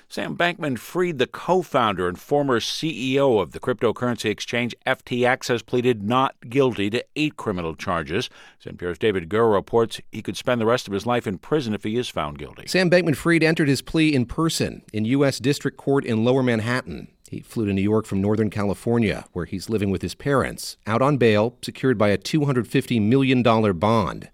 Sam 0.09 0.37
Bankman 0.37 0.77
Fried, 0.77 1.19
the 1.19 1.27
co 1.29 1.63
founder 1.63 2.09
and 2.09 2.19
former 2.19 2.59
CEO 2.59 3.41
of 3.41 3.53
the 3.53 3.61
cryptocurrency 3.61 4.29
exchange 4.29 4.75
FTX, 4.85 5.47
has 5.47 5.63
pleaded 5.63 6.03
not 6.03 6.35
guilty 6.49 6.91
to 6.91 7.05
eight 7.15 7.37
criminal 7.37 7.77
charges. 7.77 8.29
NPR's 8.65 8.99
David 8.99 9.29
Gura 9.29 9.53
reports 9.53 10.01
he 10.11 10.21
could 10.21 10.37
spend 10.37 10.61
the 10.61 10.67
rest 10.67 10.89
of 10.89 10.95
his 10.95 11.07
life 11.07 11.27
in 11.27 11.39
prison 11.39 11.75
if 11.75 11.85
he 11.85 11.97
is 11.97 12.09
found 12.09 12.39
guilty. 12.39 12.67
Sam 12.67 12.91
Bankman 12.91 13.17
Fried 13.17 13.45
entered 13.45 13.69
his 13.69 13.83
plea 13.83 14.13
in 14.13 14.27
person 14.27 14.83
in 14.93 15.05
U.S. 15.05 15.39
District 15.39 15.77
Court 15.77 16.05
in 16.05 16.25
Lower 16.25 16.43
Manhattan. 16.43 17.07
He 17.31 17.39
flew 17.39 17.67
to 17.67 17.73
New 17.73 17.81
York 17.81 18.07
from 18.07 18.21
Northern 18.21 18.51
California, 18.51 19.27
where 19.33 19.45
he's 19.45 19.71
living 19.71 19.93
with 19.93 20.03
his 20.03 20.17
parents, 20.17 20.77
out 20.89 21.01
on 21.01 21.17
bail, 21.17 21.57
secured 21.63 21.97
by 21.97 22.09
a 22.09 22.19
$250 22.19 23.01
million 23.01 23.45
bond. 23.45 24.29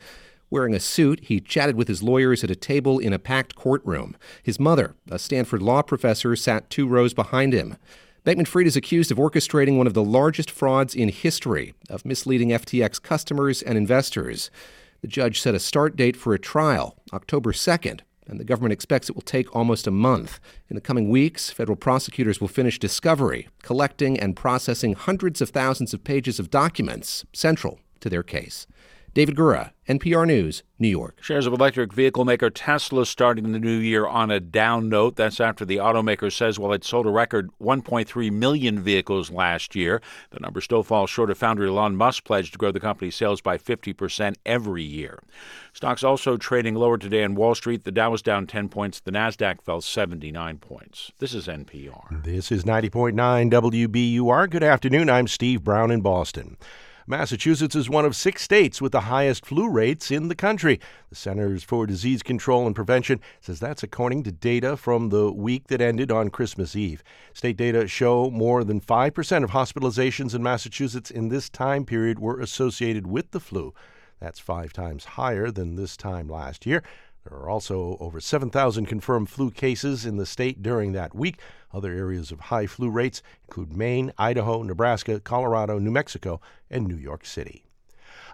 Wearing 0.49 0.74
a 0.74 0.80
suit, 0.80 1.20
he 1.24 1.40
chatted 1.40 1.74
with 1.74 1.88
his 1.88 2.03
lawyers 2.03 2.44
at 2.44 2.51
a 2.51 2.57
table 2.57 2.99
in 2.99 3.12
a 3.12 3.18
packed 3.18 3.57
courtroom. 3.57 4.16
His 4.42 4.61
mother, 4.61 4.94
a 5.11 5.18
Stanford 5.18 5.61
law 5.61 5.82
professor, 5.82 6.36
sat 6.36 6.70
two 6.70 6.86
rows 6.86 7.14
behind 7.14 7.53
him. 7.53 7.76
Bankman 8.24 8.47
Fried 8.47 8.66
is 8.66 8.76
accused 8.76 9.11
of 9.11 9.18
orchestrating 9.18 9.76
one 9.76 9.86
of 9.86 9.94
the 9.94 10.05
largest 10.05 10.51
frauds 10.51 10.94
in 10.94 11.09
history 11.09 11.74
of 11.90 12.05
misleading 12.05 12.51
FTX 12.51 13.03
customers 13.03 13.62
and 13.62 13.76
investors. 13.76 14.51
The 15.01 15.09
judge 15.09 15.40
set 15.40 15.55
a 15.55 15.61
start 15.61 15.97
date 15.97 16.16
for 16.16 16.32
a 16.32 16.38
trial, 16.38 16.97
October 17.12 17.53
2nd. 17.53 18.01
and 18.28 18.40
the 18.40 18.44
government 18.44 18.72
expects 18.72 19.09
it 19.09 19.14
will 19.14 19.22
take 19.22 19.55
almost 19.55 19.86
a 19.86 19.92
month. 19.92 20.40
In 20.68 20.74
the 20.74 20.80
coming 20.80 21.09
weeks, 21.09 21.51
federal 21.51 21.76
prosecutors 21.76 22.40
will 22.40 22.49
finish 22.49 22.80
discovery, 22.80 23.49
collecting 23.62 24.18
and 24.18 24.34
processing 24.34 24.94
hundreds 24.94 25.40
of 25.40 25.51
thousands 25.51 25.94
of 25.94 26.03
pages 26.03 26.40
of 26.40 26.51
documents 26.51 27.24
central 27.32 27.78
to 28.01 28.09
their 28.09 28.24
case. 28.24 28.66
David 29.16 29.34
Gura, 29.34 29.70
NPR 29.88 30.26
News, 30.26 30.62
New 30.78 30.88
York. 30.88 31.16
Shares 31.22 31.46
of 31.46 31.54
electric 31.54 31.90
vehicle 31.90 32.26
maker 32.26 32.50
Tesla 32.50 33.06
starting 33.06 33.50
the 33.52 33.58
new 33.58 33.78
year 33.78 34.06
on 34.06 34.30
a 34.30 34.38
down 34.40 34.90
note. 34.90 35.16
That's 35.16 35.40
after 35.40 35.64
the 35.64 35.78
automaker 35.78 36.30
says 36.30 36.58
while 36.58 36.74
it 36.74 36.84
sold 36.84 37.06
a 37.06 37.10
record 37.10 37.48
1.3 37.58 38.30
million 38.30 38.78
vehicles 38.78 39.30
last 39.30 39.74
year, 39.74 40.02
the 40.32 40.40
number 40.40 40.60
still 40.60 40.82
falls 40.82 41.08
short 41.08 41.30
of 41.30 41.38
founder 41.38 41.64
Elon 41.64 41.96
Musk's 41.96 42.20
pledge 42.20 42.52
to 42.52 42.58
grow 42.58 42.70
the 42.70 42.78
company's 42.78 43.16
sales 43.16 43.40
by 43.40 43.56
50% 43.56 44.34
every 44.44 44.82
year. 44.82 45.22
Stocks 45.72 46.04
also 46.04 46.36
trading 46.36 46.74
lower 46.74 46.98
today 46.98 47.24
on 47.24 47.36
Wall 47.36 47.54
Street. 47.54 47.84
The 47.84 47.92
Dow 47.92 48.10
was 48.10 48.20
down 48.20 48.46
10 48.46 48.68
points, 48.68 49.00
the 49.00 49.12
Nasdaq 49.12 49.62
fell 49.62 49.80
79 49.80 50.58
points. 50.58 51.10
This 51.20 51.32
is 51.32 51.46
NPR. 51.46 52.22
This 52.22 52.52
is 52.52 52.64
90.9 52.64 53.14
WBUR. 53.50 54.50
Good 54.50 54.62
afternoon. 54.62 55.08
I'm 55.08 55.26
Steve 55.26 55.64
Brown 55.64 55.90
in 55.90 56.02
Boston. 56.02 56.58
Massachusetts 57.09 57.76
is 57.76 57.88
one 57.88 58.04
of 58.04 58.16
six 58.16 58.42
states 58.42 58.82
with 58.82 58.90
the 58.90 59.02
highest 59.02 59.46
flu 59.46 59.68
rates 59.70 60.11
in 60.11 60.26
the 60.26 60.34
country. 60.34 60.80
The 61.09 61.14
Centers 61.14 61.62
for 61.62 61.86
Disease 61.86 62.20
Control 62.20 62.66
and 62.66 62.74
Prevention 62.74 63.20
says 63.40 63.61
that's 63.61 63.84
according 63.84 64.24
to 64.24 64.32
data 64.32 64.76
from 64.76 65.11
the 65.11 65.30
week 65.30 65.68
that 65.68 65.80
ended 65.80 66.11
on 66.11 66.30
Christmas 66.30 66.74
Eve. 66.74 67.04
State 67.32 67.57
data 67.57 67.86
show 67.86 68.28
more 68.32 68.64
than 68.64 68.80
5% 68.80 69.44
of 69.44 69.50
hospitalizations 69.50 70.34
in 70.34 70.42
Massachusetts 70.42 71.12
in 71.12 71.28
this 71.28 71.48
time 71.48 71.84
period 71.84 72.18
were 72.18 72.40
associated 72.40 73.07
with 73.07 73.30
the 73.30 73.38
flu. 73.38 73.72
That's 74.18 74.40
five 74.40 74.72
times 74.72 75.04
higher 75.04 75.52
than 75.52 75.76
this 75.76 75.96
time 75.96 76.26
last 76.26 76.66
year. 76.66 76.82
There 77.28 77.38
are 77.38 77.50
also 77.50 77.96
over 77.98 78.20
7,000 78.20 78.86
confirmed 78.86 79.28
flu 79.28 79.50
cases 79.50 80.06
in 80.06 80.16
the 80.16 80.26
state 80.26 80.62
during 80.62 80.92
that 80.92 81.12
week. 81.12 81.40
Other 81.72 81.92
areas 81.92 82.30
of 82.30 82.38
high 82.38 82.68
flu 82.68 82.88
rates 82.88 83.20
include 83.48 83.76
Maine, 83.76 84.12
Idaho, 84.16 84.62
Nebraska, 84.62 85.18
Colorado, 85.18 85.80
New 85.80 85.90
Mexico, 85.90 86.40
and 86.70 86.86
New 86.86 86.96
York 86.96 87.26
City. 87.26 87.64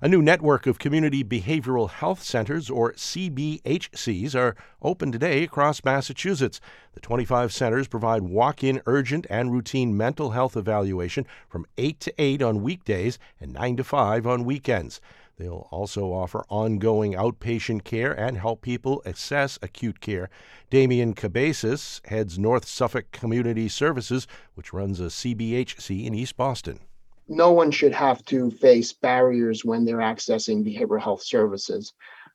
A 0.03 0.09
new 0.09 0.21
network 0.21 0.67
of 0.67 0.79
community 0.79 1.25
behavioral 1.25 1.89
health 1.89 2.23
centers, 2.23 2.69
or 2.69 2.93
CBHCs, 2.93 4.35
are 4.35 4.57
open 4.83 5.11
today 5.11 5.45
across 5.45 5.85
Massachusetts. 5.85 6.61
The 6.93 7.01
25 7.01 7.51
centers 7.51 7.89
provide 7.89 8.23
walk 8.23 8.63
in 8.63 8.83
urgent 8.85 9.27
and 9.31 9.53
routine 9.53 9.97
mental 9.97 10.33
health 10.33 10.55
evaluation 10.55 11.25
from 11.49 11.67
8 11.79 11.99
to 12.01 12.13
8 12.19 12.43
on 12.43 12.63
weekdays 12.63 13.19
and 13.41 13.55
9 13.55 13.79
to 13.79 13.85
5 13.85 14.27
on 14.27 14.45
weekends. 14.45 15.01
They'll 15.43 15.67
also 15.73 16.13
offer 16.13 16.45
ongoing 16.49 17.15
outpatient 17.15 17.83
care 17.83 18.13
and 18.13 18.39
help 18.39 18.63
people 18.63 19.03
access 19.05 19.59
acute 19.61 19.99
care. 19.99 20.31
Damian 20.71 21.15
Cabezas 21.15 22.01
heads 22.05 22.39
North 22.39 22.65
Suffolk 22.65 23.11
Community 23.11 23.69
Services, 23.69 24.29
which 24.55 24.73
runs 24.73 25.01
a 25.01 25.07
CBHC 25.07 26.07
in 26.07 26.15
East 26.15 26.37
Boston. 26.37 26.79
No 27.27 27.51
one 27.51 27.73
should 27.73 27.93
have 27.93 28.25
to 28.27 28.53
face 28.53 28.93
barriers 28.93 29.65
when 29.65 29.85
they're 29.85 29.97
accessing 29.97 30.65
behavioral 30.65 31.03
health 31.03 31.25
services. 31.25 31.93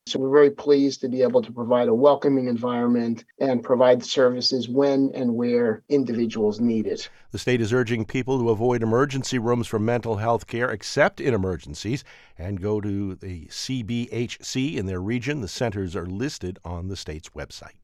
So 0.08 0.20
we're 0.20 0.32
very 0.32 0.52
pleased 0.52 1.02
to 1.02 1.10
be 1.10 1.22
able 1.22 1.42
to 1.42 1.52
provide 1.52 1.90
a 1.90 1.94
welcoming 1.94 2.48
environment 2.48 3.26
and 3.40 3.62
provide 3.62 4.06
services 4.06 4.70
when 4.70 5.12
and 5.14 5.36
where 5.36 5.84
individuals 5.90 6.62
need 6.62 6.88
it. 6.88 7.10
The 7.32 7.38
state 7.38 7.60
is 7.60 7.74
urging 7.74 8.06
people 8.06 8.40
to 8.40 8.50
avoid 8.50 8.82
emergency 8.82 9.38
rooms 9.38 9.68
for 9.68 9.80
mental 9.80 10.16
health 10.16 10.48
care 10.48 10.70
except 10.70 11.20
in 11.20 11.34
emergencies 11.34 12.06
and 12.38 12.62
go 12.62 12.80
to 12.80 13.16
the 13.16 13.48
CBHC 13.48 14.78
in 14.78 14.86
their 14.86 15.02
region. 15.02 15.42
The 15.42 15.50
centers 15.50 15.94
are 15.94 16.06
listed 16.06 16.58
on 16.64 16.88
the 16.88 16.96
state's 16.96 17.30
website. 17.30 17.76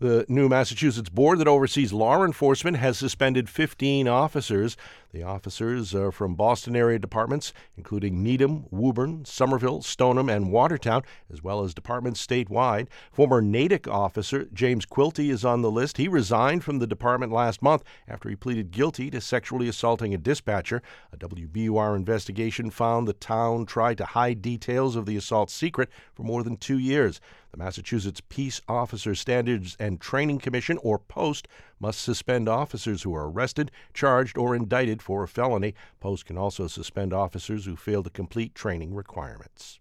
The 0.00 0.26
new 0.28 0.48
Massachusetts 0.48 1.08
board 1.08 1.38
that 1.38 1.46
oversees 1.46 1.92
law 1.92 2.24
enforcement 2.24 2.78
has 2.78 2.98
suspended 2.98 3.48
15 3.48 4.08
officers. 4.08 4.76
The 5.14 5.22
officers 5.22 5.94
are 5.94 6.10
from 6.10 6.34
Boston 6.34 6.74
area 6.74 6.98
departments, 6.98 7.52
including 7.76 8.20
Needham, 8.20 8.66
Woburn, 8.72 9.24
Somerville, 9.24 9.80
Stoneham, 9.80 10.28
and 10.28 10.50
Watertown, 10.50 11.02
as 11.32 11.40
well 11.40 11.62
as 11.62 11.72
departments 11.72 12.26
statewide. 12.26 12.88
Former 13.12 13.40
Natick 13.40 13.86
officer 13.86 14.48
James 14.52 14.84
Quilty 14.84 15.30
is 15.30 15.44
on 15.44 15.62
the 15.62 15.70
list. 15.70 15.98
He 15.98 16.08
resigned 16.08 16.64
from 16.64 16.80
the 16.80 16.86
department 16.88 17.30
last 17.30 17.62
month 17.62 17.84
after 18.08 18.28
he 18.28 18.34
pleaded 18.34 18.72
guilty 18.72 19.08
to 19.10 19.20
sexually 19.20 19.68
assaulting 19.68 20.12
a 20.12 20.18
dispatcher. 20.18 20.82
A 21.12 21.16
WBUR 21.16 21.94
investigation 21.94 22.70
found 22.70 23.06
the 23.06 23.12
town 23.12 23.66
tried 23.66 23.98
to 23.98 24.06
hide 24.06 24.42
details 24.42 24.96
of 24.96 25.06
the 25.06 25.16
assault 25.16 25.48
secret 25.48 25.90
for 26.12 26.24
more 26.24 26.42
than 26.42 26.56
two 26.56 26.78
years. 26.78 27.20
The 27.52 27.58
Massachusetts 27.58 28.20
Peace 28.28 28.60
Officer 28.66 29.14
Standards 29.14 29.76
and 29.78 30.00
Training 30.00 30.40
Commission, 30.40 30.76
or 30.82 30.98
POST, 30.98 31.46
must 31.78 32.00
suspend 32.00 32.48
officers 32.48 33.02
who 33.02 33.14
are 33.14 33.30
arrested, 33.30 33.70
charged, 33.92 34.38
or 34.38 34.54
indicted 34.54 35.02
for 35.02 35.22
a 35.22 35.28
felony. 35.28 35.74
POST 36.00 36.26
can 36.26 36.38
also 36.38 36.66
suspend 36.66 37.12
officers 37.12 37.64
who 37.66 37.76
fail 37.76 38.02
to 38.02 38.10
complete 38.10 38.54
training 38.54 38.94
requirements. 38.94 39.80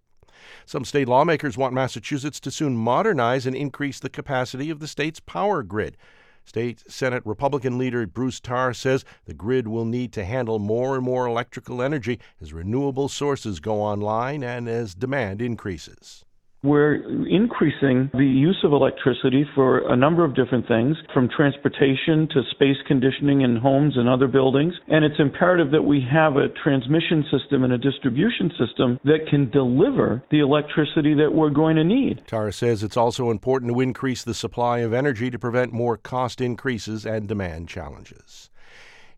Some 0.65 0.85
state 0.85 1.07
lawmakers 1.07 1.57
want 1.57 1.73
Massachusetts 1.73 2.39
to 2.41 2.51
soon 2.51 2.75
modernize 2.75 3.45
and 3.45 3.55
increase 3.55 3.99
the 3.99 4.09
capacity 4.09 4.69
of 4.69 4.79
the 4.79 4.87
state's 4.87 5.19
power 5.19 5.63
grid. 5.63 5.97
State 6.45 6.83
Senate 6.91 7.25
Republican 7.25 7.77
leader 7.77 8.05
Bruce 8.05 8.41
Tarr 8.41 8.73
says 8.73 9.05
the 9.25 9.33
grid 9.33 9.67
will 9.67 9.85
need 9.85 10.11
to 10.13 10.25
handle 10.25 10.59
more 10.59 10.95
and 10.95 11.03
more 11.03 11.25
electrical 11.25 11.81
energy 11.81 12.19
as 12.41 12.51
renewable 12.51 13.07
sources 13.07 13.61
go 13.61 13.81
online 13.81 14.43
and 14.43 14.67
as 14.67 14.93
demand 14.93 15.41
increases. 15.41 16.25
We're 16.63 16.95
increasing 17.27 18.09
the 18.13 18.25
use 18.25 18.59
of 18.63 18.71
electricity 18.71 19.45
for 19.53 19.91
a 19.91 19.97
number 19.97 20.23
of 20.23 20.33
different 20.33 20.67
things, 20.67 20.95
from 21.13 21.27
transportation 21.29 22.27
to 22.29 22.41
space 22.51 22.77
conditioning 22.87 23.41
in 23.41 23.57
homes 23.57 23.97
and 23.97 24.07
other 24.07 24.27
buildings. 24.27 24.73
And 24.87 25.03
it's 25.03 25.19
imperative 25.19 25.71
that 25.71 25.81
we 25.81 26.05
have 26.11 26.37
a 26.37 26.47
transmission 26.63 27.25
system 27.29 27.63
and 27.63 27.73
a 27.73 27.77
distribution 27.77 28.49
system 28.57 28.99
that 29.03 29.27
can 29.29 29.49
deliver 29.49 30.23
the 30.31 30.39
electricity 30.39 31.13
that 31.15 31.33
we're 31.33 31.49
going 31.49 31.75
to 31.75 31.83
need. 31.83 32.23
Tarr 32.27 32.51
says 32.51 32.81
it's 32.81 32.97
also 32.97 33.29
important 33.29 33.73
to 33.73 33.81
increase 33.81 34.23
the 34.23 34.33
supply 34.33 34.79
of 34.79 34.93
energy 34.93 35.29
to 35.29 35.37
prevent 35.37 35.73
more 35.73 35.97
cost 35.97 36.39
increases 36.39 37.05
and 37.05 37.27
demand 37.27 37.67
challenges. 37.67 38.49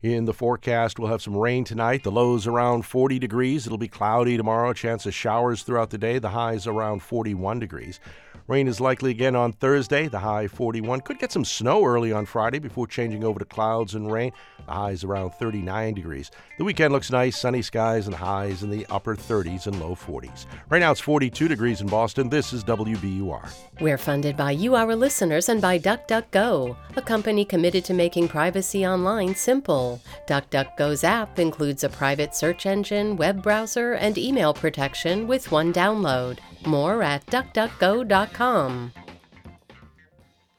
In 0.06 0.26
the 0.26 0.34
forecast, 0.36 1.00
we'll 1.00 1.10
have 1.10 1.24
some 1.24 1.36
rain 1.36 1.64
tonight. 1.64 2.04
The 2.04 2.12
lows 2.12 2.46
around 2.46 2.86
40 2.86 3.18
degrees. 3.18 3.66
It'll 3.66 3.80
be 3.80 3.88
cloudy 3.88 4.38
tomorrow. 4.38 4.72
Chance 4.72 5.08
of 5.08 5.16
showers 5.16 5.64
throughout 5.64 5.90
the 5.90 5.98
day. 5.98 6.20
The 6.20 6.30
highs 6.30 6.68
around 6.68 7.02
41 7.02 7.58
degrees. 7.58 8.00
Rain 8.48 8.68
is 8.68 8.80
likely 8.80 9.10
again 9.10 9.36
on 9.36 9.54
Thursday, 9.54 10.08
the 10.08 10.20
high 10.20 10.48
41. 10.48 11.02
Could 11.02 11.18
get 11.18 11.32
some 11.32 11.44
snow 11.44 11.84
early 11.84 12.12
on 12.12 12.28
Friday 12.28 12.60
before 12.60 12.86
changing 12.86 13.24
over 13.24 13.40
to 13.40 13.46
clouds 13.46 13.96
and 13.96 14.12
rain. 14.12 14.34
The 14.68 14.72
highs 14.72 15.04
around 15.04 15.32
39 15.32 15.96
degrees. 15.96 16.30
The 16.60 16.64
weekend 16.64 16.94
looks 16.94 17.10
nice, 17.10 17.40
sunny 17.40 17.64
skies 17.64 18.06
and 18.06 18.16
highs 18.16 18.62
in 18.62 18.70
the 18.70 18.86
upper 18.92 19.16
30s 19.16 19.66
and 19.66 19.80
low 19.80 19.96
40s. 19.96 20.46
Right 20.70 20.78
now 20.78 20.92
it's 20.92 21.02
42 21.02 21.48
degrees 21.48 21.82
in 21.82 21.88
Boston. 21.88 22.30
This 22.30 22.54
is 22.54 22.64
WBUR. 22.64 23.52
We're 23.80 23.98
funded 23.98 24.38
by 24.38 24.52
you, 24.52 24.76
our 24.76 24.96
listeners, 24.96 25.50
and 25.50 25.60
by 25.60 25.80
DuckDuckGo, 25.80 26.76
a 26.98 27.02
company 27.02 27.46
committed 27.46 27.84
to 27.86 27.96
making 27.96 28.28
privacy 28.28 28.86
online 28.86 29.34
simple. 29.34 30.00
DuckDuckGo's 30.28 31.04
app 31.04 31.40
includes 31.40 31.84
a 31.84 31.90
private 31.90 32.36
search 32.36 32.68
engine, 32.68 33.18
web 33.18 33.42
browser, 33.42 33.94
and 33.94 34.20
email 34.20 34.54
protection 34.54 35.26
with 35.26 35.52
one 35.52 35.74
download. 35.74 36.38
More 36.64 37.02
at 37.04 37.26
duckduckgo.com. 37.28 38.35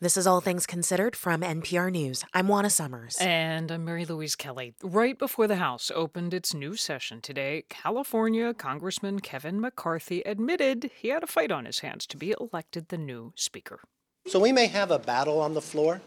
This 0.01 0.17
is 0.17 0.27
All 0.27 0.41
Things 0.41 0.65
Considered 0.65 1.15
from 1.15 1.43
NPR 1.43 1.93
News. 1.93 2.25
I'm 2.33 2.49
Juana 2.49 2.71
Summers. 2.71 3.19
And 3.21 3.71
I'm 3.71 3.85
Mary 3.85 4.07
Louise 4.07 4.35
Kelly. 4.35 4.73
Right 4.83 5.19
before 5.19 5.47
the 5.47 5.57
House 5.57 5.91
opened 5.95 6.33
its 6.33 6.55
new 6.55 6.75
session 6.75 7.21
today, 7.21 7.65
California 7.69 8.55
Congressman 8.55 9.21
Kevin 9.21 9.61
McCarthy 9.61 10.23
admitted 10.23 10.91
he 10.97 11.09
had 11.09 11.23
a 11.23 11.27
fight 11.27 11.53
on 11.53 11.67
his 11.67 11.81
hands 11.81 12.07
to 12.07 12.17
be 12.17 12.35
elected 12.41 12.89
the 12.89 12.97
new 12.97 13.35
Speaker. 13.37 13.81
So 14.27 14.41
we 14.41 14.53
may 14.53 14.69
have 14.69 14.91
a 14.91 14.99
battle 14.99 15.39
on 15.39 15.53
the 15.53 15.61
floor, 15.61 16.01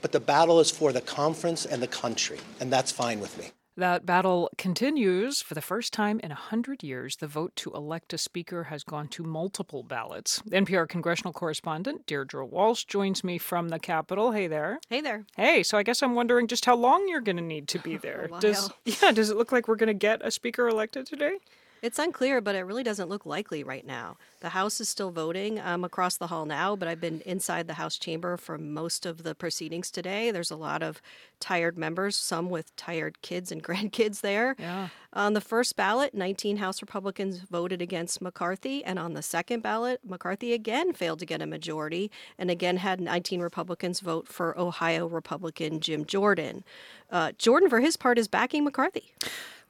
but 0.00 0.12
the 0.12 0.20
battle 0.20 0.60
is 0.60 0.70
for 0.70 0.94
the 0.94 1.02
conference 1.02 1.66
and 1.66 1.82
the 1.82 1.88
country, 1.88 2.38
and 2.58 2.72
that's 2.72 2.90
fine 2.90 3.20
with 3.20 3.36
me. 3.36 3.50
That 3.76 4.04
battle 4.04 4.50
continues. 4.58 5.40
For 5.40 5.54
the 5.54 5.62
first 5.62 5.94
time 5.94 6.20
in 6.20 6.28
100 6.28 6.82
years, 6.82 7.16
the 7.16 7.26
vote 7.26 7.56
to 7.56 7.72
elect 7.72 8.12
a 8.12 8.18
speaker 8.18 8.64
has 8.64 8.84
gone 8.84 9.08
to 9.08 9.22
multiple 9.22 9.82
ballots. 9.82 10.42
NPR 10.50 10.86
congressional 10.86 11.32
correspondent 11.32 12.06
Deirdre 12.06 12.44
Walsh 12.44 12.84
joins 12.84 13.24
me 13.24 13.38
from 13.38 13.70
the 13.70 13.78
Capitol. 13.78 14.32
Hey 14.32 14.46
there. 14.46 14.78
Hey 14.90 15.00
there. 15.00 15.24
Hey, 15.36 15.62
so 15.62 15.78
I 15.78 15.82
guess 15.84 16.02
I'm 16.02 16.14
wondering 16.14 16.48
just 16.48 16.66
how 16.66 16.76
long 16.76 17.08
you're 17.08 17.22
going 17.22 17.36
to 17.38 17.42
need 17.42 17.66
to 17.68 17.78
be 17.78 17.96
there. 18.02 18.28
does 18.40 18.70
Yeah, 18.84 19.12
does 19.12 19.30
it 19.30 19.38
look 19.38 19.52
like 19.52 19.68
we're 19.68 19.76
going 19.76 19.86
to 19.86 19.94
get 19.94 20.20
a 20.22 20.30
speaker 20.30 20.68
elected 20.68 21.06
today? 21.06 21.38
It's 21.82 21.98
unclear, 21.98 22.40
but 22.40 22.54
it 22.54 22.60
really 22.62 22.84
doesn't 22.84 23.08
look 23.08 23.26
likely 23.26 23.64
right 23.64 23.84
now. 23.84 24.16
The 24.38 24.50
House 24.50 24.80
is 24.80 24.88
still 24.88 25.10
voting. 25.10 25.60
I'm 25.60 25.82
across 25.82 26.16
the 26.16 26.28
hall 26.28 26.46
now, 26.46 26.76
but 26.76 26.86
I've 26.86 27.00
been 27.00 27.22
inside 27.22 27.66
the 27.66 27.74
House 27.74 27.98
chamber 27.98 28.36
for 28.36 28.56
most 28.56 29.04
of 29.04 29.24
the 29.24 29.34
proceedings 29.34 29.90
today. 29.90 30.30
There's 30.30 30.52
a 30.52 30.56
lot 30.56 30.84
of 30.84 31.02
tired 31.40 31.76
members, 31.76 32.16
some 32.16 32.50
with 32.50 32.74
tired 32.76 33.20
kids 33.20 33.50
and 33.50 33.64
grandkids 33.64 34.20
there. 34.20 34.54
Yeah. 34.60 34.88
On 35.12 35.32
the 35.32 35.40
first 35.40 35.74
ballot, 35.74 36.14
19 36.14 36.58
House 36.58 36.80
Republicans 36.80 37.40
voted 37.40 37.82
against 37.82 38.22
McCarthy, 38.22 38.84
and 38.84 38.96
on 38.96 39.14
the 39.14 39.22
second 39.22 39.60
ballot, 39.64 40.00
McCarthy 40.04 40.52
again 40.52 40.92
failed 40.92 41.18
to 41.18 41.26
get 41.26 41.42
a 41.42 41.46
majority 41.46 42.12
and 42.38 42.48
again 42.48 42.76
had 42.76 43.00
19 43.00 43.40
Republicans 43.40 43.98
vote 43.98 44.28
for 44.28 44.56
Ohio 44.56 45.08
Republican 45.08 45.80
Jim 45.80 46.04
Jordan. 46.04 46.62
Uh, 47.10 47.32
Jordan, 47.38 47.68
for 47.68 47.80
his 47.80 47.96
part, 47.96 48.18
is 48.18 48.28
backing 48.28 48.62
McCarthy. 48.62 49.12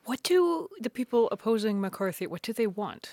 What 0.04 0.24
do 0.24 0.66
the 0.80 0.90
people 0.90 1.28
opposing 1.30 1.80
McCarthy, 1.80 2.26
what 2.26 2.42
do 2.42 2.52
they 2.52 2.66
want? 2.66 3.10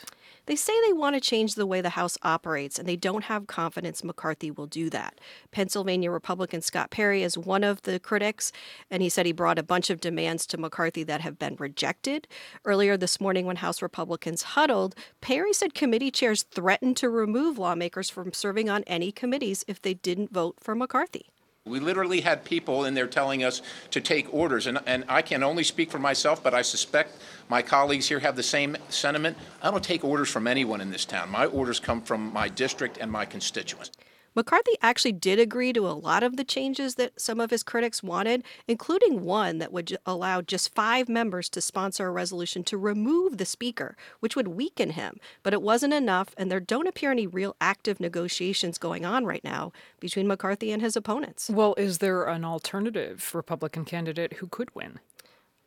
They 0.47 0.55
say 0.55 0.73
they 0.81 0.93
want 0.93 1.15
to 1.15 1.21
change 1.21 1.53
the 1.53 1.67
way 1.67 1.81
the 1.81 1.91
House 1.91 2.17
operates, 2.23 2.79
and 2.79 2.87
they 2.87 2.95
don't 2.95 3.25
have 3.25 3.45
confidence 3.45 4.03
McCarthy 4.03 4.49
will 4.49 4.65
do 4.65 4.89
that. 4.89 5.19
Pennsylvania 5.51 6.09
Republican 6.09 6.61
Scott 6.61 6.89
Perry 6.89 7.21
is 7.21 7.37
one 7.37 7.63
of 7.63 7.83
the 7.83 7.99
critics, 7.99 8.51
and 8.89 9.03
he 9.03 9.09
said 9.09 9.27
he 9.27 9.31
brought 9.31 9.59
a 9.59 9.63
bunch 9.63 9.91
of 9.91 10.01
demands 10.01 10.47
to 10.47 10.57
McCarthy 10.57 11.03
that 11.03 11.21
have 11.21 11.37
been 11.37 11.55
rejected. 11.59 12.27
Earlier 12.65 12.97
this 12.97 13.21
morning, 13.21 13.45
when 13.45 13.57
House 13.57 13.83
Republicans 13.83 14.41
huddled, 14.41 14.95
Perry 15.21 15.53
said 15.53 15.75
committee 15.75 16.09
chairs 16.09 16.41
threatened 16.41 16.97
to 16.97 17.09
remove 17.11 17.59
lawmakers 17.59 18.09
from 18.09 18.33
serving 18.33 18.67
on 18.67 18.83
any 18.87 19.11
committees 19.11 19.63
if 19.67 19.79
they 19.79 19.93
didn't 19.93 20.33
vote 20.33 20.55
for 20.59 20.73
McCarthy. 20.73 21.27
We 21.65 21.79
literally 21.79 22.21
had 22.21 22.45
people 22.45 22.85
in 22.85 22.95
there 22.95 23.05
telling 23.05 23.43
us 23.43 23.61
to 23.91 24.01
take 24.01 24.33
orders, 24.33 24.65
and, 24.65 24.79
and 24.87 25.03
I 25.07 25.21
can 25.21 25.43
only 25.43 25.63
speak 25.63 25.91
for 25.91 25.99
myself, 25.99 26.41
but 26.41 26.53
I 26.53 26.63
suspect 26.63 27.21
my 27.47 27.61
colleagues 27.61 28.07
here 28.07 28.19
have 28.19 28.35
the 28.35 28.43
same 28.43 28.75
sentiment. 28.89 29.37
I 29.61 29.69
don't 29.69 29.83
take 29.83 30.03
orders 30.03 30.29
from 30.29 30.47
anyone 30.47 30.81
in 30.81 30.89
this 30.89 31.05
town. 31.05 31.29
My 31.29 31.45
orders 31.45 31.79
come 31.79 32.01
from 32.01 32.33
my 32.33 32.49
district 32.49 32.97
and 32.99 33.11
my 33.11 33.25
constituents. 33.25 33.91
McCarthy 34.39 34.77
actually 34.81 35.11
did 35.11 35.37
agree 35.37 35.73
to 35.73 35.85
a 35.85 35.91
lot 35.91 36.23
of 36.23 36.37
the 36.37 36.45
changes 36.45 36.95
that 36.95 37.19
some 37.19 37.41
of 37.41 37.49
his 37.49 37.61
critics 37.61 38.01
wanted, 38.01 38.41
including 38.69 39.25
one 39.25 39.57
that 39.57 39.73
would 39.73 39.97
allow 40.05 40.39
just 40.39 40.73
five 40.73 41.09
members 41.09 41.49
to 41.49 41.59
sponsor 41.59 42.07
a 42.07 42.11
resolution 42.11 42.63
to 42.63 42.77
remove 42.77 43.37
the 43.37 43.43
speaker, 43.43 43.97
which 44.21 44.37
would 44.37 44.47
weaken 44.47 44.91
him. 44.91 45.19
But 45.43 45.51
it 45.51 45.61
wasn't 45.61 45.93
enough, 45.93 46.33
and 46.37 46.49
there 46.49 46.61
don't 46.61 46.87
appear 46.87 47.11
any 47.11 47.27
real 47.27 47.57
active 47.59 47.99
negotiations 47.99 48.77
going 48.77 49.03
on 49.05 49.25
right 49.25 49.43
now 49.43 49.73
between 49.99 50.25
McCarthy 50.25 50.71
and 50.71 50.81
his 50.81 50.95
opponents. 50.95 51.49
Well, 51.49 51.75
is 51.77 51.97
there 51.97 52.23
an 52.23 52.45
alternative 52.45 53.31
Republican 53.35 53.83
candidate 53.83 54.35
who 54.37 54.47
could 54.47 54.73
win? 54.73 54.99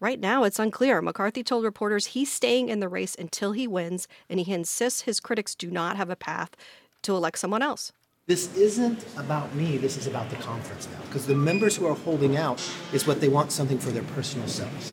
Right 0.00 0.18
now, 0.18 0.44
it's 0.44 0.58
unclear. 0.58 1.02
McCarthy 1.02 1.44
told 1.44 1.64
reporters 1.64 2.06
he's 2.06 2.32
staying 2.32 2.70
in 2.70 2.80
the 2.80 2.88
race 2.88 3.14
until 3.18 3.52
he 3.52 3.68
wins, 3.68 4.08
and 4.30 4.40
he 4.40 4.50
insists 4.50 5.02
his 5.02 5.20
critics 5.20 5.54
do 5.54 5.70
not 5.70 5.98
have 5.98 6.08
a 6.08 6.16
path 6.16 6.56
to 7.02 7.14
elect 7.14 7.38
someone 7.38 7.60
else. 7.60 7.92
This 8.32 8.56
isn't 8.56 9.04
about 9.18 9.54
me, 9.54 9.76
this 9.76 9.98
is 9.98 10.06
about 10.06 10.30
the 10.30 10.36
conference 10.36 10.88
now. 10.90 11.04
Because 11.04 11.26
the 11.26 11.34
members 11.34 11.76
who 11.76 11.86
are 11.86 11.94
holding 11.94 12.38
out 12.38 12.66
is 12.90 13.06
what 13.06 13.20
they 13.20 13.28
want 13.28 13.52
something 13.52 13.78
for 13.78 13.90
their 13.90 14.04
personal 14.04 14.48
selves. 14.48 14.90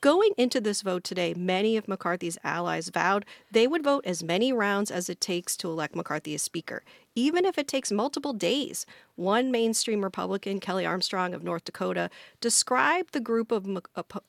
Going 0.00 0.32
into 0.36 0.60
this 0.60 0.82
vote 0.82 1.04
today, 1.04 1.32
many 1.32 1.76
of 1.76 1.86
McCarthy's 1.86 2.38
allies 2.42 2.88
vowed 2.88 3.24
they 3.52 3.68
would 3.68 3.84
vote 3.84 4.04
as 4.04 4.24
many 4.24 4.52
rounds 4.52 4.90
as 4.90 5.08
it 5.08 5.20
takes 5.20 5.56
to 5.58 5.68
elect 5.68 5.94
McCarthy 5.94 6.34
as 6.34 6.42
Speaker, 6.42 6.82
even 7.14 7.44
if 7.44 7.56
it 7.56 7.68
takes 7.68 7.92
multiple 7.92 8.32
days. 8.32 8.84
One 9.14 9.52
mainstream 9.52 10.02
Republican, 10.02 10.58
Kelly 10.58 10.84
Armstrong 10.84 11.34
of 11.34 11.44
North 11.44 11.64
Dakota, 11.64 12.10
described 12.40 13.12
the 13.12 13.20
group 13.20 13.52
of 13.52 13.78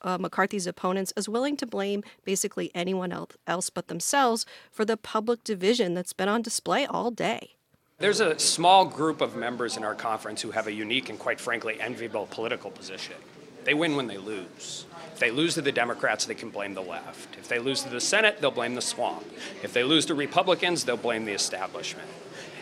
uh, 0.03 0.17
McCarthy's 0.19 0.67
opponents 0.67 1.11
as 1.17 1.27
willing 1.27 1.57
to 1.57 1.65
blame 1.65 2.03
basically 2.23 2.69
anyone 2.75 3.11
else 3.47 3.71
but 3.71 3.87
themselves 3.87 4.45
for 4.71 4.85
the 4.85 4.95
public 4.95 5.43
division 5.43 5.95
that's 5.95 6.13
been 6.13 6.29
on 6.29 6.43
display 6.43 6.85
all 6.85 7.09
day. 7.09 7.55
There's 8.03 8.19
a 8.19 8.37
small 8.37 8.83
group 8.83 9.21
of 9.21 9.37
members 9.37 9.77
in 9.77 9.85
our 9.85 9.95
conference 9.95 10.41
who 10.41 10.51
have 10.51 10.67
a 10.67 10.73
unique 10.73 11.07
and 11.07 11.17
quite 11.17 11.39
frankly 11.39 11.79
enviable 11.79 12.27
political 12.29 12.69
position. 12.69 13.15
They 13.63 13.73
win 13.73 13.95
when 13.95 14.07
they 14.07 14.17
lose. 14.17 14.85
If 15.13 15.19
they 15.19 15.31
lose 15.31 15.53
to 15.53 15.61
the 15.61 15.71
Democrats, 15.71 16.25
they 16.25 16.35
can 16.35 16.49
blame 16.49 16.73
the 16.73 16.81
left. 16.81 17.37
If 17.37 17.47
they 17.47 17.59
lose 17.59 17.81
to 17.83 17.89
the 17.89 18.01
Senate, 18.01 18.41
they'll 18.41 18.51
blame 18.51 18.75
the 18.75 18.81
swamp. 18.81 19.23
If 19.63 19.71
they 19.71 19.85
lose 19.85 20.05
to 20.07 20.15
Republicans, 20.15 20.83
they'll 20.83 20.97
blame 20.97 21.23
the 21.23 21.31
establishment. 21.31 22.09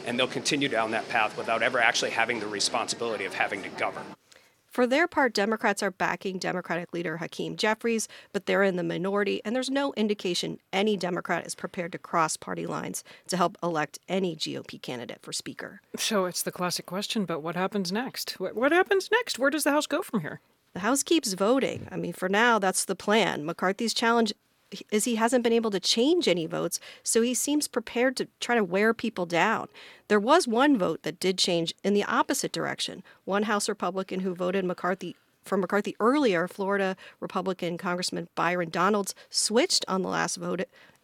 And 0.06 0.20
they'll 0.20 0.28
continue 0.28 0.68
down 0.68 0.92
that 0.92 1.10
path 1.10 1.36
without 1.36 1.64
ever 1.64 1.80
actually 1.80 2.12
having 2.12 2.40
the 2.40 2.46
responsibility 2.46 3.26
of 3.26 3.34
having 3.34 3.64
to 3.64 3.70
govern. 3.70 4.06
For 4.72 4.88
their 4.88 5.06
part, 5.06 5.34
Democrats 5.34 5.84
are 5.84 5.91
backing 5.91 6.39
Democratic 6.39 6.93
leader 6.93 7.18
Hakeem 7.18 7.57
Jeffries, 7.57 8.07
but 8.31 8.45
they're 8.45 8.64
in 8.64 8.77
the 8.77 8.84
minority, 8.84 9.41
and 9.43 9.53
there's 9.53 9.69
no 9.69 9.91
indication 9.98 10.60
any 10.72 10.95
Democrat 10.95 11.45
is 11.45 11.56
prepared 11.56 11.91
to 11.91 11.98
cross 11.98 12.38
party 12.38 12.65
lines 12.65 13.03
to 13.27 13.35
help 13.35 13.57
elect 13.61 13.99
any 14.07 14.34
GOP 14.34 14.81
candidate 14.81 15.19
for 15.22 15.34
Speaker. 15.34 15.81
So 15.98 16.23
it's 16.23 16.41
the 16.41 16.53
classic 16.53 16.85
question, 16.85 17.26
but 17.26 17.41
what 17.41 17.57
happens 17.57 17.91
next? 17.91 18.39
What 18.39 18.72
happens 18.72 19.11
next? 19.11 19.38
Where 19.38 19.49
does 19.49 19.65
the 19.65 19.72
House 19.72 19.88
go 19.88 20.02
from 20.02 20.22
here? 20.22 20.39
The 20.72 20.80
House 20.80 21.03
keeps 21.03 21.34
voting. 21.34 21.89
I 21.91 21.98
mean, 21.98 22.14
for 22.14 22.30
now, 22.30 22.57
that's 22.57 22.85
the 22.85 22.95
plan. 22.95 23.45
McCarthy's 23.45 23.93
challenge 23.93 24.31
is 24.89 25.06
he 25.06 25.15
hasn't 25.15 25.43
been 25.43 25.53
able 25.53 25.72
to 25.72 25.80
change 25.80 26.27
any 26.27 26.45
votes, 26.45 26.80
so 27.03 27.22
he 27.22 27.34
seems 27.34 27.68
prepared 27.68 28.15
to 28.18 28.27
try 28.39 28.56
to 28.56 28.64
wear 28.64 28.93
people 28.93 29.26
down. 29.26 29.68
There 30.07 30.19
was 30.19 30.48
one 30.48 30.77
vote 30.77 31.03
that 31.03 31.19
did 31.19 31.38
change 31.38 31.73
in 31.84 31.93
the 31.93 32.03
opposite 32.03 32.52
direction. 32.52 33.03
One 33.26 33.43
House 33.43 33.69
Republican 33.69 34.22
who 34.22 34.35
voted 34.35 34.65
McCarthy 34.65 35.15
for 35.43 35.57
McCarthy 35.57 35.95
earlier, 35.99 36.48
Florida 36.48 36.95
Republican 37.19 37.77
Congressman 37.77 38.30
Byron 38.35 38.69
Donalds 38.69 39.15
switched 39.30 39.84
on 39.88 40.03
the 40.03 40.10
last 40.10 40.35
vote 40.35 40.61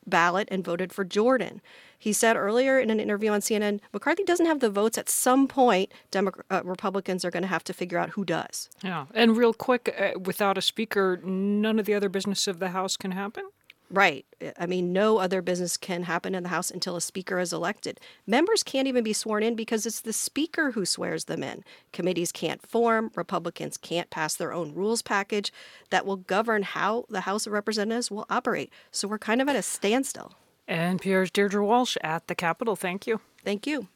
ballot 0.07 0.47
and 0.49 0.63
voted 0.63 0.93
for 0.93 1.03
Jordan. 1.03 1.61
He 1.99 2.13
said 2.13 2.35
earlier 2.35 2.79
in 2.79 2.89
an 2.89 2.99
interview 2.99 3.31
on 3.31 3.41
CNN, 3.41 3.79
McCarthy 3.91 4.23
doesn't 4.23 4.45
have 4.45 4.59
the 4.59 4.69
votes. 4.69 4.97
At 4.97 5.09
some 5.09 5.47
point, 5.47 5.91
Demo- 6.11 6.31
uh, 6.49 6.61
Republicans 6.63 7.25
are 7.25 7.31
going 7.31 7.43
to 7.43 7.47
have 7.47 7.63
to 7.65 7.73
figure 7.73 7.97
out 7.97 8.11
who 8.11 8.23
does. 8.23 8.69
Yeah. 8.83 9.05
And 9.13 9.35
real 9.35 9.53
quick, 9.53 9.95
uh, 9.99 10.19
without 10.19 10.57
a 10.57 10.61
speaker, 10.61 11.19
none 11.23 11.79
of 11.79 11.85
the 11.85 11.93
other 11.93 12.09
business 12.09 12.47
of 12.47 12.59
the 12.59 12.69
House 12.69 12.97
can 12.97 13.11
happen? 13.11 13.49
Right. 13.89 14.25
I 14.59 14.65
mean, 14.65 14.91
no 14.91 15.17
other 15.17 15.41
business 15.41 15.77
can 15.77 16.03
happen 16.03 16.35
in 16.35 16.43
the 16.43 16.49
House 16.49 16.69
until 16.69 16.97
a 16.97 17.01
speaker 17.01 17.39
is 17.39 17.53
elected. 17.53 17.99
Members 18.25 18.61
can't 18.61 18.87
even 18.87 19.03
be 19.03 19.13
sworn 19.13 19.43
in 19.43 19.55
because 19.55 19.85
it's 19.85 20.01
the 20.01 20.11
speaker 20.11 20.71
who 20.71 20.85
swears 20.85 21.25
them 21.25 21.41
in. 21.41 21.63
Committees 21.93 22.33
can't 22.33 22.65
form. 22.67 23.11
Republicans 23.15 23.77
can't 23.77 24.09
pass 24.09 24.35
their 24.35 24.51
own 24.51 24.73
rules 24.73 25.01
package 25.01 25.53
that 25.89 26.05
will 26.05 26.17
govern 26.17 26.63
how 26.63 27.05
the 27.09 27.21
House 27.21 27.47
of 27.47 27.53
Representatives 27.53 28.11
will 28.11 28.25
operate. 28.29 28.71
So 28.91 29.07
we're 29.07 29.19
kind 29.19 29.41
of 29.41 29.47
at 29.47 29.55
a 29.55 29.61
standstill. 29.61 30.33
NPR's 30.67 31.31
Deirdre 31.31 31.65
Walsh 31.65 31.95
at 32.03 32.27
the 32.27 32.35
Capitol. 32.35 32.75
Thank 32.75 33.07
you. 33.07 33.21
Thank 33.45 33.65
you. 33.65 33.87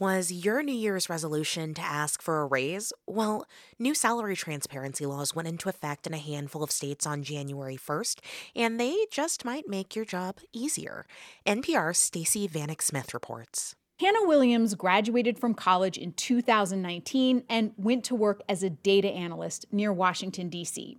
Was 0.00 0.32
your 0.32 0.60
New 0.64 0.74
Year's 0.74 1.08
resolution 1.08 1.72
to 1.74 1.80
ask 1.80 2.20
for 2.20 2.40
a 2.40 2.46
raise? 2.46 2.92
Well, 3.06 3.46
new 3.78 3.94
salary 3.94 4.34
transparency 4.34 5.06
laws 5.06 5.36
went 5.36 5.46
into 5.46 5.68
effect 5.68 6.04
in 6.08 6.12
a 6.12 6.18
handful 6.18 6.64
of 6.64 6.72
states 6.72 7.06
on 7.06 7.22
January 7.22 7.76
1st, 7.76 8.18
and 8.56 8.80
they 8.80 9.06
just 9.12 9.44
might 9.44 9.68
make 9.68 9.94
your 9.94 10.04
job 10.04 10.38
easier. 10.52 11.06
NPR's 11.46 11.98
Stacey 11.98 12.48
Vanek 12.48 12.82
Smith 12.82 13.14
reports. 13.14 13.76
Hannah 14.00 14.26
Williams 14.26 14.74
graduated 14.74 15.38
from 15.38 15.54
college 15.54 15.96
in 15.96 16.12
2019 16.14 17.44
and 17.48 17.70
went 17.76 18.02
to 18.06 18.16
work 18.16 18.42
as 18.48 18.64
a 18.64 18.70
data 18.70 19.08
analyst 19.08 19.66
near 19.70 19.92
Washington, 19.92 20.48
D.C. 20.48 20.98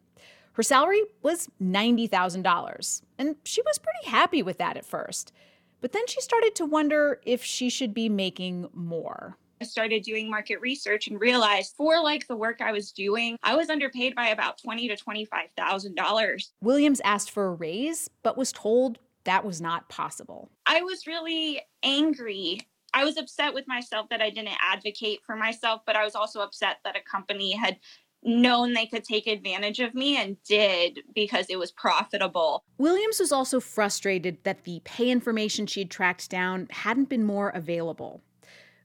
Her 0.53 0.63
salary 0.63 1.01
was 1.21 1.49
$90,000, 1.61 3.01
and 3.17 3.35
she 3.43 3.61
was 3.63 3.77
pretty 3.77 4.09
happy 4.09 4.41
with 4.41 4.57
that 4.59 4.77
at 4.77 4.85
first. 4.85 5.33
But 5.81 5.91
then 5.91 6.07
she 6.07 6.21
started 6.21 6.55
to 6.55 6.65
wonder 6.65 7.21
if 7.25 7.43
she 7.43 7.69
should 7.69 7.93
be 7.93 8.09
making 8.09 8.67
more. 8.73 9.37
I 9.61 9.65
started 9.65 10.03
doing 10.03 10.29
market 10.29 10.59
research 10.59 11.07
and 11.07 11.19
realized 11.19 11.75
for 11.77 12.01
like 12.01 12.27
the 12.27 12.35
work 12.35 12.59
I 12.59 12.71
was 12.71 12.91
doing, 12.91 13.37
I 13.41 13.55
was 13.55 13.69
underpaid 13.69 14.13
by 14.15 14.27
about 14.27 14.57
twenty 14.57 14.87
to 14.89 14.97
twenty-five 14.97 15.47
thousand 15.55 15.95
dollars. 15.95 16.51
Williams 16.61 17.01
asked 17.05 17.31
for 17.31 17.47
a 17.47 17.53
raise, 17.53 18.09
but 18.21 18.37
was 18.37 18.51
told 18.51 18.99
that 19.23 19.45
was 19.45 19.61
not 19.61 19.87
possible. 19.89 20.49
I 20.65 20.81
was 20.81 21.07
really 21.07 21.61
angry. 21.83 22.59
I 22.93 23.03
was 23.03 23.17
upset 23.17 23.53
with 23.53 23.67
myself 23.67 24.07
that 24.09 24.21
I 24.21 24.29
didn't 24.29 24.57
advocate 24.61 25.19
for 25.25 25.35
myself, 25.35 25.81
but 25.85 25.95
I 25.95 26.03
was 26.03 26.15
also 26.15 26.39
upset 26.41 26.77
that 26.83 26.95
a 26.95 27.01
company 27.01 27.51
had 27.51 27.77
known 28.25 28.73
they 28.73 28.87
could 28.87 29.03
take 29.03 29.27
advantage 29.27 29.79
of 29.79 29.93
me 29.93 30.17
and 30.17 30.41
did 30.43 30.99
because 31.13 31.45
it 31.49 31.59
was 31.59 31.71
profitable. 31.71 32.63
Williams 32.77 33.19
was 33.19 33.31
also 33.31 33.59
frustrated 33.59 34.37
that 34.43 34.63
the 34.63 34.81
pay 34.83 35.09
information 35.09 35.67
she'd 35.67 35.91
tracked 35.91 36.29
down 36.29 36.67
hadn't 36.71 37.09
been 37.09 37.23
more 37.23 37.49
available. 37.49 38.21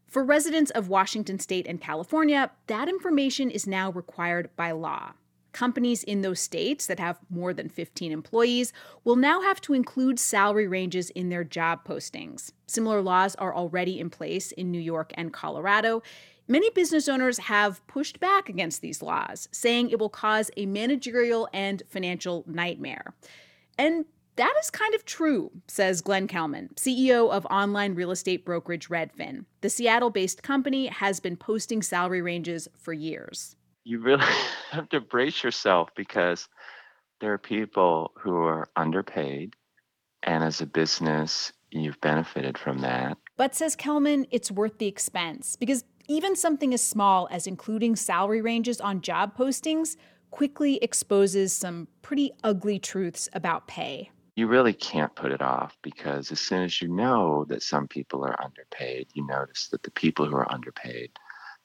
For 0.06 0.24
residents 0.24 0.70
of 0.72 0.88
Washington 0.88 1.38
state 1.38 1.66
and 1.66 1.80
California, 1.80 2.50
that 2.66 2.88
information 2.88 3.50
is 3.50 3.66
now 3.66 3.92
required 3.92 4.50
by 4.56 4.72
law. 4.72 5.12
Companies 5.52 6.04
in 6.04 6.22
those 6.22 6.40
states 6.40 6.86
that 6.86 7.00
have 7.00 7.18
more 7.28 7.52
than 7.52 7.68
15 7.68 8.12
employees 8.12 8.72
will 9.04 9.16
now 9.16 9.40
have 9.40 9.60
to 9.62 9.74
include 9.74 10.20
salary 10.20 10.68
ranges 10.68 11.10
in 11.10 11.28
their 11.28 11.42
job 11.42 11.84
postings. 11.84 12.52
Similar 12.66 13.02
laws 13.02 13.34
are 13.36 13.54
already 13.54 13.98
in 13.98 14.10
place 14.10 14.52
in 14.52 14.70
New 14.70 14.80
York 14.80 15.12
and 15.14 15.32
Colorado. 15.32 16.02
Many 16.50 16.68
business 16.70 17.08
owners 17.08 17.38
have 17.38 17.86
pushed 17.86 18.18
back 18.18 18.48
against 18.48 18.82
these 18.82 19.02
laws, 19.02 19.48
saying 19.52 19.90
it 19.90 20.00
will 20.00 20.08
cause 20.08 20.50
a 20.56 20.66
managerial 20.66 21.48
and 21.52 21.80
financial 21.88 22.42
nightmare. 22.44 23.14
And 23.78 24.04
That 24.34 24.52
is 24.60 24.68
kind 24.68 24.92
of 24.96 25.04
true, 25.04 25.52
says 25.68 26.00
Glenn 26.00 26.26
Kelman, 26.26 26.70
CEO 26.74 27.30
of 27.30 27.46
online 27.46 27.94
real 27.94 28.10
estate 28.10 28.44
brokerage 28.44 28.88
Redfin. 28.88 29.44
The 29.60 29.70
Seattle 29.70 30.10
based 30.10 30.42
company 30.42 30.88
has 30.88 31.20
been 31.20 31.36
posting 31.36 31.82
salary 31.82 32.20
ranges 32.20 32.66
for 32.76 32.92
years. 32.92 33.54
You 33.84 34.00
really 34.00 34.24
have 34.72 34.88
to 34.88 35.00
brace 35.00 35.44
yourself 35.44 35.90
because 35.94 36.48
there 37.20 37.32
are 37.32 37.38
people 37.38 38.10
who 38.18 38.34
are 38.38 38.68
underpaid, 38.74 39.54
and 40.24 40.42
as 40.42 40.60
a 40.60 40.66
business, 40.66 41.52
you've 41.70 42.00
benefited 42.00 42.58
from 42.58 42.78
that. 42.80 43.18
But 43.36 43.54
says 43.54 43.76
Kelman, 43.76 44.26
it's 44.30 44.50
worth 44.50 44.78
the 44.78 44.86
expense 44.86 45.56
because 45.56 45.84
even 46.08 46.34
something 46.34 46.74
as 46.74 46.82
small 46.82 47.28
as 47.30 47.46
including 47.46 47.96
salary 47.96 48.40
ranges 48.40 48.80
on 48.80 49.00
job 49.00 49.36
postings 49.36 49.96
quickly 50.30 50.76
exposes 50.82 51.52
some 51.52 51.88
pretty 52.02 52.32
ugly 52.44 52.78
truths 52.78 53.28
about 53.32 53.66
pay 53.66 54.10
you 54.40 54.46
really 54.46 54.72
can't 54.72 55.14
put 55.14 55.32
it 55.32 55.42
off 55.42 55.76
because 55.82 56.32
as 56.32 56.40
soon 56.40 56.62
as 56.62 56.80
you 56.80 56.88
know 56.88 57.44
that 57.48 57.62
some 57.62 57.86
people 57.86 58.24
are 58.24 58.42
underpaid, 58.42 59.06
you 59.12 59.26
notice 59.26 59.68
that 59.68 59.82
the 59.82 59.90
people 59.90 60.24
who 60.24 60.34
are 60.34 60.50
underpaid 60.50 61.10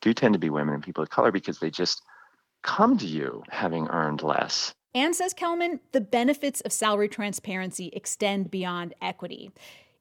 do 0.01 0.13
tend 0.13 0.33
to 0.33 0.39
be 0.39 0.49
women 0.49 0.73
and 0.73 0.83
people 0.83 1.01
of 1.01 1.09
color 1.09 1.31
because 1.31 1.59
they 1.59 1.69
just 1.69 2.01
come 2.63 2.97
to 2.97 3.05
you 3.05 3.43
having 3.49 3.87
earned 3.87 4.23
less. 4.23 4.73
And 4.93 5.15
says 5.15 5.33
Kelman, 5.33 5.79
the 5.93 6.01
benefits 6.01 6.59
of 6.61 6.73
salary 6.73 7.07
transparency 7.07 7.91
extend 7.93 8.51
beyond 8.51 8.93
equity. 9.01 9.51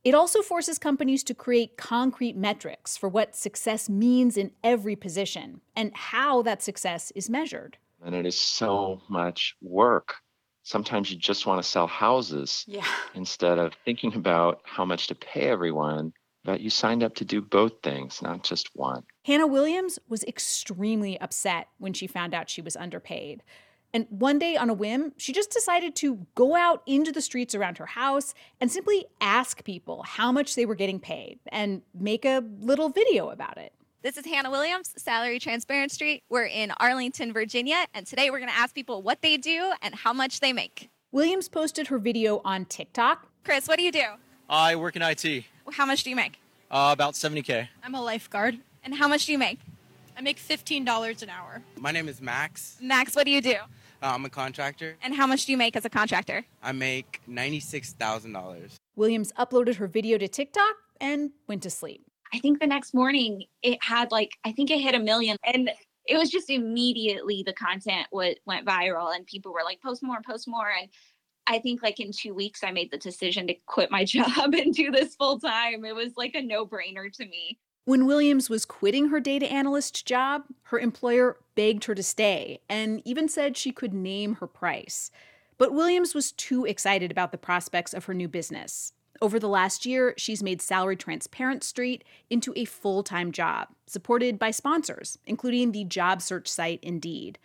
It 0.04 0.14
also 0.14 0.42
forces 0.42 0.78
companies 0.78 1.24
to 1.24 1.34
create 1.34 1.76
concrete 1.76 2.36
metrics 2.36 2.96
for 2.96 3.08
what 3.08 3.34
success 3.34 3.88
means 3.88 4.36
in 4.36 4.52
every 4.62 4.96
position 4.96 5.62
and 5.74 5.94
how 5.94 6.42
that 6.42 6.62
success 6.62 7.10
is 7.14 7.30
measured. 7.30 7.78
And 8.04 8.14
it 8.14 8.26
is 8.26 8.38
so 8.38 9.00
much 9.08 9.56
work 9.62 10.16
sometimes 10.64 11.10
you 11.10 11.16
just 11.16 11.46
want 11.46 11.62
to 11.62 11.68
sell 11.68 11.86
houses 11.86 12.64
yeah. 12.66 12.84
instead 13.14 13.58
of 13.58 13.74
thinking 13.84 14.14
about 14.14 14.60
how 14.64 14.84
much 14.84 15.06
to 15.06 15.14
pay 15.14 15.42
everyone 15.42 16.12
but 16.42 16.60
you 16.60 16.68
signed 16.68 17.02
up 17.02 17.14
to 17.14 17.24
do 17.24 17.40
both 17.40 17.72
things 17.82 18.20
not 18.20 18.42
just 18.42 18.70
one 18.74 19.02
hannah 19.24 19.46
williams 19.46 19.98
was 20.08 20.24
extremely 20.24 21.20
upset 21.20 21.68
when 21.78 21.92
she 21.92 22.06
found 22.06 22.34
out 22.34 22.50
she 22.50 22.62
was 22.62 22.76
underpaid 22.76 23.42
and 23.94 24.06
one 24.10 24.38
day 24.38 24.56
on 24.56 24.68
a 24.68 24.74
whim 24.74 25.12
she 25.16 25.32
just 25.32 25.50
decided 25.50 25.94
to 25.94 26.26
go 26.34 26.54
out 26.54 26.82
into 26.84 27.12
the 27.12 27.22
streets 27.22 27.54
around 27.54 27.78
her 27.78 27.86
house 27.86 28.34
and 28.60 28.70
simply 28.70 29.06
ask 29.20 29.64
people 29.64 30.02
how 30.02 30.30
much 30.30 30.54
they 30.56 30.66
were 30.66 30.74
getting 30.74 31.00
paid 31.00 31.38
and 31.48 31.80
make 31.98 32.26
a 32.26 32.44
little 32.60 32.90
video 32.90 33.30
about 33.30 33.56
it 33.56 33.72
this 34.02 34.18
is 34.18 34.26
Hannah 34.26 34.50
Williams, 34.50 34.92
Salary 34.98 35.38
Transparent 35.38 35.90
Street. 35.90 36.22
We're 36.28 36.44
in 36.44 36.74
Arlington, 36.78 37.32
Virginia, 37.32 37.86
and 37.94 38.06
today 38.06 38.30
we're 38.30 38.38
going 38.38 38.50
to 38.50 38.54
ask 38.54 38.74
people 38.74 39.00
what 39.00 39.22
they 39.22 39.38
do 39.38 39.72
and 39.80 39.94
how 39.94 40.12
much 40.12 40.40
they 40.40 40.52
make. 40.52 40.90
Williams 41.10 41.48
posted 41.48 41.86
her 41.86 41.98
video 41.98 42.42
on 42.44 42.66
TikTok. 42.66 43.26
Chris, 43.44 43.66
what 43.66 43.78
do 43.78 43.82
you 43.82 43.90
do? 43.90 44.04
I 44.50 44.76
work 44.76 44.96
in 44.96 45.00
IT. 45.00 45.44
How 45.72 45.86
much 45.86 46.04
do 46.04 46.10
you 46.10 46.16
make? 46.16 46.38
Uh, 46.70 46.90
about 46.92 47.14
70K. 47.14 47.68
I'm 47.82 47.94
a 47.94 48.02
lifeguard. 48.02 48.58
And 48.84 48.94
how 48.94 49.08
much 49.08 49.24
do 49.24 49.32
you 49.32 49.38
make? 49.38 49.58
I 50.18 50.20
make 50.20 50.36
$15 50.36 51.22
an 51.22 51.30
hour. 51.30 51.62
My 51.78 51.90
name 51.90 52.06
is 52.06 52.20
Max. 52.20 52.76
Max, 52.82 53.16
what 53.16 53.24
do 53.24 53.30
you 53.30 53.40
do? 53.40 53.56
Uh, 54.04 54.12
I'm 54.12 54.24
a 54.26 54.30
contractor. 54.30 54.98
And 55.02 55.14
how 55.14 55.26
much 55.26 55.46
do 55.46 55.52
you 55.52 55.56
make 55.56 55.76
as 55.76 55.86
a 55.86 55.90
contractor? 55.90 56.44
I 56.62 56.72
make 56.72 57.22
$96,000. 57.26 58.74
Williams 58.96 59.32
uploaded 59.38 59.76
her 59.76 59.86
video 59.86 60.18
to 60.18 60.28
TikTok 60.28 60.74
and 61.00 61.30
went 61.48 61.62
to 61.62 61.70
sleep. 61.70 62.04
I 62.34 62.38
think 62.38 62.60
the 62.60 62.66
next 62.66 62.92
morning 62.92 63.44
it 63.62 63.82
had 63.82 64.12
like, 64.12 64.32
I 64.44 64.52
think 64.52 64.70
it 64.70 64.80
hit 64.80 64.94
a 64.94 64.98
million. 64.98 65.38
And 65.42 65.70
it 66.06 66.18
was 66.18 66.28
just 66.28 66.50
immediately 66.50 67.44
the 67.46 67.54
content 67.54 68.06
w- 68.12 68.34
went 68.44 68.66
viral 68.66 69.14
and 69.14 69.24
people 69.26 69.54
were 69.54 69.64
like, 69.64 69.80
post 69.80 70.02
more, 70.02 70.18
post 70.20 70.46
more. 70.46 70.68
And 70.78 70.90
I 71.46 71.58
think 71.58 71.82
like 71.82 71.98
in 71.98 72.10
two 72.12 72.34
weeks, 72.34 72.62
I 72.62 72.72
made 72.72 72.90
the 72.90 72.98
decision 72.98 73.46
to 73.46 73.54
quit 73.66 73.90
my 73.90 74.04
job 74.04 74.52
and 74.52 74.74
do 74.74 74.90
this 74.90 75.14
full 75.14 75.40
time. 75.40 75.82
It 75.82 75.94
was 75.94 76.12
like 76.18 76.34
a 76.34 76.42
no 76.42 76.66
brainer 76.66 77.10
to 77.10 77.24
me. 77.24 77.58
When 77.86 78.06
Williams 78.06 78.48
was 78.48 78.64
quitting 78.64 79.08
her 79.08 79.20
data 79.20 79.50
analyst 79.50 80.06
job, 80.06 80.44
her 80.64 80.78
employer 80.78 81.36
begged 81.54 81.84
her 81.84 81.94
to 81.94 82.02
stay 82.02 82.60
and 82.66 83.02
even 83.04 83.28
said 83.28 83.56
she 83.56 83.72
could 83.72 83.92
name 83.92 84.36
her 84.36 84.46
price. 84.46 85.10
But 85.58 85.74
Williams 85.74 86.14
was 86.14 86.32
too 86.32 86.64
excited 86.64 87.10
about 87.10 87.30
the 87.30 87.38
prospects 87.38 87.92
of 87.92 88.06
her 88.06 88.14
new 88.14 88.26
business. 88.26 88.94
Over 89.20 89.38
the 89.38 89.48
last 89.48 89.84
year, 89.84 90.14
she's 90.16 90.42
made 90.42 90.62
Salary 90.62 90.96
Transparent 90.96 91.62
Street 91.62 92.04
into 92.30 92.54
a 92.56 92.64
full 92.64 93.02
time 93.02 93.32
job, 93.32 93.68
supported 93.86 94.38
by 94.38 94.50
sponsors, 94.50 95.18
including 95.26 95.72
the 95.72 95.84
job 95.84 96.22
search 96.22 96.48
site 96.48 96.80
Indeed. 96.82 97.38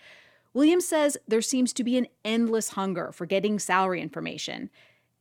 Williams 0.53 0.87
says 0.87 1.17
there 1.27 1.41
seems 1.41 1.73
to 1.73 1.83
be 1.83 1.97
an 1.97 2.07
endless 2.23 2.69
hunger 2.69 3.11
for 3.11 3.25
getting 3.25 3.59
salary 3.59 4.01
information 4.01 4.69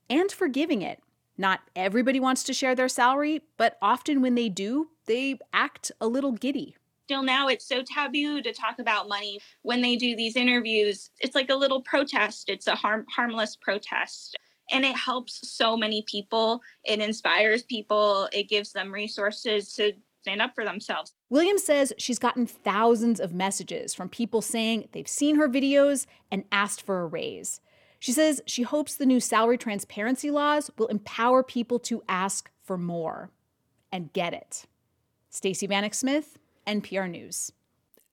and 0.09 0.31
for 0.31 0.49
giving 0.49 0.81
it. 0.81 1.03
Not 1.39 1.61
everybody 1.75 2.21
wants 2.21 2.43
to 2.45 2.53
share 2.53 2.75
their 2.75 2.89
salary, 2.89 3.43
but 3.57 3.79
often 3.81 4.21
when 4.21 4.35
they 4.35 4.49
do, 4.49 4.89
they 5.07 5.39
act 5.53 5.93
a 6.01 6.07
little 6.07 6.33
giddy 6.33 6.77
still 7.05 7.23
now 7.23 7.49
it's 7.49 7.67
so 7.67 7.83
taboo 7.83 8.43
to 8.43 8.53
talk 8.53 8.79
about 8.79 9.09
money 9.09 9.41
when 9.63 9.81
they 9.81 9.97
do 9.97 10.15
these 10.15 10.37
interviews 10.37 11.09
it's 11.21 11.35
like 11.35 11.49
a 11.49 11.55
little 11.55 11.81
protest 11.81 12.51
it's 12.51 12.67
a 12.67 12.75
harm, 12.75 13.07
harmless 13.09 13.57
protest 13.57 14.37
and 14.71 14.85
it 14.85 14.97
helps 14.97 15.41
so 15.49 15.77
many 15.77 16.03
people. 16.03 16.63
It 16.85 17.01
inspires 17.01 17.63
people, 17.63 18.29
it 18.33 18.49
gives 18.49 18.73
them 18.73 18.93
resources 18.93 19.73
to 19.75 19.93
stand 20.23 20.43
up 20.43 20.55
for 20.55 20.65
themselves. 20.65 21.13
Williams 21.31 21.65
says 21.65 21.93
she's 21.99 22.19
gotten 22.19 22.47
thousands 22.47 23.21
of 23.21 23.33
messages 23.33 23.95
from 23.95 24.09
people 24.09 24.43
saying 24.43 24.89
they've 24.93 25.09
seen 25.09 25.37
her 25.37 25.49
videos 25.49 26.07
and 26.31 26.45
asked 26.53 26.83
for 26.83 27.01
a 27.01 27.07
raise. 27.07 27.61
She 27.99 28.13
says 28.13 28.41
she 28.47 28.63
hopes 28.63 28.95
the 28.95 29.07
new 29.07 29.21
salary 29.21 29.59
transparency 29.59 30.31
laws 30.31 30.71
will 30.79 30.87
empower 30.87 31.43
people 31.43 31.79
to 31.81 32.03
ask 32.09 32.51
for 32.63 32.79
more 32.79 33.31
and 33.91 34.13
get 34.13 34.33
it. 34.33 34.67
Stacey 35.31 35.67
Vanek 35.67 35.95
Smith, 35.95 36.39
NPR 36.67 37.11
News. 37.11 37.53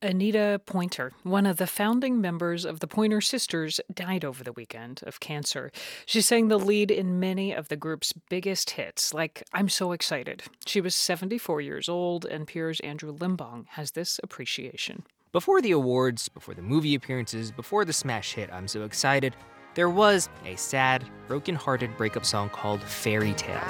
Anita 0.02 0.60
Pointer, 0.66 1.12
one 1.22 1.46
of 1.46 1.56
the 1.56 1.66
founding 1.66 2.20
members 2.20 2.66
of 2.66 2.80
the 2.80 2.86
Pointer 2.86 3.22
Sisters, 3.22 3.80
died 3.92 4.26
over 4.26 4.44
the 4.44 4.52
weekend 4.52 5.00
of 5.06 5.20
cancer. 5.20 5.72
She 6.04 6.20
sang 6.20 6.48
the 6.48 6.58
lead 6.58 6.90
in 6.90 7.18
many 7.18 7.52
of 7.52 7.68
the 7.68 7.76
group's 7.76 8.12
biggest 8.28 8.70
hits, 8.70 9.14
like 9.14 9.42
I'm 9.54 9.70
So 9.70 9.92
Excited. 9.92 10.42
She 10.66 10.82
was 10.82 10.94
74 10.94 11.62
years 11.62 11.88
old, 11.88 12.26
and 12.26 12.46
NPR's 12.46 12.80
Andrew 12.80 13.16
Limbong 13.16 13.66
has 13.70 13.92
this 13.92 14.20
appreciation. 14.22 15.04
Before 15.32 15.62
the 15.62 15.72
awards, 15.72 16.28
before 16.28 16.54
the 16.54 16.62
movie 16.62 16.94
appearances, 16.94 17.50
before 17.50 17.86
the 17.86 17.92
smash 17.94 18.34
hit 18.34 18.50
I'm 18.52 18.68
So 18.68 18.82
Excited, 18.82 19.34
there 19.76 19.90
was 19.90 20.30
a 20.46 20.56
sad, 20.56 21.04
broken-hearted 21.28 21.96
breakup 21.98 22.24
song 22.24 22.48
called 22.48 22.82
Fairy 22.82 23.34
Tale. 23.34 23.60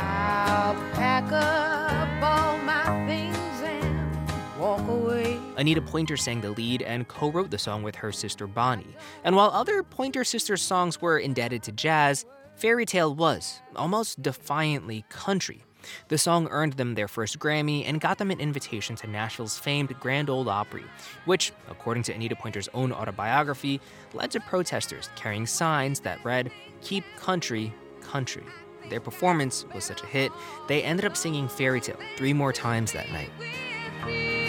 Anita 5.57 5.83
Pointer 5.83 6.17
sang 6.17 6.41
the 6.41 6.51
lead 6.51 6.83
and 6.83 7.09
co 7.09 7.31
wrote 7.31 7.51
the 7.51 7.59
song 7.59 7.83
with 7.83 7.97
her 7.97 8.13
sister 8.13 8.47
Bonnie. 8.47 8.95
And 9.25 9.35
while 9.35 9.51
other 9.51 9.83
Pointer 9.83 10.23
Sisters 10.23 10.63
songs 10.63 11.03
were 11.03 11.19
indebted 11.19 11.65
to 11.65 11.73
jazz, 11.73 12.25
Fairy 12.55 12.87
Tale 12.87 13.13
was, 13.13 13.61
almost 13.75 14.23
defiantly, 14.23 15.05
country. 15.09 15.65
The 16.09 16.19
song 16.19 16.49
earned 16.51 16.75
them 16.75 16.95
their 16.95 17.09
first 17.09 17.39
Grammy 17.39 17.85
and 17.87 18.01
got 18.01 18.19
them 18.19 18.31
an 18.31 18.41
invitation 18.41 18.97
to 18.97 19.07
Nashville's 19.07 19.59
famed 19.59 19.99
Grand 20.01 20.31
Ole 20.31 20.49
Opry, 20.49 20.85
which, 21.25 21.53
according 21.69 22.03
to 22.05 22.13
Anita 22.13 22.37
Pointer's 22.37 22.69
own 22.75 22.93
autobiography, 22.93 23.81
led 24.15 24.31
to 24.33 24.41
protesters 24.41 25.09
carrying 25.17 25.47
signs 25.47 26.01
that 26.01 26.25
read, 26.25 26.51
Keep 26.81 27.05
Country, 27.17 27.73
Country. 28.01 28.45
Their 28.89 29.01
performance 29.01 29.65
was 29.75 29.85
such 29.85 30.03
a 30.03 30.07
hit, 30.07 30.33
they 30.69 30.83
ended 30.83 31.05
up 31.05 31.17
singing 31.17 31.49
Fairy 31.49 31.81
Tale 31.81 31.99
three 32.17 32.33
more 32.33 32.53
times 32.53 32.93
that 32.93 33.11
night. 33.11 34.46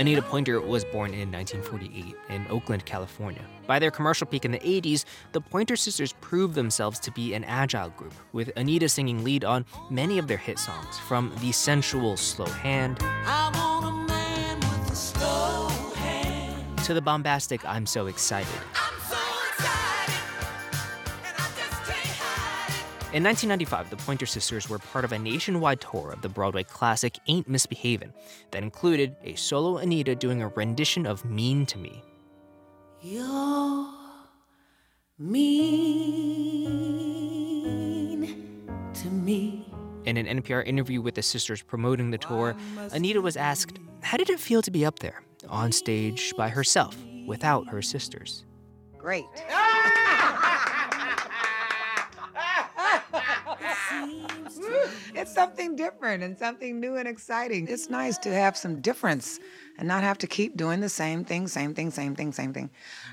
Anita 0.00 0.22
Pointer 0.22 0.62
was 0.62 0.82
born 0.82 1.12
in 1.12 1.30
1948 1.30 2.16
in 2.30 2.46
Oakland, 2.48 2.86
California. 2.86 3.42
By 3.66 3.78
their 3.78 3.90
commercial 3.90 4.26
peak 4.26 4.46
in 4.46 4.50
the 4.50 4.58
80s, 4.60 5.04
the 5.32 5.42
Pointer 5.42 5.76
Sisters 5.76 6.14
proved 6.22 6.54
themselves 6.54 6.98
to 7.00 7.10
be 7.10 7.34
an 7.34 7.44
agile 7.44 7.90
group, 7.90 8.14
with 8.32 8.50
Anita 8.56 8.88
singing 8.88 9.22
lead 9.22 9.44
on 9.44 9.66
many 9.90 10.16
of 10.16 10.26
their 10.26 10.38
hit 10.38 10.58
songs, 10.58 10.98
from 11.00 11.30
the 11.42 11.52
sensual 11.52 12.16
Slow 12.16 12.46
Hand, 12.46 12.98
slow 14.94 15.68
hand. 15.96 16.78
to 16.78 16.94
the 16.94 17.02
bombastic 17.02 17.62
I'm 17.66 17.84
So 17.84 18.06
Excited. 18.06 18.48
In 23.12 23.24
1995, 23.24 23.90
the 23.90 23.96
Pointer 23.96 24.24
Sisters 24.24 24.68
were 24.68 24.78
part 24.78 25.04
of 25.04 25.10
a 25.10 25.18
nationwide 25.18 25.80
tour 25.80 26.12
of 26.12 26.22
the 26.22 26.28
Broadway 26.28 26.62
classic 26.62 27.18
Ain't 27.26 27.48
Misbehavin' 27.48 28.12
that 28.52 28.62
included 28.62 29.16
a 29.24 29.34
solo 29.34 29.78
Anita 29.78 30.14
doing 30.14 30.42
a 30.42 30.48
rendition 30.48 31.06
of 31.06 31.24
Mean 31.24 31.66
to 31.66 31.78
Me. 31.78 32.04
You're 33.02 33.88
mean 35.18 35.40
to 38.94 39.08
me. 39.08 39.66
In 40.04 40.16
an 40.16 40.26
NPR 40.40 40.64
interview 40.66 41.00
with 41.02 41.16
the 41.16 41.22
sisters 41.22 41.62
promoting 41.62 42.12
the 42.12 42.18
tour, 42.18 42.54
Anita 42.92 43.20
was 43.20 43.36
asked, 43.36 43.80
How 44.02 44.16
did 44.18 44.30
it 44.30 44.38
feel 44.38 44.62
to 44.62 44.70
be 44.70 44.84
up 44.86 45.00
there, 45.00 45.22
on 45.48 45.72
stage 45.72 46.32
by 46.36 46.48
herself? 46.48 46.96
without 47.26 47.68
her 47.68 47.80
sisters. 47.80 48.44
Great. 48.98 49.24
it's 55.14 55.32
something 55.32 55.76
different 55.76 56.22
and 56.22 56.36
something 56.38 56.80
new 56.80 56.96
and 56.96 57.08
exciting. 57.08 57.66
It's 57.68 57.90
nice 57.90 58.18
to 58.18 58.32
have 58.32 58.56
some 58.56 58.80
difference 58.80 59.40
and 59.78 59.88
not 59.88 60.02
have 60.02 60.18
to 60.18 60.26
keep 60.26 60.56
doing 60.56 60.80
the 60.80 60.88
same 60.88 61.24
thing, 61.24 61.48
same 61.48 61.74
thing, 61.74 61.90
same 61.90 62.14
thing, 62.14 62.32
same 62.32 62.52
thing. 62.52 62.70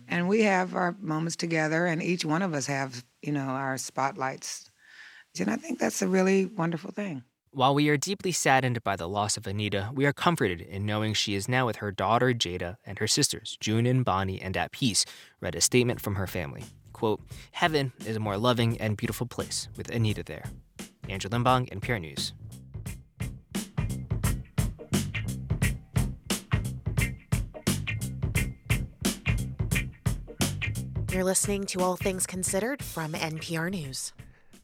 And 0.08 0.28
we 0.28 0.44
have 0.44 0.76
our 0.76 0.96
moments 1.00 1.36
together, 1.36 1.86
and 1.86 2.02
each 2.02 2.26
one 2.26 2.42
of 2.42 2.54
us 2.54 2.66
have, 2.68 3.04
you 3.22 3.32
know, 3.32 3.42
our 3.42 3.78
spotlights. 3.78 4.70
And 5.40 5.50
I 5.50 5.56
think 5.56 5.80
that's 5.80 6.02
a 6.02 6.08
really 6.08 6.46
wonderful 6.46 6.92
thing. 6.92 7.24
While 7.52 7.74
we 7.74 7.90
are 7.90 7.98
deeply 7.98 8.32
saddened 8.32 8.84
by 8.84 8.96
the 8.96 9.08
loss 9.08 9.38
of 9.38 9.48
Anita, 9.48 9.90
we 9.94 10.06
are 10.06 10.14
comforted 10.14 10.62
in 10.62 10.86
knowing 10.86 11.14
she 11.14 11.34
is 11.34 11.48
now 11.48 11.66
with 11.66 11.78
her 11.78 11.92
daughter 11.92 12.34
Jada 12.34 12.78
and 12.86 13.00
her 13.00 13.08
sisters 13.08 13.58
June 13.60 13.86
and 13.86 14.06
Bonnie 14.06 14.42
and 14.42 14.56
at 14.56 14.72
peace, 14.72 15.06
read 15.42 15.56
a 15.56 15.62
statement 15.62 16.02
from 16.02 16.16
her 16.16 16.28
family. 16.28 16.66
Quote, 16.94 17.22
Heaven 17.52 17.94
is 18.06 18.16
a 18.16 18.20
more 18.20 18.38
loving 18.38 18.80
and 18.80 18.98
beautiful 18.98 19.28
place 19.28 19.70
with 19.76 19.90
Anita 19.90 20.24
there. 20.24 20.46
Andrew 21.10 21.30
Limbong, 21.30 21.70
NPR 21.70 22.02
News. 22.02 22.34
You're 31.12 31.24
listening 31.24 31.64
to 31.68 31.80
All 31.80 31.96
Things 31.96 32.28
Considered 32.28 32.84
from 32.84 33.14
NPR 33.14 33.72
News. 33.72 34.14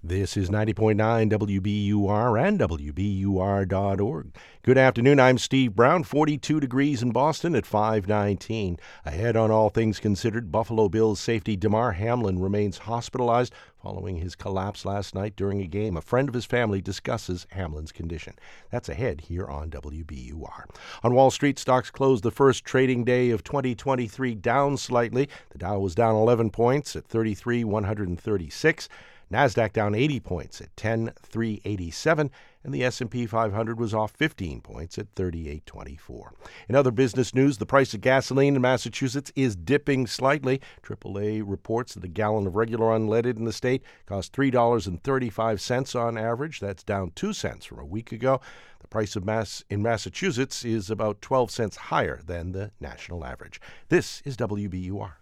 This 0.06 0.36
is 0.36 0.50
90.9 0.50 1.32
WBUR 1.32 2.48
and 2.48 2.60
WBUR.org. 2.60 4.36
Good 4.62 4.78
afternoon. 4.78 5.18
I'm 5.18 5.38
Steve 5.38 5.78
Brown. 5.78 6.04
42 6.04 6.60
degrees 6.60 7.02
in 7.02 7.12
Boston 7.12 7.56
at 7.56 7.66
519. 7.66 8.80
Ahead 9.06 9.38
on 9.38 9.50
All 9.50 9.70
Things 9.70 10.02
Considered, 10.02 10.52
Buffalo 10.52 10.90
Bills 10.90 11.22
safety 11.22 11.56
Damar 11.56 11.94
Hamlin 11.94 12.40
remains 12.40 12.80
hospitalized 12.80 13.54
following 13.82 14.18
his 14.18 14.36
collapse 14.36 14.84
last 14.84 15.16
night 15.16 15.38
during 15.38 15.62
a 15.62 15.68
game. 15.68 15.96
A 15.96 16.02
friend 16.02 16.28
of 16.28 16.36
his 16.36 16.44
family 16.44 16.82
discusses 16.82 17.48
Hamlin's 17.52 17.94
condition. 17.94 18.34
That's 18.72 18.90
ahead 18.90 19.22
here 19.22 19.48
on 19.48 19.70
WBUR. 19.70 20.66
On 21.04 21.14
Wall 21.14 21.32
Street, 21.32 21.58
stocks 21.58 21.90
closed 21.90 22.26
the 22.26 22.32
first 22.32 22.66
trading 22.66 23.06
day 23.06 23.30
of 23.30 23.46
2023 23.46 24.36
down 24.36 24.76
slightly. 24.76 25.30
The 25.52 25.60
Dow 25.60 25.80
was 25.80 25.96
down 25.96 26.16
11 26.16 26.50
points 26.50 26.94
at 26.98 27.06
33,136. 27.06 28.90
Nasdaq 29.34 29.74
down 29.74 29.96
80 29.96 30.20
points 30.20 30.62
at 30.62 30.76
10,387, 30.78 32.30
and 32.64 32.74
the 32.74 32.84
S&P 32.84 33.26
500 33.26 33.80
was 33.80 33.94
off 33.94 34.12
15 34.12 34.62
points 34.62 34.98
at 34.98 35.08
3824. 35.16 36.34
In 36.70 36.76
other 36.76 36.92
business 36.92 37.34
news, 37.34 37.58
the 37.58 37.66
price 37.66 37.94
of 37.94 38.02
gasoline 38.02 38.56
in 38.56 38.62
Massachusetts 38.62 39.32
is 39.36 39.56
dipping 39.56 40.06
slightly. 40.06 40.62
AAA 40.84 41.42
reports 41.46 41.96
that 41.96 42.04
a 42.04 42.08
gallon 42.08 42.46
of 42.46 42.56
regular 42.56 42.88
unleaded 42.88 43.38
in 43.38 43.46
the 43.46 43.52
state 43.52 43.84
costs 44.06 44.36
$3.35 44.38 46.00
on 46.00 46.18
average. 46.18 46.60
That's 46.60 46.84
down 46.84 47.12
2 47.16 47.34
cents 47.34 47.66
from 47.66 47.80
a 47.80 47.86
week 47.86 48.12
ago. 48.12 48.40
The 48.82 48.88
price 48.88 49.16
of 49.16 49.26
mass 49.26 49.64
in 49.70 49.82
Massachusetts 49.82 50.64
is 50.64 50.90
about 50.90 51.22
12 51.22 51.50
cents 51.50 51.76
higher 51.76 52.22
than 52.24 52.52
the 52.52 52.72
national 52.80 53.26
average. 53.26 53.60
This 53.90 54.22
is 54.26 54.38
WBUR. 54.38 55.14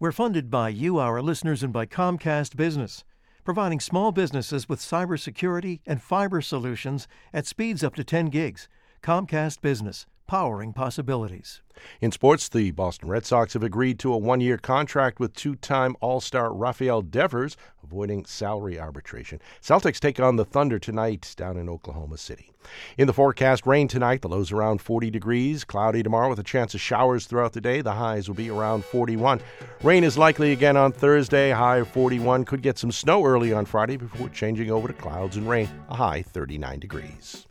We're 0.00 0.12
funded 0.12 0.50
by 0.50 0.70
you, 0.70 0.98
our 0.98 1.20
listeners, 1.20 1.62
and 1.62 1.72
by 1.72 1.84
Comcast 1.84 2.56
Business 2.56 3.04
providing 3.48 3.80
small 3.80 4.12
businesses 4.12 4.68
with 4.68 4.78
cybersecurity 4.78 5.80
and 5.86 6.02
fiber 6.02 6.42
solutions 6.42 7.08
at 7.32 7.46
speeds 7.46 7.82
up 7.82 7.94
to 7.94 8.04
10 8.04 8.26
gigs. 8.26 8.68
Comcast 9.02 9.62
Business, 9.62 10.04
powering 10.28 10.74
possibilities. 10.74 11.62
In 12.00 12.12
sports, 12.12 12.48
the 12.48 12.70
Boston 12.70 13.08
Red 13.08 13.24
Sox 13.24 13.54
have 13.54 13.62
agreed 13.62 13.98
to 14.00 14.12
a 14.12 14.18
one 14.18 14.40
year 14.40 14.58
contract 14.58 15.18
with 15.18 15.34
two 15.34 15.56
time 15.56 15.96
All 16.00 16.20
Star 16.20 16.52
Rafael 16.52 17.02
Devers, 17.02 17.56
avoiding 17.82 18.24
salary 18.26 18.78
arbitration. 18.78 19.40
Celtics 19.62 19.98
take 19.98 20.20
on 20.20 20.36
the 20.36 20.44
Thunder 20.44 20.78
tonight 20.78 21.34
down 21.36 21.56
in 21.56 21.68
Oklahoma 21.68 22.18
City. 22.18 22.52
In 22.98 23.06
the 23.06 23.12
forecast, 23.12 23.66
rain 23.66 23.88
tonight, 23.88 24.20
the 24.20 24.28
lows 24.28 24.52
around 24.52 24.82
40 24.82 25.10
degrees, 25.10 25.64
cloudy 25.64 26.02
tomorrow 26.02 26.28
with 26.28 26.38
a 26.38 26.44
chance 26.44 26.74
of 26.74 26.80
showers 26.80 27.26
throughout 27.26 27.54
the 27.54 27.60
day. 27.60 27.80
The 27.80 27.92
highs 27.92 28.28
will 28.28 28.34
be 28.34 28.50
around 28.50 28.84
41. 28.84 29.40
Rain 29.82 30.04
is 30.04 30.18
likely 30.18 30.52
again 30.52 30.76
on 30.76 30.92
Thursday, 30.92 31.50
high 31.50 31.78
of 31.78 31.88
41. 31.88 32.44
Could 32.44 32.62
get 32.62 32.76
some 32.76 32.92
snow 32.92 33.24
early 33.24 33.52
on 33.52 33.64
Friday 33.64 33.96
before 33.96 34.28
changing 34.28 34.70
over 34.70 34.88
to 34.88 34.94
clouds 34.94 35.36
and 35.36 35.48
rain, 35.48 35.68
a 35.88 35.94
high 35.94 36.22
39 36.22 36.80
degrees. 36.80 37.46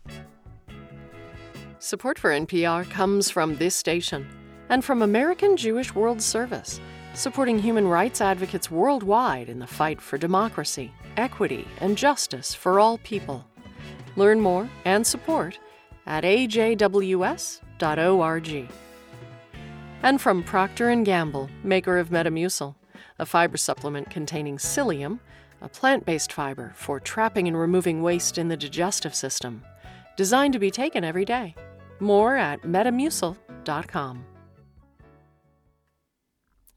Support 1.80 2.18
for 2.18 2.30
NPR 2.30 2.90
comes 2.90 3.30
from 3.30 3.54
this 3.56 3.76
station 3.76 4.28
and 4.68 4.84
from 4.84 5.00
American 5.00 5.56
Jewish 5.56 5.94
World 5.94 6.20
Service, 6.20 6.80
supporting 7.14 7.56
human 7.56 7.86
rights 7.86 8.20
advocates 8.20 8.68
worldwide 8.68 9.48
in 9.48 9.60
the 9.60 9.66
fight 9.66 10.00
for 10.00 10.18
democracy, 10.18 10.90
equity, 11.16 11.68
and 11.80 11.96
justice 11.96 12.52
for 12.52 12.80
all 12.80 12.98
people. 12.98 13.44
Learn 14.16 14.40
more 14.40 14.68
and 14.84 15.06
support 15.06 15.60
at 16.04 16.24
ajws.org. 16.24 16.80
And 20.02 20.20
from 20.20 20.42
Procter 20.42 20.94
& 20.96 21.04
Gamble, 21.04 21.48
maker 21.62 21.98
of 21.98 22.08
Metamucil, 22.08 22.74
a 23.20 23.26
fiber 23.26 23.56
supplement 23.56 24.10
containing 24.10 24.56
psyllium, 24.56 25.20
a 25.60 25.68
plant-based 25.68 26.32
fiber 26.32 26.72
for 26.74 26.98
trapping 26.98 27.46
and 27.46 27.56
removing 27.56 28.02
waste 28.02 28.36
in 28.36 28.48
the 28.48 28.56
digestive 28.56 29.14
system, 29.14 29.62
designed 30.16 30.52
to 30.54 30.58
be 30.58 30.72
taken 30.72 31.04
every 31.04 31.24
day. 31.24 31.54
More 32.00 32.36
at 32.36 32.62
metamucil.com. 32.62 34.24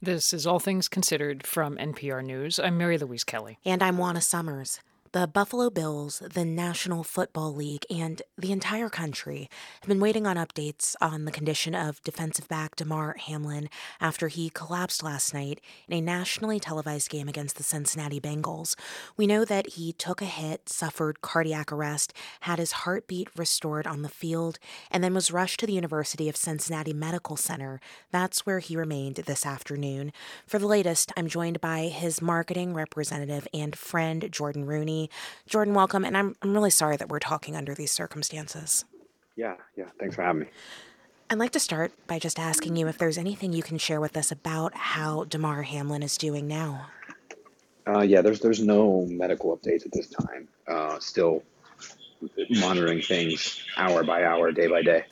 This 0.04 0.34
is 0.34 0.48
All 0.48 0.60
Things 0.60 0.88
Considered 0.88 1.46
from 1.46 1.78
NPR 1.78 2.24
News. 2.26 2.58
I'm 2.58 2.78
Mary 2.78 2.98
Louise 2.98 3.24
Kelly. 3.24 3.60
And 3.64 3.84
I'm 3.84 4.00
Juana 4.00 4.22
Summers. 4.22 4.80
The 5.14 5.28
Buffalo 5.28 5.70
Bills, 5.70 6.24
the 6.34 6.46
National 6.46 7.04
Football 7.04 7.54
League, 7.54 7.86
and 7.90 8.22
the 8.38 8.54
entire 8.54 8.88
country 8.88 9.50
have 9.82 9.90
been 9.90 10.00
waiting 10.00 10.26
on 10.26 10.38
updates 10.38 10.96
on 11.02 11.26
the 11.26 11.34
condition 11.34 11.76
of 11.76 12.02
defensive 12.04 12.48
back 12.48 12.78
Damar 12.78 13.18
Hamlin 13.20 13.68
after 14.00 14.30
he 14.30 14.50
collapsed 14.50 15.04
last 15.04 15.34
night 15.34 15.60
in 15.90 15.98
a 15.98 16.00
nationally 16.00 16.62
televised 16.62 17.10
game 17.10 17.28
against 17.28 17.58
the 17.58 17.64
Cincinnati 17.64 18.22
Bengals. 18.22 18.78
We 19.18 19.28
know 19.28 19.44
that 19.44 19.72
he 19.72 19.92
took 19.92 20.22
a 20.22 20.26
hit, 20.26 20.70
suffered 20.70 21.20
cardiac 21.20 21.74
arrest, 21.74 22.14
had 22.42 22.58
his 22.58 22.72
heartbeat 22.72 23.28
restored 23.36 23.86
on 23.86 24.04
the 24.04 24.08
field, 24.08 24.60
and 24.90 25.04
then 25.04 25.14
was 25.14 25.30
rushed 25.30 25.60
to 25.60 25.66
the 25.66 25.74
University 25.74 26.30
of 26.30 26.38
Cincinnati 26.38 26.94
Medical 26.94 27.36
Center. 27.36 27.82
That's 28.12 28.46
where 28.46 28.60
he 28.60 28.78
remained 28.78 29.18
this 29.18 29.46
afternoon. 29.46 30.14
For 30.48 30.58
the 30.58 30.68
latest, 30.68 31.12
I'm 31.18 31.28
joined 31.28 31.60
by 31.60 31.90
his 31.90 32.22
marketing 32.22 32.74
representative 32.74 33.46
and 33.54 33.76
friend, 33.76 34.30
Jordan 34.32 34.66
Rooney. 34.66 35.01
Jordan, 35.48 35.74
welcome. 35.74 36.04
And 36.04 36.18
I'm, 36.18 36.36
I'm 36.42 36.54
really 36.54 36.70
sorry 36.70 36.98
that 36.98 37.10
we're 37.10 37.20
talking 37.20 37.56
under 37.56 37.74
these 37.74 37.92
circumstances. 37.92 38.86
Yeah, 39.36 39.56
yeah. 39.76 39.86
Thanks 40.00 40.16
for 40.16 40.24
having 40.24 40.42
me. 40.42 40.48
I'd 41.30 41.40
like 41.40 41.52
to 41.52 41.60
start 41.60 41.94
by 42.08 42.20
just 42.20 42.38
asking 42.38 42.76
you 42.76 42.88
if 42.88 42.98
there's 42.98 43.18
anything 43.18 43.54
you 43.54 43.64
can 43.64 43.78
share 43.78 44.02
with 44.02 44.18
us 44.18 44.32
about 44.32 44.76
how 44.76 45.24
Damar 45.24 45.62
Hamlin 45.62 46.04
is 46.04 46.18
doing 46.18 46.48
now. 46.48 46.88
Uh, 47.88 48.02
yeah, 48.02 48.22
there's 48.22 48.42
there's 48.42 48.62
no 48.62 49.06
medical 49.08 49.58
updates 49.58 49.86
at 49.86 49.92
this 49.92 50.08
time. 50.08 50.48
Uh, 50.68 51.00
still 51.00 51.42
monitoring 52.50 53.02
things 53.02 53.64
hour 53.78 54.04
by 54.04 54.24
hour, 54.24 54.52
day 54.52 54.68
by 54.68 54.82
day. 54.82 55.06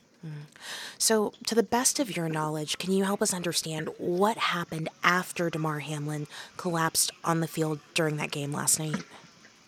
So, 0.98 1.32
to 1.48 1.56
the 1.56 1.64
best 1.64 2.00
of 2.00 2.16
your 2.18 2.28
knowledge, 2.28 2.78
can 2.78 2.92
you 2.92 3.06
help 3.06 3.22
us 3.22 3.34
understand 3.34 3.90
what 3.98 4.38
happened 4.38 4.90
after 5.02 5.50
Damar 5.50 5.80
Hamlin 5.80 6.28
collapsed 6.58 7.12
on 7.24 7.40
the 7.40 7.48
field 7.48 7.80
during 7.94 8.18
that 8.18 8.32
game 8.32 8.52
last 8.52 8.80
night? 8.80 9.02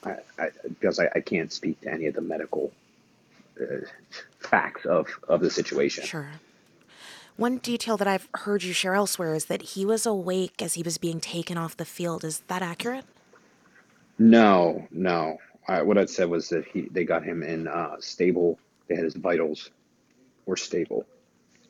I, 0.03 0.15
I, 0.39 0.49
because 0.67 0.99
I, 0.99 1.09
I 1.15 1.19
can't 1.19 1.51
speak 1.51 1.81
to 1.81 1.91
any 1.91 2.07
of 2.07 2.15
the 2.15 2.21
medical 2.21 2.71
uh, 3.59 3.85
facts 4.39 4.85
of, 4.85 5.07
of 5.27 5.41
the 5.41 5.49
situation. 5.49 6.05
Sure. 6.05 6.29
One 7.37 7.57
detail 7.57 7.97
that 7.97 8.07
I've 8.07 8.27
heard 8.35 8.63
you 8.63 8.73
share 8.73 8.93
elsewhere 8.93 9.33
is 9.33 9.45
that 9.45 9.61
he 9.61 9.85
was 9.85 10.05
awake 10.05 10.61
as 10.61 10.75
he 10.75 10.83
was 10.83 10.97
being 10.97 11.19
taken 11.19 11.57
off 11.57 11.77
the 11.77 11.85
field. 11.85 12.23
Is 12.23 12.39
that 12.47 12.61
accurate? 12.61 13.05
No, 14.19 14.87
no. 14.91 15.37
I, 15.67 15.81
what 15.81 15.97
I 15.97 16.05
said 16.05 16.29
was 16.29 16.49
that 16.49 16.65
he 16.65 16.81
they 16.91 17.03
got 17.03 17.23
him 17.23 17.43
in 17.43 17.67
uh, 17.67 17.95
stable. 17.99 18.59
They 18.87 18.95
had 18.95 19.05
his 19.05 19.15
vitals 19.15 19.71
were 20.45 20.57
stable 20.57 21.05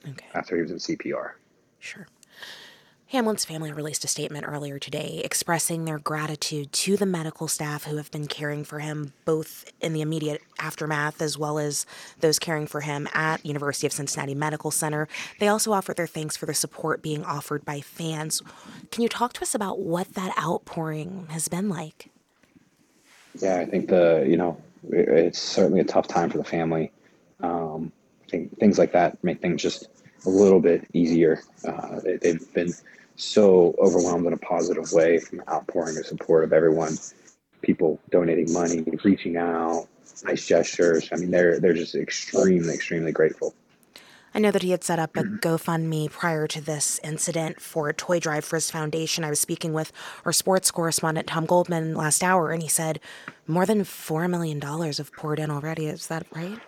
okay. 0.08 0.26
after 0.34 0.56
he 0.56 0.62
was 0.62 0.72
in 0.72 0.78
CPR. 0.78 1.32
Sure. 1.80 2.08
Hamlin's 3.12 3.44
family 3.44 3.74
released 3.74 4.06
a 4.06 4.08
statement 4.08 4.46
earlier 4.48 4.80
today 4.80 5.22
expressing 5.26 5.84
their 5.84 6.00
gratitude 6.00 6.72
to 6.72 6.96
the 6.96 7.06
medical 7.06 7.50
staff 7.50 7.84
who 7.84 7.98
have 7.98 8.10
been 8.10 8.26
caring 8.26 8.64
for 8.64 8.80
him 8.80 9.12
both 9.26 9.70
in 9.82 9.92
the 9.92 10.00
immediate 10.00 10.42
aftermath 10.60 11.22
as 11.22 11.38
well 11.38 11.60
as 11.60 11.86
those 12.22 12.40
caring 12.40 12.66
for 12.66 12.80
him 12.80 13.10
at 13.14 13.46
University 13.46 13.86
of 13.86 13.92
Cincinnati 13.92 14.34
Medical 14.34 14.72
Center. 14.72 15.10
They 15.40 15.50
also 15.50 15.74
offered 15.74 15.98
their 15.98 16.08
thanks 16.08 16.38
for 16.38 16.46
the 16.46 16.54
support 16.54 17.02
being 17.02 17.26
offered 17.26 17.66
by 17.66 17.82
fans. 17.82 18.42
Can 18.92 19.04
you 19.04 19.10
talk 19.10 19.34
to 19.34 19.42
us 19.42 19.54
about 19.54 19.80
what 19.80 20.14
that 20.14 20.34
outpouring 20.42 21.28
has 21.32 21.50
been 21.50 21.68
like? 21.68 22.10
Yeah, 23.42 23.60
I 23.60 23.66
think 23.66 23.90
the 23.90 24.26
you 24.26 24.38
know 24.38 24.56
it's 24.90 25.40
certainly 25.40 25.82
a 25.82 25.86
tough 25.86 26.08
time 26.08 26.30
for 26.30 26.38
the 26.38 26.46
family. 26.46 26.94
Um, 27.42 27.92
think 28.30 28.58
things 28.58 28.80
like 28.80 28.94
that 28.94 29.22
make 29.22 29.42
things 29.42 29.62
just 29.62 29.90
a 30.26 30.30
little 30.30 30.60
bit 30.60 30.88
easier. 30.94 31.44
Uh, 31.68 32.00
they, 32.00 32.30
have 32.30 32.54
been 32.54 32.74
so 33.16 33.76
overwhelmed 33.80 34.26
in 34.26 34.34
a 34.34 34.38
positive 34.38 34.92
way 34.92 35.20
from 35.20 35.42
outpouring 35.50 35.98
of 35.98 36.06
support 36.06 36.44
of 36.44 36.54
everyone, 36.54 36.98
people 37.62 38.00
donating 38.10 38.52
money, 38.52 38.84
reaching 39.04 39.38
out, 39.38 39.88
nice 40.24 40.46
gestures. 40.46 41.10
I 41.12 41.18
mean, 41.18 41.32
they're 41.32 41.60
they're 41.60 41.74
just 41.74 41.96
extremely, 41.96 42.74
extremely 42.74 43.12
grateful. 43.12 43.54
I 44.34 44.40
know 44.40 44.52
that 44.52 44.62
he 44.62 44.72
had 44.72 44.84
set 44.84 45.00
up 45.00 45.18
a 45.18 45.24
GoFundMe 45.24 46.10
prior 46.10 46.48
to 46.48 46.62
this 46.62 47.00
incident 47.04 47.60
for 47.60 47.90
a 47.90 47.94
toy 47.94 48.20
drive 48.20 48.46
for 48.46 48.56
his 48.56 48.72
foundation. 48.72 49.24
I 49.24 49.30
was 49.30 49.42
speaking 49.42 49.74
with 49.74 49.92
our 50.26 50.32
sports 50.32 50.72
correspondent, 50.72 51.28
Tom 51.28 51.46
Goldman, 51.46 51.96
last 51.96 52.24
hour, 52.24 52.52
and 52.52 52.62
he 52.62 52.70
said 52.70 53.00
more 53.46 53.66
than 53.66 53.84
$4 53.84 54.30
million 54.30 54.62
have 54.62 55.14
poured 55.14 55.40
in 55.40 55.52
already. 55.52 55.88
Is 55.88 56.08
that 56.08 56.26
right? 56.34 56.60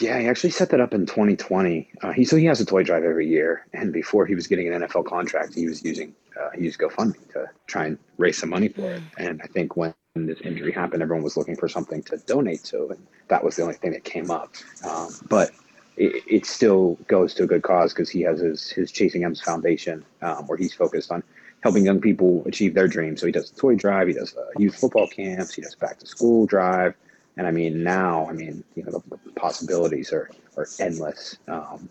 Yeah, 0.00 0.18
he 0.18 0.26
actually 0.26 0.50
set 0.50 0.70
that 0.70 0.80
up 0.80 0.92
in 0.92 1.06
2020. 1.06 1.88
Uh, 2.02 2.12
he 2.12 2.24
so 2.24 2.36
he 2.36 2.44
has 2.46 2.60
a 2.60 2.64
toy 2.64 2.82
drive 2.82 3.04
every 3.04 3.28
year, 3.28 3.66
and 3.72 3.92
before 3.92 4.26
he 4.26 4.34
was 4.34 4.46
getting 4.46 4.72
an 4.72 4.82
NFL 4.82 5.06
contract, 5.06 5.54
he 5.54 5.66
was 5.68 5.84
using 5.84 6.14
uh, 6.38 6.50
he 6.54 6.64
used 6.64 6.78
GoFundMe 6.78 7.32
to 7.32 7.46
try 7.66 7.86
and 7.86 7.98
raise 8.16 8.38
some 8.38 8.50
money 8.50 8.68
for 8.68 8.92
it. 8.92 9.02
And 9.18 9.40
I 9.42 9.46
think 9.46 9.76
when 9.76 9.94
this 10.14 10.40
injury 10.40 10.72
happened, 10.72 11.02
everyone 11.02 11.24
was 11.24 11.36
looking 11.36 11.56
for 11.56 11.68
something 11.68 12.02
to 12.04 12.18
donate 12.18 12.64
to, 12.64 12.88
and 12.88 13.06
that 13.28 13.42
was 13.44 13.56
the 13.56 13.62
only 13.62 13.74
thing 13.74 13.92
that 13.92 14.04
came 14.04 14.30
up. 14.30 14.54
Um, 14.88 15.10
but 15.28 15.50
it, 15.96 16.22
it, 16.26 16.46
still 16.46 16.96
goes 17.06 17.34
to 17.34 17.44
a 17.44 17.46
good 17.46 17.62
cause 17.62 17.92
because 17.92 18.10
he 18.10 18.22
has 18.22 18.40
his 18.40 18.70
his 18.70 18.90
Chasing 18.92 19.24
M's 19.24 19.40
Foundation, 19.40 20.04
um, 20.22 20.46
where 20.46 20.58
he's 20.58 20.74
focused 20.74 21.10
on 21.10 21.22
helping 21.62 21.84
young 21.84 22.00
people 22.00 22.42
achieve 22.46 22.74
their 22.74 22.88
dreams. 22.88 23.20
So 23.20 23.26
he 23.26 23.32
does 23.32 23.50
the 23.50 23.60
toy 23.60 23.74
drive, 23.74 24.08
he 24.08 24.14
does 24.14 24.36
uh, 24.36 24.44
youth 24.58 24.76
football 24.76 25.08
camps, 25.08 25.54
he 25.54 25.62
does 25.62 25.74
back 25.74 25.98
to 25.98 26.06
school 26.06 26.46
drive, 26.46 26.94
and 27.38 27.46
I 27.46 27.50
mean 27.50 27.82
now, 27.82 28.28
I 28.28 28.32
mean 28.32 28.62
you 28.74 28.84
know 28.84 28.90
the, 28.92 29.18
the 29.24 29.32
possibilities 29.32 30.12
are 30.12 30.30
are 30.56 30.68
endless. 30.78 31.38
Um, 31.48 31.88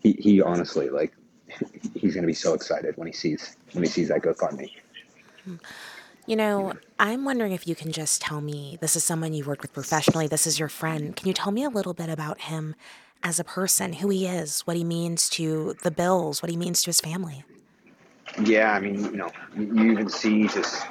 he 0.00 0.12
he 0.12 0.42
honestly 0.42 0.90
like 0.90 1.12
he's 1.94 2.14
going 2.14 2.22
to 2.22 2.28
be 2.28 2.34
so 2.34 2.54
excited 2.54 2.96
when 2.96 3.06
he 3.06 3.12
sees 3.12 3.56
when 3.72 3.84
he 3.84 3.88
sees 3.88 4.08
that 4.08 4.22
GoFundMe. 4.22 4.70
You 6.26 6.34
know, 6.34 6.72
I'm 6.98 7.24
wondering 7.24 7.52
if 7.52 7.68
you 7.68 7.76
can 7.76 7.92
just 7.92 8.20
tell 8.20 8.40
me 8.40 8.78
this 8.80 8.96
is 8.96 9.04
someone 9.04 9.32
you've 9.32 9.46
worked 9.46 9.62
with 9.62 9.72
professionally. 9.72 10.26
This 10.26 10.44
is 10.44 10.58
your 10.58 10.68
friend. 10.68 11.14
Can 11.14 11.28
you 11.28 11.34
tell 11.34 11.52
me 11.52 11.62
a 11.62 11.68
little 11.68 11.94
bit 11.94 12.08
about 12.08 12.40
him 12.40 12.74
as 13.22 13.40
a 13.40 13.44
person, 13.44 13.94
who 13.94 14.08
he 14.08 14.26
is, 14.26 14.60
what 14.62 14.76
he 14.76 14.84
means 14.84 15.28
to 15.30 15.74
the 15.82 15.90
Bills, 15.90 16.42
what 16.42 16.50
he 16.50 16.56
means 16.56 16.82
to 16.82 16.86
his 16.86 17.00
family. 17.00 17.44
Yeah, 18.44 18.72
I 18.72 18.80
mean, 18.80 19.04
you 19.04 19.16
know, 19.16 19.30
you 19.56 19.90
even 19.90 20.08
see 20.08 20.46
just 20.46 20.84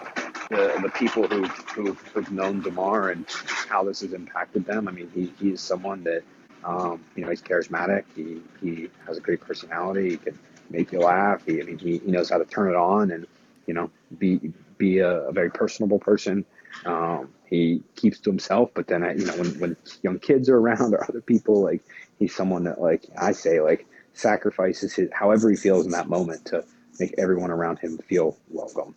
the 0.49 0.79
the 0.81 0.89
people 0.89 1.27
who 1.27 1.45
who 1.45 1.97
have 2.13 2.31
known 2.31 2.61
Damar 2.61 3.09
and 3.09 3.25
how 3.69 3.83
this 3.83 4.01
has 4.01 4.13
impacted 4.13 4.65
them. 4.65 4.87
I 4.87 4.91
mean, 4.91 5.11
he 5.13 5.33
he's 5.39 5.61
someone 5.61 6.03
that 6.03 6.23
um, 6.63 7.03
you 7.15 7.23
know 7.23 7.29
he's 7.29 7.41
charismatic. 7.41 8.03
He 8.15 8.41
he 8.61 8.89
has 9.07 9.17
a 9.17 9.21
great 9.21 9.41
personality. 9.41 10.11
He 10.11 10.17
can 10.17 10.39
make 10.69 10.91
you 10.91 10.99
laugh. 10.99 11.45
He 11.45 11.61
I 11.61 11.63
mean 11.63 11.77
he, 11.77 11.97
he 11.99 12.11
knows 12.11 12.29
how 12.29 12.37
to 12.37 12.45
turn 12.45 12.69
it 12.69 12.75
on 12.75 13.11
and 13.11 13.27
you 13.67 13.73
know 13.73 13.89
be 14.17 14.53
be 14.77 14.99
a, 14.99 15.27
a 15.27 15.31
very 15.31 15.49
personable 15.49 15.99
person. 15.99 16.45
Um, 16.85 17.29
he 17.45 17.83
keeps 17.95 18.19
to 18.21 18.29
himself, 18.29 18.71
but 18.73 18.87
then 18.87 19.03
I, 19.03 19.13
you 19.13 19.25
know 19.25 19.33
when 19.37 19.59
when 19.59 19.77
young 20.03 20.19
kids 20.19 20.49
are 20.49 20.57
around 20.57 20.93
or 20.93 21.03
other 21.07 21.21
people, 21.21 21.61
like 21.61 21.81
he's 22.19 22.35
someone 22.35 22.63
that 22.65 22.81
like 22.81 23.05
I 23.17 23.31
say 23.31 23.61
like 23.61 23.87
sacrifices 24.13 24.93
his 24.93 25.09
however 25.11 25.49
he 25.49 25.55
feels 25.55 25.85
in 25.85 25.91
that 25.91 26.09
moment 26.09 26.45
to 26.45 26.63
make 26.99 27.13
everyone 27.17 27.51
around 27.51 27.79
him 27.79 27.97
feel 27.97 28.37
welcome, 28.49 28.95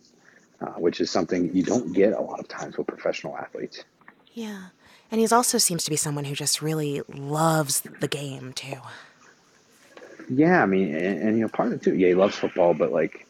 uh, 0.61 0.71
which 0.71 1.01
is 1.01 1.09
something 1.09 1.55
you 1.55 1.63
don't 1.63 1.93
get 1.93 2.13
a 2.13 2.21
lot 2.21 2.39
of 2.39 2.47
times 2.47 2.77
with 2.77 2.87
professional 2.87 3.37
athletes. 3.37 3.83
Yeah. 4.33 4.65
And 5.11 5.19
he 5.19 5.27
also 5.27 5.57
seems 5.57 5.83
to 5.85 5.89
be 5.89 5.95
someone 5.95 6.25
who 6.25 6.35
just 6.35 6.61
really 6.61 7.01
loves 7.13 7.81
the 7.81 8.07
game 8.07 8.53
too. 8.53 8.77
Yeah, 10.29 10.61
I 10.61 10.65
mean, 10.67 10.93
and, 10.93 11.21
and 11.21 11.37
you 11.37 11.41
know, 11.41 11.49
part 11.49 11.69
of 11.69 11.75
it 11.75 11.83
too. 11.83 11.95
Yeah, 11.95 12.09
he 12.09 12.13
loves 12.13 12.35
football, 12.35 12.73
but 12.73 12.91
like, 12.91 13.27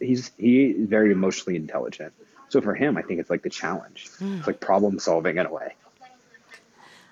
he's 0.00 0.32
he's 0.36 0.76
very 0.88 1.12
emotionally 1.12 1.56
intelligent. 1.56 2.12
So 2.48 2.60
for 2.60 2.74
him, 2.74 2.96
I 2.96 3.02
think 3.02 3.20
it's 3.20 3.30
like 3.30 3.42
the 3.42 3.50
challenge. 3.50 4.08
Mm. 4.18 4.38
It's 4.38 4.46
like 4.46 4.60
problem 4.60 4.98
solving 4.98 5.38
in 5.38 5.46
a 5.46 5.52
way. 5.52 5.74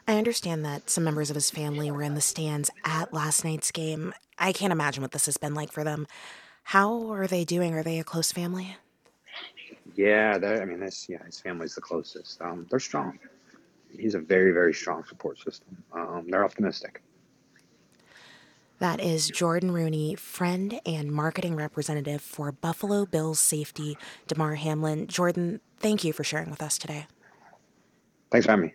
I 0.07 0.19
understand 0.19 0.65
that 0.67 0.91
some 0.91 1.05
members 1.05 1.31
of 1.31 1.35
his 1.35 1.51
family 1.51 1.91
were 1.91 2.03
in 2.03 2.15
the 2.15 2.21
stands 2.21 2.71
at 2.85 3.15
last 3.15 3.45
night's 3.45 3.71
game. 3.71 4.13
I 4.39 4.53
can't 4.53 4.73
imagine 4.73 5.03
what 5.03 5.13
this 5.13 5.27
has 5.27 5.39
been 5.39 5.55
like 5.55 5.73
for 5.73 5.83
them. 5.83 6.07
How 6.65 7.11
are 7.11 7.27
they 7.27 7.45
doing? 7.45 7.75
Are 7.75 7.83
they 7.83 7.99
a 7.99 8.05
close 8.05 8.31
family? 8.31 8.77
Yeah, 9.95 10.39
I 10.43 10.65
mean, 10.65 10.81
this 10.81 11.07
yeah, 11.09 11.23
his 11.25 11.41
family's 11.41 11.75
the 11.75 11.81
closest. 11.81 12.41
Um, 12.41 12.67
they're 12.71 12.81
strong. 12.81 13.19
He's 13.91 14.15
a 14.15 14.19
very, 14.19 14.53
very 14.53 14.75
strong 14.75 15.05
support 15.05 15.39
system. 15.39 15.77
Um, 15.93 16.27
they're 16.29 16.45
optimistic. 16.45 17.03
That 18.81 19.01
is 19.01 19.29
Jordan 19.29 19.71
Rooney, 19.71 20.15
friend 20.17 20.81
and 20.85 21.13
marketing 21.13 21.55
representative 21.55 22.21
for 22.21 22.51
Buffalo 22.51 23.07
Bills 23.07 23.39
safety, 23.39 23.97
Damar 24.27 24.57
Hamlin. 24.57 25.07
Jordan, 25.07 25.61
thank 25.79 26.03
you 26.03 26.13
for 26.13 26.25
sharing 26.25 26.51
with 26.51 26.61
us 26.61 26.77
today. 26.77 27.07
Thanks 28.33 28.47
for 28.47 28.53
having 28.53 28.67
me. 28.67 28.75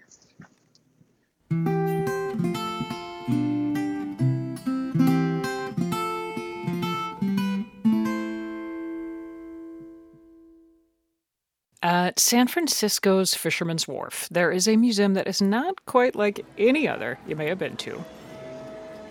San 12.20 12.48
Francisco's 12.48 13.34
Fisherman's 13.34 13.88
Wharf, 13.88 14.28
there 14.30 14.52
is 14.52 14.68
a 14.68 14.76
museum 14.76 15.14
that 15.14 15.26
is 15.26 15.42
not 15.42 15.86
quite 15.86 16.18
like 16.18 16.46
any 16.58 16.86
other 16.86 17.18
you 17.26 17.34
may 17.34 17.48
have 17.48 17.60
been 17.60 17.78
to. 17.78 18.04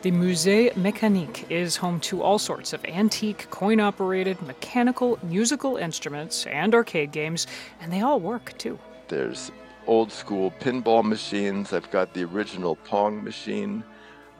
The 0.02 0.10
Musée 0.10 0.74
Mécanique 0.74 1.50
is 1.50 1.76
home 1.76 2.00
to 2.00 2.22
all 2.22 2.38
sorts 2.38 2.74
of 2.74 2.84
antique, 2.84 3.48
coin 3.50 3.80
operated, 3.80 4.40
mechanical, 4.42 5.18
musical 5.22 5.78
instruments, 5.78 6.44
and 6.46 6.74
arcade 6.74 7.10
games, 7.10 7.46
and 7.80 7.90
they 7.90 8.02
all 8.02 8.20
work 8.20 8.56
too. 8.58 8.78
There's 9.08 9.50
old 9.86 10.12
school 10.12 10.52
pinball 10.60 11.02
machines. 11.02 11.72
I've 11.72 11.90
got 11.90 12.12
the 12.12 12.24
original 12.24 12.76
Pong 12.76 13.24
machine. 13.24 13.82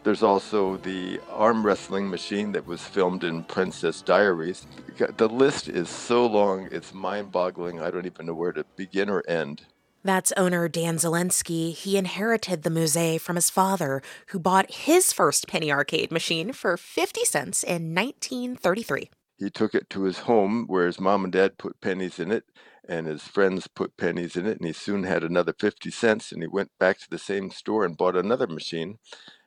There's 0.09 0.23
also 0.23 0.79
the 0.79 1.21
arm 1.29 1.67
wrestling 1.67 2.09
machine 2.09 2.53
that 2.53 2.67
was 2.67 2.81
filmed 2.81 3.25
in 3.25 3.45
Princess 3.45 4.01
Diaries. 4.01 4.67
The 4.97 5.29
list 5.29 5.69
is 5.69 5.91
so 5.91 6.25
long, 6.25 6.67
it's 6.73 6.95
mind 6.95 7.31
boggling. 7.31 7.83
I 7.83 7.91
don't 7.91 8.07
even 8.07 8.25
know 8.25 8.33
where 8.33 8.53
to 8.53 8.65
begin 8.75 9.11
or 9.11 9.23
end. 9.29 9.67
That's 10.03 10.33
owner 10.33 10.67
Dan 10.67 10.97
Zelinsky. 10.97 11.75
He 11.75 11.99
inherited 11.99 12.63
the 12.63 12.71
musée 12.71 13.21
from 13.21 13.37
his 13.37 13.51
father, 13.51 14.01
who 14.29 14.39
bought 14.39 14.71
his 14.71 15.13
first 15.13 15.47
penny 15.47 15.71
arcade 15.71 16.11
machine 16.11 16.55
for 16.55 16.79
50 16.79 17.27
cents 17.27 17.63
in 17.63 17.95
1933. 17.95 19.11
He 19.37 19.51
took 19.51 19.75
it 19.75 19.91
to 19.91 20.05
his 20.05 20.21
home 20.21 20.65
where 20.69 20.87
his 20.87 20.99
mom 20.99 21.25
and 21.25 21.33
dad 21.35 21.59
put 21.59 21.83
pennies 21.83 22.19
in 22.19 22.33
it 22.33 22.45
and 22.89 23.07
his 23.07 23.25
friends 23.25 23.69
put 23.69 23.99
pennies 23.99 24.37
in 24.37 24.47
it 24.47 24.57
and 24.57 24.67
he 24.67 24.73
soon 24.73 25.03
had 25.03 25.23
another 25.23 25.53
50 25.53 25.91
cents 25.91 26.33
and 26.33 26.43
he 26.43 26.49
went 26.49 26.71
back 26.79 26.99
to 26.99 27.11
the 27.11 27.19
same 27.19 27.51
store 27.51 27.85
and 27.85 27.99
bought 27.99 28.17
another 28.17 28.47
machine 28.47 28.99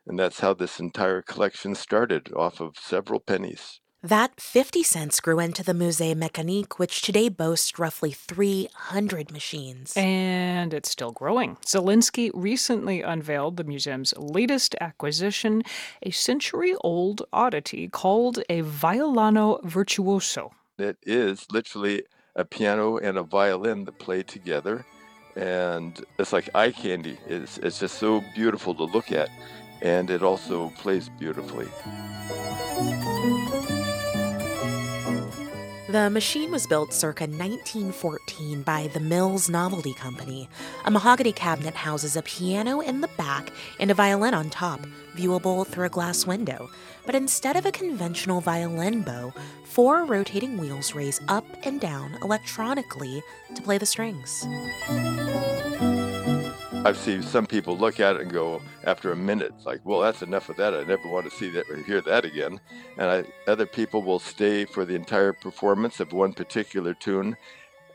and 0.07 0.19
that's 0.19 0.39
how 0.39 0.53
this 0.53 0.79
entire 0.79 1.21
collection 1.21 1.75
started 1.75 2.31
off 2.33 2.59
of 2.59 2.77
several 2.77 3.19
pennies 3.19 3.81
that 4.03 4.39
50 4.39 4.81
cents 4.81 5.19
grew 5.19 5.39
into 5.39 5.63
the 5.63 5.73
Musée 5.73 6.15
Mécanique, 6.15 6.79
which 6.79 7.01
today 7.01 7.29
boasts 7.29 7.77
roughly 7.77 8.11
300 8.11 9.31
machines. 9.31 9.93
And 9.95 10.73
it's 10.73 10.89
still 10.89 11.11
growing. 11.11 11.57
Zelinsky 11.65 12.31
recently 12.33 13.01
unveiled 13.01 13.57
the 13.57 13.63
museum's 13.63 14.13
latest 14.17 14.75
acquisition, 14.81 15.61
a 16.01 16.11
century 16.11 16.75
old 16.81 17.21
oddity 17.31 17.87
called 17.89 18.39
a 18.49 18.63
Violano 18.63 19.63
Virtuoso. 19.63 20.51
It 20.79 20.97
is 21.03 21.45
literally 21.51 22.03
a 22.35 22.43
piano 22.43 22.97
and 22.97 23.17
a 23.17 23.23
violin 23.23 23.85
that 23.85 23.99
play 23.99 24.23
together. 24.23 24.83
And 25.35 26.03
it's 26.17 26.33
like 26.33 26.49
eye 26.55 26.71
candy. 26.71 27.17
It's, 27.27 27.59
it's 27.59 27.79
just 27.79 27.99
so 27.99 28.23
beautiful 28.33 28.73
to 28.75 28.83
look 28.83 29.11
at. 29.11 29.29
And 29.81 30.09
it 30.09 30.21
also 30.21 30.69
plays 30.77 31.09
beautifully. 31.09 31.67
The 35.91 36.09
machine 36.09 36.51
was 36.51 36.67
built 36.67 36.93
circa 36.93 37.25
1914 37.25 38.61
by 38.61 38.87
the 38.93 39.01
Mills 39.01 39.49
Novelty 39.49 39.93
Company. 39.93 40.47
A 40.85 40.91
mahogany 40.91 41.33
cabinet 41.33 41.75
houses 41.75 42.15
a 42.15 42.21
piano 42.21 42.79
in 42.79 43.01
the 43.01 43.09
back 43.17 43.51
and 43.77 43.91
a 43.91 43.93
violin 43.93 44.33
on 44.33 44.49
top, 44.49 44.79
viewable 45.17 45.67
through 45.67 45.87
a 45.87 45.89
glass 45.89 46.25
window. 46.25 46.69
But 47.05 47.15
instead 47.15 47.57
of 47.57 47.65
a 47.65 47.73
conventional 47.73 48.39
violin 48.39 49.01
bow, 49.01 49.33
four 49.65 50.05
rotating 50.05 50.57
wheels 50.57 50.95
raise 50.95 51.19
up 51.27 51.45
and 51.63 51.81
down 51.81 52.17
electronically 52.21 53.21
to 53.55 53.61
play 53.61 53.77
the 53.77 53.85
strings. 53.85 54.47
I've 56.83 56.97
seen 56.97 57.21
some 57.21 57.45
people 57.45 57.77
look 57.77 57.99
at 57.99 58.15
it 58.15 58.23
and 58.23 58.31
go 58.31 58.59
after 58.85 59.11
a 59.11 59.15
minute, 59.15 59.53
like, 59.65 59.81
"Well, 59.83 60.01
that's 60.01 60.23
enough 60.23 60.49
of 60.49 60.57
that. 60.57 60.73
I 60.73 60.83
never 60.83 61.07
want 61.09 61.29
to 61.29 61.37
see 61.37 61.49
that 61.51 61.69
or 61.69 61.75
hear 61.77 62.01
that 62.01 62.25
again." 62.25 62.59
And 62.97 63.11
I, 63.11 63.23
other 63.49 63.67
people 63.67 64.01
will 64.01 64.17
stay 64.17 64.65
for 64.65 64.83
the 64.83 64.95
entire 64.95 65.31
performance 65.31 65.99
of 65.99 66.11
one 66.11 66.33
particular 66.33 66.95
tune 66.95 67.37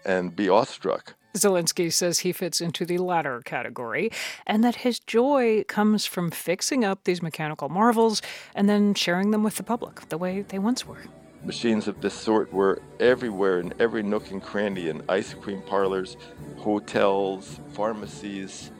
and 0.05 0.37
be 0.37 0.49
awestruck. 0.49 1.15
Zelinsky 1.37 1.93
says 1.93 2.21
he 2.21 2.31
fits 2.31 2.61
into 2.61 2.87
the 2.87 2.99
latter 2.99 3.43
category, 3.45 4.13
and 4.47 4.63
that 4.63 4.77
his 4.77 5.01
joy 5.01 5.65
comes 5.67 6.07
from 6.07 6.31
fixing 6.31 6.85
up 6.85 7.03
these 7.03 7.21
mechanical 7.21 7.69
marvels 7.69 8.23
and 8.55 8.69
then 8.69 8.95
sharing 8.95 9.33
them 9.33 9.43
with 9.43 9.57
the 9.57 9.65
public 9.65 10.09
the 10.11 10.17
way 10.17 10.43
they 10.43 10.61
once 10.61 10.87
were. 10.87 11.03
Machines 11.45 11.89
of 11.89 12.01
this 12.01 12.15
sort 12.15 12.53
were 12.53 12.81
everywhere 13.01 13.59
in 13.59 13.75
every 13.81 14.05
nook 14.05 14.31
and 14.31 14.43
cranny 14.43 14.89
in 14.89 15.03
ice 15.09 15.35
cream 15.35 15.61
parlors, 15.63 16.17
hotels, 16.57 17.61
pharmacies. 17.73 18.71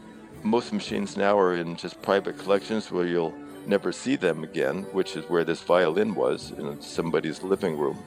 Most 0.47 0.73
machines 0.73 1.17
now 1.17 1.37
are 1.37 1.57
in 1.57 1.75
just 1.75 2.01
private 2.03 2.39
collections 2.39 2.93
where 2.93 3.05
you'll 3.05 3.35
never 3.67 3.91
see 3.91 4.15
them 4.15 4.45
again, 4.45 4.85
which 4.93 5.17
is 5.17 5.29
where 5.29 5.43
this 5.43 5.61
violin 5.61 6.15
was 6.15 6.53
in 6.53 6.81
somebody's 6.81 7.43
living 7.43 7.77
room. 7.77 7.99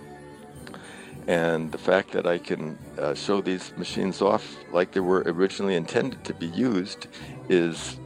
And 1.28 1.70
the 1.70 1.78
fact 1.78 2.14
that 2.14 2.26
I 2.26 2.38
can 2.38 2.80
uh, 2.98 3.14
show 3.14 3.42
these 3.42 3.74
machines 3.76 4.22
off 4.22 4.56
like 4.72 4.94
they 4.94 5.02
were 5.02 5.22
originally 5.26 5.76
intended 5.76 6.24
to 6.24 6.34
be 6.34 6.48
used 6.48 7.08
is 7.50 8.00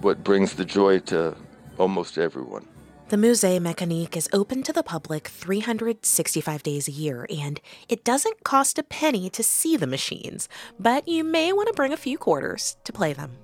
what 0.00 0.22
brings 0.22 0.54
the 0.54 0.64
joy 0.64 1.00
to 1.10 1.34
almost 1.76 2.18
everyone. 2.18 2.68
The 3.10 3.16
Musée 3.16 3.58
Mécanique 3.58 4.16
is 4.16 4.28
open 4.32 4.62
to 4.62 4.72
the 4.72 4.84
public 4.84 5.26
365 5.26 6.62
days 6.62 6.86
a 6.86 6.92
year, 6.92 7.26
and 7.28 7.60
it 7.88 8.04
doesn't 8.04 8.44
cost 8.44 8.78
a 8.78 8.84
penny 8.84 9.28
to 9.30 9.42
see 9.42 9.76
the 9.76 9.88
machines, 9.88 10.48
but 10.78 11.08
you 11.08 11.24
may 11.24 11.52
want 11.52 11.66
to 11.66 11.74
bring 11.74 11.92
a 11.92 11.96
few 11.96 12.16
quarters 12.16 12.76
to 12.84 12.92
play 12.92 13.12
them. 13.12 13.36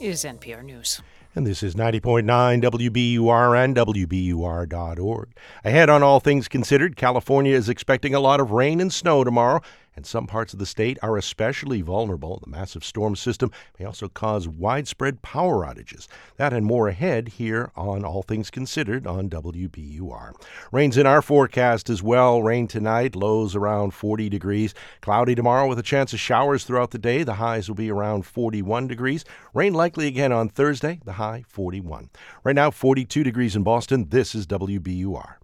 Is 0.00 0.24
NPR 0.24 0.62
News. 0.62 1.00
And 1.34 1.46
this 1.46 1.62
is 1.62 1.74
90.9 1.74 2.24
WBUR 2.24 3.64
and 3.64 3.76
WBUR.org. 3.76 5.28
Ahead 5.64 5.90
on 5.90 6.02
All 6.02 6.20
Things 6.20 6.48
Considered, 6.48 6.96
California 6.96 7.54
is 7.54 7.68
expecting 7.68 8.14
a 8.14 8.20
lot 8.20 8.40
of 8.40 8.50
rain 8.50 8.80
and 8.80 8.92
snow 8.92 9.24
tomorrow, 9.24 9.60
and 9.96 10.06
some 10.06 10.26
parts 10.26 10.52
of 10.52 10.58
the 10.58 10.66
state 10.66 10.98
are 11.02 11.16
especially 11.16 11.82
vulnerable. 11.82 12.38
The 12.42 12.50
massive 12.50 12.84
storm 12.84 13.16
system 13.16 13.50
may 13.78 13.84
also 13.84 14.08
cause 14.08 14.46
widespread 14.46 15.22
power 15.22 15.66
outages. 15.66 16.06
That 16.36 16.52
and 16.52 16.64
more 16.64 16.88
ahead 16.88 17.28
here 17.28 17.72
on 17.74 18.04
All 18.04 18.22
Things 18.22 18.50
Considered 18.50 19.06
on 19.06 19.28
WBUR. 19.28 20.34
Rain's 20.70 20.96
in 20.96 21.06
our 21.06 21.22
forecast 21.22 21.90
as 21.90 22.02
well. 22.02 22.42
Rain 22.42 22.68
tonight, 22.68 23.16
lows 23.16 23.56
around 23.56 23.92
40 23.92 24.28
degrees. 24.28 24.74
Cloudy 25.00 25.34
tomorrow 25.34 25.68
with 25.68 25.78
a 25.78 25.82
chance 25.82 26.12
of 26.12 26.20
showers 26.20 26.64
throughout 26.64 26.90
the 26.90 26.98
day. 26.98 27.22
The 27.22 27.34
highs 27.34 27.68
will 27.68 27.74
be 27.74 27.90
around 27.90 28.26
41 28.26 28.86
degrees. 28.86 29.24
Rain 29.54 29.74
likely 29.74 30.06
again 30.06 30.32
on 30.32 30.48
Thursday, 30.48 31.00
the 31.04 31.14
high 31.14 31.44
41. 31.48 32.10
Right 32.44 32.54
now, 32.54 32.70
42 32.70 33.24
degrees 33.24 33.56
in 33.56 33.62
Boston. 33.62 34.10
This 34.10 34.34
is 34.34 34.46
WBUR. 34.46 35.37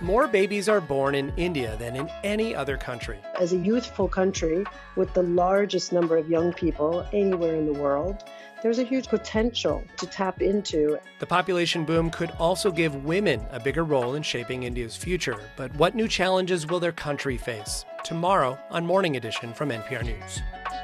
More 0.00 0.28
babies 0.28 0.68
are 0.68 0.80
born 0.80 1.16
in 1.16 1.32
India 1.36 1.76
than 1.76 1.96
in 1.96 2.08
any 2.22 2.54
other 2.54 2.76
country. 2.76 3.18
As 3.40 3.52
a 3.52 3.56
youthful 3.56 4.06
country 4.06 4.64
with 4.94 5.12
the 5.12 5.24
largest 5.24 5.92
number 5.92 6.16
of 6.16 6.30
young 6.30 6.52
people 6.52 7.04
anywhere 7.12 7.56
in 7.56 7.66
the 7.66 7.72
world, 7.72 8.22
there's 8.62 8.78
a 8.78 8.84
huge 8.84 9.08
potential 9.08 9.82
to 9.96 10.06
tap 10.06 10.40
into. 10.40 10.98
The 11.18 11.26
population 11.26 11.84
boom 11.84 12.10
could 12.10 12.30
also 12.38 12.70
give 12.70 13.04
women 13.04 13.44
a 13.50 13.58
bigger 13.58 13.82
role 13.82 14.14
in 14.14 14.22
shaping 14.22 14.62
India's 14.62 14.96
future. 14.96 15.40
But 15.56 15.74
what 15.74 15.96
new 15.96 16.06
challenges 16.06 16.68
will 16.68 16.78
their 16.78 16.92
country 16.92 17.36
face? 17.36 17.84
Tomorrow 18.04 18.56
on 18.70 18.86
Morning 18.86 19.16
Edition 19.16 19.52
from 19.52 19.70
NPR 19.70 20.04
News. 20.04 20.40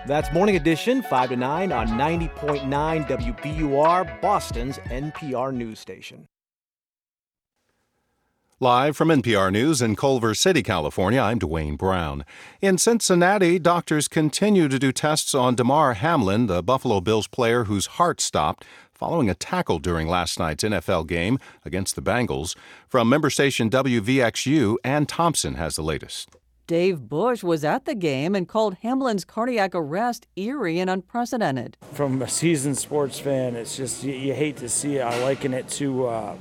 That's 0.07 0.33
Morning 0.33 0.57
Edition, 0.57 1.03
5 1.03 1.29
to 1.29 1.37
9 1.37 1.71
on 1.71 1.87
90.9 1.87 3.07
WBUR, 3.07 4.21
Boston's 4.21 4.79
NPR 4.79 5.55
news 5.55 5.79
station. 5.79 6.27
Live 8.61 8.97
from 8.97 9.09
NPR 9.09 9.51
News 9.51 9.83
in 9.83 9.97
Culver 9.97 10.33
City, 10.33 10.63
California, 10.63 11.21
I'm 11.21 11.41
Dwane 11.41 11.77
Brown. 11.77 12.25
In 12.63 12.79
Cincinnati, 12.79 13.59
doctors 13.59 14.07
continue 14.07 14.69
to 14.69 14.79
do 14.79 14.93
tests 14.93 15.35
on 15.35 15.57
Damar 15.57 15.95
Hamlin, 15.95 16.47
the 16.47 16.63
Buffalo 16.63 17.01
Bills 17.01 17.27
player 17.27 17.65
whose 17.65 17.87
heart 17.87 18.21
stopped 18.21 18.65
following 18.93 19.29
a 19.29 19.35
tackle 19.35 19.81
during 19.81 20.07
last 20.07 20.39
night's 20.39 20.63
NFL 20.63 21.09
game 21.09 21.41
against 21.65 21.97
the 21.97 22.01
Bengals. 22.01 22.55
From 22.87 23.09
member 23.09 23.29
station 23.29 23.69
WVXU, 23.71 24.77
Ann 24.85 25.07
Thompson 25.07 25.55
has 25.57 25.75
the 25.75 25.83
latest. 25.83 26.31
Dave 26.69 27.09
Bush 27.09 27.43
was 27.43 27.65
at 27.65 27.87
the 27.87 27.97
game 27.97 28.37
and 28.37 28.49
called 28.49 28.77
Hamlin's 28.85 29.25
cardiac 29.25 29.75
arrest 29.75 30.29
eerie 30.37 30.79
and 30.79 30.89
unprecedented. 30.89 31.77
From 31.93 32.23
a 32.23 32.29
seasoned 32.29 32.79
sports 32.79 33.19
fan, 33.19 33.57
it's 33.57 33.77
just 33.77 34.05
you, 34.05 34.13
you 34.13 34.33
hate 34.33 34.59
to 34.59 34.69
see 34.69 34.99
it. 34.99 35.01
I 35.01 35.21
liken 35.25 35.53
it 35.53 35.69
to. 35.71 36.07
Uh, 36.07 36.37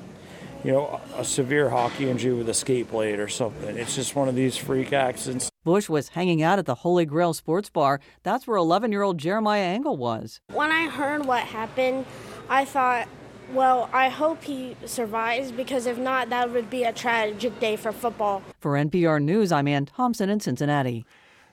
you 0.63 0.71
know, 0.71 1.01
a 1.17 1.25
severe 1.25 1.69
hockey 1.69 2.09
injury 2.09 2.33
with 2.33 2.47
a 2.49 2.53
skate 2.53 2.89
blade 2.89 3.19
or 3.19 3.27
something. 3.27 3.77
It's 3.77 3.95
just 3.95 4.15
one 4.15 4.29
of 4.29 4.35
these 4.35 4.55
freak 4.55 4.93
accidents. 4.93 5.49
Bush 5.63 5.89
was 5.89 6.09
hanging 6.09 6.41
out 6.41 6.59
at 6.59 6.65
the 6.65 6.75
Holy 6.75 7.05
Grail 7.05 7.33
Sports 7.33 7.69
Bar. 7.69 7.99
That's 8.23 8.47
where 8.47 8.57
11 8.57 8.91
year 8.91 9.01
old 9.01 9.17
Jeremiah 9.17 9.63
Engel 9.63 9.97
was. 9.97 10.39
When 10.51 10.71
I 10.71 10.87
heard 10.87 11.25
what 11.25 11.43
happened, 11.43 12.05
I 12.49 12.65
thought, 12.65 13.07
well, 13.51 13.89
I 13.93 14.09
hope 14.09 14.43
he 14.43 14.75
survives 14.85 15.51
because 15.51 15.85
if 15.85 15.97
not, 15.97 16.29
that 16.29 16.51
would 16.51 16.69
be 16.69 16.83
a 16.83 16.93
tragic 16.93 17.59
day 17.59 17.75
for 17.75 17.91
football. 17.91 18.41
For 18.59 18.73
NPR 18.73 19.21
News, 19.21 19.51
I'm 19.51 19.67
Ann 19.67 19.85
Thompson 19.85 20.29
in 20.29 20.39
Cincinnati. 20.39 21.05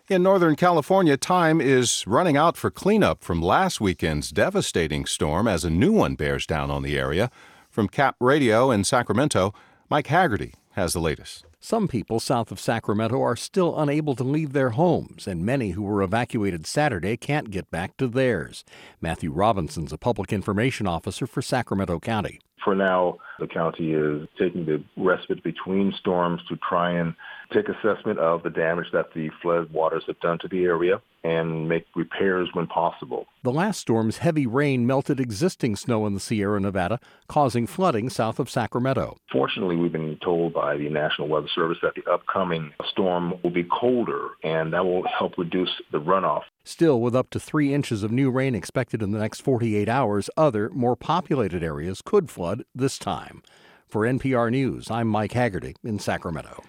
In 0.09 0.25
Northern 0.25 0.57
California, 0.57 1.17
time 1.17 1.61
is 1.61 2.05
running 2.05 2.37
out 2.37 2.57
for 2.57 2.69
cleanup 2.69 3.23
from 3.23 3.41
last 3.41 3.81
weekend's 3.81 4.31
devastating 4.31 5.07
storm 5.07 5.47
as 5.47 5.65
a 5.65 5.71
new 5.71 5.93
one 5.93 6.17
bears 6.17 6.47
down 6.47 6.69
on 6.69 6.83
the 6.83 6.99
area. 6.99 7.31
From 7.71 7.87
Cap 7.87 8.17
Radio 8.19 8.73
in 8.73 8.83
Sacramento, 8.83 9.55
Mike 9.89 10.09
Haggerty 10.09 10.55
has 10.73 10.93
the 10.93 10.99
latest. 10.99 11.47
Some 11.61 11.87
people 11.87 12.19
south 12.19 12.51
of 12.51 12.59
Sacramento 12.59 13.23
are 13.23 13.37
still 13.37 13.79
unable 13.79 14.17
to 14.17 14.25
leave 14.25 14.53
their 14.53 14.71
homes, 14.71 15.29
and 15.29 15.47
many 15.47 15.71
who 15.71 15.83
were 15.83 16.03
evacuated 16.03 16.67
Saturday 16.67 17.17
can't 17.17 17.53
get 17.53 17.71
back 17.71 17.97
to 17.99 18.09
theirs. 18.09 18.65
Matthew 19.01 19.31
Robinson's 19.31 19.93
a 19.93 19.99
public 19.99 20.33
information 20.33 20.89
officer 20.89 21.29
for 21.29 21.43
Sacramento 21.43 22.01
County. 22.01 22.41
For 22.65 22.75
now, 22.75 23.19
the 23.39 23.47
county 23.47 23.93
is 23.93 24.27
taking 24.37 24.67
the 24.67 24.83
respite 24.97 25.45
between 25.45 25.93
storms 25.93 26.41
to 26.49 26.57
try 26.57 26.91
and 26.91 27.15
take 27.53 27.69
assessment 27.69 28.19
of 28.19 28.43
the 28.43 28.51
damage 28.51 28.87
that 28.93 29.13
the 29.15 29.31
flood 29.43 29.71
waters 29.73 30.05
have 30.07 30.19
done 30.21 30.39
to 30.41 30.49
the 30.49 30.65
area 30.65 31.01
and 31.23 31.69
make 31.69 31.87
repairs 31.95 32.49
when 32.55 32.67
possible. 32.67 33.27
The 33.43 33.53
last 33.53 33.81
storm's 33.81 34.19
heavy 34.19 34.47
rain 34.47 34.87
melted 34.87 35.21
existing 35.21 35.77
snow 35.77 36.07
in 36.07 36.15
the 36.15 36.21
Sierra 36.21 36.61
Nevada, 36.61 36.99
causing 37.29 37.67
flooding 37.67 38.09
south 38.09 38.39
of 38.39 38.49
Sacramento. 38.49 39.19
Fortunately, 39.31 39.77
we've 39.77 39.93
been 39.93 40.17
told 40.25 40.55
by 40.55 40.77
the 40.77 40.89
National 40.89 41.29
Weather 41.29 41.49
Service 41.55 41.79
that 41.83 41.95
the 41.95 42.11
upcoming 42.11 42.73
storm 42.89 43.35
will 43.43 43.51
be 43.51 43.65
colder 43.65 44.31
and 44.43 44.73
that 44.73 44.85
will 44.85 45.07
help 45.07 45.37
reduce 45.37 45.71
the 45.93 46.01
runoff. 46.01 46.43
Still, 46.65 47.01
with 47.01 47.15
up 47.15 47.31
to 47.31 47.41
three 47.41 47.75
inches 47.75 48.03
of 48.03 48.11
new 48.11 48.31
rain 48.31 48.55
expected 48.55 49.03
in 49.03 49.11
the 49.13 49.19
next 49.19 49.41
48 49.43 49.89
hours, 49.89 50.31
other, 50.37 50.71
more 50.71 50.97
populated 50.97 51.63
areas 51.63 52.01
could 52.03 52.31
flood 52.31 52.65
this 52.75 52.99
time. 52.99 53.43
For 53.89 54.03
NPR 54.03 54.51
News, 54.53 54.91
I'm 54.91 55.09
Mike 55.09 55.33
Haggerty 55.33 55.75
in 55.83 55.99
Sacramento. 55.99 56.63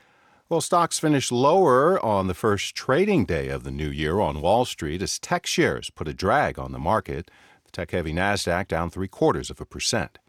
Well, 0.52 0.60
stocks 0.60 1.00
finished 1.00 1.32
lower 1.32 1.98
on 2.04 2.28
the 2.28 2.34
first 2.34 2.76
trading 2.76 3.24
day 3.24 3.48
of 3.48 3.64
the 3.64 3.72
new 3.72 3.88
year 3.88 4.20
on 4.20 4.42
Wall 4.42 4.66
Street 4.66 5.02
as 5.02 5.18
tech 5.18 5.46
shares 5.46 5.90
put 5.90 6.10
a 6.10 6.14
drag 6.14 6.60
on 6.60 6.74
the 6.74 6.78
market. 6.78 7.32
The 7.64 7.72
tech 7.72 7.92
heavy 7.92 8.12
NASDAQ 8.12 8.68
down 8.68 8.90
three 8.90 9.08
quarters 9.08 9.50
of 9.50 9.62
a 9.62 9.66
percent. 9.66 10.20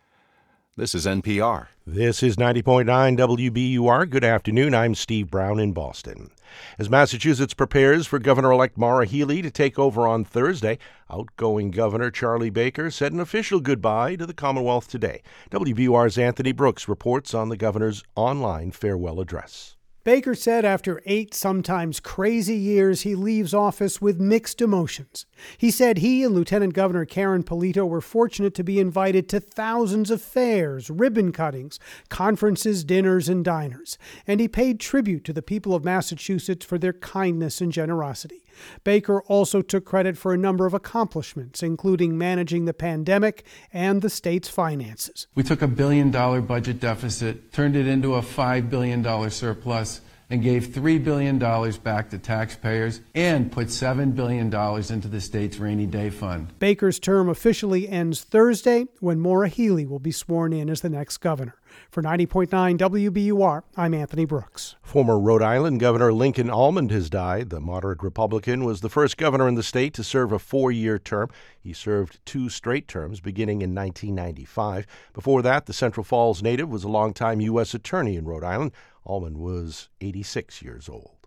This 0.77 0.95
is 0.95 1.07
NPR. 1.07 1.67
This 1.85 2.23
is 2.23 2.37
90.9 2.37 3.19
WBUR. 3.19 4.09
Good 4.09 4.23
afternoon. 4.23 4.77
I'm 4.77 4.95
Steve 4.95 5.29
Brown 5.29 5.59
in 5.59 5.73
Boston. 5.73 6.31
As 6.79 6.89
Massachusetts 6.89 7.53
prepares 7.53 8.07
for 8.07 8.21
Governor 8.21 8.53
elect 8.53 8.79
Maura 8.79 9.07
Healey 9.07 9.43
to 9.43 9.51
take 9.51 9.77
over 9.77 10.07
on 10.07 10.25
Thursday, 10.25 10.79
outgoing 11.11 11.73
Governor 11.73 12.13
Charlie 12.13 12.49
Baker 12.49 12.93
said 12.93 13.13
an 13.13 13.19
official 13.19 13.59
goodbye 13.59 14.15
to 14.15 14.27
the 14.27 14.35
Commonwealth 14.35 14.87
today. 14.87 15.21
WBUR's 15.51 16.17
Anthony 16.17 16.53
Brooks 16.53 16.87
reports 16.87 17.35
on 17.35 17.49
the 17.49 17.57
governor's 17.57 18.05
online 18.15 18.71
farewell 18.71 19.19
address. 19.19 19.75
Baker 20.05 20.35
said 20.35 20.65
after 20.65 21.01
eight 21.07 21.33
sometimes 21.33 22.01
crazy 22.01 22.57
years, 22.57 23.03
he 23.03 23.15
leaves 23.15 23.55
office 23.55 24.01
with 24.01 24.19
mixed 24.19 24.61
emotions. 24.61 25.27
He 25.57 25.71
said 25.71 25.99
he 25.99 26.25
and 26.25 26.35
Lieutenant 26.35 26.75
Governor 26.75 27.07
Karyn 27.07 27.45
Polito 27.45 27.87
were 27.87 28.01
fortunate 28.01 28.53
to 28.57 28.65
be 28.65 28.81
invited 28.81 29.29
to 29.29 29.39
thousands 29.39 30.11
of 30.11 30.21
fairs, 30.21 30.91
ribbon 30.91 31.31
cuttings, 31.31 31.79
conferences, 32.09 32.83
dinners, 32.83 33.29
and 33.29 33.45
diners, 33.45 33.97
and 34.27 34.41
he 34.41 34.49
paid 34.49 34.81
tribute 34.81 35.23
to 35.23 35.33
the 35.33 35.41
people 35.41 35.73
of 35.73 35.85
Massachusetts 35.85 36.67
for 36.67 36.79
their 36.79 36.93
kindness 36.93 37.61
and 37.61 37.71
generosity. 37.71 38.43
Baker 38.85 39.23
also 39.23 39.63
took 39.63 39.85
credit 39.85 40.17
for 40.17 40.33
a 40.33 40.39
number 40.39 40.67
of 40.67 40.75
accomplishments, 40.75 41.63
including 41.63 42.19
managing 42.19 42.65
the 42.65 42.75
pandemic 42.75 43.45
and 43.73 44.03
the 44.03 44.11
state's 44.11 44.49
finances. 44.49 45.27
We 45.35 45.43
took 45.43 45.63
a 45.63 45.69
billion 45.69 46.11
dollar 46.11 46.41
budget 46.41 46.81
deficit, 46.81 47.53
turned 47.53 47.77
it 47.77 47.87
into 47.87 48.15
a 48.15 48.23
$5 48.23 48.71
billion 48.71 49.31
surplus, 49.31 50.01
and 50.33 50.43
gave 50.43 50.69
$3 50.69 51.05
billion 51.05 51.39
back 51.39 52.09
to 52.09 52.17
taxpayers 52.17 53.03
and 53.15 53.53
put 53.53 53.67
$7 53.67 54.15
billion 54.15 54.47
into 54.47 55.09
the 55.09 55.21
state's 55.21 55.59
rainy 55.59 55.85
day 55.85 56.09
fund. 56.09 56.59
Baker's 56.59 56.99
term 56.99 57.29
officially 57.29 57.87
ends 57.87 58.25
Thursday 58.25 58.87
when 59.01 59.21
Maura 59.21 59.49
Healey 59.49 59.85
will 59.85 59.99
be 59.99 60.11
sworn 60.11 60.55
in 60.55 60.71
as 60.71 60.81
the 60.81 60.89
next 60.89 61.19
governor. 61.19 61.57
For 61.93 62.03
90.9 62.03 62.79
WBUR, 62.79 63.65
I'm 63.77 63.93
Anthony 63.93 64.25
Brooks. 64.25 64.77
Former 64.81 65.21
Rhode 65.21 65.43
Island 65.43 65.79
Governor 65.79 66.11
Lincoln 66.11 66.49
Almond 66.49 66.91
has 66.91 67.11
died. 67.11 67.51
The 67.51 67.61
moderate 67.61 68.03
Republican 68.03 68.65
was 68.65 68.81
the 68.81 68.89
first 68.89 69.19
governor 69.19 69.47
in 69.47 69.57
the 69.57 69.63
state 69.63 69.93
to 69.93 70.03
serve 70.03 70.33
a 70.33 70.39
four 70.39 70.73
year 70.73 70.99
term. 70.99 71.29
He 71.61 71.75
served 71.75 72.25
two 72.25 72.49
straight 72.49 72.89
terms 72.89 73.21
beginning 73.21 73.61
in 73.61 73.75
1995. 73.75 74.87
Before 75.13 75.43
that, 75.43 75.67
the 75.67 75.75
Central 75.75 76.03
Falls 76.03 76.43
native 76.43 76.71
was 76.71 76.83
a 76.83 76.89
longtime 76.89 77.43
U.S. 77.43 77.75
attorney 77.75 78.17
in 78.17 78.25
Rhode 78.25 78.43
Island. 78.43 78.73
Almond 79.05 79.37
was 79.37 79.91
86 80.01 80.63
years 80.63 80.89
old. 80.89 81.23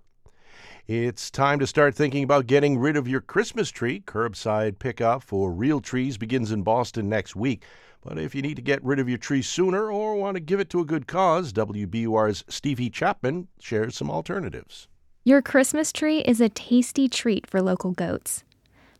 It's 0.88 1.30
time 1.30 1.60
to 1.60 1.68
start 1.68 1.94
thinking 1.94 2.24
about 2.24 2.48
getting 2.48 2.80
rid 2.80 2.98
of 2.98 3.08
your 3.08 3.22
Christmas 3.22 3.70
tree. 3.70 4.02
Curbside 4.02 4.80
pickup 4.80 5.22
for 5.22 5.52
real 5.52 5.80
trees 5.80 6.18
begins 6.18 6.52
in 6.52 6.64
Boston 6.64 7.08
next 7.08 7.36
week. 7.36 7.64
But 8.06 8.19
if 8.19 8.36
you 8.36 8.44
need 8.44 8.56
to 8.56 8.61
get 8.61 8.84
rid 8.84 8.99
of 8.99 9.10
your 9.10 9.18
tree 9.18 9.41
sooner 9.41 9.91
or 9.91 10.15
want 10.15 10.36
to 10.36 10.40
give 10.40 10.60
it 10.60 10.69
to 10.69 10.80
a 10.80 10.86
good 10.86 11.07
cause, 11.07 11.52
WBUR's 11.52 12.45
Stevie 12.48 12.91
Chapman 12.91 13.48
shares 13.60 13.95
some 13.98 14.11
alternatives. 14.11 14.88
Your 15.23 15.41
Christmas 15.41 15.91
tree 15.91 16.19
is 16.19 16.40
a 16.40 16.48
tasty 16.48 17.10
treat 17.10 17.49
for 17.49 17.64
local 17.64 17.91
goats. 17.91 18.44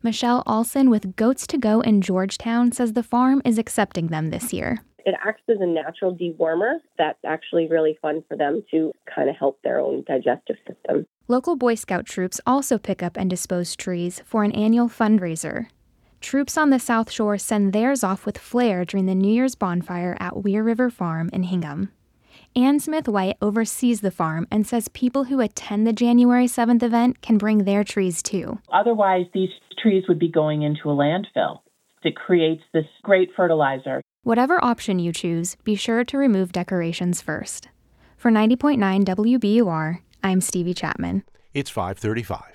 Michelle 0.02 0.42
Olson 0.48 0.90
with 0.90 1.16
Goats 1.16 1.46
to 1.48 1.58
Go 1.60 1.82
in 1.82 2.02
Georgetown 2.02 2.72
says 2.72 2.94
the 2.94 3.04
farm 3.04 3.44
is 3.46 3.60
accepting 3.60 4.08
them 4.08 4.32
this 4.32 4.52
year. 4.52 4.80
It 5.06 5.14
acts 5.24 5.44
as 5.50 5.58
a 5.60 5.68
natural 5.68 6.16
dewormer 6.16 6.78
that's 6.98 7.20
actually 7.24 7.68
really 7.68 8.00
fun 8.02 8.24
for 8.28 8.36
them 8.36 8.64
to 8.72 8.92
kind 9.14 9.30
of 9.30 9.36
help 9.36 9.62
their 9.64 9.80
own 9.80 10.04
digestive 10.08 10.56
system. 10.68 11.06
Local 11.28 11.56
Boy 11.56 11.76
Scout 11.76 12.08
troops 12.08 12.42
also 12.48 12.80
pick 12.80 13.04
up 13.04 13.18
and 13.18 13.30
dispose 13.30 13.76
trees 13.76 14.24
for 14.26 14.44
an 14.44 14.52
annual 14.54 14.90
fundraiser. 14.90 15.68
Troops 16.22 16.58
on 16.58 16.70
the 16.70 16.80
South 16.80 17.12
Shore 17.12 17.38
send 17.38 17.72
theirs 17.72 18.04
off 18.04 18.26
with 18.26 18.38
flair 18.38 18.84
during 18.86 19.06
the 19.06 19.16
New 19.16 19.32
Year's 19.32 19.56
bonfire 19.56 20.18
at 20.20 20.44
Weir 20.44 20.64
River 20.64 20.90
Farm 20.90 21.30
in 21.32 21.44
Hingham. 21.44 21.92
Ann 22.56 22.80
Smith 22.80 23.08
White 23.08 23.38
oversees 23.42 24.02
the 24.02 24.12
farm 24.12 24.48
and 24.50 24.66
says 24.66 24.88
people 24.90 25.26
who 25.26 25.42
attend 25.42 25.86
the 25.86 25.94
January 25.94 26.48
7th 26.48 26.82
event 26.82 27.22
can 27.22 27.38
bring 27.38 27.60
their 27.60 27.84
trees 27.84 28.24
too. 28.24 28.60
Otherwise, 28.72 29.26
these 29.34 29.50
trees 29.78 30.06
would 30.08 30.20
be 30.20 30.30
going 30.30 30.64
into 30.64 30.90
a 30.90 30.96
landfill. 30.96 31.60
It 32.04 32.16
creates 32.16 32.64
this 32.74 32.86
great 33.04 33.30
fertilizer. 33.36 34.02
Whatever 34.24 34.64
option 34.64 35.00
you 35.00 35.12
choose, 35.12 35.56
be 35.64 35.76
sure 35.76 36.04
to 36.06 36.18
remove 36.18 36.52
decorations 36.52 37.22
first. 37.22 37.68
For 38.16 38.32
90.9 38.32 39.04
WBUR, 39.06 40.00
I'm 40.24 40.42
Stevie 40.42 40.74
Chapman. 40.74 41.24
It's 41.54 41.70
535. 41.70 42.55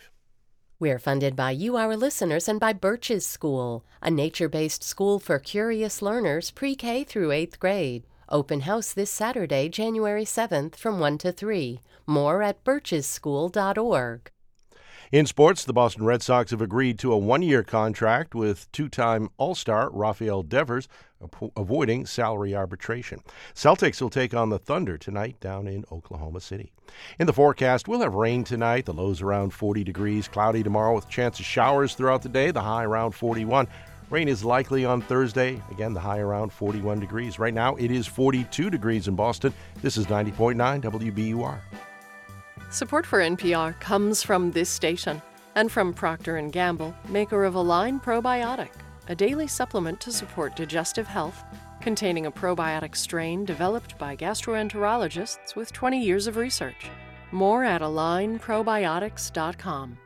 We're 0.81 0.98
funded 0.98 1.36
by 1.36 1.51
you, 1.51 1.77
our 1.77 1.94
listeners, 1.94 2.48
and 2.48 2.59
by 2.59 2.73
Birches 2.73 3.27
School, 3.27 3.85
a 4.01 4.11
nature 4.11 4.48
based 4.48 4.82
school 4.82 5.19
for 5.19 5.39
curious 5.39 6.01
learners 6.01 6.51
pre 6.51 6.74
K 6.74 7.05
through 7.05 7.28
8th 7.28 7.59
grade. 7.59 8.05
Open 8.31 8.61
house 8.61 8.94
this 8.94 9.11
Saturday, 9.11 9.69
January 9.69 10.24
7th 10.24 10.77
from 10.77 10.98
1 10.98 11.19
to 11.19 11.32
3. 11.32 11.81
More 12.07 12.43
at 12.43 12.65
birchesschool.org. 12.65 14.31
In 15.12 15.27
sports, 15.27 15.65
the 15.65 15.73
Boston 15.73 16.05
Red 16.05 16.23
Sox 16.23 16.53
have 16.53 16.62
agreed 16.62 16.97
to 17.01 17.12
a 17.12 17.19
one 17.19 17.43
year 17.43 17.65
contract 17.65 18.32
with 18.32 18.70
two 18.70 18.89
time 18.89 19.28
All 19.39 19.57
Star 19.57 19.91
Rafael 19.91 20.45
Devers, 20.45 20.87
avoiding 21.57 22.07
salary 22.07 22.55
arbitration. 22.55 23.19
Celtics 23.53 24.01
will 24.01 24.09
take 24.09 24.35
on 24.35 24.51
the 24.51 24.59
Thunder 24.61 24.97
tonight 24.97 25.41
down 25.41 25.66
in 25.66 25.85
Oklahoma 25.91 26.41
City. 26.41 26.70
In 27.19 27.27
the 27.27 27.32
forecast, 27.32 27.89
we'll 27.89 28.03
have 28.03 28.15
rain 28.15 28.45
tonight, 28.45 28.87
the 28.87 28.93
lows 28.93 29.20
around 29.20 29.51
40 29.51 29.82
degrees, 29.82 30.28
cloudy 30.28 30.62
tomorrow 30.62 30.95
with 30.95 31.09
chance 31.09 31.41
of 31.41 31.45
showers 31.45 31.97
throughout 31.97 32.23
the 32.23 32.28
day, 32.28 32.53
the 32.53 32.61
high 32.61 32.85
around 32.85 33.11
41. 33.11 33.66
Rain 34.11 34.28
is 34.28 34.45
likely 34.45 34.85
on 34.85 35.03
Thursday. 35.03 35.61
Again, 35.73 35.93
the 35.93 35.99
high 35.99 36.20
around 36.20 36.53
41 36.53 37.01
degrees. 37.01 37.41
Right 37.41 37.55
now, 37.55 37.74
it 37.74 37.91
is 37.91 38.07
42 38.07 38.70
degrees 38.70 39.09
in 39.09 39.16
Boston. 39.16 39.53
This 39.82 39.97
is 39.97 40.07
90.9 40.07 40.55
WBUR. 40.82 41.59
Support 42.72 43.05
for 43.05 43.18
NPR 43.18 43.80
comes 43.80 44.22
from 44.22 44.52
this 44.52 44.70
station 44.70 45.20
and 45.56 45.72
from 45.72 45.92
Procter 45.92 46.40
& 46.48 46.51
Gamble, 46.51 46.94
maker 47.09 47.44
of 47.44 47.56
Align 47.56 47.98
Probiotic, 47.98 48.70
a 49.09 49.14
daily 49.16 49.48
supplement 49.48 50.01
to 50.02 50.12
support 50.12 50.55
digestive 50.55 51.09
health 51.09 51.42
containing 51.80 52.26
a 52.26 52.30
probiotic 52.30 52.94
strain 52.94 53.44
developed 53.44 53.98
by 53.98 54.14
gastroenterologists 54.14 55.56
with 55.56 55.72
20 55.72 56.01
years 56.01 56.28
of 56.28 56.36
research. 56.36 56.88
More 57.32 57.64
at 57.64 57.80
alignprobiotics.com. 57.80 59.98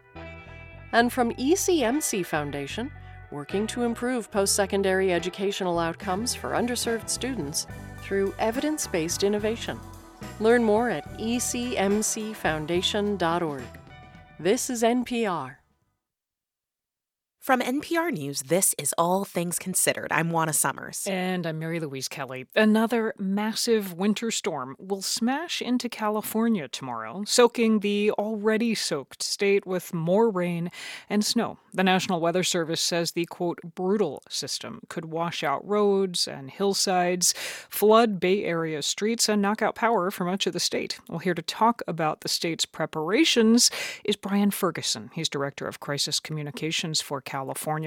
And 0.93 1.13
from 1.13 1.35
ECMC 1.35 2.25
Foundation, 2.25 2.91
working 3.31 3.67
to 3.67 3.83
improve 3.83 4.31
post-secondary 4.31 5.13
educational 5.13 5.79
outcomes 5.79 6.35
for 6.35 6.53
underserved 6.53 7.11
students 7.11 7.67
through 7.99 8.33
evidence-based 8.39 9.23
innovation. 9.23 9.79
Learn 10.41 10.65
more 10.65 10.91
at 10.91 11.07
ecmcfoundation.org. 11.19 13.63
This 14.39 14.71
is 14.71 14.83
NPR. 14.83 15.57
From 17.45 17.61
NPR 17.61 18.11
News, 18.11 18.41
this 18.45 18.75
is 18.79 18.95
All 18.97 19.27
Things 19.27 19.59
Considered. 19.59 20.11
I'm 20.11 20.31
Juana 20.31 20.55
Summers. 20.55 21.07
And 21.07 21.45
I'm 21.47 21.59
Mary 21.59 21.79
Louise 21.79 22.09
Kelly. 22.09 22.47
Another 22.57 23.13
massive 23.19 23.93
winter 23.93 24.31
storm 24.31 24.77
will 24.79 25.03
smash 25.03 25.61
into 25.61 25.91
California 25.91 26.69
tomorrow, 26.69 27.23
soaking 27.27 27.81
the 27.81 28.13
already 28.13 28.75
soaked 28.75 29.23
state 29.23 29.67
with 29.67 29.93
more 29.93 30.31
rain 30.31 30.71
and 31.11 31.23
snow. 31.23 31.59
The 31.75 31.85
National 31.85 32.19
Weather 32.19 32.45
Service 32.45 32.81
says 32.81 33.13
the 33.13 33.27
quote, 33.27 33.61
brutal 33.75 34.23
system 34.27 34.81
could 34.89 35.05
wash 35.05 35.45
out 35.45 35.69
roads 35.69 36.27
and 36.27 36.51
hillsides, 36.51 37.35
flood 37.69 38.21
Bay 38.21 38.45
Area 38.45 38.81
streets, 38.81 39.29
and 39.29 39.43
knock 39.43 39.61
out 39.61 39.75
power 39.75 40.11
for 40.11 40.25
much 40.25 40.47
of 40.47 40.55
the 40.55 40.61
state. 40.61 40.99
Well, 41.11 41.19
here 41.19 41.35
to 41.35 41.43
talk 41.43 41.83
about 41.87 42.23
the 42.23 42.29
state's 42.31 42.65
preparations 42.65 43.71
is 44.03 44.17
Brian 44.17 44.51
Ferguson. 44.51 45.11
He's 45.13 45.29
Director 45.29 45.67
of 45.67 45.81
Crisis 45.81 46.21
Communications 46.21 47.03
for 47.03 47.21
California. 47.21 47.34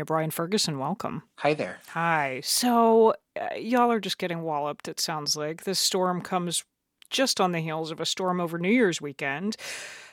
Brian 0.06 0.32
Ferguson, 0.32 0.80
welcome. 0.80 1.24
Hi 1.38 1.53
there. 1.53 1.80
Hi. 1.90 2.41
So, 2.44 3.14
uh, 3.40 3.56
y'all 3.56 3.91
are 3.91 3.99
just 3.99 4.18
getting 4.18 4.41
walloped, 4.41 4.88
it 4.88 4.99
sounds 4.99 5.36
like. 5.36 5.64
This 5.64 5.80
storm 5.80 6.22
comes 6.22 6.64
just 7.10 7.40
on 7.40 7.53
the 7.53 7.60
heels 7.60 7.91
of 7.91 7.99
a 7.99 8.06
storm 8.06 8.41
over 8.41 8.57
New 8.57 8.72
Year's 8.72 9.02
weekend 9.02 9.56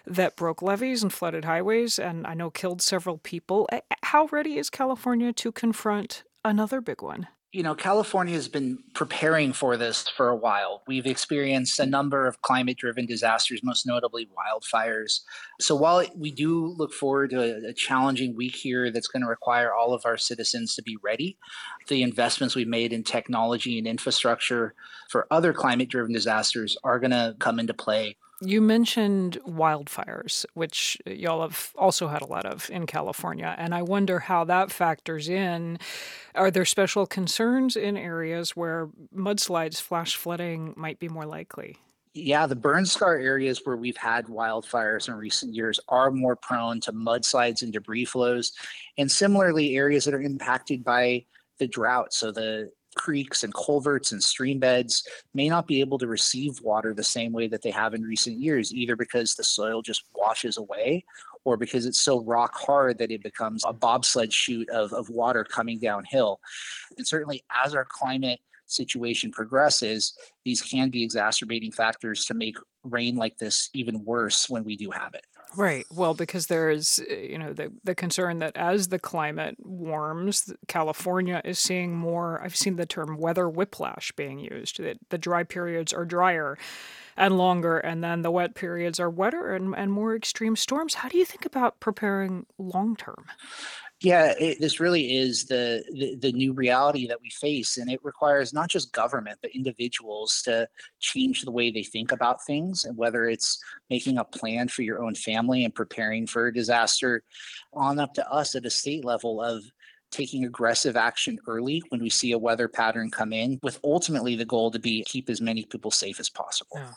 that 0.06 0.36
broke 0.36 0.62
levees 0.62 1.02
and 1.02 1.12
flooded 1.12 1.44
highways 1.44 1.98
and 1.98 2.26
I 2.26 2.34
know 2.34 2.50
killed 2.50 2.82
several 2.82 3.18
people. 3.18 3.68
How 4.02 4.26
ready 4.26 4.58
is 4.58 4.70
California 4.70 5.32
to 5.32 5.50
confront 5.50 6.22
another 6.44 6.80
big 6.80 7.02
one? 7.02 7.28
You 7.54 7.62
know, 7.62 7.76
California 7.76 8.34
has 8.34 8.48
been 8.48 8.80
preparing 8.94 9.52
for 9.52 9.76
this 9.76 10.08
for 10.08 10.28
a 10.28 10.34
while. 10.34 10.82
We've 10.88 11.06
experienced 11.06 11.78
a 11.78 11.86
number 11.86 12.26
of 12.26 12.42
climate 12.42 12.76
driven 12.78 13.06
disasters, 13.06 13.62
most 13.62 13.86
notably 13.86 14.26
wildfires. 14.26 15.20
So 15.60 15.76
while 15.76 16.04
we 16.16 16.32
do 16.32 16.66
look 16.66 16.92
forward 16.92 17.30
to 17.30 17.68
a, 17.68 17.72
challenging 17.72 18.34
week 18.34 18.56
here 18.56 18.90
that's 18.90 19.06
going 19.06 19.22
to 19.22 19.28
require 19.28 19.72
all 19.72 19.94
of 19.94 20.04
our 20.04 20.16
citizens 20.16 20.74
to 20.74 20.82
be 20.82 20.96
ready, 21.00 21.38
the 21.86 22.02
investments 22.02 22.56
we've 22.56 22.66
made 22.66 22.92
in 22.92 23.04
technology 23.04 23.78
and 23.78 23.86
infrastructure 23.86 24.74
for 25.08 25.28
other 25.30 25.52
climate 25.52 25.88
driven 25.88 26.12
disasters 26.12 26.76
are 26.82 26.98
going 26.98 27.12
to 27.12 27.36
come 27.38 27.60
into 27.60 27.72
play 27.72 28.16
you 28.40 28.60
mentioned 28.60 29.38
wildfires, 29.46 30.44
which 30.54 30.98
y'all 31.06 31.42
have 31.42 31.72
also 31.76 32.08
had 32.08 32.22
a 32.22 32.26
lot 32.26 32.46
of 32.46 32.68
in 32.70 32.86
California, 32.86 33.54
and 33.58 33.74
I 33.74 33.82
wonder 33.82 34.18
how 34.18 34.44
that 34.44 34.70
factors 34.70 35.28
in. 35.28 35.78
Are 36.34 36.50
there 36.50 36.64
special 36.64 37.06
concerns 37.06 37.76
in 37.76 37.96
areas 37.96 38.56
where 38.56 38.88
mudslides, 39.14 39.80
flash 39.80 40.16
flooding 40.16 40.74
might 40.76 40.98
be 40.98 41.08
more 41.08 41.26
likely? 41.26 41.78
Yeah, 42.16 42.46
the 42.46 42.54
burn 42.54 42.86
scar 42.86 43.16
areas 43.16 43.60
where 43.64 43.76
we've 43.76 43.96
had 43.96 44.26
wildfires 44.26 45.08
in 45.08 45.14
recent 45.14 45.52
years 45.52 45.80
are 45.88 46.12
more 46.12 46.36
prone 46.36 46.78
to 46.82 46.92
mudslides 46.92 47.62
and 47.62 47.72
debris 47.72 48.04
flows. 48.04 48.52
And 48.96 49.10
similarly, 49.10 49.76
areas 49.76 50.04
that 50.04 50.14
are 50.14 50.22
impacted 50.22 50.84
by 50.84 51.26
the 51.58 51.66
drought, 51.66 52.12
so 52.12 52.30
the 52.30 52.70
creeks 52.94 53.44
and 53.44 53.54
culverts 53.54 54.12
and 54.12 54.22
stream 54.22 54.58
beds 54.58 55.06
may 55.34 55.48
not 55.48 55.66
be 55.66 55.80
able 55.80 55.98
to 55.98 56.06
receive 56.06 56.60
water 56.60 56.94
the 56.94 57.04
same 57.04 57.32
way 57.32 57.48
that 57.48 57.62
they 57.62 57.70
have 57.70 57.94
in 57.94 58.02
recent 58.02 58.38
years, 58.38 58.74
either 58.74 58.96
because 58.96 59.34
the 59.34 59.44
soil 59.44 59.82
just 59.82 60.04
washes 60.14 60.56
away 60.56 61.04
or 61.44 61.56
because 61.56 61.86
it's 61.86 62.00
so 62.00 62.22
rock 62.22 62.54
hard 62.54 62.98
that 62.98 63.10
it 63.10 63.22
becomes 63.22 63.62
a 63.66 63.72
bobsled 63.72 64.32
chute 64.32 64.68
of, 64.70 64.92
of 64.92 65.08
water 65.10 65.44
coming 65.44 65.78
downhill. 65.78 66.40
And 66.96 67.06
certainly, 67.06 67.44
as 67.64 67.74
our 67.74 67.86
climate 67.88 68.40
situation 68.66 69.30
progresses, 69.30 70.16
these 70.44 70.62
can 70.62 70.90
be 70.90 71.02
exacerbating 71.02 71.72
factors 71.72 72.24
to 72.26 72.34
make 72.34 72.56
rain 72.82 73.16
like 73.16 73.36
this 73.38 73.70
even 73.74 74.04
worse 74.04 74.48
when 74.48 74.64
we 74.64 74.76
do 74.76 74.90
have 74.90 75.14
it. 75.14 75.26
Right. 75.56 75.86
Well, 75.90 76.14
because 76.14 76.46
there 76.46 76.70
is, 76.70 77.04
uh, 77.10 77.14
you 77.14 77.38
know, 77.38 77.52
the 77.52 77.72
the 77.84 77.94
concern 77.94 78.38
that 78.40 78.56
as 78.56 78.88
the 78.88 78.98
climate 78.98 79.56
warms, 79.60 80.52
California 80.68 81.40
is 81.44 81.58
seeing 81.58 81.94
more. 81.94 82.40
I've 82.42 82.56
seen 82.56 82.76
the 82.76 82.86
term 82.86 83.18
weather 83.18 83.48
whiplash 83.48 84.10
being 84.12 84.38
used. 84.38 84.82
That 84.82 84.98
the 85.10 85.18
dry 85.18 85.44
periods 85.44 85.92
are 85.92 86.04
drier 86.04 86.58
and 87.16 87.38
longer, 87.38 87.78
and 87.78 88.02
then 88.02 88.22
the 88.22 88.30
wet 88.30 88.54
periods 88.54 88.98
are 88.98 89.10
wetter 89.10 89.54
and, 89.54 89.74
and 89.76 89.92
more 89.92 90.16
extreme 90.16 90.56
storms. 90.56 90.94
How 90.94 91.08
do 91.08 91.18
you 91.18 91.24
think 91.24 91.44
about 91.44 91.78
preparing 91.78 92.46
long 92.58 92.96
term? 92.96 93.26
Yeah, 94.00 94.34
it, 94.38 94.60
this 94.60 94.80
really 94.80 95.16
is 95.16 95.44
the, 95.44 95.82
the 95.92 96.16
the 96.16 96.32
new 96.32 96.52
reality 96.52 97.06
that 97.06 97.20
we 97.22 97.30
face, 97.30 97.78
and 97.78 97.90
it 97.90 98.00
requires 98.02 98.52
not 98.52 98.68
just 98.68 98.92
government 98.92 99.38
but 99.40 99.52
individuals 99.54 100.42
to 100.44 100.68
change 101.00 101.42
the 101.42 101.50
way 101.50 101.70
they 101.70 101.84
think 101.84 102.12
about 102.12 102.44
things, 102.44 102.84
and 102.84 102.96
whether 102.98 103.26
it's 103.26 103.62
making 103.88 104.18
a 104.18 104.24
plan 104.24 104.68
for 104.68 104.82
your 104.82 105.02
own 105.02 105.14
family 105.14 105.64
and 105.64 105.74
preparing 105.74 106.26
for 106.26 106.48
a 106.48 106.52
disaster, 106.52 107.22
on 107.72 107.98
up 107.98 108.12
to 108.14 108.30
us 108.30 108.54
at 108.54 108.66
a 108.66 108.70
state 108.70 109.04
level 109.04 109.40
of 109.40 109.62
taking 110.10 110.44
aggressive 110.44 110.96
action 110.96 111.38
early 111.46 111.82
when 111.88 112.02
we 112.02 112.10
see 112.10 112.32
a 112.32 112.38
weather 112.38 112.68
pattern 112.68 113.10
come 113.10 113.32
in, 113.32 113.58
with 113.62 113.80
ultimately 113.84 114.36
the 114.36 114.44
goal 114.44 114.70
to 114.70 114.78
be 114.78 115.02
keep 115.04 115.30
as 115.30 115.40
many 115.40 115.64
people 115.64 115.90
safe 115.90 116.20
as 116.20 116.28
possible. 116.28 116.76
Yeah. 116.76 116.92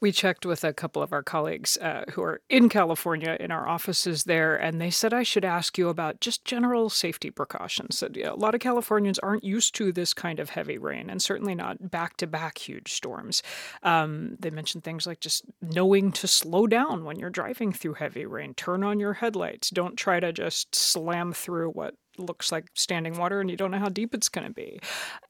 We 0.00 0.12
checked 0.12 0.44
with 0.44 0.64
a 0.64 0.72
couple 0.72 1.02
of 1.02 1.12
our 1.12 1.22
colleagues 1.22 1.76
uh, 1.78 2.04
who 2.12 2.22
are 2.22 2.40
in 2.48 2.68
California 2.68 3.36
in 3.38 3.50
our 3.50 3.68
offices 3.68 4.24
there, 4.24 4.56
and 4.56 4.80
they 4.80 4.90
said 4.90 5.12
I 5.12 5.22
should 5.22 5.44
ask 5.44 5.78
you 5.78 5.88
about 5.88 6.20
just 6.20 6.44
general 6.44 6.90
safety 6.90 7.30
precautions. 7.30 8.00
That 8.00 8.16
you 8.16 8.24
know, 8.24 8.34
a 8.34 8.36
lot 8.36 8.54
of 8.54 8.60
Californians 8.60 9.18
aren't 9.20 9.44
used 9.44 9.74
to 9.76 9.92
this 9.92 10.12
kind 10.14 10.40
of 10.40 10.50
heavy 10.50 10.78
rain, 10.78 11.10
and 11.10 11.22
certainly 11.22 11.54
not 11.54 11.90
back-to-back 11.90 12.58
huge 12.58 12.92
storms. 12.92 13.42
Um, 13.82 14.36
they 14.40 14.50
mentioned 14.50 14.84
things 14.84 15.06
like 15.06 15.20
just 15.20 15.44
knowing 15.62 16.12
to 16.12 16.26
slow 16.26 16.66
down 16.66 17.04
when 17.04 17.18
you're 17.18 17.30
driving 17.30 17.72
through 17.72 17.94
heavy 17.94 18.26
rain. 18.26 18.54
Turn 18.54 18.82
on 18.84 19.00
your 19.00 19.14
headlights. 19.14 19.70
Don't 19.70 19.96
try 19.96 20.20
to 20.20 20.32
just 20.32 20.74
slam 20.74 21.32
through 21.32 21.70
what 21.70 21.94
looks 22.18 22.52
like 22.52 22.66
standing 22.74 23.18
water 23.18 23.40
and 23.40 23.50
you 23.50 23.56
don't 23.56 23.70
know 23.70 23.78
how 23.78 23.88
deep 23.88 24.14
it's 24.14 24.28
going 24.28 24.46
to 24.46 24.52
be. 24.52 24.78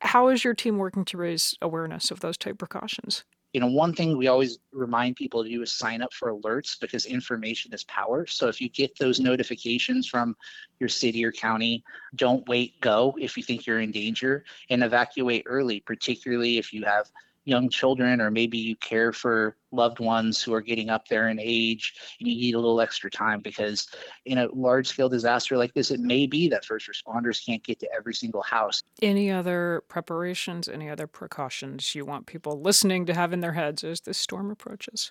How 0.01 0.29
is 0.29 0.45
your 0.45 0.55
team 0.55 0.77
working 0.77 1.05
to 1.07 1.17
raise 1.17 1.57
awareness 1.63 2.11
of 2.11 2.21
those 2.21 2.37
type 2.37 2.59
precautions? 2.59 3.25
You 3.55 3.61
know, 3.61 3.69
one 3.69 3.95
thing 3.95 4.19
we 4.19 4.27
always 4.27 4.59
remind 4.73 5.15
people 5.15 5.45
to 5.45 5.49
do 5.49 5.63
is 5.63 5.73
sign 5.73 6.03
up 6.03 6.13
for 6.13 6.35
alerts 6.35 6.79
because 6.81 7.07
information 7.07 7.73
is 7.73 7.85
power. 7.85 8.27
So 8.27 8.49
if 8.49 8.61
you 8.61 8.69
get 8.69 8.99
those 8.99 9.21
notifications 9.21 10.09
from 10.09 10.37
your 10.81 10.89
city 10.89 11.25
or 11.25 11.31
county, 11.31 11.85
don't 12.17 12.47
wait, 12.49 12.81
go 12.81 13.15
if 13.17 13.37
you 13.37 13.45
think 13.45 13.65
you're 13.65 13.81
in 13.81 13.93
danger 13.93 14.45
and 14.71 14.83
evacuate 14.83 15.45
early, 15.47 15.79
particularly 15.79 16.59
if 16.59 16.73
you 16.73 16.85
have 16.85 17.09
young 17.45 17.69
children 17.69 18.21
or 18.21 18.31
maybe 18.31 18.59
you 18.59 18.77
care 18.77 19.13
for 19.13 19.57
loved 19.71 20.01
ones 20.01 20.43
who 20.43 20.55
are 20.55 20.61
getting 20.61 20.89
up 20.89 21.09
there 21.09 21.29
in 21.29 21.39
age 21.39 21.95
and 22.19 22.29
you 22.29 22.35
need 22.35 22.55
a 22.55 22.59
little 22.59 22.81
extra 22.81 23.11
time 23.11 23.41
because 23.41 23.89
in 24.25 24.39
a 24.39 24.49
large 24.55 24.89
scale 24.89 25.09
disaster 25.09 25.57
like 25.57 25.75
this 25.75 25.91
it 25.91 26.01
may 26.01 26.27
be 26.27 26.49
that 26.49 26.65
first 26.65 26.89
responders 26.89 27.45
can't 27.45 27.63
get 27.63 27.79
to 27.81 27.89
every 27.95 28.15
single 28.15 28.43
house. 28.43 28.83
Any 29.03 29.31
other 29.31 29.83
preparations 29.89 30.69
any 30.69 30.89
other 30.89 31.07
precautions 31.07 31.95
you 31.95 32.05
want 32.05 32.27
people 32.27 32.61
listening 32.61 33.07
to 33.07 33.15
have 33.15 33.33
in 33.33 33.41
their 33.41 33.53
heads 33.53 33.85
as 33.85 34.01
this 34.01 34.19
storm 34.19 34.51
approaches? 34.51 35.11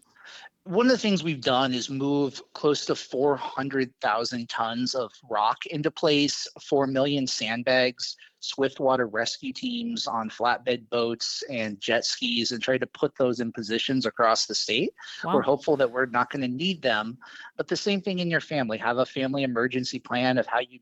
One 0.65 0.85
of 0.85 0.91
the 0.93 0.97
things 0.97 1.23
we've 1.23 1.41
done 1.41 1.73
is 1.73 1.89
move 1.89 2.41
close 2.53 2.85
to 2.85 2.95
400,000 2.95 4.47
tons 4.47 4.95
of 4.95 5.11
rock 5.30 5.65
into 5.65 5.91
place, 5.91 6.47
4 6.61 6.88
million 6.88 7.27
sandbags, 7.27 8.15
swiftwater 8.44 9.07
rescue 9.07 9.53
teams 9.53 10.06
on 10.06 10.30
flatbed 10.30 10.90
boats 10.90 11.44
and 11.49 11.80
jet 11.80 12.06
skis, 12.06 12.52
and 12.52 12.61
try 12.61 12.78
to 12.78 12.88
put 12.88 13.15
those 13.18 13.40
in 13.40 13.52
positions 13.52 14.06
across 14.06 14.45
the 14.45 14.56
state. 14.56 14.94
Wow. 15.24 15.36
We're 15.36 15.41
hopeful 15.41 15.78
that 15.78 15.91
we're 15.91 16.06
not 16.06 16.30
going 16.30 16.41
to 16.41 16.48
need 16.48 16.82
them. 16.82 17.18
But 17.57 17.68
the 17.68 17.78
same 17.78 18.02
thing 18.02 18.20
in 18.20 18.30
your 18.30 18.41
family 18.41 18.78
have 18.80 18.98
a 18.98 19.06
family 19.06 19.44
emergency 19.44 19.99
plan 19.99 20.38
of 20.38 20.45
how 20.45 20.60
you 20.60 20.80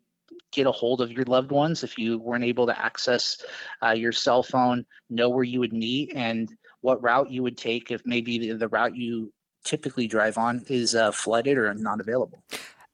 get 0.52 0.68
a 0.68 0.72
hold 0.72 1.02
of 1.02 1.12
your 1.12 1.26
loved 1.26 1.52
ones 1.52 1.84
if 1.84 1.98
you 1.98 2.18
weren't 2.18 2.44
able 2.44 2.66
to 2.66 2.80
access 2.80 3.42
uh, 3.84 3.92
your 3.92 4.12
cell 4.12 4.44
phone, 4.44 4.86
know 5.10 5.30
where 5.30 5.44
you 5.44 5.60
would 5.60 5.74
meet 5.74 6.12
and 6.16 6.52
what 6.82 7.02
route 7.02 7.30
you 7.32 7.44
would 7.44 7.58
take 7.58 7.92
if 7.92 8.02
maybe 8.06 8.38
the, 8.38 8.58
the 8.58 8.68
route 8.68 8.96
you 8.96 9.32
typically 9.64 10.08
drive 10.08 10.38
on 10.38 10.64
is 10.68 10.96
uh, 10.96 11.12
flooded 11.12 11.58
or 11.58 11.74
not 11.76 12.00
available. 12.00 12.44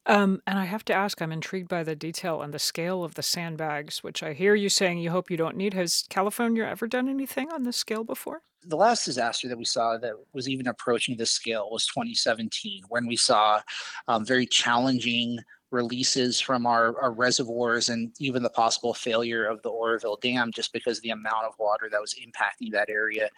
Um, 0.08 0.42
and 0.48 0.58
I 0.58 0.64
have 0.64 0.86
to 0.86 0.94
ask, 0.94 1.22
I'm 1.22 1.34
intrigued 1.34 1.68
by 1.68 1.84
the 1.84 1.96
detail 1.96 2.42
and 2.42 2.54
the 2.54 2.60
scale 2.60 3.04
of 3.04 3.16
the 3.16 3.24
sandbags, 3.24 4.04
which 4.04 4.24
I 4.24 4.32
hear 4.32 4.56
you 4.56 4.70
saying 4.70 5.00
you 5.00 5.12
hope 5.12 5.30
you 5.30 5.36
don't 5.36 5.58
need. 5.58 5.74
Has 5.74 6.06
California 6.10 6.64
ever 6.64 6.88
done 6.88 7.10
anything 7.10 7.52
on 7.52 7.64
this 7.64 7.76
scale 7.76 8.06
before? 8.06 8.42
The 8.64 8.78
last 8.78 9.04
disaster 9.06 9.50
that 9.50 9.58
we 9.58 9.66
saw 9.66 9.98
that 9.98 10.14
was 10.34 10.48
even 10.48 10.68
approaching 10.68 11.18
this 11.18 11.32
scale 11.32 11.70
was 11.70 11.86
2017, 11.88 12.84
when 12.88 13.06
we 13.06 13.18
saw 13.18 13.62
um, 14.08 14.26
very 14.26 14.46
challenging 14.46 15.40
releases 15.72 16.40
from 16.40 16.66
our, 16.66 17.00
our, 17.02 17.12
reservoirs 17.12 17.90
and 17.90 18.12
even 18.20 18.42
the 18.42 18.50
possible 18.50 18.94
failure 18.94 19.46
of 19.46 19.62
the 19.64 19.70
Oroville 19.70 20.18
Dam 20.22 20.52
just 20.52 20.72
because 20.72 20.98
of 20.98 21.04
the 21.04 21.10
amount 21.10 21.46
of 21.46 21.54
water 21.60 21.90
that 21.92 22.00
was 22.00 22.16
impacting 22.16 22.72
that 22.72 22.90
area. 22.90 23.30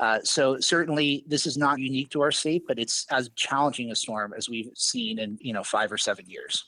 Uh, 0.00 0.18
so 0.22 0.58
certainly 0.58 1.24
this 1.26 1.46
is 1.46 1.56
not 1.58 1.78
unique 1.78 2.10
to 2.10 2.22
our 2.22 2.32
state, 2.32 2.64
but 2.66 2.78
it's 2.78 3.06
as 3.10 3.28
challenging 3.36 3.90
a 3.90 3.94
storm 3.94 4.32
as 4.36 4.48
we've 4.48 4.70
seen 4.74 5.18
in 5.18 5.36
you 5.40 5.52
know 5.52 5.62
five 5.62 5.92
or 5.92 5.98
seven 5.98 6.24
years. 6.26 6.64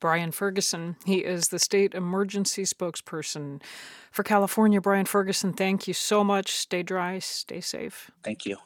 Brian 0.00 0.32
Ferguson, 0.32 0.96
he 1.04 1.18
is 1.24 1.48
the 1.48 1.58
state 1.58 1.94
emergency 1.94 2.64
spokesperson 2.64 3.62
for 4.10 4.22
California. 4.22 4.80
Brian 4.80 5.06
Ferguson, 5.06 5.52
thank 5.52 5.88
you 5.88 5.94
so 5.94 6.22
much. 6.22 6.52
Stay 6.52 6.82
dry, 6.82 7.18
stay 7.18 7.60
safe. 7.60 8.10
Thank 8.22 8.44
you. 8.44 8.58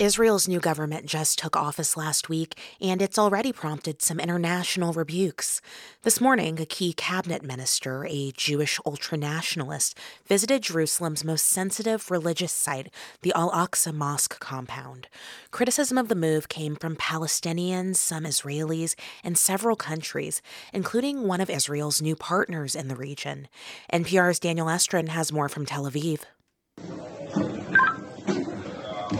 Israel's 0.00 0.46
new 0.46 0.60
government 0.60 1.06
just 1.06 1.40
took 1.40 1.56
office 1.56 1.96
last 1.96 2.28
week, 2.28 2.56
and 2.80 3.02
it's 3.02 3.18
already 3.18 3.52
prompted 3.52 4.00
some 4.00 4.20
international 4.20 4.92
rebukes. 4.92 5.60
This 6.02 6.20
morning, 6.20 6.60
a 6.60 6.66
key 6.66 6.92
cabinet 6.92 7.42
minister, 7.42 8.06
a 8.08 8.30
Jewish 8.36 8.78
ultranationalist, 8.86 9.94
visited 10.24 10.62
Jerusalem's 10.62 11.24
most 11.24 11.46
sensitive 11.46 12.12
religious 12.12 12.52
site, 12.52 12.94
the 13.22 13.32
Al 13.34 13.50
Aqsa 13.50 13.92
Mosque 13.92 14.38
compound. 14.38 15.08
Criticism 15.50 15.98
of 15.98 16.06
the 16.06 16.14
move 16.14 16.48
came 16.48 16.76
from 16.76 16.94
Palestinians, 16.94 17.96
some 17.96 18.22
Israelis, 18.22 18.94
and 19.24 19.36
several 19.36 19.74
countries, 19.74 20.40
including 20.72 21.26
one 21.26 21.40
of 21.40 21.50
Israel's 21.50 22.00
new 22.00 22.14
partners 22.14 22.76
in 22.76 22.86
the 22.86 22.94
region. 22.94 23.48
NPR's 23.92 24.38
Daniel 24.38 24.68
Estrin 24.68 25.08
has 25.08 25.32
more 25.32 25.48
from 25.48 25.66
Tel 25.66 25.90
Aviv. 25.90 26.20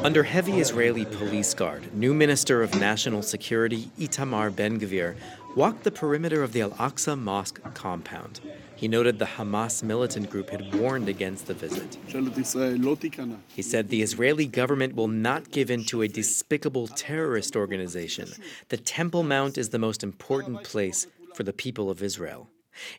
Under 0.04 0.22
heavy 0.22 0.60
Israeli 0.60 1.04
police 1.04 1.54
guard, 1.54 1.92
new 1.92 2.14
Minister 2.14 2.62
of 2.62 2.78
National 2.78 3.20
Security 3.20 3.90
Itamar 3.98 4.54
Ben 4.54 4.78
Gvir 4.78 5.16
walked 5.56 5.82
the 5.82 5.90
perimeter 5.90 6.44
of 6.44 6.52
the 6.52 6.60
Al 6.60 6.70
Aqsa 6.70 7.18
Mosque 7.18 7.60
compound. 7.74 8.40
He 8.76 8.86
noted 8.86 9.18
the 9.18 9.24
Hamas 9.24 9.82
militant 9.82 10.30
group 10.30 10.50
had 10.50 10.72
warned 10.72 11.08
against 11.08 11.48
the 11.48 11.54
visit. 11.54 11.98
He 13.48 13.62
said 13.62 13.88
the 13.88 14.02
Israeli 14.02 14.46
government 14.46 14.94
will 14.94 15.08
not 15.08 15.50
give 15.50 15.68
in 15.68 15.84
to 15.86 16.02
a 16.02 16.08
despicable 16.08 16.86
terrorist 16.86 17.56
organization. 17.56 18.28
The 18.68 18.76
Temple 18.76 19.24
Mount 19.24 19.58
is 19.58 19.70
the 19.70 19.80
most 19.80 20.04
important 20.04 20.62
place 20.62 21.08
for 21.34 21.42
the 21.42 21.52
people 21.52 21.90
of 21.90 22.04
Israel. 22.04 22.48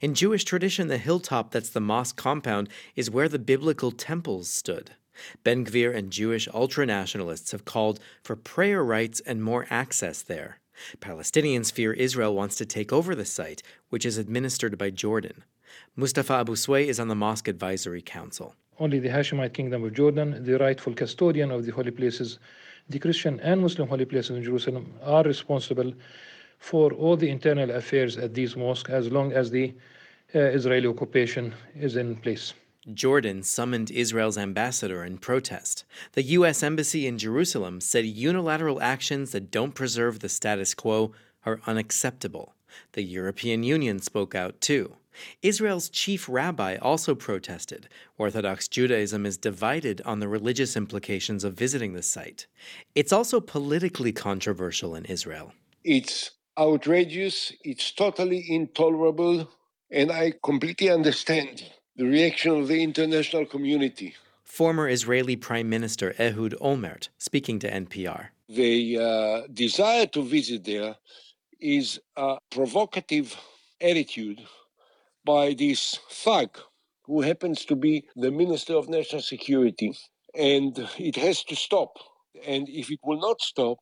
In 0.02 0.14
Jewish 0.14 0.44
tradition, 0.44 0.90
the 0.90 0.98
hilltop 0.98 1.52
that's 1.52 1.70
the 1.70 1.80
mosque 1.80 2.18
compound 2.18 2.68
is 2.98 3.10
where 3.10 3.30
the 3.30 3.40
biblical 3.40 3.92
temples 3.92 4.50
stood. 4.50 4.92
Ben 5.44 5.66
Gvir 5.66 5.96
and 5.96 6.12
Jewish 6.12 6.48
ultranationalists 6.50 7.52
have 7.52 7.66
called 7.66 8.00
for 8.24 8.36
prayer 8.36 8.84
rights 8.84 9.20
and 9.22 9.44
more 9.44 9.66
access 9.70 10.22
there. 10.22 10.60
Palestinians 11.00 11.72
fear 11.72 11.94
Israel 11.94 12.34
wants 12.34 12.56
to 12.56 12.66
take 12.66 12.94
over 12.94 13.14
the 13.16 13.26
site, 13.26 13.62
which 13.90 14.06
is 14.06 14.18
administered 14.18 14.78
by 14.78 14.90
Jordan. 14.90 15.44
Mustafa 15.96 16.34
Abu 16.34 16.56
Sway 16.56 16.88
is 16.88 17.00
on 17.00 17.10
the 17.10 17.16
Mosque 17.16 17.48
Advisory 17.48 18.02
Council. 18.02 18.56
Only 18.80 19.00
the 19.00 19.10
Hashemite 19.10 19.54
Kingdom 19.54 19.84
of 19.84 19.94
Jordan, 19.94 20.44
the 20.44 20.58
rightful 20.58 20.94
custodian 20.94 21.52
of 21.52 21.66
the 21.66 21.72
holy 21.72 21.92
places, 21.92 22.40
the 22.88 23.00
Christian 23.00 23.40
and 23.42 23.62
Muslim 23.62 23.90
holy 23.90 24.06
places 24.06 24.38
in 24.38 24.44
Jerusalem, 24.44 24.94
are 25.04 25.24
responsible 25.24 25.94
for 26.60 26.94
all 26.94 27.18
the 27.18 27.30
internal 27.30 27.72
affairs 27.72 28.18
at 28.18 28.34
these 28.34 28.56
mosques 28.56 28.90
as 28.90 29.12
long 29.12 29.34
as 29.34 29.52
the 29.52 29.74
uh, 30.34 30.40
Israeli 30.40 30.88
occupation 30.88 31.54
is 31.76 31.96
in 31.96 32.16
place. 32.16 32.54
Jordan 32.94 33.44
summoned 33.44 33.92
Israel's 33.92 34.38
ambassador 34.38 35.04
in 35.04 35.18
protest. 35.18 35.84
The 36.14 36.24
U.S. 36.24 36.64
Embassy 36.64 37.06
in 37.08 37.18
Jerusalem 37.18 37.82
said 37.82 38.06
unilateral 38.06 38.82
actions 38.82 39.32
that 39.32 39.52
don't 39.52 39.76
preserve 39.76 40.20
the 40.20 40.30
status 40.30 40.74
quo 40.74 41.12
are 41.46 41.60
unacceptable. 41.68 42.56
The 42.94 43.04
European 43.04 43.64
Union 43.64 44.00
spoke 44.00 44.34
out 44.34 44.62
too. 44.62 44.96
Israel's 45.42 45.90
chief 45.90 46.30
rabbi 46.30 46.78
also 46.78 47.16
protested. 47.16 47.90
Orthodox 48.18 48.68
Judaism 48.70 49.26
is 49.26 49.38
divided 49.38 50.02
on 50.06 50.20
the 50.20 50.30
religious 50.30 50.78
implications 50.78 51.44
of 51.44 51.56
visiting 51.56 51.94
the 51.94 52.04
site. 52.04 52.48
It's 52.96 53.12
also 53.12 53.42
politically 53.42 54.14
controversial 54.14 54.96
in 54.96 55.06
Israel. 55.06 55.52
It's 55.84 56.32
outrageous, 56.58 57.52
it's 57.64 57.92
totally 57.92 58.46
intolerable, 58.48 59.50
and 59.92 60.12
I 60.12 60.34
completely 60.44 60.90
understand 60.90 61.64
the 62.00 62.06
reaction 62.06 62.52
of 62.52 62.70
the 62.70 62.82
international 62.82 63.46
community. 63.46 64.16
Former 64.46 64.88
Israeli 64.88 65.36
Prime 65.36 65.68
Minister 65.68 66.16
Ehud 66.18 66.56
Olmert 66.62 67.10
speaking 67.18 67.60
to 67.60 67.70
NPR. 67.70 68.30
The 68.48 68.98
uh, 68.98 69.48
desire 69.54 70.06
to 70.08 70.24
visit 70.24 70.64
there 70.64 70.96
is 71.60 72.00
a 72.16 72.38
provocative 72.52 73.36
attitude 73.82 74.40
by 75.26 75.54
this 75.54 76.00
thug 76.10 76.58
who 77.04 77.20
happens 77.20 77.66
to 77.66 77.76
be 77.76 78.06
the 78.16 78.32
Minister 78.32 78.76
of 78.76 78.88
National 78.88 79.22
Security. 79.22 79.94
And 80.34 80.88
it 80.98 81.18
has 81.18 81.44
to 81.44 81.56
stop. 81.56 81.98
And 82.48 82.70
if 82.70 82.90
it 82.90 83.00
will 83.04 83.20
not 83.20 83.42
stop, 83.42 83.78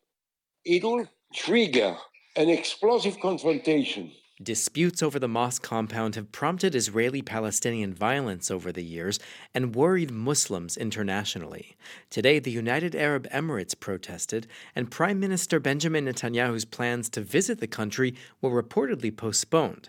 it 0.64 0.82
will 0.82 1.06
trigger 1.32 1.96
an 2.34 2.48
explosive 2.48 3.20
confrontation. 3.20 4.10
Disputes 4.40 5.02
over 5.02 5.18
the 5.18 5.26
mosque 5.26 5.62
compound 5.62 6.14
have 6.14 6.30
prompted 6.30 6.76
Israeli 6.76 7.22
Palestinian 7.22 7.92
violence 7.92 8.52
over 8.52 8.70
the 8.70 8.84
years 8.84 9.18
and 9.52 9.74
worried 9.74 10.12
Muslims 10.12 10.76
internationally. 10.76 11.76
Today, 12.08 12.38
the 12.38 12.52
United 12.52 12.94
Arab 12.94 13.26
Emirates 13.30 13.78
protested, 13.78 14.46
and 14.76 14.92
Prime 14.92 15.18
Minister 15.18 15.58
Benjamin 15.58 16.04
Netanyahu's 16.04 16.64
plans 16.64 17.08
to 17.10 17.20
visit 17.20 17.58
the 17.58 17.66
country 17.66 18.14
were 18.40 18.62
reportedly 18.62 19.14
postponed. 19.14 19.88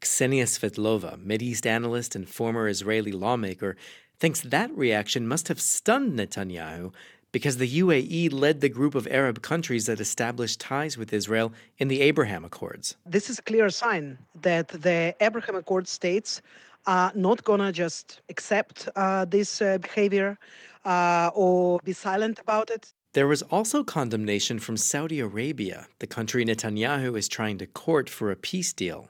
Ksenia 0.00 0.44
Svetlova, 0.44 1.18
Mideast 1.18 1.66
analyst 1.66 2.14
and 2.14 2.28
former 2.28 2.68
Israeli 2.68 3.10
lawmaker, 3.10 3.76
thinks 4.20 4.40
that 4.42 4.70
reaction 4.76 5.26
must 5.26 5.48
have 5.48 5.60
stunned 5.60 6.16
Netanyahu 6.16 6.92
because 7.32 7.58
the 7.58 7.80
UAE 7.80 8.32
led 8.32 8.60
the 8.60 8.68
group 8.68 8.94
of 8.94 9.06
Arab 9.08 9.42
countries 9.42 9.86
that 9.86 10.00
established 10.00 10.60
ties 10.60 10.96
with 10.96 11.12
Israel 11.12 11.52
in 11.78 11.88
the 11.88 12.00
Abraham 12.00 12.44
Accords. 12.44 12.96
This 13.06 13.28
is 13.30 13.38
a 13.38 13.42
clear 13.42 13.68
sign 13.70 14.18
that 14.42 14.68
the 14.68 15.14
Abraham 15.20 15.56
Accord 15.56 15.86
states 15.88 16.42
are 16.86 17.12
not 17.14 17.44
going 17.44 17.60
to 17.60 17.72
just 17.72 18.22
accept 18.28 18.88
uh, 18.96 19.24
this 19.26 19.60
uh, 19.60 19.78
behavior 19.78 20.38
uh, 20.84 21.30
or 21.34 21.80
be 21.84 21.92
silent 21.92 22.38
about 22.38 22.70
it. 22.70 22.92
There 23.12 23.26
was 23.26 23.42
also 23.42 23.84
condemnation 23.84 24.58
from 24.58 24.76
Saudi 24.76 25.20
Arabia, 25.20 25.88
the 25.98 26.06
country 26.06 26.44
Netanyahu 26.44 27.16
is 27.18 27.28
trying 27.28 27.58
to 27.58 27.66
court 27.66 28.08
for 28.08 28.30
a 28.30 28.36
peace 28.36 28.72
deal. 28.72 29.08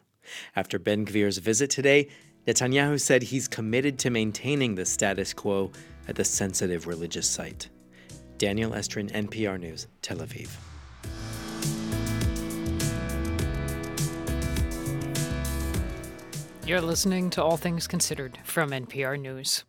After 0.57 0.79
Ben 0.79 1.05
Gvir's 1.05 1.39
visit 1.39 1.71
today, 1.71 2.09
Netanyahu 2.47 3.01
said 3.01 3.23
he's 3.23 3.49
committed 3.49 3.99
to 4.01 4.11
maintaining 4.11 4.75
the 4.75 4.87
status 4.87 5.35
quo 5.35 5.71
at 6.07 6.17
the 6.17 6.25
sensitive 6.25 6.87
religious 6.87 7.29
site. 7.29 7.69
Daniel 8.39 8.71
Estrin, 8.71 9.11
NPR 9.13 9.59
News, 9.59 9.89
Tel 10.01 10.19
Aviv. 10.19 10.49
You're 16.65 16.81
listening 16.81 17.31
to 17.31 17.43
All 17.43 17.57
Things 17.57 17.89
Considered 17.89 18.39
from 18.45 18.71
NPR 18.71 19.19
News 19.21 19.65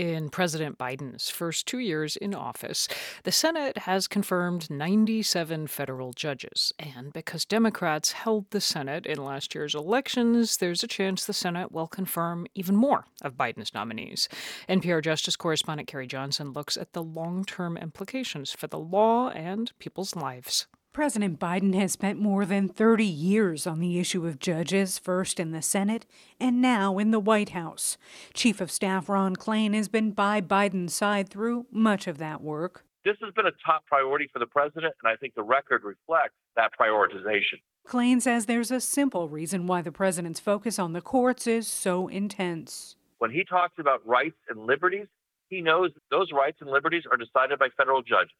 in 0.00 0.30
President 0.30 0.78
Biden's 0.78 1.28
first 1.28 1.66
two 1.66 1.78
years 1.78 2.16
in 2.16 2.34
office, 2.34 2.88
the 3.24 3.30
Senate 3.30 3.76
has 3.78 4.08
confirmed 4.08 4.70
97 4.70 5.66
federal 5.66 6.14
judges. 6.14 6.72
And 6.78 7.12
because 7.12 7.44
Democrats 7.44 8.12
held 8.12 8.50
the 8.50 8.62
Senate 8.62 9.04
in 9.04 9.22
last 9.22 9.54
year's 9.54 9.74
elections, 9.74 10.56
there's 10.56 10.82
a 10.82 10.88
chance 10.88 11.26
the 11.26 11.34
Senate 11.34 11.70
will 11.70 11.86
confirm 11.86 12.46
even 12.54 12.76
more 12.76 13.04
of 13.20 13.36
Biden's 13.36 13.74
nominees. 13.74 14.26
NPR 14.70 15.04
Justice 15.04 15.36
correspondent 15.36 15.86
Carrie 15.86 16.06
Johnson 16.06 16.52
looks 16.52 16.78
at 16.78 16.94
the 16.94 17.02
long 17.02 17.44
term 17.44 17.76
implications 17.76 18.52
for 18.52 18.68
the 18.68 18.78
law 18.78 19.28
and 19.28 19.70
people's 19.78 20.16
lives. 20.16 20.66
President 20.92 21.38
Biden 21.38 21.72
has 21.76 21.92
spent 21.92 22.20
more 22.20 22.44
than 22.44 22.68
30 22.68 23.04
years 23.04 23.64
on 23.64 23.78
the 23.78 24.00
issue 24.00 24.26
of 24.26 24.40
judges, 24.40 24.98
first 24.98 25.38
in 25.38 25.52
the 25.52 25.62
Senate 25.62 26.04
and 26.40 26.60
now 26.60 26.98
in 26.98 27.12
the 27.12 27.20
White 27.20 27.50
House. 27.50 27.96
Chief 28.34 28.60
of 28.60 28.72
Staff 28.72 29.08
Ron 29.08 29.36
Klain 29.36 29.72
has 29.72 29.88
been 29.88 30.10
by 30.10 30.40
Biden's 30.40 30.92
side 30.92 31.28
through 31.28 31.66
much 31.70 32.08
of 32.08 32.18
that 32.18 32.40
work. 32.40 32.84
This 33.04 33.16
has 33.22 33.32
been 33.34 33.46
a 33.46 33.52
top 33.64 33.86
priority 33.86 34.28
for 34.32 34.40
the 34.40 34.46
president, 34.46 34.92
and 35.02 35.10
I 35.10 35.14
think 35.14 35.36
the 35.36 35.44
record 35.44 35.84
reflects 35.84 36.34
that 36.56 36.72
prioritization. 36.78 37.60
Klain 37.86 38.20
says 38.20 38.46
there's 38.46 38.72
a 38.72 38.80
simple 38.80 39.28
reason 39.28 39.68
why 39.68 39.82
the 39.82 39.92
president's 39.92 40.40
focus 40.40 40.76
on 40.80 40.92
the 40.92 41.00
courts 41.00 41.46
is 41.46 41.68
so 41.68 42.08
intense. 42.08 42.96
When 43.18 43.30
he 43.30 43.44
talks 43.44 43.74
about 43.78 44.04
rights 44.04 44.36
and 44.48 44.66
liberties, 44.66 45.06
he 45.48 45.60
knows 45.60 45.92
those 46.10 46.32
rights 46.32 46.58
and 46.60 46.68
liberties 46.68 47.04
are 47.08 47.16
decided 47.16 47.60
by 47.60 47.68
federal 47.76 48.02
judges. 48.02 48.34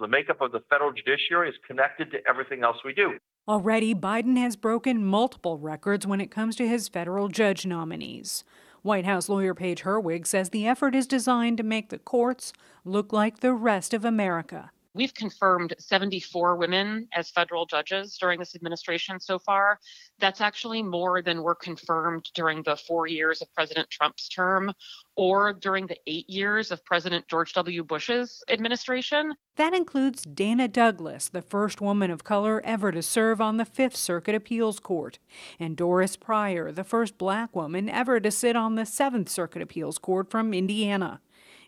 The 0.00 0.08
makeup 0.08 0.40
of 0.40 0.50
the 0.50 0.60
federal 0.70 0.92
judiciary 0.92 1.50
is 1.50 1.54
connected 1.66 2.10
to 2.12 2.26
everything 2.26 2.64
else 2.64 2.78
we 2.84 2.94
do. 2.94 3.18
Already, 3.46 3.94
Biden 3.94 4.38
has 4.38 4.56
broken 4.56 5.04
multiple 5.04 5.58
records 5.58 6.06
when 6.06 6.22
it 6.22 6.30
comes 6.30 6.56
to 6.56 6.66
his 6.66 6.88
federal 6.88 7.28
judge 7.28 7.66
nominees. 7.66 8.42
White 8.80 9.04
House 9.04 9.28
lawyer 9.28 9.52
Paige 9.52 9.82
Herwig 9.82 10.26
says 10.26 10.50
the 10.50 10.66
effort 10.66 10.94
is 10.94 11.06
designed 11.06 11.58
to 11.58 11.62
make 11.62 11.90
the 11.90 11.98
courts 11.98 12.54
look 12.82 13.12
like 13.12 13.40
the 13.40 13.52
rest 13.52 13.92
of 13.92 14.06
America. 14.06 14.70
We've 14.92 15.14
confirmed 15.14 15.74
74 15.78 16.56
women 16.56 17.06
as 17.12 17.30
federal 17.30 17.64
judges 17.64 18.18
during 18.18 18.40
this 18.40 18.56
administration 18.56 19.20
so 19.20 19.38
far. 19.38 19.78
That's 20.18 20.40
actually 20.40 20.82
more 20.82 21.22
than 21.22 21.42
were 21.42 21.54
confirmed 21.54 22.28
during 22.34 22.64
the 22.64 22.76
four 22.76 23.06
years 23.06 23.40
of 23.40 23.52
President 23.54 23.88
Trump's 23.88 24.28
term 24.28 24.72
or 25.14 25.52
during 25.52 25.86
the 25.86 25.98
eight 26.08 26.28
years 26.28 26.72
of 26.72 26.84
President 26.84 27.28
George 27.28 27.52
W. 27.52 27.84
Bush's 27.84 28.42
administration. 28.48 29.34
That 29.56 29.74
includes 29.74 30.22
Dana 30.22 30.66
Douglas, 30.66 31.28
the 31.28 31.42
first 31.42 31.80
woman 31.80 32.10
of 32.10 32.24
color 32.24 32.60
ever 32.64 32.90
to 32.90 33.02
serve 33.02 33.40
on 33.40 33.58
the 33.58 33.64
Fifth 33.64 33.96
Circuit 33.96 34.34
Appeals 34.34 34.80
Court, 34.80 35.18
and 35.60 35.76
Doris 35.76 36.16
Pryor, 36.16 36.72
the 36.72 36.84
first 36.84 37.16
black 37.16 37.54
woman 37.54 37.88
ever 37.88 38.18
to 38.18 38.30
sit 38.30 38.56
on 38.56 38.74
the 38.74 38.86
Seventh 38.86 39.28
Circuit 39.28 39.62
Appeals 39.62 39.98
Court 39.98 40.30
from 40.30 40.52
Indiana. 40.52 41.20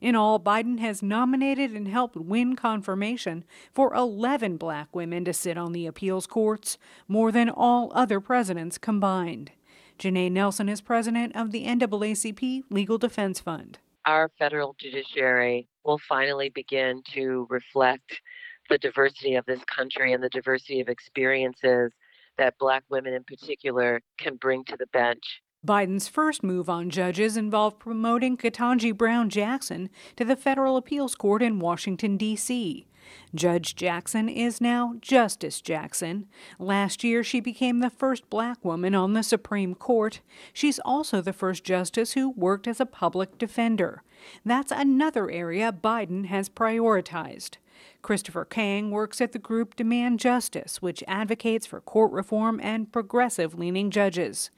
In 0.02 0.16
all, 0.16 0.40
Biden 0.40 0.80
has 0.80 1.00
nominated 1.00 1.70
and 1.70 1.86
helped 1.86 2.16
win 2.16 2.56
confirmation 2.56 3.44
for 3.72 3.94
11 3.94 4.56
black 4.56 4.92
women 4.96 5.24
to 5.24 5.32
sit 5.32 5.56
on 5.56 5.70
the 5.70 5.86
appeals 5.86 6.26
courts, 6.26 6.76
more 7.06 7.30
than 7.30 7.48
all 7.48 7.92
other 7.94 8.18
presidents 8.18 8.78
combined. 8.78 9.52
Janai 10.00 10.28
Nelson 10.28 10.68
is 10.68 10.80
president 10.80 11.36
of 11.36 11.52
the 11.52 11.66
NAACP 11.66 12.64
Legal 12.68 12.98
Defense 12.98 13.38
Fund. 13.38 13.78
Our 14.04 14.28
federal 14.40 14.74
judiciary 14.76 15.68
will 15.84 16.00
finally 16.08 16.48
begin 16.48 17.04
to 17.12 17.46
reflect 17.48 18.20
the 18.68 18.78
diversity 18.78 19.36
of 19.36 19.46
this 19.46 19.62
country 19.66 20.14
and 20.14 20.22
the 20.22 20.30
diversity 20.30 20.80
of 20.80 20.88
experiences 20.88 21.92
that 22.38 22.58
black 22.58 22.82
women 22.88 23.14
in 23.14 23.22
particular 23.22 24.00
can 24.18 24.34
bring 24.34 24.64
to 24.64 24.76
the 24.76 24.88
bench. 24.88 25.40
Biden's 25.64 26.08
first 26.08 26.42
move 26.42 26.68
on 26.68 26.90
judges 26.90 27.36
involved 27.36 27.78
promoting 27.78 28.36
Ketanji 28.36 28.96
Brown 28.96 29.30
Jackson 29.30 29.90
to 30.16 30.24
the 30.24 30.34
federal 30.34 30.76
appeals 30.76 31.14
court 31.14 31.40
in 31.40 31.60
Washington, 31.60 32.16
D.C. 32.16 32.84
Judge 33.32 33.76
Jackson 33.76 34.28
is 34.28 34.60
now 34.60 34.96
Justice 35.00 35.60
Jackson. 35.60 36.26
Last 36.58 37.04
year, 37.04 37.22
she 37.22 37.38
became 37.38 37.78
the 37.78 37.90
first 37.90 38.28
black 38.28 38.64
woman 38.64 38.92
on 38.96 39.12
the 39.12 39.22
Supreme 39.22 39.76
Court. 39.76 40.20
She's 40.52 40.80
also 40.80 41.20
the 41.20 41.32
first 41.32 41.62
justice 41.62 42.14
who 42.14 42.30
worked 42.30 42.66
as 42.66 42.80
a 42.80 42.86
public 42.86 43.38
defender. 43.38 44.02
That's 44.44 44.72
another 44.72 45.30
area 45.30 45.72
Biden 45.72 46.26
has 46.26 46.48
prioritized. 46.48 47.58
Christopher 48.02 48.44
Kang 48.44 48.90
works 48.90 49.20
at 49.20 49.30
the 49.30 49.38
group 49.38 49.76
Demand 49.76 50.18
Justice, 50.18 50.82
which 50.82 51.04
advocates 51.06 51.66
for 51.66 51.80
court 51.80 52.10
reform 52.10 52.58
and 52.60 52.90
progressive 52.90 53.56
leaning 53.56 53.92
judges. 53.92 54.50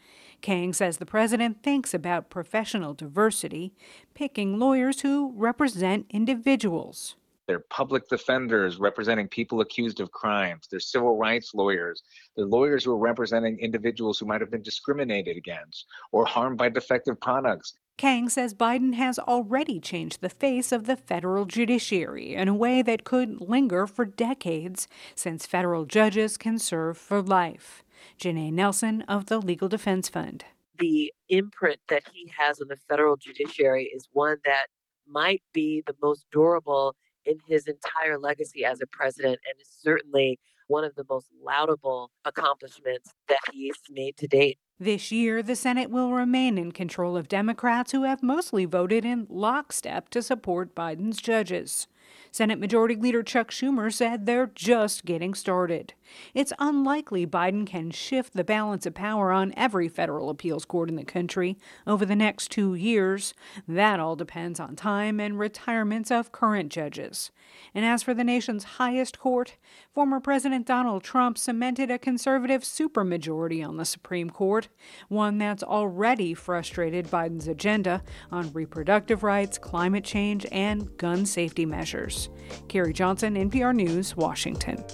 Kang 0.45 0.75
says 0.75 0.99
the 0.99 1.07
president 1.07 1.63
thinks 1.63 1.95
about 1.95 2.29
professional 2.29 2.93
diversity, 2.93 3.73
picking 4.13 4.59
lawyers 4.59 5.01
who 5.01 5.33
represent 5.35 6.05
individuals. 6.11 7.17
They're 7.47 7.65
public 7.71 8.11
defenders 8.11 8.77
representing 8.77 9.27
people 9.27 9.63
accused 9.63 10.01
of 10.01 10.13
crimes. 10.13 10.69
They're 10.71 10.81
civil 10.81 11.17
rights 11.17 11.55
lawyers. 11.55 12.03
They're 12.37 12.45
lawyers 12.45 12.85
who 12.85 12.93
are 12.93 12.99
representing 12.99 13.59
individuals 13.59 14.19
who 14.19 14.27
might 14.27 14.43
have 14.43 14.51
been 14.51 14.61
discriminated 14.61 15.39
against 15.39 15.87
or 16.13 16.27
harmed 16.27 16.59
by 16.59 16.69
defective 16.69 17.19
products. 17.23 17.79
Kang 17.97 18.29
says 18.29 18.53
Biden 18.53 18.93
has 18.97 19.19
already 19.19 19.81
changed 19.81 20.21
the 20.21 20.29
face 20.29 20.73
of 20.73 20.85
the 20.85 20.97
federal 20.97 21.47
judiciary 21.47 22.35
in 22.35 22.49
a 22.49 22.55
way 22.55 22.83
that 22.83 23.05
could 23.05 23.41
linger 23.41 23.87
for 23.87 24.05
decades, 24.05 24.89
since 25.15 25.47
federal 25.47 25.87
judges 25.87 26.37
can 26.37 26.59
serve 26.59 26.99
for 26.99 27.23
life. 27.23 27.84
Janai 28.19 28.53
Nelson 28.53 29.03
of 29.03 29.27
the 29.27 29.39
Legal 29.39 29.69
Defense 29.69 30.09
Fund. 30.09 30.45
The 30.79 31.13
imprint 31.29 31.79
that 31.89 32.03
he 32.13 32.33
has 32.37 32.61
on 32.61 32.69
the 32.69 32.77
federal 32.89 33.17
judiciary 33.17 33.91
is 33.95 34.09
one 34.13 34.39
that 34.45 34.67
might 35.07 35.43
be 35.53 35.83
the 35.87 35.95
most 36.03 36.27
durable 36.33 36.97
in 37.25 37.39
his 37.47 37.67
entire 37.67 38.19
legacy 38.19 38.65
as 38.65 38.81
a 38.81 38.87
president 38.87 39.39
and 39.49 39.61
is 39.61 39.69
certainly 39.81 40.39
one 40.67 40.85
of 40.85 40.95
the 40.95 41.05
most 41.09 41.29
laudable 41.43 42.11
accomplishments 42.25 43.11
that 43.29 43.39
he's 43.53 43.77
made 43.91 44.17
to 44.17 44.27
date. 44.27 44.59
This 44.81 45.13
year, 45.13 45.43
the 45.43 45.57
Senate 45.57 45.91
will 45.91 46.13
remain 46.13 46.59
in 46.59 46.73
control 46.73 47.17
of 47.17 47.29
Democrats 47.29 47.93
who 47.93 48.03
have 48.03 48.23
mostly 48.23 48.65
voted 48.65 49.05
in 49.05 49.27
lockstep 49.29 50.09
to 50.11 50.23
support 50.23 50.75
Biden's 50.75 51.21
judges. 51.21 51.87
Senate 52.33 52.59
Majority 52.59 52.97
Leader 52.97 53.23
Chuck 53.23 53.51
Schumer 53.51 53.93
said 53.93 54.27
they're 54.27 54.51
just 54.55 55.05
getting 55.05 55.35
started. 55.35 55.95
It's 56.35 56.53
unlikely 56.59 57.27
Biden 57.27 57.67
can 57.67 57.91
shift 57.91 58.35
the 58.35 58.45
balance 58.45 58.87
of 58.87 58.95
power 58.95 59.33
on 59.33 59.55
every 59.57 59.89
federal 59.89 60.31
appeals 60.31 60.65
court 60.65 60.89
in 60.89 60.97
the 60.97 61.05
country 61.05 61.59
over 61.87 62.05
the 62.05 62.17
next 62.17 62.51
two 62.51 62.75
years. 62.75 63.35
That 63.69 64.01
all 64.01 64.17
depends 64.17 64.61
on 64.61 64.77
time 64.77 65.21
and 65.21 65.39
retirements 65.39 66.11
of 66.11 66.33
current 66.33 66.71
judges. 66.71 67.31
And 67.75 67.85
as 67.85 68.03
for 68.03 68.15
the 68.15 68.25
nation's 68.25 68.65
highest 68.65 69.19
court, 69.19 69.57
former 69.93 70.21
President 70.21 70.67
Donald 70.67 71.03
Trump 71.03 71.39
cemented 71.39 71.91
a 71.91 71.99
conservative 71.99 72.63
supermajority 72.63 73.67
on 73.67 73.77
the 73.77 73.85
Supreme 73.85 74.31
Court, 74.31 74.69
one 75.09 75.39
that's 75.39 75.63
already 75.63 76.35
frustrated 76.35 77.07
Biden's 77.09 77.49
agenda 77.49 78.03
on 78.31 78.53
reproductive 78.53 79.23
rights, 79.23 79.59
climate 79.59 80.05
change, 80.05 80.47
and 80.53 80.97
gun 80.97 81.27
safety 81.27 81.67
measures. 81.67 82.29
Carrie 82.69 82.93
Johnson, 82.93 83.35
NPR 83.35 83.75
News, 83.75 84.17
Washington. 84.17 84.85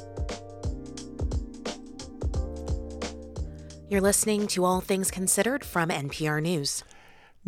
You're 3.90 4.00
listening 4.00 4.46
to 4.46 4.64
All 4.64 4.80
Things 4.80 5.10
Considered 5.10 5.64
from 5.64 5.88
NPR 5.88 6.40
News. 6.40 6.84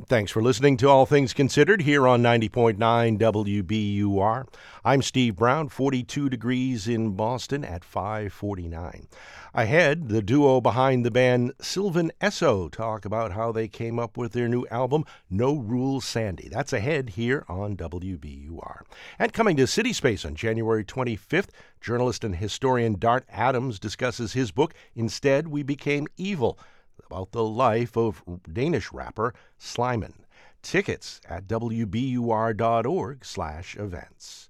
Thanks 0.00 0.32
for 0.32 0.40
listening 0.40 0.78
to 0.78 0.88
All 0.88 1.04
Things 1.04 1.34
Considered 1.34 1.82
here 1.82 2.08
on 2.08 2.22
90.9 2.22 2.78
WBUR. 3.18 4.46
I'm 4.86 5.02
Steve 5.02 5.36
Brown, 5.36 5.68
42 5.68 6.30
degrees 6.30 6.88
in 6.88 7.10
Boston 7.10 7.62
at 7.62 7.84
549. 7.84 9.06
Ahead, 9.52 10.08
the 10.08 10.22
duo 10.22 10.62
behind 10.62 11.04
the 11.04 11.10
band 11.10 11.52
Sylvan 11.60 12.10
Esso 12.22 12.72
talk 12.72 13.04
about 13.04 13.32
how 13.32 13.52
they 13.52 13.68
came 13.68 13.98
up 13.98 14.16
with 14.16 14.32
their 14.32 14.48
new 14.48 14.66
album, 14.70 15.04
No 15.28 15.56
Rules 15.56 16.06
Sandy. 16.06 16.48
That's 16.48 16.72
ahead 16.72 17.10
here 17.10 17.44
on 17.46 17.76
WBUR. 17.76 18.84
And 19.18 19.34
coming 19.34 19.58
to 19.58 19.66
City 19.66 19.92
Space 19.92 20.24
on 20.24 20.36
January 20.36 20.86
25th, 20.86 21.50
journalist 21.82 22.24
and 22.24 22.36
historian 22.36 22.98
Dart 22.98 23.26
Adams 23.28 23.78
discusses 23.78 24.32
his 24.32 24.52
book, 24.52 24.72
Instead 24.96 25.48
We 25.48 25.62
Became 25.62 26.08
Evil 26.16 26.58
about 27.06 27.32
the 27.32 27.44
life 27.44 27.96
of 27.96 28.22
Danish 28.50 28.92
rapper 28.92 29.34
Slimane. 29.58 30.24
Tickets 30.62 31.20
at 31.28 31.48
wbur.org/events. 31.48 34.48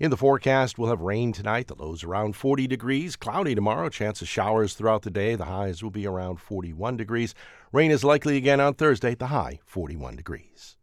In 0.00 0.10
the 0.10 0.16
forecast, 0.16 0.78
we'll 0.78 0.90
have 0.90 1.00
rain 1.00 1.32
tonight. 1.32 1.68
The 1.68 1.76
lows 1.76 2.02
around 2.02 2.34
40 2.34 2.66
degrees. 2.66 3.14
Cloudy 3.14 3.54
tomorrow. 3.54 3.88
Chance 3.88 4.22
of 4.22 4.28
showers 4.28 4.74
throughout 4.74 5.02
the 5.02 5.10
day. 5.10 5.36
The 5.36 5.44
highs 5.44 5.82
will 5.82 5.90
be 5.90 6.06
around 6.06 6.40
41 6.40 6.96
degrees. 6.96 7.34
Rain 7.70 7.92
is 7.92 8.02
likely 8.02 8.36
again 8.36 8.60
on 8.60 8.74
Thursday. 8.74 9.14
The 9.14 9.28
high 9.28 9.60
41 9.64 10.16
degrees. 10.16 10.76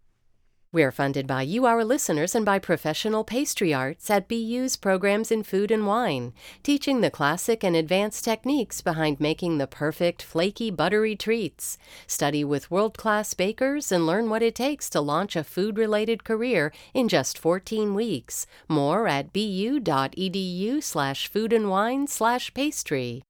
We're 0.71 0.91
funded 0.91 1.25
by 1.25 1.41
you, 1.41 1.65
our 1.65 1.83
listeners, 1.83 2.35
and 2.35 2.45
by 2.45 2.59
professional 2.59 3.23
pastry 3.23 3.73
arts 3.73 4.07
at 4.11 4.27
BU's 4.27 4.75
programs 4.75 5.31
in 5.31 5.41
food 5.41 5.71
and 5.71 5.87
wine, 5.87 6.31
teaching 6.61 7.01
the 7.01 7.09
classic 7.09 7.63
and 7.63 7.75
advanced 7.75 8.23
techniques 8.23 8.79
behind 8.79 9.19
making 9.19 9.57
the 9.57 9.65
perfect 9.65 10.21
flaky, 10.21 10.69
buttery 10.69 11.15
treats. 11.15 11.79
Study 12.05 12.43
with 12.43 12.69
world 12.69 12.99
class 12.99 13.33
bakers 13.33 13.91
and 13.91 14.05
learn 14.05 14.29
what 14.29 14.43
it 14.43 14.53
takes 14.53 14.91
to 14.91 15.01
launch 15.01 15.35
a 15.35 15.43
food 15.43 15.79
related 15.79 16.23
career 16.23 16.71
in 16.93 17.07
just 17.07 17.39
14 17.39 17.95
weeks. 17.95 18.45
More 18.67 19.07
at 19.07 19.33
bu.edu 19.33 20.83
slash 20.83 21.27
food 21.27 21.51
and 21.51 21.71
wine 21.71 22.05
slash 22.05 22.53
pastry. 22.53 23.23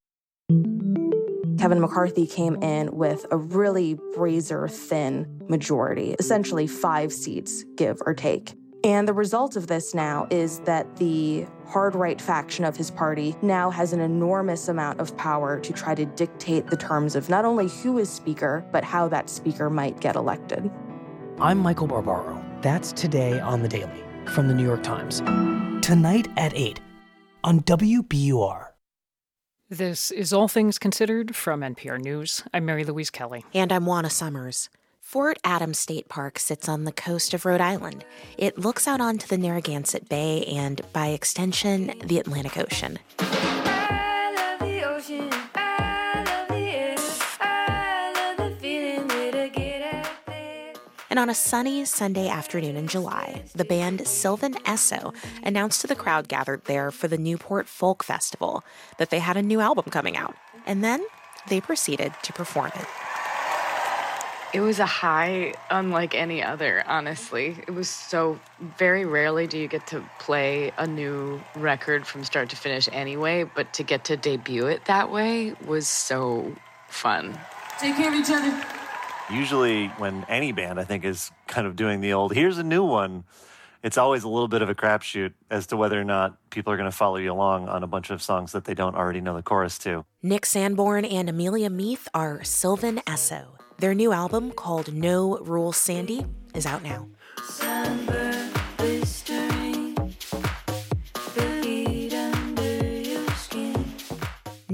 Kevin 1.59 1.81
McCarthy 1.81 2.25
came 2.25 2.55
in 2.63 2.89
with 2.95 3.25
a 3.31 3.37
really 3.37 3.99
razor 4.15 4.69
thin 4.69 5.27
majority, 5.49 6.15
essentially 6.17 6.67
five 6.67 7.11
seats, 7.11 7.65
give 7.75 8.01
or 8.05 8.13
take. 8.13 8.53
And 8.85 9.05
the 9.05 9.13
result 9.13 9.57
of 9.57 9.67
this 9.67 9.93
now 9.93 10.25
is 10.31 10.59
that 10.59 10.95
the 10.95 11.45
hard 11.65 11.95
right 11.95 12.21
faction 12.21 12.63
of 12.63 12.77
his 12.77 12.89
party 12.89 13.35
now 13.41 13.69
has 13.71 13.91
an 13.91 13.99
enormous 13.99 14.69
amount 14.69 15.01
of 15.01 15.17
power 15.17 15.59
to 15.59 15.73
try 15.73 15.93
to 15.95 16.05
dictate 16.05 16.67
the 16.67 16.77
terms 16.77 17.13
of 17.17 17.27
not 17.27 17.43
only 17.43 17.67
who 17.67 17.97
is 17.97 18.09
speaker, 18.09 18.65
but 18.71 18.85
how 18.85 19.09
that 19.09 19.29
speaker 19.29 19.69
might 19.69 19.99
get 19.99 20.15
elected. 20.15 20.71
I'm 21.41 21.57
Michael 21.57 21.87
Barbaro. 21.87 22.41
That's 22.61 22.93
today 22.93 23.37
on 23.41 23.63
The 23.63 23.67
Daily 23.67 24.01
from 24.27 24.47
the 24.47 24.53
New 24.53 24.63
York 24.63 24.81
Times. 24.81 25.19
Tonight 25.85 26.29
at 26.37 26.53
8 26.53 26.79
on 27.43 27.59
WBUR. 27.61 28.68
This 29.71 30.09
is 30.09 30.33
All 30.33 30.47
Things 30.47 30.79
Considered 30.79 31.35
from 31.35 31.61
NPR 31.61 32.01
News. 32.01 32.41
I'm 32.51 32.65
Mary 32.65 32.83
Louise 32.83 33.11
Kelly. 33.11 33.45
And 33.53 33.71
I'm 33.71 33.85
Juana 33.85 34.09
Summers. 34.09 34.67
Fort 34.99 35.37
Adams 35.43 35.77
State 35.77 36.09
Park 36.09 36.39
sits 36.39 36.67
on 36.67 36.85
the 36.85 36.91
coast 36.91 37.35
of 37.35 37.45
Rhode 37.45 37.61
Island. 37.61 38.03
It 38.35 38.57
looks 38.57 38.87
out 38.87 38.99
onto 38.99 39.27
the 39.27 39.37
Narragansett 39.37 40.09
Bay 40.09 40.43
and, 40.45 40.81
by 40.91 41.09
extension, 41.09 41.93
the 42.03 42.17
Atlantic 42.17 42.57
Ocean. 42.57 42.97
And 51.09 51.17
on 51.17 51.27
a 51.27 51.33
sunny 51.33 51.85
Sunday 51.85 52.27
afternoon 52.27 52.75
in 52.75 52.87
July, 52.87 53.43
the 53.55 53.65
band 53.65 54.07
Sylvan 54.07 54.53
Esso 54.65 55.15
announced 55.41 55.81
to 55.81 55.87
the 55.87 55.95
crowd 55.95 56.27
gathered 56.27 56.65
there 56.65 56.91
for 56.91 57.07
the 57.07 57.17
Newport 57.17 57.67
Folk 57.67 58.03
Festival 58.03 58.63
that 58.99 59.09
they 59.09 59.17
had 59.17 59.35
a 59.35 59.41
new 59.41 59.59
album 59.59 59.85
coming 59.85 60.15
out. 60.15 60.35
And 60.67 60.83
then 60.83 61.03
they 61.47 61.61
proceeded 61.61 62.13
to 62.21 62.31
perform 62.31 62.71
it. 62.75 62.85
It 64.53 64.61
was 64.61 64.77
a 64.77 64.85
high 64.85 65.55
unlike 65.71 66.13
any 66.13 66.43
other, 66.43 66.83
honestly. 66.85 67.57
It 67.67 67.71
was 67.71 67.89
so 67.89 68.39
very 68.77 69.05
rarely 69.05 69.47
do 69.47 69.57
you 69.57 69.67
get 69.67 69.87
to 69.87 70.03
play 70.19 70.71
a 70.77 70.85
new 70.85 71.41
record 71.55 72.05
from 72.05 72.23
start 72.23 72.49
to 72.49 72.55
finish 72.55 72.87
anyway, 72.91 73.45
but 73.45 73.73
to 73.73 73.83
get 73.83 74.03
to 74.05 74.17
debut 74.17 74.67
it 74.67 74.85
that 74.85 75.11
way 75.11 75.55
was 75.65 75.87
so 75.87 76.55
fun. 76.87 77.39
Take 77.79 77.95
care 77.95 78.09
of 78.09 78.13
each 78.13 78.29
other 78.29 78.63
usually 79.31 79.87
when 79.97 80.25
any 80.27 80.51
band 80.51 80.79
I 80.79 80.83
think 80.83 81.05
is 81.05 81.31
kind 81.47 81.67
of 81.67 81.75
doing 81.75 82.01
the 82.01 82.13
old 82.13 82.33
here's 82.33 82.57
a 82.57 82.63
new 82.63 82.83
one, 82.83 83.23
it's 83.83 83.97
always 83.97 84.23
a 84.23 84.29
little 84.29 84.47
bit 84.47 84.61
of 84.61 84.69
a 84.69 84.75
crapshoot 84.75 85.33
as 85.49 85.67
to 85.67 85.77
whether 85.77 85.99
or 85.99 86.03
not 86.03 86.37
people 86.49 86.73
are 86.73 86.77
going 86.77 86.89
to 86.89 86.95
follow 86.95 87.17
you 87.17 87.31
along 87.31 87.69
on 87.69 87.83
a 87.83 87.87
bunch 87.87 88.09
of 88.09 88.21
songs 88.21 88.51
that 88.51 88.65
they 88.65 88.73
don't 88.73 88.95
already 88.95 89.21
know 89.21 89.35
the 89.35 89.43
chorus 89.43 89.77
to. 89.79 90.05
Nick 90.21 90.45
Sanborn 90.45 91.05
and 91.05 91.29
Amelia 91.29 91.69
Meath 91.69 92.07
are 92.13 92.43
Sylvan 92.43 92.97
Esso. 93.07 93.57
Their 93.77 93.93
new 93.93 94.11
album 94.11 94.51
called 94.51 94.93
No 94.93 95.37
Rules 95.37 95.77
Sandy 95.77 96.25
is 96.53 96.65
out 96.65 96.83
now. 96.83 97.07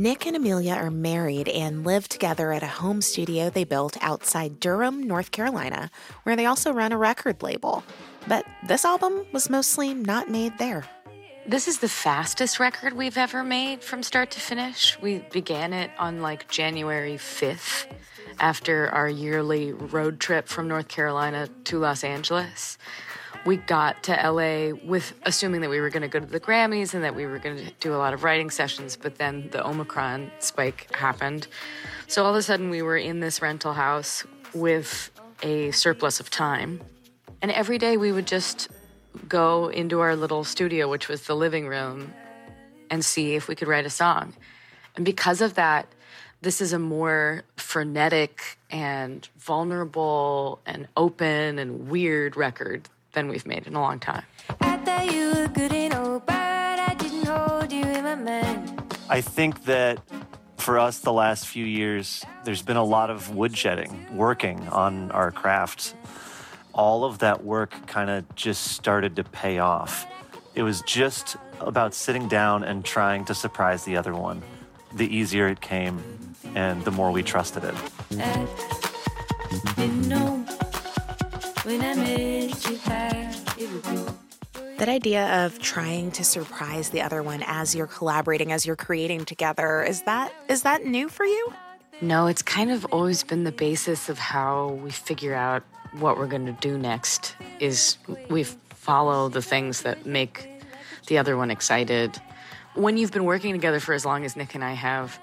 Nick 0.05 0.27
and 0.27 0.35
Amelia 0.35 0.73
are 0.73 0.91
married 0.91 1.49
and 1.49 1.83
live 1.83 2.07
together 2.07 2.51
at 2.51 2.61
a 2.61 2.67
home 2.67 3.01
studio 3.01 3.49
they 3.49 3.63
built 3.63 3.97
outside 4.01 4.59
Durham, 4.59 5.01
North 5.01 5.31
Carolina, 5.31 5.89
where 6.21 6.35
they 6.35 6.45
also 6.45 6.71
run 6.71 6.91
a 6.91 6.97
record 6.99 7.41
label. 7.41 7.83
But 8.27 8.45
this 8.67 8.85
album 8.85 9.25
was 9.31 9.49
mostly 9.49 9.95
not 9.95 10.29
made 10.29 10.59
there. 10.59 10.83
This 11.47 11.67
is 11.67 11.79
the 11.79 11.89
fastest 11.89 12.59
record 12.59 12.93
we've 12.93 13.17
ever 13.17 13.43
made 13.43 13.81
from 13.81 14.03
start 14.03 14.29
to 14.31 14.39
finish. 14.39 14.95
We 15.01 15.25
began 15.31 15.73
it 15.73 15.89
on 15.97 16.21
like 16.21 16.47
January 16.49 17.15
5th 17.15 17.87
after 18.39 18.89
our 18.89 19.09
yearly 19.09 19.73
road 19.73 20.19
trip 20.19 20.47
from 20.47 20.67
North 20.67 20.87
Carolina 20.87 21.47
to 21.63 21.79
Los 21.79 22.03
Angeles 22.03 22.77
we 23.45 23.57
got 23.57 24.03
to 24.03 24.11
LA 24.13 24.77
with 24.85 25.13
assuming 25.23 25.61
that 25.61 25.69
we 25.69 25.79
were 25.79 25.89
going 25.89 26.01
to 26.01 26.07
go 26.07 26.19
to 26.19 26.25
the 26.25 26.39
Grammys 26.39 26.93
and 26.93 27.03
that 27.03 27.15
we 27.15 27.25
were 27.25 27.39
going 27.39 27.57
to 27.57 27.71
do 27.79 27.93
a 27.93 27.97
lot 27.97 28.13
of 28.13 28.23
writing 28.23 28.49
sessions, 28.49 28.95
but 28.95 29.15
then 29.15 29.49
the 29.51 29.65
Omicron 29.65 30.31
spike 30.39 30.93
happened. 30.95 31.47
So 32.07 32.23
all 32.23 32.31
of 32.31 32.35
a 32.35 32.41
sudden, 32.41 32.69
we 32.69 32.81
were 32.81 32.97
in 32.97 33.19
this 33.19 33.41
rental 33.41 33.73
house 33.73 34.23
with 34.53 35.11
a 35.43 35.71
surplus 35.71 36.19
of 36.19 36.29
time. 36.29 36.81
And 37.41 37.51
every 37.51 37.77
day 37.77 37.97
we 37.97 38.11
would 38.11 38.27
just 38.27 38.69
go 39.27 39.67
into 39.69 39.99
our 39.99 40.15
little 40.15 40.43
studio, 40.43 40.89
which 40.89 41.07
was 41.07 41.27
the 41.27 41.35
living 41.35 41.67
room, 41.67 42.13
and 42.89 43.03
see 43.03 43.35
if 43.35 43.47
we 43.47 43.55
could 43.55 43.67
write 43.67 43.85
a 43.85 43.89
song. 43.89 44.33
And 44.95 45.05
because 45.05 45.41
of 45.41 45.55
that, 45.55 45.87
this 46.41 46.61
is 46.61 46.73
a 46.73 46.79
more 46.79 47.43
frenetic 47.55 48.57
and 48.69 49.27
vulnerable 49.37 50.59
and 50.65 50.87
open 50.95 51.59
and 51.59 51.89
weird 51.89 52.35
record 52.35 52.87
than 53.15 53.27
we've 53.27 53.47
made 53.47 53.65
in 53.65 53.75
a 53.75 53.81
long 53.81 53.99
time. 53.99 54.23
I 59.09 59.21
think 59.21 59.65
that 59.65 59.99
for 60.57 60.77
us, 60.79 60.99
the 60.99 61.13
last 61.13 61.47
few 61.47 61.65
years, 61.65 62.23
there's 62.43 62.61
been 62.61 62.77
a 62.77 62.83
lot 62.83 63.09
of 63.09 63.29
woodshedding, 63.29 64.11
working 64.13 64.67
on 64.69 65.11
our 65.11 65.31
craft. 65.31 65.95
All 66.73 67.05
of 67.05 67.19
that 67.19 67.43
work 67.43 67.73
kind 67.87 68.09
of 68.09 68.35
just 68.35 68.63
started 68.73 69.15
to 69.15 69.23
pay 69.23 69.59
off. 69.59 70.05
It 70.55 70.63
was 70.63 70.81
just 70.81 71.37
about 71.59 71.93
sitting 71.93 72.27
down 72.27 72.63
and 72.63 72.83
trying 72.83 73.25
to 73.25 73.35
surprise 73.35 73.85
the 73.85 73.95
other 73.97 74.13
one. 74.13 74.41
The 74.93 75.07
easier 75.13 75.47
it 75.47 75.61
came, 75.61 76.01
and 76.55 76.83
the 76.83 76.91
more 76.91 77.11
we 77.11 77.23
trusted 77.23 77.63
it. 77.63 77.75
That 84.77 84.87
idea 84.87 85.45
of 85.45 85.57
trying 85.57 86.11
to 86.11 86.23
surprise 86.23 86.91
the 86.91 87.01
other 87.01 87.23
one 87.23 87.43
as 87.47 87.73
you're 87.73 87.87
collaborating, 87.87 88.51
as 88.51 88.67
you're 88.67 88.75
creating 88.75 89.25
together, 89.25 89.81
is 89.81 90.03
that 90.03 90.31
is 90.47 90.61
that 90.61 90.85
new 90.85 91.09
for 91.09 91.25
you? 91.25 91.51
No, 92.01 92.27
it's 92.27 92.43
kind 92.43 92.69
of 92.69 92.85
always 92.91 93.23
been 93.23 93.45
the 93.45 93.51
basis 93.51 94.09
of 94.09 94.19
how 94.19 94.79
we 94.83 94.91
figure 94.91 95.33
out 95.33 95.63
what 95.93 96.19
we're 96.19 96.27
going 96.27 96.45
to 96.45 96.51
do 96.51 96.77
next 96.77 97.35
is 97.59 97.97
we 98.29 98.43
follow 98.43 99.27
the 99.27 99.41
things 99.41 99.81
that 99.81 100.05
make 100.05 100.47
the 101.07 101.17
other 101.17 101.35
one 101.35 101.49
excited. 101.49 102.21
When 102.75 102.95
you've 102.95 103.11
been 103.11 103.25
working 103.25 103.53
together 103.53 103.79
for 103.79 103.93
as 103.93 104.05
long 104.05 104.23
as 104.23 104.35
Nick 104.35 104.53
and 104.53 104.63
I 104.63 104.73
have, 104.73 105.19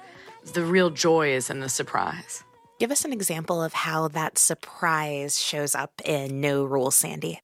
the 0.55 0.65
real 0.65 0.91
joy 0.91 1.35
is 1.35 1.51
in 1.51 1.61
the 1.61 1.69
surprise. 1.69 2.43
Give 2.83 2.91
us 2.91 3.05
an 3.05 3.13
example 3.13 3.63
of 3.63 3.73
how 3.75 4.09
that 4.09 4.39
surprise 4.39 5.41
shows 5.41 5.77
up 5.77 6.03
in 6.05 6.41
No 6.41 6.65
Rules 6.65 6.97
Sandy. 6.97 7.39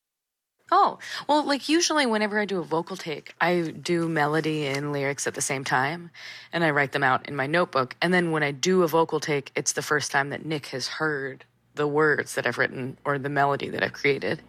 Oh, 0.72 0.98
well, 1.28 1.44
like 1.44 1.68
usually 1.68 2.06
whenever 2.06 2.40
I 2.40 2.44
do 2.44 2.58
a 2.58 2.64
vocal 2.64 2.96
take, 2.96 3.36
I 3.40 3.72
do 3.80 4.08
melody 4.08 4.66
and 4.66 4.92
lyrics 4.92 5.28
at 5.28 5.34
the 5.34 5.40
same 5.40 5.62
time 5.62 6.10
and 6.52 6.64
I 6.64 6.70
write 6.70 6.90
them 6.90 7.04
out 7.04 7.28
in 7.28 7.36
my 7.36 7.46
notebook. 7.46 7.94
And 8.02 8.12
then 8.12 8.32
when 8.32 8.42
I 8.42 8.50
do 8.50 8.82
a 8.82 8.88
vocal 8.88 9.20
take, 9.20 9.52
it's 9.54 9.74
the 9.74 9.80
first 9.80 10.10
time 10.10 10.30
that 10.30 10.44
Nick 10.44 10.66
has 10.66 10.88
heard 10.88 11.44
the 11.76 11.86
words 11.86 12.34
that 12.34 12.44
I've 12.44 12.58
written 12.58 12.98
or 13.04 13.16
the 13.16 13.28
melody 13.28 13.68
that 13.68 13.84
I've 13.84 13.92
created. 13.92 14.42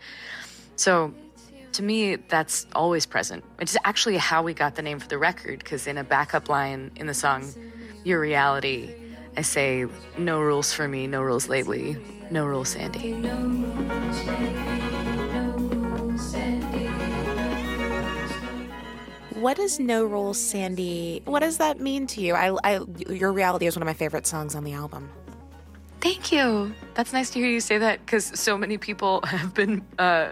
So 0.75 1.13
to 1.73 1.83
me, 1.83 2.15
that's 2.15 2.65
always 2.73 3.05
present. 3.05 3.43
It's 3.59 3.77
actually 3.83 4.17
how 4.17 4.41
we 4.41 4.55
got 4.55 4.73
the 4.73 4.81
name 4.81 4.97
for 4.97 5.07
the 5.07 5.19
record 5.19 5.59
because 5.59 5.85
in 5.85 5.99
a 5.99 6.03
backup 6.03 6.49
line 6.49 6.89
in 6.95 7.05
the 7.05 7.13
song, 7.13 7.47
Your 8.03 8.19
Reality, 8.19 8.95
I 9.39 9.41
say, 9.41 9.85
No 10.17 10.41
rules 10.41 10.73
for 10.73 10.85
me, 10.85 11.07
no 11.07 11.21
rules 11.21 11.47
lately, 11.47 11.95
no 12.29 12.45
rules, 12.45 12.67
Sandy. 12.67 13.13
What 19.39 19.55
does 19.55 19.79
No 19.79 20.03
Rules 20.03 20.37
Sandy? 20.37 21.21
What 21.23 21.39
does 21.39 21.55
that 21.59 21.79
mean 21.79 22.05
to 22.07 22.21
you? 22.21 22.33
I, 22.33 22.53
I, 22.65 22.81
Your 23.07 23.31
Reality 23.31 23.65
is 23.65 23.77
one 23.77 23.81
of 23.81 23.85
my 23.85 23.93
favorite 23.93 24.27
songs 24.27 24.55
on 24.55 24.65
the 24.65 24.73
album. 24.73 25.09
Thank 26.01 26.33
you. 26.33 26.73
That's 26.95 27.13
nice 27.13 27.29
to 27.29 27.39
hear 27.39 27.47
you 27.47 27.61
say 27.61 27.77
that 27.77 28.05
because 28.05 28.37
so 28.37 28.57
many 28.57 28.77
people 28.77 29.21
have 29.25 29.53
been. 29.53 29.85
Uh, 29.97 30.31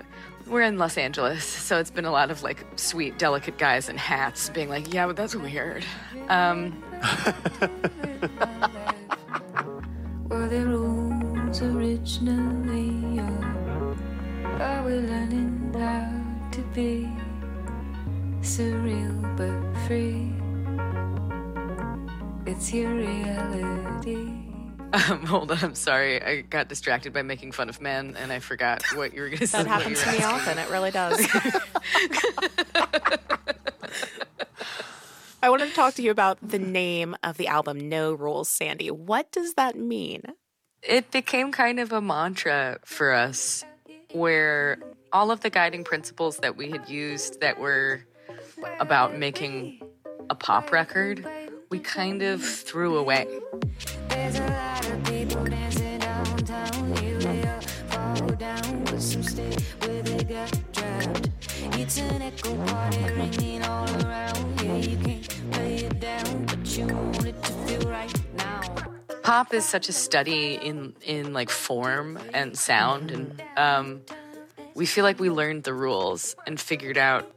we're 0.49 0.61
in 0.61 0.77
Los 0.77 0.97
Angeles, 0.97 1.43
so 1.45 1.77
it's 1.77 1.91
been 1.91 2.05
a 2.05 2.11
lot 2.11 2.31
of 2.31 2.43
like 2.43 2.65
sweet, 2.75 3.17
delicate 3.17 3.57
guys 3.57 3.89
in 3.89 3.97
hats 3.97 4.49
being 4.49 4.69
like, 4.69 4.93
"Yeah, 4.93 5.07
but 5.07 5.15
that's 5.15 5.35
weird." 5.35 5.85
Um, 6.29 6.81
Were 10.47 10.59
the 10.59 10.65
rules 10.65 11.61
originally 11.61 13.17
yours? 13.17 13.97
Are 14.61 14.81
we 14.85 14.93
learning 14.93 15.73
how 15.77 16.49
to 16.53 16.61
be 16.73 17.09
surreal 18.39 19.35
but 19.35 19.51
free? 19.85 20.31
It's 22.49 22.73
your 22.73 22.93
reality. 22.93 24.29
um, 24.93 25.25
hold 25.25 25.51
on, 25.51 25.57
I'm 25.61 25.75
sorry. 25.75 26.23
I 26.23 26.41
got 26.43 26.69
distracted 26.69 27.11
by 27.11 27.23
making 27.23 27.51
fun 27.51 27.67
of 27.67 27.81
men, 27.81 28.15
and 28.17 28.31
I 28.31 28.39
forgot 28.39 28.81
what 28.95 29.13
you 29.13 29.23
were 29.23 29.27
going 29.27 29.39
to 29.39 29.47
say. 29.47 29.63
That 29.63 29.67
happens 29.67 30.01
to 30.01 30.11
me 30.13 30.23
often. 30.23 30.57
It 30.59 30.69
really 30.69 30.91
does. 30.91 31.27
I 35.41 35.51
wanted 35.51 35.69
to 35.69 35.75
talk 35.75 35.93
to 35.95 36.01
you 36.01 36.09
about 36.09 36.39
the 36.41 36.57
name 36.57 37.15
of 37.21 37.37
the 37.37 37.47
album, 37.47 37.89
No 37.89 38.11
Rules 38.13 38.49
Sandy. 38.49 38.89
What 38.89 39.31
does 39.31 39.53
that 39.53 39.77
mean? 39.77 40.23
It 40.81 41.11
became 41.11 41.51
kind 41.51 41.79
of 41.79 41.91
a 41.91 42.01
mantra 42.01 42.79
for 42.83 43.13
us 43.13 43.63
where 44.13 44.79
all 45.13 45.29
of 45.29 45.41
the 45.41 45.51
guiding 45.51 45.83
principles 45.83 46.37
that 46.37 46.57
we 46.57 46.71
had 46.71 46.89
used 46.89 47.39
that 47.41 47.59
were 47.59 48.03
about 48.79 49.15
making 49.17 49.79
a 50.31 50.35
pop 50.35 50.71
record, 50.71 51.23
we 51.69 51.79
kind 51.79 52.23
of 52.23 52.43
threw 52.43 52.97
away. 52.97 53.27
There's 54.09 54.39
a 54.39 54.47
lot 54.47 54.89
of 54.89 55.03
people 55.03 55.43
dancing 55.45 55.99
downtown. 55.99 56.95
Here 56.97 57.19
they 57.19 57.47
all 57.47 57.61
fall 58.15 58.27
down 58.29 58.85
with 58.85 59.03
some 59.03 59.21
stick 59.21 59.59
where 59.81 60.01
they 60.01 60.23
got 60.23 60.73
drowned. 60.73 61.31
It's 61.73 61.99
an 61.99 62.23
echo 62.23 62.55
party 62.65 63.03
ringing 63.13 63.63
all 63.63 63.87
around. 64.03 64.46
Down, 66.07 66.45
but 66.45 66.77
you 66.77 66.87
want 66.87 67.25
it 67.25 67.43
to 67.43 67.51
feel 67.65 67.81
right 67.89 68.13
now. 68.35 68.61
Pop 69.23 69.53
is 69.53 69.65
such 69.65 69.89
a 69.89 69.93
study 69.93 70.55
in 70.55 70.95
in 71.01 71.33
like 71.33 71.49
form 71.49 72.17
and 72.33 72.57
sound, 72.57 73.11
and 73.11 73.43
um, 73.57 74.01
we 74.73 74.85
feel 74.85 75.03
like 75.03 75.19
we 75.19 75.29
learned 75.29 75.63
the 75.63 75.73
rules 75.73 76.35
and 76.45 76.59
figured 76.59 76.97
out 76.97 77.29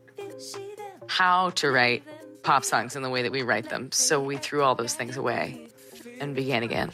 how 1.08 1.50
to 1.50 1.70
write 1.70 2.02
pop 2.42 2.64
songs 2.64 2.96
in 2.96 3.02
the 3.02 3.10
way 3.10 3.22
that 3.22 3.32
we 3.32 3.42
write 3.42 3.68
them. 3.68 3.90
So 3.92 4.20
we 4.22 4.36
threw 4.36 4.62
all 4.62 4.74
those 4.74 4.94
things 4.94 5.16
away 5.16 5.68
and 6.20 6.34
began 6.34 6.62
again. 6.62 6.92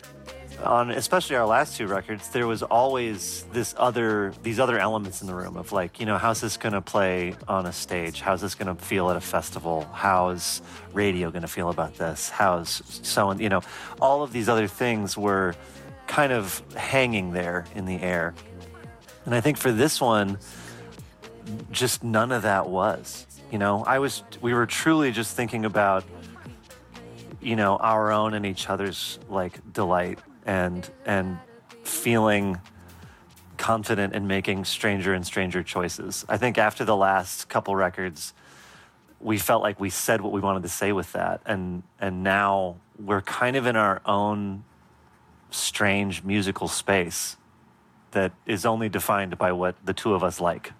On 0.64 0.90
especially 0.90 1.36
our 1.36 1.46
last 1.46 1.76
two 1.76 1.86
records 1.86 2.28
there 2.30 2.46
was 2.46 2.62
always 2.62 3.44
this 3.52 3.74
other 3.76 4.32
these 4.42 4.58
other 4.58 4.78
elements 4.78 5.20
in 5.20 5.26
the 5.26 5.34
room 5.34 5.56
of 5.56 5.72
like 5.72 6.00
you 6.00 6.06
know 6.06 6.18
how's 6.18 6.40
this 6.40 6.56
to 6.72 6.80
play 6.80 7.34
on 7.48 7.66
a 7.66 7.72
stage? 7.72 8.20
How's 8.20 8.40
this 8.40 8.54
to 8.66 8.74
feel 8.84 9.10
at 9.10 9.16
a 9.16 9.20
festival? 9.20 9.88
How's 9.92 10.62
radio 10.92 11.30
to 11.42 11.48
feel 11.48 11.68
about 11.68 11.94
this? 11.96 12.28
How's 12.28 12.82
so 13.02 13.32
you 13.32 13.48
know 13.48 13.62
all 14.00 14.22
of 14.22 14.32
these 14.32 14.48
other 14.48 14.66
things 14.66 15.16
were 15.16 15.54
kind 16.06 16.32
of 16.32 16.62
hanging 16.74 17.32
there 17.32 17.64
in 17.74 17.84
the 17.84 18.00
air. 18.00 18.34
And 19.24 19.34
i 19.34 19.40
think 19.40 19.58
for 19.58 19.72
this 19.72 20.00
one 20.00 20.38
just 21.70 22.02
none 22.02 22.32
of 22.32 22.42
that 22.42 22.68
was 22.68 23.26
you 23.50 23.58
know? 23.58 23.84
I 23.84 23.98
was 23.98 24.22
we 24.40 24.54
were 24.54 24.66
truly 24.66 25.12
just 25.12 25.36
thinking 25.36 25.64
about 25.64 26.04
you 27.40 27.56
know 27.56 27.76
our 27.76 28.12
own 28.12 28.34
and 28.34 28.44
each 28.44 28.68
other's 28.68 29.18
like 29.28 29.72
delight 29.72 30.18
and 30.47 30.90
and 31.05 31.39
feeling 31.82 32.59
confident 33.59 34.14
in 34.14 34.27
making 34.27 34.64
stranger 34.64 35.12
and 35.12 35.27
stranger 35.27 35.62
choices. 35.62 36.24
I 36.28 36.36
think 36.36 36.59
after 36.59 36.85
the 36.85 36.97
last 36.97 37.48
couple 37.48 37.74
records 37.74 38.32
we 39.20 39.39
felt 39.39 39.62
like 39.62 39.81
we 39.81 39.89
said 39.90 40.20
what 40.20 40.32
we 40.32 40.40
wanted 40.40 40.62
to 40.62 40.68
say 40.68 40.93
with 40.93 41.12
that. 41.12 41.40
And 41.44 41.82
and 42.01 42.23
now 42.23 42.77
we're 42.98 43.23
kind 43.23 43.56
of 43.56 43.66
in 43.66 43.77
our 43.77 44.01
own 44.06 44.64
strange 45.51 46.23
musical 46.23 46.68
space 46.68 47.36
that 48.12 48.32
is 48.47 48.64
only 48.64 48.89
defined 48.89 49.36
by 49.39 49.52
what 49.52 49.74
the 49.85 49.93
two 49.93 50.14
of 50.14 50.23
us 50.23 50.40
like 50.40 50.73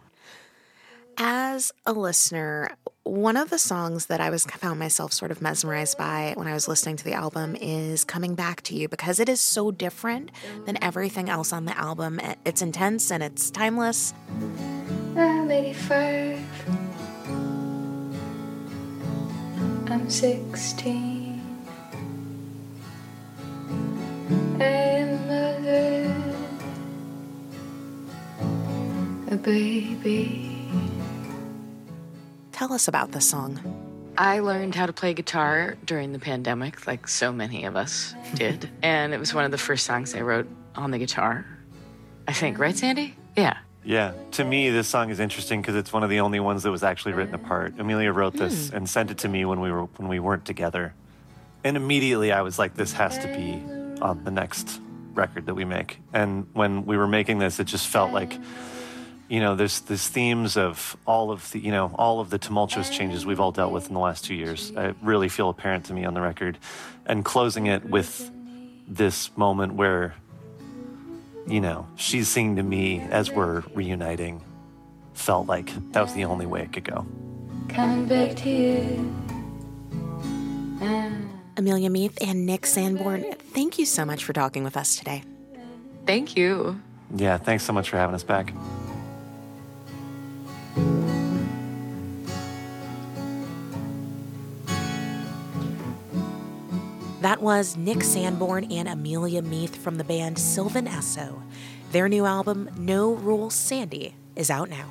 As 1.19 1.73
a 1.87 1.95
listener, 1.95 2.77
one 3.05 3.39
of 3.39 3.49
the 3.49 3.59
songs 3.59 4.07
that 4.07 4.21
I 4.21 4.29
was 4.29 4.45
found 4.45 4.79
myself 4.79 5.15
sort 5.15 5.31
of 5.31 5.41
mesmerized 5.41 5.97
by 5.97 6.35
when 6.37 6.47
I 6.47 6.53
was 6.53 6.69
listening 6.69 6.97
to 6.97 7.05
the 7.05 7.15
album 7.15 7.57
is 7.59 8.05
Coming 8.05 8.35
Back 8.35 8.61
to 8.65 8.75
You 8.75 8.87
because 8.87 9.19
it 9.19 9.29
is 9.31 9.41
so 9.41 9.71
different 9.71 10.31
than 10.67 10.77
everything 10.85 11.31
else 11.31 11.55
on 11.55 11.65
the 11.65 11.79
album. 11.79 12.21
It's 12.45 12.61
intense 12.61 13.11
and 13.11 13.23
it's 13.23 13.51
timeless. 13.51 14.13
I'm 15.17 15.51
85. 15.51 16.45
I'm 19.89 20.11
16. 20.11 21.41
And 24.61 25.27
mother. 25.27 26.15
A 29.31 29.37
baby. 29.37 30.46
Tell 32.57 32.73
us 32.73 32.89
about 32.89 33.13
this 33.13 33.29
song. 33.29 33.61
I 34.17 34.39
learned 34.39 34.75
how 34.75 34.87
to 34.87 34.93
play 34.95 35.13
guitar 35.13 35.77
during 35.85 36.15
the 36.15 36.19
pandemic, 36.19 36.87
like 36.87 37.07
so 37.07 37.31
many 37.31 37.67
of 37.67 37.77
us 37.77 38.15
did. 38.35 38.71
and 38.83 39.13
it 39.13 39.21
was 39.21 39.35
one 39.35 39.45
of 39.45 39.51
the 39.51 39.59
first 39.59 39.85
songs 39.85 40.15
I 40.15 40.23
wrote 40.23 40.49
on 40.75 40.91
the 40.91 40.97
guitar. 40.97 41.45
I 42.27 42.33
think, 42.33 42.59
right, 42.59 42.75
Sandy? 42.75 43.15
Yeah. 43.37 43.59
Yeah, 43.85 44.15
to 44.31 44.45
me, 44.45 44.71
this 44.71 44.89
song 44.89 45.11
is 45.11 45.21
interesting 45.21 45.61
because 45.61 45.75
it's 45.75 45.93
one 45.93 46.03
of 46.03 46.09
the 46.09 46.21
only 46.21 46.41
ones 46.41 46.63
that 46.63 46.71
was 46.71 46.83
actually 46.83 47.13
written 47.13 47.35
apart. 47.35 47.75
Amelia 47.79 48.11
wrote 48.11 48.33
this 48.33 48.71
hmm. 48.71 48.77
and 48.77 48.89
sent 48.89 49.11
it 49.11 49.19
to 49.19 49.29
me 49.29 49.45
when 49.45 49.61
we 49.61 49.71
were 49.71 49.85
when 49.99 50.09
we 50.09 50.19
weren't 50.19 50.47
together, 50.47 50.95
and 51.63 51.77
immediately 51.77 52.33
I 52.33 52.41
was 52.41 52.59
like, 52.59 52.75
"This 52.75 52.95
has 52.95 53.19
to 53.19 53.27
be 53.27 53.63
on 54.01 54.25
the 54.25 54.31
next 54.31 54.81
record 55.13 55.45
that 55.45 55.55
we 55.55 55.67
make." 55.67 56.01
And 56.15 56.47
when 56.55 56.87
we 56.87 56.97
were 56.97 57.07
making 57.07 57.39
this, 57.39 57.61
it 57.61 57.65
just 57.65 57.87
felt 57.87 58.13
like, 58.13 58.37
you 59.29 59.41
know, 59.41 59.55
there's 59.57 59.81
there's 59.81 60.09
themes 60.09 60.57
of 60.57 60.97
all 61.07 61.31
of 61.31 61.51
the 61.53 61.59
you 61.59 61.71
know 61.71 61.93
all 61.97 62.21
of 62.21 62.31
the 62.31 62.39
tumultuous 62.39 62.91
changes 62.91 63.27
we've 63.27 63.41
all 63.41 63.53
dealt 63.53 63.73
with 63.73 63.89
in 63.89 63.95
the 63.95 64.01
last 64.01 64.25
two 64.25 64.35
years. 64.35 64.73
I 64.77 64.95
really 65.03 65.29
feel 65.29 65.49
apparent 65.49 65.87
to 65.87 65.93
me 65.93 66.05
on 66.05 66.15
the 66.15 66.21
record, 66.21 66.59
and 67.07 67.25
closing 67.25 67.67
it 67.67 67.85
with 67.85 68.31
this 68.89 69.37
moment 69.37 69.75
where 69.75 70.15
you 71.47 71.61
know, 71.61 71.87
she's 71.97 72.29
singing 72.29 72.57
to 72.57 72.63
me 72.63 73.01
as 73.01 73.31
we're 73.31 73.63
reuniting 73.75 74.43
felt 75.15 75.47
like 75.47 75.73
that 75.93 76.03
was 76.03 76.13
the 76.15 76.25
only 76.25 76.47
way 76.47 76.63
it 76.63 76.73
could 76.73 76.85
go. 76.85 77.07
coming 77.69 78.07
back 78.07 78.37
to 78.37 78.51
you. 78.51 79.15
Amelia 81.57 81.89
Meath 81.89 82.19
and 82.21 82.45
Nick 82.45 82.67
Sanborn, 82.67 83.25
thank 83.55 83.79
you 83.79 83.87
so 83.87 84.05
much 84.05 84.25
for 84.25 84.35
talking 84.35 84.63
with 84.63 84.77
us 84.77 84.97
today. 84.97 85.23
Thank 86.05 86.37
you. 86.37 86.81
Yeah, 87.15 87.39
thanks 87.39 87.65
so 87.65 87.73
much 87.73 87.89
for 87.89 87.97
having 87.97 88.15
us 88.15 88.25
back. 88.25 88.53
That 97.27 97.43
was 97.43 97.77
Nick 97.77 98.05
Sanborn 98.05 98.71
and 98.71 98.87
Amelia 98.87 99.43
Meath 99.43 99.75
from 99.75 99.97
the 99.99 100.05
band 100.05 100.39
Sylvan 100.39 100.87
Esso. 100.87 101.43
Their 101.91 102.09
new 102.09 102.25
album, 102.25 102.71
No 102.79 103.15
Rules 103.15 103.53
Sandy, 103.53 104.15
is 104.37 104.49
out 104.49 104.71
now. 104.71 104.89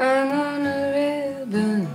I'm 0.00 0.32
on 0.32 0.66
a 0.66 1.38
ribbon 1.46 1.86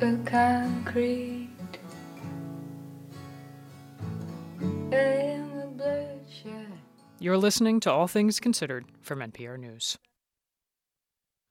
of 0.00 0.24
concrete. 0.24 1.50
In 4.58 5.50
the 5.58 5.70
bloodshed. 5.76 6.72
You're 7.18 7.36
listening 7.36 7.78
to 7.80 7.92
All 7.92 8.08
Things 8.08 8.40
Considered 8.40 8.86
from 9.02 9.18
NPR 9.18 9.58
News. 9.58 9.98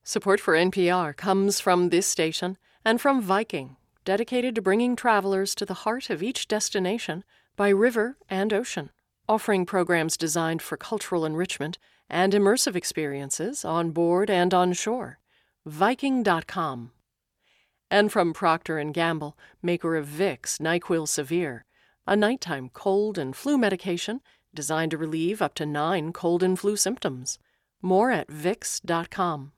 Support 0.04 0.40
for 0.40 0.56
NPR 0.56 1.16
comes 1.16 1.60
from 1.60 1.90
this 1.90 2.08
station 2.08 2.58
and 2.84 3.00
from 3.00 3.22
Viking, 3.22 3.78
dedicated 4.04 4.56
to 4.56 4.62
bringing 4.62 4.96
travelers 4.96 5.54
to 5.56 5.66
the 5.66 5.86
heart 5.86 6.10
of 6.10 6.24
each 6.24 6.48
destination 6.48 7.24
by 7.56 7.70
river 7.70 8.18
and 8.30 8.54
ocean, 8.54 8.90
offering 9.28 9.66
programs 9.66 10.18
designed 10.18 10.62
for 10.62 10.78
cultural 10.78 11.26
enrichment 11.26 11.78
and 12.10 12.34
immersive 12.34 12.76
experiences 12.76 13.64
on 13.64 13.92
board 13.92 14.30
and 14.30 14.54
on 14.54 14.74
shore. 14.74 15.20
Viking.com. 15.66 16.92
And 17.90 18.12
from 18.12 18.34
Procter 18.34 18.84
& 18.84 18.92
Gamble, 18.92 19.38
maker 19.62 19.96
of 19.96 20.08
Vicks 20.08 20.60
NyQuil 20.60 21.08
Severe, 21.08 21.66
a 22.08 22.16
nighttime 22.16 22.70
cold 22.70 23.18
and 23.18 23.36
flu 23.36 23.58
medication 23.58 24.22
designed 24.54 24.92
to 24.92 24.98
relieve 24.98 25.42
up 25.42 25.54
to 25.56 25.66
9 25.66 26.12
cold 26.14 26.44
and 26.44 26.60
flu 26.60 26.76
symptoms. 26.76 27.38
More 27.82 28.12
at 28.12 28.28
vicks.com. 28.28 29.52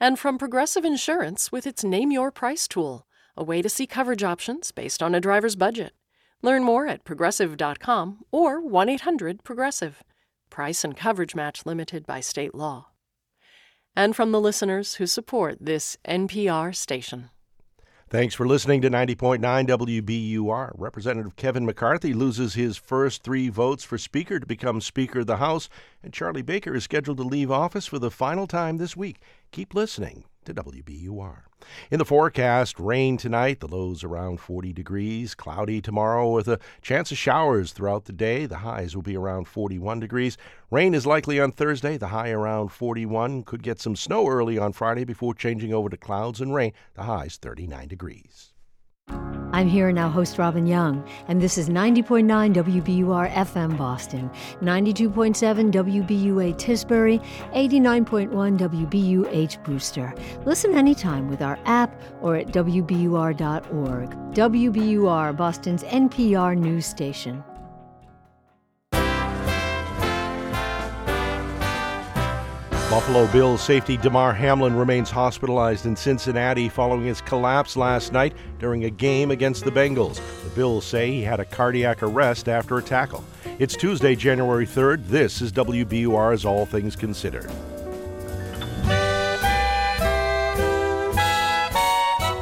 And 0.00 0.18
from 0.18 0.38
Progressive 0.38 0.84
Insurance 0.84 1.52
with 1.52 1.66
its 1.66 1.84
Name 1.84 2.10
Your 2.10 2.30
Price 2.30 2.66
tool, 2.66 3.06
a 3.36 3.44
way 3.44 3.62
to 3.62 3.68
see 3.68 3.86
coverage 3.86 4.22
options 4.22 4.72
based 4.72 5.02
on 5.02 5.14
a 5.14 5.20
driver's 5.20 5.56
budget. 5.56 5.92
Learn 6.42 6.62
more 6.62 6.86
at 6.86 7.04
progressive.com 7.04 8.24
or 8.30 8.60
1 8.60 8.88
800 8.88 9.44
Progressive. 9.44 10.02
Price 10.50 10.84
and 10.84 10.96
coverage 10.96 11.34
match 11.34 11.64
limited 11.64 12.06
by 12.06 12.20
state 12.20 12.54
law. 12.54 12.88
And 13.96 14.14
from 14.14 14.32
the 14.32 14.40
listeners 14.40 14.96
who 14.96 15.06
support 15.06 15.58
this 15.60 15.96
NPR 16.06 16.74
station. 16.74 17.30
Thanks 18.10 18.34
for 18.34 18.46
listening 18.46 18.82
to 18.82 18.90
90.9 18.90 19.40
WBUR. 19.40 20.72
Representative 20.76 21.34
Kevin 21.36 21.64
McCarthy 21.64 22.12
loses 22.12 22.54
his 22.54 22.76
first 22.76 23.22
three 23.22 23.48
votes 23.48 23.82
for 23.82 23.96
Speaker 23.96 24.38
to 24.38 24.46
become 24.46 24.80
Speaker 24.80 25.20
of 25.20 25.26
the 25.26 25.38
House, 25.38 25.68
and 26.02 26.12
Charlie 26.12 26.42
Baker 26.42 26.74
is 26.74 26.84
scheduled 26.84 27.16
to 27.16 27.24
leave 27.24 27.50
office 27.50 27.86
for 27.86 27.98
the 27.98 28.10
final 28.10 28.46
time 28.46 28.76
this 28.76 28.96
week. 28.96 29.20
Keep 29.50 29.74
listening 29.74 30.24
to 30.44 30.54
WBUR. 30.54 31.42
In 31.90 31.98
the 31.98 32.04
forecast, 32.04 32.78
rain 32.78 33.16
tonight, 33.16 33.60
the 33.60 33.68
lows 33.68 34.04
around 34.04 34.40
40 34.40 34.72
degrees, 34.72 35.34
cloudy 35.34 35.80
tomorrow 35.80 36.30
with 36.30 36.48
a 36.48 36.58
chance 36.82 37.10
of 37.10 37.18
showers 37.18 37.72
throughout 37.72 38.04
the 38.04 38.12
day. 38.12 38.46
The 38.46 38.58
highs 38.58 38.94
will 38.94 39.02
be 39.02 39.16
around 39.16 39.48
41 39.48 40.00
degrees. 40.00 40.36
Rain 40.70 40.94
is 40.94 41.06
likely 41.06 41.40
on 41.40 41.52
Thursday, 41.52 41.96
the 41.96 42.08
high 42.08 42.30
around 42.30 42.68
41. 42.68 43.42
Could 43.44 43.62
get 43.62 43.80
some 43.80 43.96
snow 43.96 44.28
early 44.28 44.58
on 44.58 44.72
Friday 44.72 45.04
before 45.04 45.34
changing 45.34 45.72
over 45.72 45.88
to 45.88 45.96
clouds 45.96 46.40
and 46.40 46.54
rain. 46.54 46.72
The 46.94 47.02
highs 47.04 47.36
39 47.36 47.88
degrees. 47.88 48.53
I'm 49.54 49.68
here 49.68 49.92
now, 49.92 50.08
host 50.08 50.36
Robin 50.36 50.66
Young, 50.66 51.08
and 51.28 51.40
this 51.40 51.58
is 51.58 51.68
90.9 51.68 52.26
WBUR 52.54 53.30
FM 53.30 53.78
Boston, 53.78 54.28
92.7 54.60 55.70
WBUA 55.70 56.54
Tisbury, 56.54 57.22
89.1 57.52 58.58
WBUH 58.58 59.62
Brewster. 59.62 60.12
Listen 60.44 60.74
anytime 60.74 61.28
with 61.28 61.40
our 61.40 61.56
app 61.66 62.02
or 62.20 62.34
at 62.34 62.48
WBUR.org. 62.48 64.10
WBUR, 64.34 65.36
Boston's 65.36 65.84
NPR 65.84 66.58
news 66.58 66.86
station. 66.86 67.44
Buffalo 72.94 73.26
Bills 73.32 73.60
safety 73.60 73.96
Damar 73.96 74.32
Hamlin 74.32 74.76
remains 74.76 75.10
hospitalized 75.10 75.84
in 75.84 75.96
Cincinnati 75.96 76.68
following 76.68 77.04
his 77.04 77.20
collapse 77.20 77.76
last 77.76 78.12
night 78.12 78.36
during 78.60 78.84
a 78.84 78.90
game 78.90 79.32
against 79.32 79.64
the 79.64 79.72
Bengals. 79.72 80.20
The 80.44 80.50
Bills 80.50 80.84
say 80.84 81.10
he 81.10 81.22
had 81.22 81.40
a 81.40 81.44
cardiac 81.44 82.04
arrest 82.04 82.48
after 82.48 82.78
a 82.78 82.82
tackle. 82.82 83.24
It's 83.58 83.74
Tuesday, 83.74 84.14
January 84.14 84.64
3rd. 84.64 85.08
This 85.08 85.42
is 85.42 85.50
WBUR's 85.50 86.44
All 86.44 86.66
Things 86.66 86.94
Considered. 86.94 87.50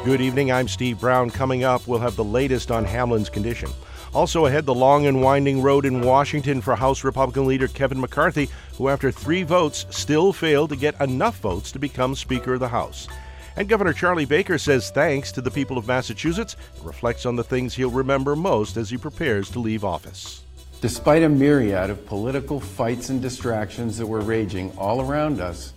Good 0.05 0.21
evening, 0.21 0.53
I'm 0.53 0.69
Steve 0.69 1.01
Brown. 1.01 1.31
Coming 1.31 1.65
up, 1.65 1.89
we'll 1.89 2.01
have 2.01 2.17
the 2.17 2.25
latest 2.25 2.71
on 2.71 2.85
Hamlin's 2.85 3.31
condition. 3.31 3.71
Also 4.15 4.45
ahead, 4.45 4.67
the 4.67 4.75
long 4.75 5.07
and 5.07 5.23
winding 5.23 5.63
road 5.63 5.87
in 5.87 6.03
Washington 6.03 6.61
for 6.61 6.77
House 6.77 7.03
Republican 7.03 7.47
leader 7.47 7.67
Kevin 7.67 8.01
McCarthy, 8.01 8.51
who, 8.77 8.89
after 8.89 9.11
three 9.11 9.43
votes, 9.43 9.87
still 9.89 10.35
failed 10.35 10.69
to 10.71 10.77
get 10.77 11.01
enough 11.01 11.39
votes 11.39 11.73
to 11.73 11.79
become 11.79 12.15
Speaker 12.15 12.55
of 12.55 12.61
the 12.61 12.69
House. 12.69 13.09
And 13.57 13.69
Governor 13.69 13.93
Charlie 13.93 14.27
Baker 14.27 14.59
says 14.59 14.91
thanks 14.91 15.33
to 15.33 15.41
the 15.41 15.51
people 15.51 15.79
of 15.79 15.87
Massachusetts 15.87 16.57
and 16.77 16.85
reflects 16.85 17.25
on 17.25 17.37
the 17.37 17.45
things 17.45 17.75
he'll 17.75 17.91
remember 17.91 18.37
most 18.37 18.77
as 18.77 18.91
he 18.91 18.99
prepares 18.99 19.51
to 19.51 19.61
leave 19.61 19.85
office. 19.85 20.43
Despite 20.83 21.23
a 21.23 21.29
myriad 21.29 21.91
of 21.91 22.05
political 22.07 22.61
fights 22.61 23.09
and 23.09 23.23
distractions 23.23 23.97
that 23.99 24.07
were 24.07 24.21
raging 24.21 24.73
all 24.77 25.01
around 25.01 25.41
us, 25.41 25.75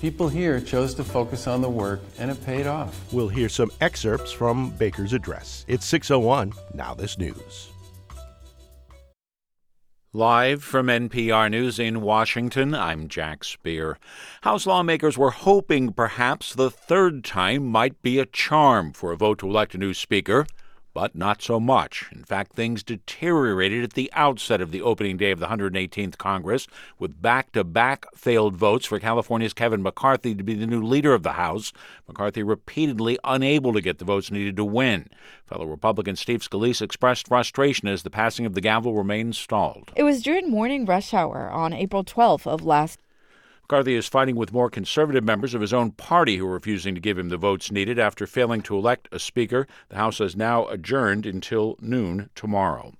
people 0.00 0.28
here 0.28 0.60
chose 0.60 0.94
to 0.94 1.04
focus 1.04 1.46
on 1.46 1.60
the 1.60 1.68
work 1.68 2.00
and 2.18 2.30
it 2.30 2.44
paid 2.46 2.66
off. 2.66 3.00
We'll 3.12 3.28
hear 3.28 3.48
some 3.48 3.70
excerpts 3.80 4.32
from 4.32 4.70
Baker's 4.70 5.12
address. 5.12 5.64
It's 5.68 5.86
601, 5.86 6.52
now 6.72 6.94
this 6.94 7.18
news. 7.18 7.67
Live 10.14 10.64
from 10.64 10.86
NPR 10.86 11.50
News 11.50 11.78
in 11.78 12.00
Washington, 12.00 12.74
I'm 12.74 13.08
Jack 13.08 13.44
Speer. 13.44 13.98
House 14.40 14.64
lawmakers 14.64 15.18
were 15.18 15.32
hoping 15.32 15.92
perhaps 15.92 16.54
the 16.54 16.70
third 16.70 17.22
time 17.22 17.66
might 17.66 18.00
be 18.00 18.18
a 18.18 18.24
charm 18.24 18.94
for 18.94 19.12
a 19.12 19.18
vote 19.18 19.40
to 19.40 19.46
elect 19.46 19.74
a 19.74 19.78
new 19.78 19.92
speaker, 19.92 20.46
but 20.98 21.14
not 21.14 21.40
so 21.40 21.60
much. 21.60 22.06
In 22.10 22.24
fact, 22.24 22.54
things 22.54 22.82
deteriorated 22.82 23.84
at 23.84 23.92
the 23.92 24.10
outset 24.14 24.60
of 24.60 24.72
the 24.72 24.82
opening 24.82 25.16
day 25.16 25.30
of 25.30 25.38
the 25.38 25.46
118th 25.46 26.18
Congress, 26.18 26.66
with 26.98 27.22
back 27.22 27.52
to 27.52 27.62
back 27.62 28.04
failed 28.16 28.56
votes 28.56 28.84
for 28.84 28.98
California's 28.98 29.52
Kevin 29.52 29.80
McCarthy 29.80 30.34
to 30.34 30.42
be 30.42 30.54
the 30.54 30.66
new 30.66 30.82
leader 30.82 31.14
of 31.14 31.22
the 31.22 31.34
House. 31.34 31.72
McCarthy 32.08 32.42
repeatedly 32.42 33.16
unable 33.22 33.72
to 33.74 33.80
get 33.80 33.98
the 33.98 34.04
votes 34.04 34.32
needed 34.32 34.56
to 34.56 34.64
win. 34.64 35.08
Fellow 35.46 35.66
Republican 35.66 36.16
Steve 36.16 36.40
Scalise 36.40 36.82
expressed 36.82 37.28
frustration 37.28 37.86
as 37.86 38.02
the 38.02 38.10
passing 38.10 38.44
of 38.44 38.54
the 38.54 38.60
gavel 38.60 38.94
remained 38.94 39.36
stalled. 39.36 39.92
It 39.94 40.02
was 40.02 40.20
during 40.20 40.50
morning 40.50 40.84
rush 40.84 41.14
hour 41.14 41.48
on 41.48 41.72
April 41.72 42.02
12th 42.02 42.48
of 42.48 42.64
last 42.64 42.98
McCarthy 43.70 43.96
is 43.96 44.08
fighting 44.08 44.34
with 44.34 44.50
more 44.50 44.70
conservative 44.70 45.22
members 45.22 45.52
of 45.52 45.60
his 45.60 45.74
own 45.74 45.90
party 45.90 46.38
who 46.38 46.46
are 46.46 46.54
refusing 46.54 46.94
to 46.94 47.02
give 47.02 47.18
him 47.18 47.28
the 47.28 47.36
votes 47.36 47.70
needed 47.70 47.98
after 47.98 48.26
failing 48.26 48.62
to 48.62 48.74
elect 48.74 49.08
a 49.12 49.18
speaker. 49.18 49.66
The 49.90 49.96
House 49.96 50.20
has 50.20 50.34
now 50.34 50.66
adjourned 50.68 51.26
until 51.26 51.76
noon 51.78 52.30
tomorrow. 52.34 52.94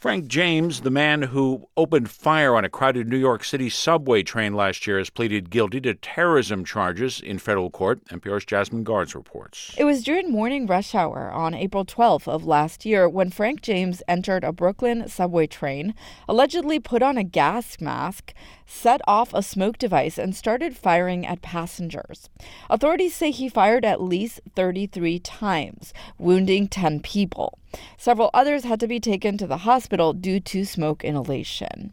Frank 0.00 0.28
James, 0.28 0.80
the 0.80 0.90
man 0.90 1.20
who 1.20 1.68
opened 1.76 2.08
fire 2.10 2.56
on 2.56 2.64
a 2.64 2.70
crowded 2.70 3.06
New 3.06 3.18
York 3.18 3.44
City 3.44 3.68
subway 3.68 4.22
train 4.22 4.54
last 4.54 4.86
year, 4.86 4.96
has 4.96 5.10
pleaded 5.10 5.50
guilty 5.50 5.78
to 5.82 5.92
terrorism 5.92 6.64
charges 6.64 7.20
in 7.20 7.38
federal 7.38 7.68
court. 7.68 8.02
NPR's 8.06 8.46
Jasmine 8.46 8.82
Garsd 8.82 9.14
reports. 9.14 9.74
It 9.76 9.84
was 9.84 10.02
during 10.02 10.32
morning 10.32 10.66
rush 10.66 10.94
hour 10.94 11.30
on 11.30 11.52
April 11.52 11.84
12th 11.84 12.26
of 12.26 12.46
last 12.46 12.86
year 12.86 13.10
when 13.10 13.28
Frank 13.28 13.60
James 13.60 14.02
entered 14.08 14.42
a 14.42 14.54
Brooklyn 14.54 15.06
subway 15.06 15.46
train, 15.46 15.92
allegedly 16.26 16.80
put 16.80 17.02
on 17.02 17.18
a 17.18 17.22
gas 17.22 17.78
mask, 17.78 18.32
set 18.64 19.02
off 19.06 19.34
a 19.34 19.42
smoke 19.42 19.76
device, 19.76 20.16
and 20.16 20.34
started 20.34 20.74
firing 20.74 21.26
at 21.26 21.42
passengers. 21.42 22.30
Authorities 22.70 23.14
say 23.14 23.30
he 23.30 23.50
fired 23.50 23.84
at 23.84 24.00
least 24.00 24.40
33 24.56 25.18
times, 25.18 25.92
wounding 26.18 26.68
10 26.68 27.00
people. 27.00 27.59
Several 27.96 28.30
others 28.32 28.64
had 28.64 28.80
to 28.80 28.88
be 28.88 29.00
taken 29.00 29.38
to 29.38 29.46
the 29.46 29.58
hospital 29.58 30.12
due 30.12 30.40
to 30.40 30.64
smoke 30.64 31.04
inhalation. 31.04 31.92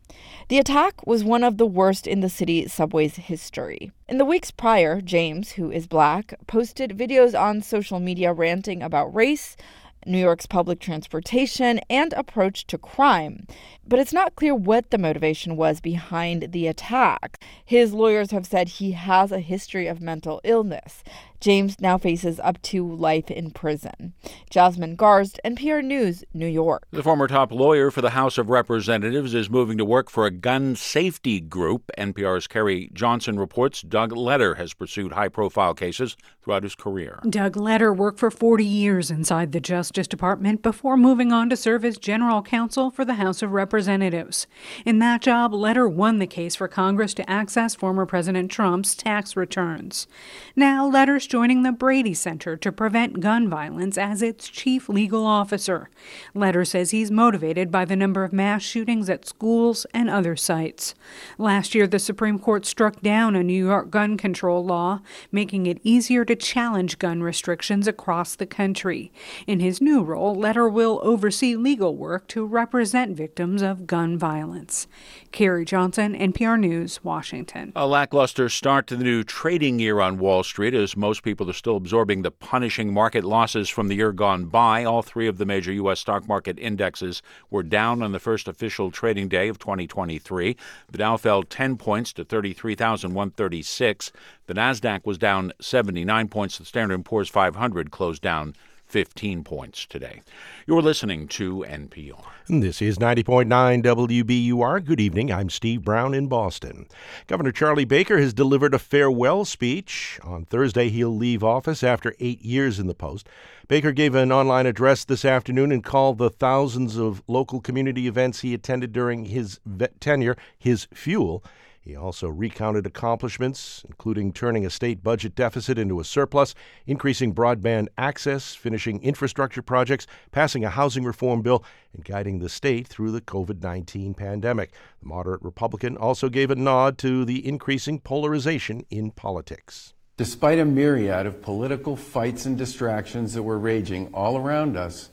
The 0.49 0.57
attack 0.57 1.05
was 1.05 1.23
one 1.23 1.43
of 1.43 1.57
the 1.57 1.65
worst 1.65 2.07
in 2.07 2.21
the 2.21 2.29
city 2.29 2.67
subway's 2.67 3.15
history. 3.15 3.91
In 4.07 4.17
the 4.17 4.25
weeks 4.25 4.51
prior, 4.51 5.01
James, 5.01 5.51
who 5.53 5.71
is 5.71 5.87
black, 5.87 6.33
posted 6.47 6.97
videos 6.97 7.39
on 7.39 7.61
social 7.61 7.99
media 7.99 8.33
ranting 8.33 8.81
about 8.81 9.13
race, 9.13 9.57
New 10.05 10.17
York's 10.17 10.45
public 10.45 10.79
transportation, 10.79 11.79
and 11.89 12.13
approach 12.13 12.65
to 12.67 12.77
crime. 12.77 13.45
But 13.85 13.99
it's 13.99 14.13
not 14.13 14.35
clear 14.35 14.55
what 14.55 14.89
the 14.89 14.97
motivation 14.97 15.57
was 15.57 15.81
behind 15.81 16.53
the 16.53 16.67
attack. 16.67 17.43
His 17.65 17.93
lawyers 17.93 18.31
have 18.31 18.45
said 18.45 18.69
he 18.69 18.93
has 18.93 19.31
a 19.31 19.39
history 19.39 19.87
of 19.87 20.01
mental 20.01 20.39
illness. 20.43 21.03
James 21.39 21.79
now 21.79 21.97
faces 21.97 22.39
up 22.39 22.61
to 22.63 22.89
life 22.89 23.29
in 23.29 23.51
prison. 23.51 24.13
Jasmine 24.49 24.97
Garsd, 24.97 25.37
NPR 25.45 25.83
News, 25.83 26.23
New 26.33 26.47
York. 26.47 26.87
The 26.91 27.03
former 27.03 27.27
top 27.27 27.51
lawyer 27.51 27.91
for 27.91 28.01
the 28.01 28.11
House 28.11 28.37
of 28.37 28.49
Representatives 28.49 29.33
is 29.33 29.49
moving 29.49 29.77
to 29.77 29.85
work 29.85 30.09
for 30.09 30.25
a 30.25 30.31
gun 30.31 30.75
safety 30.75 31.39
group. 31.39 31.91
NPR's 31.97 32.47
Carrie 32.47 32.89
Johnson 32.93 33.39
reports 33.39 33.81
Doug 33.81 34.11
Letter 34.11 34.55
has 34.55 34.73
pursued 34.73 35.11
high 35.11 35.29
profile 35.29 35.75
cases 35.75 36.17
throughout 36.41 36.63
his 36.63 36.73
career. 36.75 37.19
Doug 37.29 37.55
Letter 37.55 37.93
worked 37.93 38.19
for 38.19 38.31
40 38.31 38.65
years 38.65 39.11
inside 39.11 39.51
the 39.51 39.59
Justice 39.59 40.07
Department 40.07 40.63
before 40.63 40.97
moving 40.97 41.31
on 41.31 41.49
to 41.49 41.55
serve 41.55 41.85
as 41.85 41.97
general 41.97 42.41
counsel 42.41 42.89
for 42.89 43.05
the 43.05 43.15
House 43.15 43.43
of 43.43 43.51
Representatives. 43.51 44.47
In 44.85 44.99
that 44.99 45.21
job, 45.21 45.53
Letter 45.53 45.87
won 45.87 46.17
the 46.17 46.27
case 46.27 46.55
for 46.55 46.67
Congress 46.67 47.13
to 47.13 47.29
access 47.29 47.75
former 47.75 48.05
President 48.05 48.49
Trump's 48.49 48.95
tax 48.95 49.35
returns. 49.35 50.07
Now, 50.55 50.87
Letter's 50.87 51.26
joining 51.27 51.63
the 51.63 51.71
Brady 51.71 52.13
Center 52.13 52.57
to 52.57 52.71
prevent 52.71 53.19
gun 53.19 53.49
violence 53.49 53.97
as 53.97 54.21
its 54.21 54.49
chief 54.49 54.89
legal 54.89 55.25
officer. 55.25 55.89
Letter 56.33 56.65
says 56.65 56.91
he's 56.91 57.11
motivated 57.11 57.69
by 57.69 57.85
the 57.85 57.95
number 57.95 58.23
of 58.23 58.33
mass 58.33 58.63
shootings 58.63 59.09
at 59.09 59.27
schools 59.27 59.85
and 59.93 60.09
other 60.09 60.35
sites. 60.35 60.95
Last 61.37 61.75
year, 61.75 61.85
the 61.85 61.99
Supreme 61.99 62.39
Court 62.39 62.65
struck 62.65 63.01
down 63.01 63.35
a 63.35 63.43
New 63.43 63.65
York 63.65 63.91
gun 63.91 64.17
control 64.17 64.65
law, 64.65 65.01
making 65.31 65.65
it 65.65 65.79
easier 65.83 66.25
to 66.25 66.35
challenge 66.35 66.97
gun 66.97 67.21
restrictions 67.21 67.87
across 67.87 68.35
the 68.35 68.47
country. 68.47 69.11
In 69.45 69.59
his 69.59 69.81
new 69.81 70.01
role, 70.03 70.33
Letter 70.33 70.69
will 70.69 70.99
oversee 71.03 71.55
legal 71.55 71.95
work 71.95 72.27
to 72.29 72.45
represent 72.45 73.17
victims 73.17 73.61
of 73.61 73.85
gun 73.85 74.17
violence. 74.17 74.87
Carrie 75.31 75.65
Johnson, 75.65 76.15
NPR 76.15 76.59
News, 76.59 77.03
Washington. 77.03 77.71
A 77.75 77.85
lackluster 77.85 78.49
start 78.49 78.87
to 78.87 78.95
the 78.95 79.03
new 79.03 79.23
trading 79.23 79.79
year 79.79 79.99
on 79.99 80.17
Wall 80.17 80.43
Street 80.43 80.73
as 80.73 80.97
most 80.97 81.23
people 81.23 81.49
are 81.49 81.53
still 81.53 81.75
absorbing 81.75 82.21
the 82.21 82.31
punishing 82.31 82.93
market 82.93 83.23
losses 83.23 83.69
from 83.69 83.87
the 83.87 83.95
year 83.95 84.11
gone 84.11 84.45
by. 84.45 84.83
All 84.83 85.01
three 85.01 85.27
of 85.27 85.37
the 85.37 85.45
major 85.45 85.71
U.S. 85.73 85.99
stock 85.99 86.27
market 86.27 86.57
indexes 86.59 87.21
were 87.49 87.63
down 87.63 88.01
on 88.01 88.11
the 88.11 88.19
first 88.19 88.47
official 88.47 88.91
trading 88.91 89.27
day 89.27 89.47
of 89.47 89.59
2023. 89.59 90.55
The 90.91 90.97
Dow 90.97 91.17
fell 91.17 91.43
10 91.43 91.77
points 91.77 92.13
to 92.13 92.23
33,136. 92.23 94.11
The 94.47 94.53
Nasdaq 94.53 95.05
was 95.05 95.17
down 95.17 95.53
79 95.59 96.27
points. 96.29 96.57
The 96.57 96.65
Standard 96.65 97.03
& 97.03 97.05
Poor's 97.05 97.29
500 97.29 97.91
closed 97.91 98.21
down 98.21 98.55
15 98.87 99.43
points 99.43 99.85
today. 99.85 100.21
You're 100.65 100.81
listening 100.81 101.27
to 101.29 101.65
NPR. 101.67 102.23
This 102.47 102.81
is 102.81 102.97
90.9 102.97 103.83
WBUR. 103.83 104.85
Good 104.85 105.01
evening. 105.01 105.31
I'm 105.31 105.49
Steve 105.49 105.83
Brown 105.83 106.13
in 106.13 106.27
Boston. 106.27 106.87
Governor 107.27 107.51
Charlie 107.51 107.85
Baker 107.85 108.17
has 108.17 108.33
delivered 108.33 108.73
a 108.73 108.79
farewell 108.79 109.43
speech. 109.43 110.19
On 110.23 110.45
Thursday, 110.45 110.87
he'll 110.87 111.15
leave 111.15 111.43
office 111.43 111.83
after 111.83 112.15
eight 112.19 112.41
years 112.41 112.79
in 112.79 112.87
the 112.87 112.95
post. 112.95 113.27
Baker 113.67 113.91
gave 113.91 114.15
an 114.15 114.31
online 114.31 114.65
address 114.65 115.03
this 115.03 115.25
afternoon 115.25 115.73
and 115.73 115.83
called 115.83 116.17
the 116.17 116.29
thousands 116.29 116.95
of 116.95 117.21
local 117.27 117.59
community 117.59 118.07
events 118.07 118.39
he 118.39 118.53
attended 118.53 118.93
during 118.93 119.25
his 119.25 119.59
tenure 119.99 120.37
his 120.57 120.87
fuel. 120.93 121.43
He 121.87 121.95
also 121.95 122.27
recounted 122.27 122.85
accomplishments, 122.85 123.81
including 123.87 124.33
turning 124.33 124.65
a 124.65 124.69
state 124.69 125.01
budget 125.01 125.35
deficit 125.35 125.77
into 125.77 126.01
a 126.01 126.03
surplus, 126.03 126.53
increasing 126.85 127.33
broadband 127.33 127.87
access, 127.97 128.53
finishing 128.53 129.01
infrastructure 129.01 129.61
projects, 129.61 130.05
passing 130.31 130.65
a 130.65 130.69
housing 130.69 131.05
reform 131.05 131.41
bill, 131.41 131.63
and 131.93 132.03
guiding 132.03 132.39
the 132.39 132.49
state 132.49 132.89
through 132.89 133.11
the 133.11 133.21
COVID 133.21 133.63
19 133.63 134.15
pandemic. 134.15 134.73
The 134.99 135.07
moderate 135.07 135.41
Republican 135.41 135.95
also 135.95 136.27
gave 136.27 136.51
a 136.51 136.55
nod 136.55 136.97
to 136.97 137.23
the 137.23 137.47
increasing 137.47 138.01
polarization 138.01 138.85
in 138.89 139.11
politics. 139.11 139.93
Despite 140.17 140.59
a 140.59 140.65
myriad 140.65 141.25
of 141.25 141.41
political 141.41 141.95
fights 141.95 142.45
and 142.45 142.57
distractions 142.57 143.33
that 143.33 143.43
were 143.43 143.59
raging 143.59 144.09
all 144.13 144.35
around 144.35 144.75
us, 144.75 145.09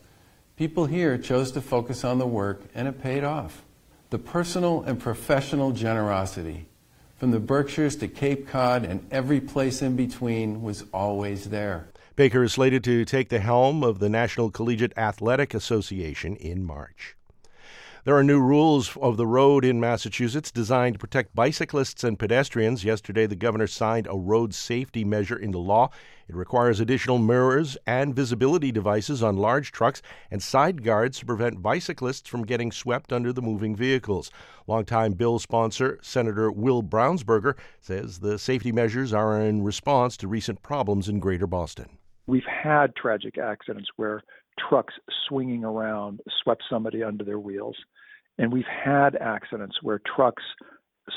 people 0.57 0.87
here 0.87 1.19
chose 1.19 1.53
to 1.53 1.61
focus 1.61 2.03
on 2.03 2.19
the 2.19 2.27
work, 2.27 2.63
and 2.75 2.89
it 2.89 3.01
paid 3.01 3.23
off. 3.23 3.64
The 4.15 4.21
personal 4.21 4.85
and 4.85 5.01
professional 5.01 5.73
generosity, 5.73 6.69
from 7.19 7.33
the 7.33 7.41
Berkshires 7.41 7.97
to 7.97 8.07
Cape 8.07 8.47
Cod 8.47 8.85
and 8.85 9.05
every 9.11 9.41
place 9.41 9.83
in 9.83 9.97
between, 9.97 10.63
was 10.63 10.85
always 10.95 11.51
there. 11.51 11.89
Baker 12.15 12.45
is 12.45 12.53
slated 12.53 12.85
to 12.85 13.05
take 13.05 13.29
the 13.29 13.41
helm 13.41 13.83
of 13.83 13.99
the 13.99 14.09
National 14.09 14.53
Collegiate 14.53 14.97
Athletic 14.97 15.53
Association 15.53 16.37
in 16.37 16.63
March. 16.63 17.17
There 18.05 18.19
are 18.19 18.23
new 18.23 18.39
rules 18.39 18.95
of 18.99 19.17
the 19.17 19.27
road 19.27 19.65
in 19.65 19.81
Massachusetts 19.81 20.53
designed 20.53 20.97
to 20.97 20.99
protect 20.99 21.35
bicyclists 21.35 22.05
and 22.05 22.19
pedestrians. 22.19 22.85
Yesterday, 22.85 23.25
the 23.27 23.35
governor 23.35 23.67
signed 23.67 24.07
a 24.11 24.15
road 24.15 24.53
safety 24.53 25.07
measure 25.07 25.39
into 25.39 25.57
law. 25.57 25.89
It 26.29 26.35
requires 26.35 26.81
additional 26.81 27.17
mirrors 27.17 27.79
and 27.87 28.15
visibility 28.15 28.71
devices 28.71 29.23
on 29.23 29.39
large 29.39 29.73
trucks 29.73 30.03
and 30.31 30.43
side 30.43 30.85
guards 30.85 31.19
to 31.21 31.25
prevent 31.25 31.63
bicyclists 31.63 32.29
from 32.29 32.45
getting 32.45 32.71
swept 32.71 33.11
under 33.11 33.33
the 33.33 33.41
moving 33.41 33.75
vehicles. 33.75 34.31
Longtime 34.67 35.15
bill 35.15 35.39
sponsor 35.39 35.99
Senator 36.03 36.53
Will 36.53 36.83
Brownsberger 36.83 37.57
says 37.81 38.19
the 38.19 38.39
safety 38.39 38.71
measures 38.71 39.15
are 39.15 39.41
in 39.41 39.63
response 39.63 40.19
to 40.19 40.29
recent 40.29 40.61
problems 40.61 41.09
in 41.09 41.21
Greater 41.21 41.47
Boston. 41.47 41.97
We've 42.27 42.45
had 42.45 42.95
tragic 42.97 43.39
accidents 43.39 43.89
where 43.97 44.23
trucks 44.69 44.95
swinging 45.27 45.65
around 45.65 46.21
swept 46.43 46.65
somebody 46.69 47.03
under 47.03 47.25
their 47.25 47.39
wheels. 47.39 47.77
And 48.39 48.53
we've 48.53 48.65
had 48.65 49.17
accidents 49.17 49.79
where 49.83 50.01
trucks 50.17 50.43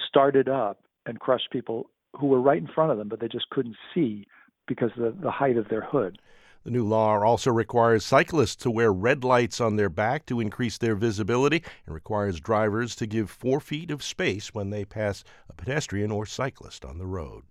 started 0.07 0.49
up 0.49 0.80
and 1.06 1.19
crushed 1.19 1.49
people 1.52 1.89
who 2.19 2.27
were 2.27 2.41
right 2.41 2.61
in 2.61 2.68
front 2.68 2.91
of 2.91 2.98
them, 2.98 3.10
but 3.10 3.19
they 3.19 3.27
just 3.27 3.49
couldn't 3.49 3.76
see 3.94 4.26
because 4.68 4.91
of 4.98 5.15
the, 5.15 5.22
the 5.22 5.31
height 5.31 5.57
of 5.57 5.69
their 5.69 5.81
hood. 5.81 6.19
The 6.64 6.72
new 6.72 6.85
law 6.85 7.18
also 7.23 7.49
requires 7.52 8.03
cyclists 8.03 8.57
to 8.57 8.72
wear 8.72 8.91
red 8.91 9.23
lights 9.23 9.61
on 9.61 9.77
their 9.77 9.89
back 9.89 10.26
to 10.26 10.41
increase 10.41 10.77
their 10.77 10.95
visibility 10.95 11.64
and 11.85 11.95
requires 11.95 12.41
drivers 12.41 12.94
to 12.98 13.07
give 13.07 13.30
four 13.30 13.61
feet 13.61 13.89
of 13.89 14.03
space 14.03 14.53
when 14.53 14.69
they 14.69 14.84
pass 14.84 15.23
a 15.49 15.53
pedestrian 15.53 16.11
or 16.11 16.26
cyclist 16.26 16.84
on 16.84 16.98
the 16.98 17.06
road. 17.06 17.44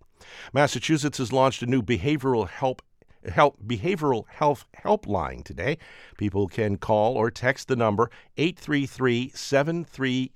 Massachusetts 0.53 1.17
has 1.17 1.33
launched 1.33 1.63
a 1.63 1.65
new 1.65 1.81
behavioral 1.81 2.47
help 2.47 2.83
help 3.27 3.57
behavioral 3.65 4.27
health 4.27 4.65
helpline 4.83 5.43
today. 5.43 5.79
People 6.17 6.47
can 6.47 6.77
call 6.77 7.15
or 7.15 7.31
text 7.31 7.67
the 7.67 7.75
number 7.75 8.11
833-73 8.37 10.29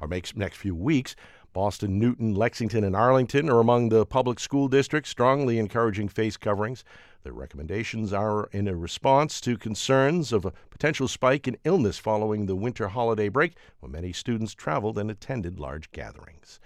or 0.00 0.08
next 0.08 0.56
few 0.56 0.74
weeks. 0.74 1.14
Boston, 1.52 1.98
Newton, 1.98 2.34
Lexington, 2.34 2.84
and 2.84 2.96
Arlington 2.96 3.50
are 3.50 3.60
among 3.60 3.88
the 3.88 4.06
public 4.06 4.40
school 4.40 4.68
districts 4.68 5.10
strongly 5.10 5.58
encouraging 5.58 6.08
face 6.08 6.36
coverings. 6.36 6.84
The 7.24 7.32
recommendations 7.32 8.12
are 8.12 8.48
in 8.50 8.66
a 8.66 8.74
response 8.74 9.40
to 9.42 9.56
concerns 9.56 10.32
of 10.32 10.44
a 10.44 10.52
potential 10.70 11.06
spike 11.06 11.46
in 11.46 11.56
illness 11.62 11.96
following 11.96 12.46
the 12.46 12.56
winter 12.56 12.88
holiday 12.88 13.28
break 13.28 13.54
when 13.78 13.92
many 13.92 14.12
students 14.12 14.54
traveled 14.54 14.98
and 14.98 15.08
attended 15.08 15.60
large 15.60 15.92
gatherings. 15.92 16.58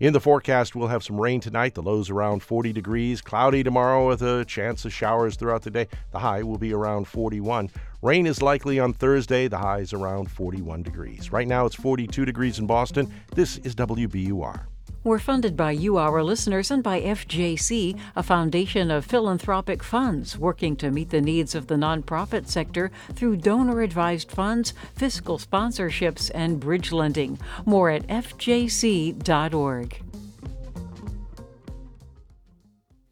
In 0.00 0.12
the 0.12 0.18
forecast, 0.18 0.74
we'll 0.74 0.88
have 0.88 1.04
some 1.04 1.20
rain 1.20 1.38
tonight. 1.40 1.74
The 1.74 1.82
low's 1.82 2.10
around 2.10 2.42
40 2.42 2.72
degrees. 2.72 3.20
Cloudy 3.20 3.62
tomorrow 3.62 4.08
with 4.08 4.20
a 4.22 4.44
chance 4.44 4.84
of 4.84 4.92
showers 4.92 5.36
throughout 5.36 5.62
the 5.62 5.70
day. 5.70 5.86
The 6.10 6.18
high 6.18 6.42
will 6.42 6.58
be 6.58 6.74
around 6.74 7.06
41. 7.06 7.70
Rain 8.02 8.26
is 8.26 8.42
likely 8.42 8.80
on 8.80 8.92
Thursday. 8.92 9.46
The 9.46 9.58
high 9.58 9.78
is 9.78 9.92
around 9.92 10.28
41 10.28 10.82
degrees. 10.82 11.30
Right 11.30 11.46
now 11.46 11.66
it's 11.66 11.76
42 11.76 12.24
degrees 12.24 12.58
in 12.58 12.66
Boston. 12.66 13.14
This 13.36 13.58
is 13.58 13.76
WBUR. 13.76 14.66
We're 15.02 15.18
funded 15.18 15.56
by 15.56 15.70
you, 15.70 15.96
our 15.96 16.22
listeners, 16.22 16.70
and 16.70 16.82
by 16.82 17.00
FJC, 17.00 17.98
a 18.16 18.22
foundation 18.22 18.90
of 18.90 19.06
philanthropic 19.06 19.82
funds 19.82 20.36
working 20.36 20.76
to 20.76 20.90
meet 20.90 21.08
the 21.08 21.22
needs 21.22 21.54
of 21.54 21.68
the 21.68 21.76
nonprofit 21.76 22.48
sector 22.48 22.90
through 23.14 23.36
donor 23.36 23.80
advised 23.80 24.30
funds, 24.30 24.74
fiscal 24.94 25.38
sponsorships, 25.38 26.30
and 26.34 26.60
bridge 26.60 26.92
lending. 26.92 27.38
More 27.64 27.88
at 27.88 28.06
fjc.org. 28.08 30.02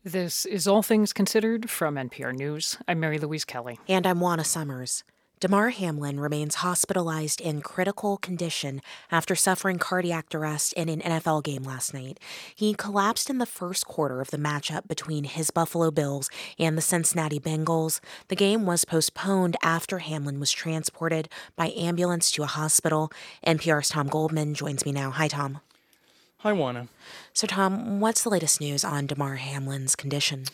This 0.05 0.44
is 0.44 0.69
All 0.69 0.82
Things 0.82 1.15
Considered 1.15 1.70
from 1.70 1.94
NPR 1.94 2.35
News. 2.35 2.77
I'm 2.86 3.01
Mary 3.01 3.19
Louise 3.19 3.47
Kelly. 3.47 3.78
And 3.89 4.06
I'm 4.06 4.20
Juana 4.20 4.44
Summers. 4.44 5.05
Damar 5.40 5.70
Hamlin 5.70 6.19
remains 6.19 6.56
hospitalized 6.56 7.40
in 7.40 7.60
critical 7.60 8.16
condition 8.16 8.82
after 9.12 9.36
suffering 9.36 9.78
cardiac 9.78 10.35
arrest 10.35 10.73
in 10.73 10.89
an 10.89 11.01
NFL 11.01 11.44
game 11.44 11.62
last 11.62 11.94
night. 11.94 12.19
He 12.52 12.74
collapsed 12.74 13.31
in 13.31 13.39
the 13.39 13.47
first 13.47 13.86
quarter 13.86 14.20
of 14.20 14.32
the 14.32 14.36
matchup 14.36 14.89
between 14.89 15.23
his 15.23 15.52
Buffalo 15.52 15.93
Bills 15.93 16.28
and 16.59 16.77
the 16.77 16.82
Cincinnati 16.82 17.39
Bengals. 17.39 18.01
The 18.27 18.35
game 18.35 18.66
was 18.66 18.85
postponed 18.85 19.56
after 19.62 19.98
Hamlin 19.98 20.40
was 20.40 20.51
transported 20.51 21.28
by 21.55 21.73
ambulance 21.77 22.32
to 22.32 22.43
a 22.43 22.47
hospital. 22.47 23.12
NPR's 23.47 23.90
Tom 23.90 24.09
Goldman 24.09 24.55
joins 24.55 24.85
me 24.85 24.90
now. 24.90 25.12
Hi, 25.12 25.28
Tom. 25.28 25.60
Hi, 26.39 26.52
Juana. 26.52 26.89
So, 27.32 27.47
Tom, 27.47 28.01
what's 28.01 28.24
the 28.24 28.31
latest 28.31 28.60
news 28.60 28.85
on 28.85 29.06
Damar 29.06 29.36
Hamlin's 29.36 29.94
condition? 29.94 30.47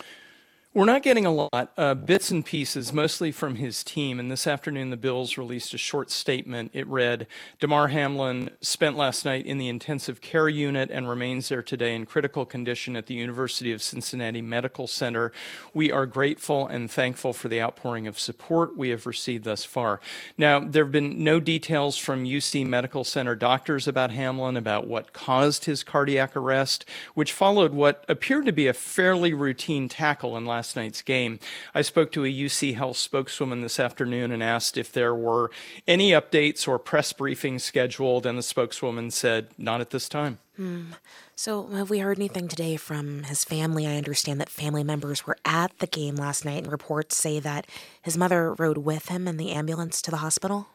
We're 0.77 0.87
not 0.87 1.05
getting 1.05 1.25
a 1.25 1.31
lot, 1.31 1.73
uh, 1.79 1.95
bits 1.95 2.33
and 2.33 2.45
pieces, 2.45 2.93
mostly 2.93 3.31
from 3.31 3.55
his 3.55 3.85
team. 3.85 4.19
And 4.19 4.29
this 4.29 4.45
afternoon, 4.45 4.91
the 4.91 4.97
Bills 4.97 5.39
released 5.39 5.73
a 5.73 5.79
short 5.79 6.11
statement. 6.11 6.73
It 6.75 6.85
read 6.89 7.29
Damar 7.61 7.89
Hamlin 7.89 8.51
spent 8.61 8.97
last 8.97 9.25
night 9.25 9.47
in 9.47 9.59
the 9.59 9.69
intensive 9.69 10.21
care 10.21 10.49
unit 10.49 10.91
and 10.91 11.09
remains 11.09 11.49
there 11.49 11.63
today 11.63 11.95
in 11.95 12.07
critical 12.07 12.45
condition 12.45 12.97
at 12.97 13.07
the 13.07 13.15
University 13.15 13.71
of 13.71 13.83
Cincinnati 13.83 14.43
Medical 14.43 14.89
Center. 14.89 15.31
We 15.73 15.93
are 15.93 16.07
grateful 16.07 16.67
and 16.67 16.91
thankful 16.91 17.33
for 17.33 17.47
the 17.47 17.63
outpouring 17.63 18.09
of 18.09 18.19
support 18.19 18.77
we 18.77 18.89
have 18.89 19.07
received 19.07 19.45
thus 19.45 19.63
far. 19.63 20.01
Now, 20.37 20.59
there 20.59 20.83
have 20.83 20.93
been 20.93 21.23
no 21.23 21.39
details 21.39 21.99
from 21.99 22.25
UC 22.25 22.67
Medical 22.67 23.05
Center 23.05 23.37
doctors 23.37 23.87
about 23.87 24.11
Hamlin, 24.11 24.57
about 24.57 24.89
what 24.89 25.13
caused 25.13 25.67
his 25.67 25.85
cardiac 25.85 26.35
arrest, 26.35 26.85
which 27.15 27.33
followed 27.33 27.75
what 27.75 28.05
appeared 28.09 28.47
to 28.47 28.53
be 28.53 28.67
a 28.67 28.73
fairly 28.73 29.33
routine 29.33 29.89
tackle 29.89 30.37
in 30.37 30.45
last 30.45 30.64
last 30.65 30.77
night's 30.77 31.03
game. 31.03 31.39
I 31.75 31.83
spoke 31.83 32.11
to 32.13 32.25
a 32.25 32.33
UC 32.33 32.75
Health 32.75 32.97
spokeswoman 32.97 33.61
this 33.61 33.79
afternoon 33.79 34.33
and 34.33 34.43
asked 34.43 34.79
if 34.79 34.91
there 34.91 35.15
were 35.15 35.51
any 35.87 36.13
updates 36.13 36.67
or 36.67 36.79
press 36.79 37.13
briefings 37.13 37.61
scheduled, 37.61 38.25
and 38.25 38.39
the 38.39 38.43
spokeswoman 38.43 39.11
said, 39.11 39.49
not 39.59 39.83
at 39.83 39.91
this 39.91 40.09
time. 40.09 40.39
Hmm. 40.57 40.93
So, 41.37 41.67
have 41.67 41.91
we 41.91 41.99
heard 41.99 42.19
anything 42.19 42.49
today 42.49 42.77
from 42.77 43.25
his 43.25 43.45
family? 43.45 43.87
I 43.87 43.97
understand 43.97 44.41
that 44.41 44.49
family 44.49 44.85
members 44.85 45.27
were 45.27 45.37
at 45.45 45.79
the 45.81 45.87
game 45.87 46.17
last 46.17 46.47
night, 46.47 46.63
and 46.63 46.73
reports 46.73 47.15
say 47.15 47.41
that 47.41 47.67
his 48.01 48.17
mother 48.17 48.55
rode 48.55 48.79
with 48.79 49.09
him 49.09 49.29
in 49.29 49.37
the 49.37 49.51
ambulance 49.51 50.01
to 50.01 50.11
the 50.11 50.19
hospital. 50.19 50.69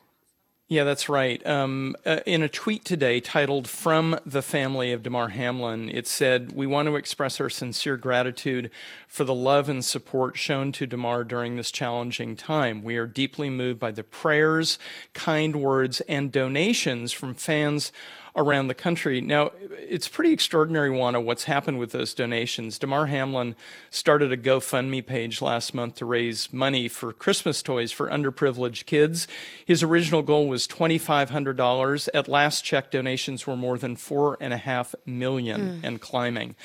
Yeah, 0.72 0.84
that's 0.84 1.10
right. 1.10 1.44
Um, 1.48 1.96
uh, 2.06 2.20
in 2.28 2.44
a 2.44 2.48
tweet 2.48 2.86
today 2.86 3.20
titled 3.22 3.68
From 3.68 4.20
the 4.24 4.44
Family 4.44 4.92
of 4.92 5.02
Damar 5.02 5.30
Hamlin, 5.30 5.90
it 5.90 6.06
said, 6.06 6.52
We 6.52 6.68
want 6.68 6.88
to 6.88 6.96
express 6.96 7.42
our 7.42 7.50
sincere 7.50 7.98
gratitude 7.98 8.70
for 9.08 9.24
the 9.24 9.34
love 9.34 9.68
and 9.68 9.84
support 9.84 10.38
shown 10.38 10.72
to 10.74 10.86
Damar 10.86 11.24
during 11.24 11.56
this 11.56 11.72
challenging 11.72 12.36
time. 12.36 12.84
We 12.84 12.98
are 12.98 13.08
deeply 13.08 13.50
moved 13.50 13.80
by 13.80 13.90
the 13.90 14.04
prayers, 14.04 14.78
kind 15.16 15.56
words, 15.56 16.02
and 16.02 16.32
donations 16.32 17.14
from 17.14 17.34
fans 17.34 17.92
around 18.40 18.68
the 18.68 18.74
country. 18.74 19.20
Now, 19.20 19.52
it's 19.70 20.08
pretty 20.08 20.32
extraordinary, 20.32 20.90
Juana, 20.90 21.20
what's 21.20 21.44
happened 21.44 21.78
with 21.78 21.92
those 21.92 22.14
donations. 22.14 22.80
Damar 22.80 23.08
Hamlin 23.08 23.56
started 23.92 24.32
a 24.32 24.38
GoFundMe 24.38 25.06
page 25.06 25.42
last 25.42 25.74
month 25.74 25.96
to 25.96 26.06
raise 26.06 26.52
money 26.54 26.88
for 26.88 27.12
Christmas 27.12 27.62
toys 27.62 27.92
for 27.92 28.10
underprivileged 28.10 28.86
kids. 28.86 29.28
His 29.66 29.84
original 29.84 30.22
goal 30.22 30.48
was 30.48 30.68
$2,500. 30.68 32.10
At 32.14 32.28
last 32.28 32.64
check, 32.64 32.92
donations 32.92 33.46
were 33.46 33.58
more 33.58 33.78
than 33.78 33.98
four 33.98 34.38
and 34.40 34.54
a 34.54 34.58
half 34.58 34.96
million 35.06 35.82
mm. 35.82 35.84
and 35.84 36.00
climbing. 36.00 36.56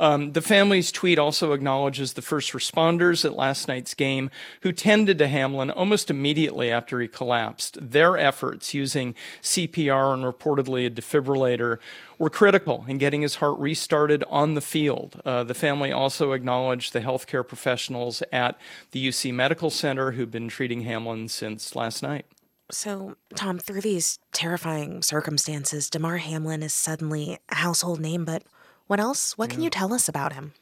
Um, 0.00 0.32
the 0.32 0.40
family's 0.40 0.90
tweet 0.90 1.18
also 1.18 1.52
acknowledges 1.52 2.14
the 2.14 2.22
first 2.22 2.52
responders 2.52 3.22
at 3.26 3.36
last 3.36 3.68
night's 3.68 3.92
game 3.92 4.30
who 4.62 4.72
tended 4.72 5.18
to 5.18 5.28
Hamlin 5.28 5.70
almost 5.70 6.10
immediately 6.10 6.70
after 6.70 7.00
he 7.00 7.06
collapsed. 7.06 7.76
Their 7.78 8.16
efforts 8.16 8.72
using 8.72 9.14
CPR 9.42 10.14
and 10.14 10.24
reportedly 10.24 10.86
a 10.86 10.90
defibrillator 10.90 11.78
were 12.18 12.30
critical 12.30 12.86
in 12.88 12.96
getting 12.96 13.20
his 13.20 13.36
heart 13.36 13.58
restarted 13.58 14.24
on 14.30 14.54
the 14.54 14.62
field. 14.62 15.20
Uh, 15.22 15.44
the 15.44 15.54
family 15.54 15.92
also 15.92 16.32
acknowledged 16.32 16.94
the 16.94 17.00
healthcare 17.00 17.46
professionals 17.46 18.22
at 18.32 18.58
the 18.92 19.06
UC 19.06 19.34
Medical 19.34 19.68
Center 19.68 20.12
who've 20.12 20.30
been 20.30 20.48
treating 20.48 20.82
Hamlin 20.82 21.28
since 21.28 21.76
last 21.76 22.02
night. 22.02 22.24
So, 22.72 23.16
Tom, 23.34 23.58
through 23.58 23.82
these 23.82 24.18
terrifying 24.32 25.02
circumstances, 25.02 25.90
Damar 25.90 26.18
Hamlin 26.18 26.62
is 26.62 26.72
suddenly 26.72 27.38
a 27.50 27.56
household 27.56 28.00
name, 28.00 28.24
but 28.24 28.44
what 28.90 28.98
else? 28.98 29.38
What 29.38 29.50
can 29.50 29.62
you 29.62 29.70
tell 29.70 29.94
us 29.94 30.08
about 30.08 30.32
him? 30.32 30.52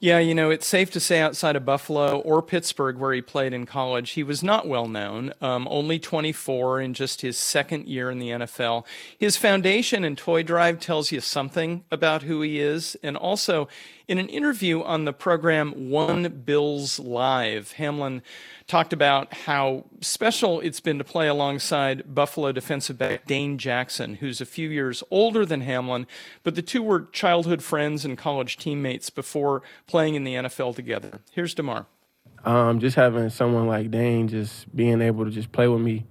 Yeah, 0.00 0.18
you 0.18 0.34
know, 0.34 0.48
it's 0.48 0.66
safe 0.66 0.90
to 0.92 1.00
say 1.00 1.20
outside 1.20 1.54
of 1.54 1.66
Buffalo 1.66 2.20
or 2.20 2.40
Pittsburgh, 2.40 2.96
where 2.96 3.12
he 3.12 3.20
played 3.20 3.52
in 3.52 3.66
college, 3.66 4.12
he 4.12 4.22
was 4.22 4.42
not 4.42 4.66
well 4.66 4.88
known. 4.88 5.34
Um, 5.42 5.68
only 5.70 5.98
24 5.98 6.80
in 6.80 6.94
just 6.94 7.20
his 7.20 7.36
second 7.36 7.88
year 7.88 8.10
in 8.10 8.18
the 8.18 8.30
NFL. 8.30 8.86
His 9.18 9.36
foundation 9.36 10.02
and 10.02 10.16
toy 10.16 10.42
drive 10.42 10.80
tells 10.80 11.12
you 11.12 11.20
something 11.20 11.84
about 11.90 12.22
who 12.22 12.40
he 12.40 12.58
is. 12.58 12.96
And 13.02 13.18
also, 13.18 13.68
in 14.08 14.18
an 14.18 14.28
interview 14.28 14.82
on 14.82 15.04
the 15.04 15.12
program 15.12 15.90
One 15.90 16.28
Bills 16.44 17.00
Live, 17.00 17.72
Hamlin 17.72 18.22
talked 18.68 18.92
about 18.92 19.32
how 19.32 19.84
special 20.00 20.60
it's 20.60 20.80
been 20.80 20.98
to 20.98 21.04
play 21.04 21.26
alongside 21.26 22.14
Buffalo 22.14 22.52
defensive 22.52 22.98
back 22.98 23.26
Dane 23.26 23.58
Jackson, 23.58 24.14
who's 24.16 24.40
a 24.40 24.46
few 24.46 24.68
years 24.68 25.02
older 25.10 25.44
than 25.44 25.60
Hamlin, 25.62 26.06
but 26.44 26.54
the 26.54 26.62
two 26.62 26.82
were 26.82 27.08
childhood 27.12 27.62
friends 27.62 28.04
and 28.04 28.16
college 28.16 28.56
teammates 28.56 29.10
before 29.10 29.62
playing 29.86 30.14
in 30.14 30.24
the 30.24 30.34
NFL 30.34 30.76
together. 30.76 31.20
Here's 31.32 31.54
Damar. 31.54 31.86
Um, 32.44 32.78
just 32.78 32.94
having 32.94 33.28
someone 33.30 33.66
like 33.66 33.90
Dane 33.90 34.28
just 34.28 34.74
being 34.74 35.00
able 35.00 35.24
to 35.24 35.32
just 35.32 35.50
play 35.50 35.66
with 35.66 35.80
me, 35.80 36.04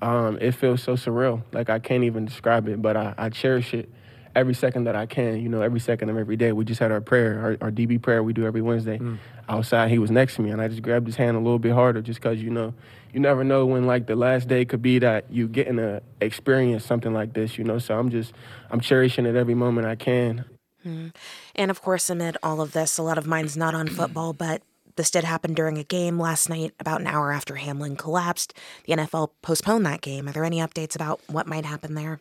um, 0.00 0.38
it 0.40 0.52
feels 0.52 0.82
so 0.82 0.94
surreal. 0.94 1.42
Like 1.52 1.68
I 1.68 1.78
can't 1.78 2.04
even 2.04 2.24
describe 2.24 2.66
it, 2.68 2.80
but 2.80 2.96
I, 2.96 3.14
I 3.18 3.28
cherish 3.28 3.74
it 3.74 3.90
every 4.34 4.54
second 4.54 4.84
that 4.84 4.96
I 4.96 5.06
can, 5.06 5.40
you 5.40 5.48
know, 5.48 5.62
every 5.62 5.80
second 5.80 6.08
of 6.08 6.16
every 6.16 6.36
day. 6.36 6.52
We 6.52 6.64
just 6.64 6.80
had 6.80 6.90
our 6.90 7.00
prayer, 7.00 7.40
our, 7.40 7.66
our 7.66 7.70
DB 7.70 8.00
prayer 8.00 8.22
we 8.22 8.32
do 8.32 8.46
every 8.46 8.62
Wednesday. 8.62 8.98
Mm. 8.98 9.18
Outside, 9.48 9.90
he 9.90 9.98
was 9.98 10.10
next 10.10 10.36
to 10.36 10.42
me, 10.42 10.50
and 10.50 10.60
I 10.60 10.68
just 10.68 10.82
grabbed 10.82 11.06
his 11.06 11.16
hand 11.16 11.36
a 11.36 11.40
little 11.40 11.58
bit 11.58 11.72
harder 11.72 12.00
just 12.00 12.20
because, 12.20 12.42
you 12.42 12.50
know, 12.50 12.74
you 13.12 13.20
never 13.20 13.44
know 13.44 13.66
when, 13.66 13.86
like, 13.86 14.06
the 14.06 14.16
last 14.16 14.48
day 14.48 14.64
could 14.64 14.82
be 14.82 14.98
that 15.00 15.30
you 15.30 15.48
getting 15.48 15.76
to 15.76 16.02
experience 16.20 16.84
something 16.84 17.12
like 17.12 17.34
this, 17.34 17.58
you 17.58 17.64
know? 17.64 17.78
So 17.78 17.98
I'm 17.98 18.10
just, 18.10 18.32
I'm 18.70 18.80
cherishing 18.80 19.26
it 19.26 19.34
every 19.34 19.54
moment 19.54 19.86
I 19.86 19.96
can. 19.96 20.44
Mm. 20.86 21.14
And 21.54 21.70
of 21.70 21.82
course, 21.82 22.08
amid 22.10 22.36
all 22.42 22.60
of 22.60 22.72
this, 22.72 22.98
a 22.98 23.02
lot 23.02 23.18
of 23.18 23.26
mine's 23.26 23.56
not 23.56 23.74
on 23.74 23.88
football, 23.88 24.32
but 24.38 24.62
this 24.96 25.10
did 25.10 25.24
happen 25.24 25.54
during 25.54 25.78
a 25.78 25.84
game 25.84 26.18
last 26.18 26.48
night, 26.48 26.72
about 26.78 27.00
an 27.00 27.06
hour 27.06 27.32
after 27.32 27.56
Hamlin 27.56 27.96
collapsed. 27.96 28.54
The 28.84 28.94
NFL 28.94 29.30
postponed 29.42 29.86
that 29.86 30.00
game. 30.00 30.28
Are 30.28 30.32
there 30.32 30.44
any 30.44 30.58
updates 30.58 30.94
about 30.94 31.20
what 31.28 31.46
might 31.46 31.64
happen 31.64 31.94
there? 31.94 32.20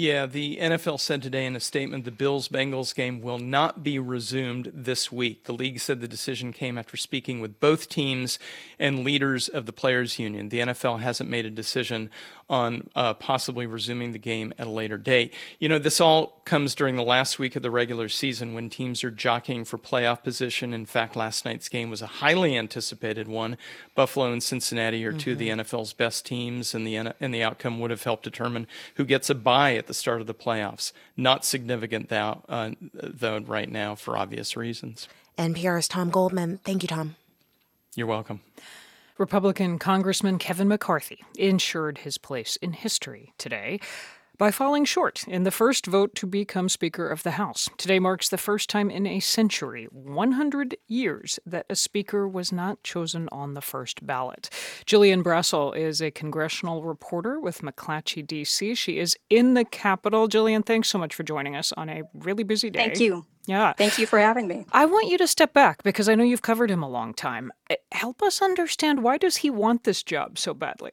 Yeah, 0.00 0.24
the 0.24 0.56
NFL 0.56 0.98
said 0.98 1.20
today 1.20 1.44
in 1.44 1.54
a 1.54 1.60
statement 1.60 2.06
the 2.06 2.10
Bills 2.10 2.48
Bengals 2.48 2.94
game 2.94 3.20
will 3.20 3.38
not 3.38 3.82
be 3.82 3.98
resumed 3.98 4.72
this 4.72 5.12
week. 5.12 5.44
The 5.44 5.52
league 5.52 5.78
said 5.78 6.00
the 6.00 6.08
decision 6.08 6.54
came 6.54 6.78
after 6.78 6.96
speaking 6.96 7.38
with 7.38 7.60
both 7.60 7.90
teams 7.90 8.38
and 8.78 9.04
leaders 9.04 9.46
of 9.46 9.66
the 9.66 9.74
Players 9.74 10.18
Union. 10.18 10.48
The 10.48 10.60
NFL 10.60 11.00
hasn't 11.00 11.28
made 11.28 11.44
a 11.44 11.50
decision 11.50 12.08
on 12.48 12.88
uh, 12.96 13.14
possibly 13.14 13.64
resuming 13.64 14.12
the 14.12 14.18
game 14.18 14.52
at 14.58 14.66
a 14.66 14.70
later 14.70 14.98
date. 14.98 15.32
You 15.60 15.68
know, 15.68 15.78
this 15.78 16.00
all 16.00 16.40
comes 16.44 16.74
during 16.74 16.96
the 16.96 17.04
last 17.04 17.38
week 17.38 17.54
of 17.54 17.62
the 17.62 17.70
regular 17.70 18.08
season 18.08 18.54
when 18.54 18.68
teams 18.68 19.04
are 19.04 19.10
jockeying 19.10 19.66
for 19.66 19.78
playoff 19.78 20.24
position. 20.24 20.74
In 20.74 20.84
fact, 20.84 21.14
last 21.14 21.44
night's 21.44 21.68
game 21.68 21.90
was 21.90 22.02
a 22.02 22.06
highly 22.06 22.56
anticipated 22.56 23.28
one. 23.28 23.56
Buffalo 23.94 24.32
and 24.32 24.42
Cincinnati 24.42 25.04
are 25.04 25.10
mm-hmm. 25.10 25.18
two 25.18 25.32
of 25.32 25.38
the 25.38 25.50
mm-hmm. 25.50 25.60
NFL's 25.60 25.92
best 25.92 26.26
teams, 26.26 26.74
and 26.74 26.84
the 26.84 26.96
and 26.96 27.32
the 27.32 27.42
outcome 27.42 27.78
would 27.78 27.92
have 27.92 28.02
helped 28.02 28.24
determine 28.24 28.66
who 28.96 29.04
gets 29.04 29.30
a 29.30 29.34
bye 29.34 29.76
at 29.76 29.86
the 29.90 29.94
start 29.94 30.20
of 30.20 30.28
the 30.28 30.34
playoffs. 30.34 30.92
Not 31.16 31.44
significant 31.44 32.10
though, 32.10 32.44
uh, 32.48 32.70
though 32.94 33.38
right 33.40 33.68
now 33.68 33.96
for 33.96 34.16
obvious 34.16 34.56
reasons. 34.56 35.08
NPR's 35.36 35.88
Tom 35.88 36.10
Goldman. 36.10 36.60
Thank 36.64 36.84
you, 36.84 36.88
Tom. 36.88 37.16
You're 37.96 38.06
welcome. 38.06 38.40
Republican 39.18 39.80
Congressman 39.80 40.38
Kevin 40.38 40.68
McCarthy 40.68 41.24
ensured 41.36 41.98
his 41.98 42.18
place 42.18 42.54
in 42.62 42.72
history 42.72 43.34
today 43.36 43.80
by 44.40 44.50
falling 44.50 44.86
short 44.86 45.28
in 45.28 45.42
the 45.42 45.50
first 45.50 45.84
vote 45.84 46.14
to 46.14 46.26
become 46.26 46.66
Speaker 46.66 47.06
of 47.06 47.22
the 47.24 47.32
House. 47.32 47.68
Today 47.76 47.98
marks 47.98 48.30
the 48.30 48.38
first 48.38 48.70
time 48.70 48.88
in 48.90 49.06
a 49.06 49.20
century, 49.20 49.86
100 49.92 50.78
years, 50.88 51.38
that 51.44 51.66
a 51.68 51.76
Speaker 51.76 52.26
was 52.26 52.50
not 52.50 52.82
chosen 52.82 53.28
on 53.30 53.52
the 53.52 53.60
first 53.60 54.06
ballot. 54.06 54.48
Gillian 54.86 55.22
Brassil 55.22 55.74
is 55.74 56.00
a 56.00 56.10
congressional 56.10 56.82
reporter 56.84 57.38
with 57.38 57.60
McClatchy, 57.60 58.26
D.C. 58.26 58.74
She 58.76 58.98
is 58.98 59.14
in 59.28 59.52
the 59.52 59.66
Capitol. 59.66 60.26
Gillian, 60.26 60.62
thanks 60.62 60.88
so 60.88 60.96
much 60.96 61.14
for 61.14 61.22
joining 61.22 61.54
us 61.54 61.70
on 61.72 61.90
a 61.90 62.04
really 62.14 62.42
busy 62.42 62.70
day. 62.70 62.86
Thank 62.86 63.00
you. 63.00 63.26
Yeah. 63.44 63.74
Thank 63.74 63.98
you 63.98 64.06
for 64.06 64.18
having 64.18 64.48
me. 64.48 64.64
I 64.72 64.86
want 64.86 65.08
you 65.08 65.18
to 65.18 65.26
step 65.26 65.52
back 65.52 65.82
because 65.82 66.08
I 66.08 66.14
know 66.14 66.24
you've 66.24 66.40
covered 66.40 66.70
him 66.70 66.82
a 66.82 66.88
long 66.88 67.12
time. 67.12 67.52
Eh, 67.68 67.76
help 67.92 68.22
us 68.22 68.40
understand 68.40 69.02
why 69.02 69.18
does 69.18 69.36
he 69.36 69.50
want 69.50 69.84
this 69.84 70.02
job 70.02 70.38
so 70.38 70.54
badly? 70.54 70.92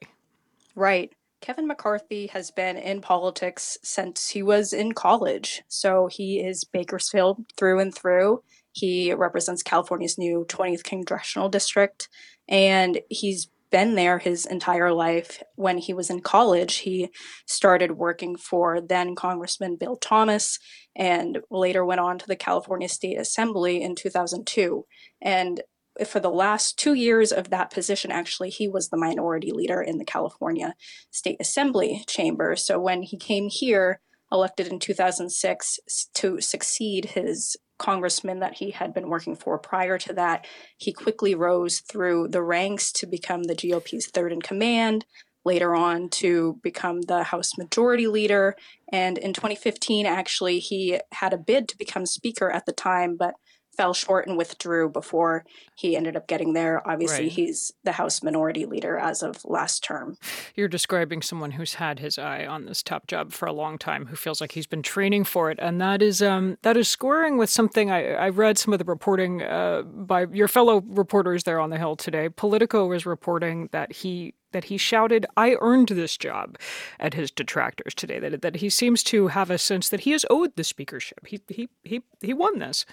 Right. 0.74 1.12
Kevin 1.40 1.66
McCarthy 1.66 2.26
has 2.28 2.50
been 2.50 2.76
in 2.76 3.00
politics 3.00 3.78
since 3.82 4.28
he 4.28 4.42
was 4.42 4.72
in 4.72 4.92
college. 4.92 5.62
So 5.68 6.08
he 6.08 6.40
is 6.40 6.64
Bakersfield 6.64 7.44
through 7.56 7.78
and 7.78 7.94
through. 7.94 8.42
He 8.72 9.12
represents 9.12 9.62
California's 9.62 10.18
new 10.18 10.44
20th 10.48 10.84
congressional 10.84 11.48
district, 11.48 12.08
and 12.48 13.00
he's 13.08 13.48
been 13.70 13.94
there 13.94 14.18
his 14.18 14.46
entire 14.46 14.92
life. 14.92 15.42
When 15.56 15.78
he 15.78 15.92
was 15.92 16.10
in 16.10 16.20
college, 16.20 16.76
he 16.76 17.10
started 17.46 17.92
working 17.92 18.36
for 18.36 18.80
then 18.80 19.14
Congressman 19.14 19.76
Bill 19.76 19.96
Thomas 19.96 20.58
and 20.96 21.38
later 21.50 21.84
went 21.84 22.00
on 22.00 22.18
to 22.18 22.26
the 22.26 22.36
California 22.36 22.88
State 22.88 23.18
Assembly 23.18 23.82
in 23.82 23.94
2002. 23.94 24.86
And 25.20 25.62
for 26.06 26.20
the 26.20 26.30
last 26.30 26.78
two 26.78 26.94
years 26.94 27.32
of 27.32 27.50
that 27.50 27.70
position, 27.70 28.10
actually, 28.10 28.50
he 28.50 28.68
was 28.68 28.88
the 28.88 28.96
minority 28.96 29.52
leader 29.52 29.80
in 29.80 29.98
the 29.98 30.04
California 30.04 30.74
State 31.10 31.38
Assembly 31.40 32.04
chamber. 32.06 32.56
So 32.56 32.78
when 32.78 33.02
he 33.02 33.16
came 33.16 33.48
here, 33.48 34.00
elected 34.30 34.68
in 34.68 34.78
2006 34.78 35.78
to 36.14 36.40
succeed 36.40 37.06
his 37.06 37.56
congressman 37.78 38.40
that 38.40 38.54
he 38.54 38.72
had 38.72 38.92
been 38.92 39.08
working 39.08 39.34
for 39.34 39.58
prior 39.58 39.98
to 39.98 40.12
that, 40.12 40.46
he 40.76 40.92
quickly 40.92 41.34
rose 41.34 41.80
through 41.80 42.28
the 42.28 42.42
ranks 42.42 42.92
to 42.92 43.06
become 43.06 43.44
the 43.44 43.54
GOP's 43.54 44.08
third 44.08 44.32
in 44.32 44.42
command, 44.42 45.06
later 45.44 45.74
on 45.74 46.08
to 46.10 46.58
become 46.62 47.02
the 47.02 47.22
House 47.22 47.56
Majority 47.56 48.06
Leader. 48.06 48.56
And 48.92 49.16
in 49.16 49.32
2015, 49.32 50.04
actually, 50.04 50.58
he 50.58 51.00
had 51.12 51.32
a 51.32 51.38
bid 51.38 51.68
to 51.68 51.78
become 51.78 52.04
Speaker 52.04 52.50
at 52.50 52.66
the 52.66 52.72
time, 52.72 53.16
but 53.16 53.34
fell 53.78 53.94
short 53.94 54.26
and 54.26 54.36
withdrew 54.36 54.88
before 54.90 55.44
he 55.76 55.96
ended 55.96 56.16
up 56.16 56.26
getting 56.26 56.52
there. 56.52 56.82
Obviously, 56.86 57.26
Right. 57.26 57.32
he's 57.32 57.72
the 57.84 57.92
House 57.92 58.24
Minority 58.24 58.66
Leader 58.66 58.98
as 58.98 59.22
of 59.22 59.44
last 59.44 59.84
term. 59.84 60.18
You're 60.56 60.66
describing 60.66 61.22
someone 61.22 61.52
who's 61.52 61.74
had 61.74 62.00
his 62.00 62.18
eye 62.18 62.44
on 62.44 62.64
this 62.66 62.82
top 62.82 63.06
job 63.06 63.32
for 63.32 63.46
a 63.46 63.52
long 63.52 63.78
time, 63.78 64.06
who 64.06 64.16
feels 64.16 64.40
like 64.40 64.52
he's 64.52 64.66
been 64.66 64.82
training 64.82 65.22
for 65.24 65.48
it, 65.52 65.58
and 65.62 65.80
that 65.80 66.02
is 66.02 66.20
um, 66.20 66.58
that 66.62 66.76
is 66.76 66.88
scoring 66.88 67.38
with 67.38 67.48
something. 67.50 67.88
I, 67.88 68.14
I 68.14 68.28
read 68.30 68.58
some 68.58 68.72
of 68.72 68.80
the 68.80 68.84
reporting 68.84 69.42
uh, 69.42 69.82
by 69.82 70.26
your 70.32 70.48
fellow 70.48 70.82
reporters 70.84 71.44
there 71.44 71.60
on 71.60 71.70
the 71.70 71.78
Hill 71.78 71.94
today. 71.94 72.28
Politico 72.28 72.86
was 72.88 73.06
reporting 73.06 73.68
that 73.70 73.92
he 73.92 74.34
that 74.50 74.64
he 74.64 74.76
shouted, 74.78 75.24
"I 75.36 75.56
earned 75.60 75.90
this 75.90 76.16
job," 76.16 76.58
at 76.98 77.14
his 77.14 77.30
detractors 77.30 77.94
today. 77.94 78.18
That 78.18 78.42
that 78.42 78.56
he 78.56 78.70
seems 78.70 79.04
to 79.04 79.28
have 79.28 79.50
a 79.52 79.58
sense 79.58 79.88
that 79.90 80.00
he 80.00 80.12
is 80.12 80.26
owed 80.28 80.56
the 80.56 80.64
speakership. 80.64 81.24
He 81.26 81.40
he 81.48 81.68
he 81.84 82.02
he 82.20 82.34
won 82.34 82.58
this. 82.58 82.84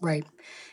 Right. 0.00 0.24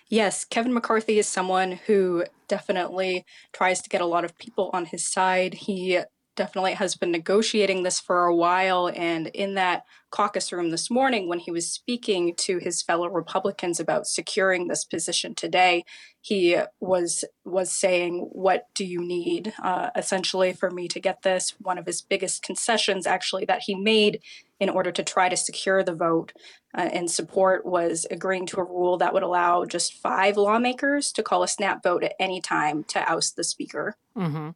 Yes, 0.10 0.46
Kevin 0.46 0.74
McCarthy 0.74 1.20
is 1.20 1.28
someone 1.28 1.74
who 1.86 2.24
definitely 2.48 3.26
tries 3.52 3.82
to 3.82 3.90
get 3.90 4.02
a 4.02 4.06
lot 4.06 4.24
of 4.24 4.38
people 4.38 4.70
on 4.74 4.86
his 4.86 5.06
side. 5.06 5.54
He 5.54 6.00
definitely 6.38 6.74
has 6.76 6.96
been 6.96 7.12
negotiating 7.12 7.84
this 7.84 8.00
for 8.00 8.26
a 8.26 8.36
while. 8.36 8.90
And 8.96 9.28
in 9.28 9.56
that 9.56 9.84
caucus 10.12 10.54
room 10.54 10.70
this 10.70 10.90
morning, 10.90 11.28
when 11.28 11.40
he 11.40 11.52
was 11.52 11.70
speaking 11.70 12.34
to 12.38 12.60
his 12.60 12.82
fellow 12.82 13.10
Republicans 13.10 13.82
about 13.82 14.08
securing 14.08 14.68
this 14.68 14.86
position 14.86 15.36
today, 15.36 15.84
he 16.22 16.58
was 16.80 17.26
was 17.44 17.72
saying, 17.72 18.30
"What 18.32 18.68
do 18.74 18.86
you 18.86 19.04
need?" 19.04 19.54
Uh, 19.62 19.90
essentially, 19.96 20.54
for 20.54 20.72
me 20.72 20.88
to 20.88 21.00
get 21.00 21.24
this. 21.24 21.54
One 21.60 21.78
of 21.78 21.86
his 21.86 22.02
biggest 22.02 22.44
concessions, 22.44 23.06
actually, 23.06 23.44
that 23.46 23.64
he 23.64 23.76
made 23.76 24.22
in 24.60 24.70
order 24.70 24.92
to 24.92 25.04
try 25.04 25.30
to 25.30 25.38
secure 25.38 25.84
the 25.84 25.94
vote 25.94 26.34
uh, 26.76 26.90
and 26.92 27.12
support 27.12 27.66
was 27.66 28.08
agreeing 28.10 28.46
to 28.48 28.60
a 28.60 28.64
rule 28.64 28.98
that 28.98 29.14
would 29.14 29.24
allow 29.24 29.66
just 29.66 29.94
five 29.94 30.38
lawmakers 30.38 31.12
to 31.12 31.24
call 31.24 31.44
a 31.44 31.48
snap 31.48 31.84
vote 31.84 32.04
at 32.04 32.16
any 32.20 32.42
time 32.42 32.84
to 32.86 33.00
oust 33.12 33.36
the 33.36 33.44
speaker. 33.44 33.96
hmm 34.16 34.50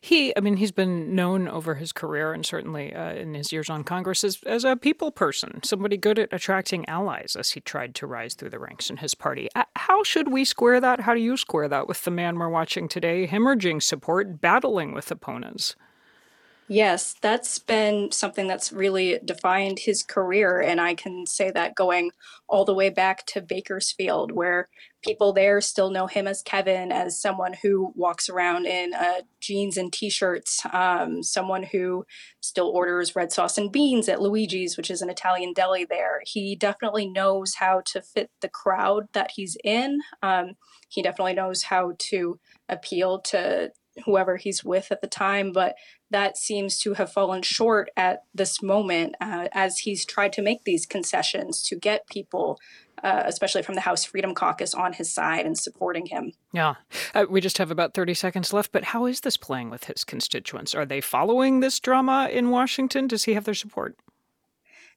He, 0.00 0.36
I 0.36 0.40
mean, 0.40 0.56
he's 0.56 0.72
been 0.72 1.14
known 1.14 1.48
over 1.48 1.76
his 1.76 1.92
career 1.92 2.32
and 2.32 2.44
certainly 2.44 2.94
uh, 2.94 3.14
in 3.14 3.34
his 3.34 3.52
years 3.52 3.70
on 3.70 3.84
Congress 3.84 4.24
as, 4.24 4.42
as 4.44 4.64
a 4.64 4.76
people 4.76 5.10
person, 5.10 5.62
somebody 5.62 5.96
good 5.96 6.18
at 6.18 6.32
attracting 6.32 6.88
allies 6.88 7.36
as 7.38 7.50
he 7.50 7.60
tried 7.60 7.94
to 7.96 8.06
rise 8.06 8.34
through 8.34 8.50
the 8.50 8.58
ranks 8.58 8.90
in 8.90 8.98
his 8.98 9.14
party. 9.14 9.48
Uh, 9.54 9.64
How 9.76 10.02
should 10.02 10.32
we 10.32 10.44
square 10.44 10.80
that? 10.80 11.00
How 11.00 11.14
do 11.14 11.20
you 11.20 11.36
square 11.36 11.68
that 11.68 11.88
with 11.88 12.04
the 12.04 12.10
man 12.10 12.38
we're 12.38 12.48
watching 12.48 12.88
today, 12.88 13.26
hemorrhaging 13.26 13.82
support, 13.82 14.40
battling 14.40 14.92
with 14.92 15.10
opponents? 15.10 15.76
Yes, 16.74 17.16
that's 17.20 17.58
been 17.58 18.10
something 18.12 18.46
that's 18.46 18.72
really 18.72 19.18
defined 19.26 19.78
his 19.80 20.02
career. 20.02 20.58
And 20.58 20.80
I 20.80 20.94
can 20.94 21.26
say 21.26 21.50
that 21.50 21.74
going 21.74 22.12
all 22.48 22.64
the 22.64 22.72
way 22.72 22.88
back 22.88 23.26
to 23.26 23.42
Bakersfield, 23.42 24.32
where 24.32 24.70
people 25.04 25.34
there 25.34 25.60
still 25.60 25.90
know 25.90 26.06
him 26.06 26.26
as 26.26 26.40
Kevin, 26.40 26.90
as 26.90 27.20
someone 27.20 27.52
who 27.62 27.92
walks 27.94 28.30
around 28.30 28.64
in 28.64 28.94
uh, 28.94 29.20
jeans 29.38 29.76
and 29.76 29.92
t 29.92 30.08
shirts, 30.08 30.62
um, 30.72 31.22
someone 31.22 31.62
who 31.62 32.06
still 32.40 32.68
orders 32.68 33.14
red 33.14 33.32
sauce 33.32 33.58
and 33.58 33.70
beans 33.70 34.08
at 34.08 34.22
Luigi's, 34.22 34.78
which 34.78 34.90
is 34.90 35.02
an 35.02 35.10
Italian 35.10 35.52
deli 35.52 35.84
there. 35.84 36.22
He 36.24 36.56
definitely 36.56 37.06
knows 37.06 37.56
how 37.56 37.82
to 37.84 38.00
fit 38.00 38.30
the 38.40 38.48
crowd 38.48 39.08
that 39.12 39.32
he's 39.34 39.58
in. 39.62 40.00
Um, 40.22 40.52
he 40.88 41.02
definitely 41.02 41.34
knows 41.34 41.64
how 41.64 41.92
to 41.98 42.40
appeal 42.70 43.18
to 43.20 43.72
whoever 44.04 44.36
he's 44.36 44.64
with 44.64 44.90
at 44.90 45.00
the 45.00 45.06
time, 45.06 45.52
but 45.52 45.74
that 46.12 46.36
seems 46.36 46.78
to 46.80 46.94
have 46.94 47.12
fallen 47.12 47.42
short 47.42 47.90
at 47.96 48.24
this 48.34 48.62
moment 48.62 49.16
uh, 49.20 49.48
as 49.52 49.80
he's 49.80 50.04
tried 50.04 50.32
to 50.34 50.42
make 50.42 50.64
these 50.64 50.86
concessions 50.86 51.62
to 51.62 51.76
get 51.76 52.06
people, 52.06 52.60
uh, 53.02 53.22
especially 53.24 53.62
from 53.62 53.74
the 53.74 53.80
House 53.80 54.04
Freedom 54.04 54.34
Caucus, 54.34 54.74
on 54.74 54.92
his 54.92 55.12
side 55.12 55.44
and 55.44 55.58
supporting 55.58 56.06
him. 56.06 56.32
Yeah. 56.52 56.74
Uh, 57.14 57.26
we 57.28 57.40
just 57.40 57.58
have 57.58 57.70
about 57.70 57.94
30 57.94 58.14
seconds 58.14 58.52
left, 58.52 58.72
but 58.72 58.84
how 58.84 59.06
is 59.06 59.20
this 59.20 59.36
playing 59.36 59.70
with 59.70 59.84
his 59.84 60.04
constituents? 60.04 60.74
Are 60.74 60.86
they 60.86 61.00
following 61.00 61.60
this 61.60 61.80
drama 61.80 62.28
in 62.30 62.50
Washington? 62.50 63.08
Does 63.08 63.24
he 63.24 63.34
have 63.34 63.44
their 63.44 63.54
support? 63.54 63.96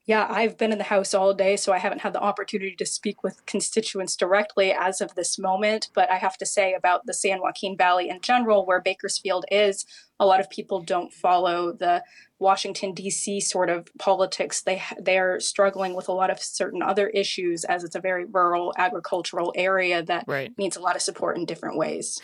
Yeah, 0.08 0.28
I've 0.30 0.56
been 0.56 0.72
in 0.72 0.78
the 0.78 0.84
House 0.84 1.16
all 1.16 1.34
day, 1.34 1.58
so 1.58 1.74
I 1.74 1.80
haven't 1.80 2.02
had 2.02 2.14
the 2.14 2.22
opportunity 2.22 2.76
to 2.76 2.86
speak 2.86 3.24
with 3.24 3.44
constituents 3.48 4.16
directly 4.16 4.72
as 4.72 5.02
of 5.02 5.16
this 5.16 5.40
moment. 5.40 5.90
But 5.96 6.12
I 6.12 6.18
have 6.18 6.38
to 6.38 6.46
say 6.46 6.74
about 6.74 7.08
the 7.08 7.14
San 7.14 7.42
Joaquin 7.42 7.76
Valley 7.76 8.10
in 8.10 8.22
general, 8.22 8.68
where 8.68 8.80
Bakersfield 8.80 9.46
is, 9.50 9.84
a 10.20 10.26
lot 10.28 10.40
of 10.40 10.50
people 10.52 10.80
don't 10.82 11.12
follow 11.12 11.72
the 11.72 12.04
Washington 12.38 12.94
D.C. 12.94 13.40
sort 13.40 13.70
of 13.72 13.88
politics. 13.98 14.62
They 14.62 14.84
they're 15.00 15.40
struggling 15.40 15.96
with 15.96 16.08
a 16.08 16.12
lot 16.14 16.30
of 16.30 16.40
certain 16.40 16.84
other 16.84 17.08
issues, 17.10 17.64
as 17.64 17.84
it's 17.84 17.96
a 17.96 18.00
very 18.00 18.26
rural 18.26 18.74
agricultural 18.78 19.54
area 19.56 20.04
that 20.04 20.26
Right. 20.28 20.56
needs 20.56 20.78
a 20.78 20.82
lot 20.82 20.96
of 20.96 21.02
support 21.02 21.36
in 21.36 21.46
different 21.46 21.78
ways. 21.78 22.22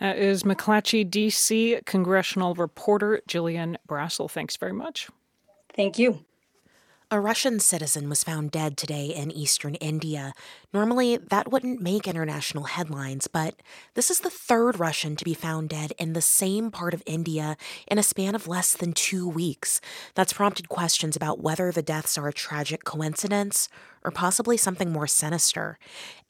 That 0.00 0.18
is 0.18 0.42
McClatchy, 0.42 1.08
D.C. 1.08 1.80
congressional 1.86 2.54
reporter 2.54 3.22
Gillian 3.26 3.78
Brassil. 3.86 4.28
Thanks 4.28 4.56
very 4.56 4.72
much. 4.74 5.08
Thank 5.74 5.98
you. 5.98 6.26
A 7.12 7.20
Russian 7.20 7.60
citizen 7.60 8.08
was 8.08 8.24
found 8.24 8.52
dead 8.52 8.78
today 8.78 9.08
in 9.08 9.30
eastern 9.30 9.74
India. 9.74 10.32
Normally, 10.72 11.18
that 11.18 11.52
wouldn't 11.52 11.82
make 11.82 12.08
international 12.08 12.64
headlines, 12.64 13.26
but 13.26 13.54
this 13.92 14.10
is 14.10 14.20
the 14.20 14.30
third 14.30 14.80
Russian 14.80 15.14
to 15.16 15.24
be 15.26 15.34
found 15.34 15.68
dead 15.68 15.92
in 15.98 16.14
the 16.14 16.22
same 16.22 16.70
part 16.70 16.94
of 16.94 17.02
India 17.04 17.58
in 17.86 17.98
a 17.98 18.02
span 18.02 18.34
of 18.34 18.48
less 18.48 18.72
than 18.72 18.94
two 18.94 19.28
weeks. 19.28 19.78
That's 20.14 20.32
prompted 20.32 20.70
questions 20.70 21.14
about 21.14 21.42
whether 21.42 21.70
the 21.70 21.82
deaths 21.82 22.16
are 22.16 22.28
a 22.28 22.32
tragic 22.32 22.82
coincidence 22.84 23.68
or 24.02 24.10
possibly 24.10 24.56
something 24.56 24.90
more 24.90 25.06
sinister. 25.06 25.78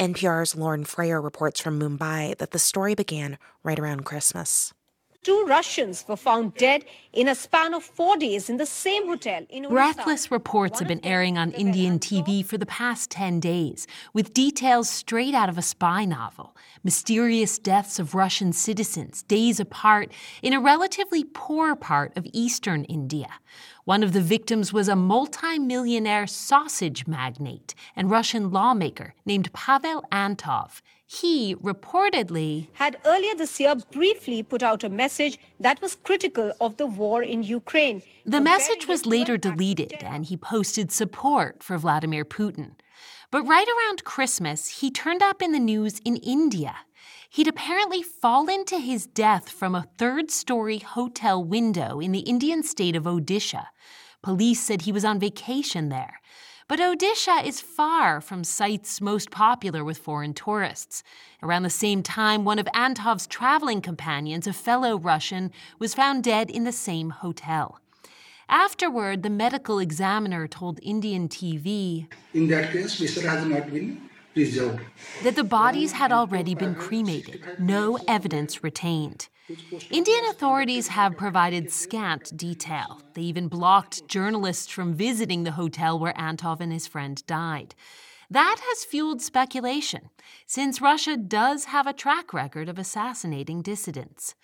NPR's 0.00 0.56
Lauren 0.56 0.82
Frayer 0.82 1.22
reports 1.22 1.60
from 1.60 1.78
Mumbai 1.78 2.36
that 2.38 2.50
the 2.50 2.59
story 2.59 2.96
began 2.96 3.38
right 3.62 3.78
around 3.78 4.04
Christmas. 4.04 4.74
Two 5.23 5.44
Russians 5.47 6.05
were 6.09 6.16
found 6.16 6.55
dead 6.55 6.85
in 7.12 7.28
a 7.28 7.36
span 7.36 7.74
of 7.74 7.85
four 7.85 8.16
days 8.16 8.51
in 8.51 8.57
the 8.57 8.66
same 8.66 9.07
hotel 9.07 9.47
in 9.51 9.62
Odisha. 9.62 9.70
Breathless 9.70 10.32
reports 10.32 10.81
have 10.81 10.89
been 10.89 11.05
airing 11.05 11.39
on 11.39 11.53
Indian 11.53 12.01
TV 12.01 12.44
for 12.44 12.59
the 12.59 12.66
past 12.66 13.09
10 13.12 13.39
days, 13.39 13.86
with 14.12 14.35
details 14.35 14.89
straight 14.90 15.32
out 15.32 15.49
of 15.49 15.57
a 15.57 15.62
spy 15.62 16.05
novel. 16.05 16.57
Mysterious 16.82 17.61
deaths 17.61 18.01
of 18.01 18.16
Russian 18.16 18.53
citizens, 18.53 19.23
days 19.23 19.61
apart, 19.61 20.11
in 20.43 20.53
a 20.53 20.61
relatively 20.61 21.23
poor 21.23 21.77
part 21.77 22.16
of 22.16 22.27
eastern 22.32 22.82
India. 22.86 23.28
One 23.85 24.03
of 24.03 24.15
the 24.15 24.20
victims 24.20 24.73
was 24.73 24.89
a 24.89 24.96
multi-millionaire 24.96 26.27
sausage 26.27 27.06
magnate 27.06 27.77
and 27.95 28.11
Russian 28.11 28.51
lawmaker 28.51 29.14
named 29.24 29.53
Pavel 29.53 30.05
Antov. 30.11 30.82
He 31.21 31.55
reportedly 31.57 32.69
had 32.73 32.97
earlier 33.05 33.35
this 33.35 33.61
year 33.61 33.74
briefly 33.91 34.43
put 34.43 34.63
out 34.63 34.82
a 34.82 34.89
message 34.89 35.39
that 35.61 35.82
was 35.82 35.95
critical 35.95 36.53
of 36.59 36.79
the 36.79 36.87
war 36.87 37.23
in 37.23 37.43
Ukraine. 37.43 38.03
The 38.24 38.41
message 38.41 38.89
was 38.89 39.05
later 39.05 39.37
deleted, 39.37 40.03
and 40.03 40.24
he 40.24 40.39
posted 40.39 40.91
support 40.91 41.63
for 41.63 41.77
Vladimir 41.77 42.24
Putin. 42.24 42.77
But 43.31 43.47
right 43.47 43.69
around 43.69 44.05
Christmas, 44.05 44.81
he 44.81 44.91
turned 44.91 45.23
up 45.23 45.43
in 45.43 45.53
the 45.53 45.59
news 45.59 46.01
in 46.03 46.16
India. 46.16 46.77
He'd 47.29 47.49
apparently 47.49 48.03
fallen 48.03 48.65
to 48.66 48.79
his 48.79 49.07
death 49.07 49.51
from 49.51 49.74
a 49.74 49.89
third 49.99 50.31
story 50.31 50.79
hotel 50.79 51.45
window 51.45 52.01
in 52.01 52.13
the 52.13 52.21
Indian 52.21 52.63
state 52.63 52.97
of 52.97 53.05
Odisha. 53.05 53.66
Police 54.23 54.63
said 54.63 54.82
he 54.82 54.93
was 54.93 55.05
on 55.05 55.19
vacation 55.19 55.91
there. 55.91 56.21
But 56.69 56.79
Odisha 56.79 57.45
is 57.45 57.61
far 57.61 58.21
from 58.21 58.45
sites 58.45 59.01
most 59.01 59.31
popular 59.31 59.85
with 59.85 59.99
foreign 59.99 60.32
tourists. 60.32 61.03
Around 61.43 61.65
the 61.65 61.71
same 61.71 62.03
time, 62.03 62.45
one 62.45 62.59
of 62.59 62.66
Antov's 62.74 63.27
traveling 63.27 63.81
companions, 63.81 64.47
a 64.47 64.53
fellow 64.53 64.99
Russian, 64.99 65.51
was 65.79 65.95
found 65.95 66.24
dead 66.24 66.51
in 66.51 66.65
the 66.65 66.73
same 66.73 67.11
hotel. 67.11 67.81
Afterward, 68.49 69.23
the 69.23 69.31
medical 69.31 69.79
examiner 69.79 70.47
told 70.47 70.79
Indian 70.82 71.29
TV 71.29 72.07
In 72.35 72.49
that 72.49 72.73
case, 72.73 73.01
Mr. 73.01 73.23
has 73.23 73.45
not 73.47 73.71
been 73.71 74.09
preserved. 74.35 74.81
that 75.24 75.37
the 75.37 75.45
bodies 75.45 75.93
had 75.93 76.13
already 76.13 76.55
been 76.55 76.74
cremated, 76.74 77.41
no 77.59 77.99
evidence 78.09 78.63
retained. 78.63 79.29
Indian 79.90 80.24
authorities 80.30 80.88
have 80.88 81.16
provided 81.16 81.71
scant 81.71 82.37
detail. 82.37 83.03
They 83.14 83.22
even 83.22 83.48
blocked 83.48 84.06
journalists 84.09 84.71
from 84.71 84.95
visiting 84.95 85.43
the 85.43 85.53
hotel 85.53 85.98
where 85.98 86.19
Antov 86.19 86.61
and 86.61 86.72
his 86.72 86.87
friend 86.87 87.24
died. 87.27 87.74
That 88.30 88.59
has 88.62 88.85
fueled 88.85 89.21
speculation, 89.21 90.09
since 90.46 90.80
Russia 90.80 91.16
does 91.16 91.66
have 91.66 91.87
a 91.87 91.93
track 91.93 92.32
record 92.32 92.69
of 92.69 92.79
assassinating 92.79 93.62
dissidents. 93.62 94.35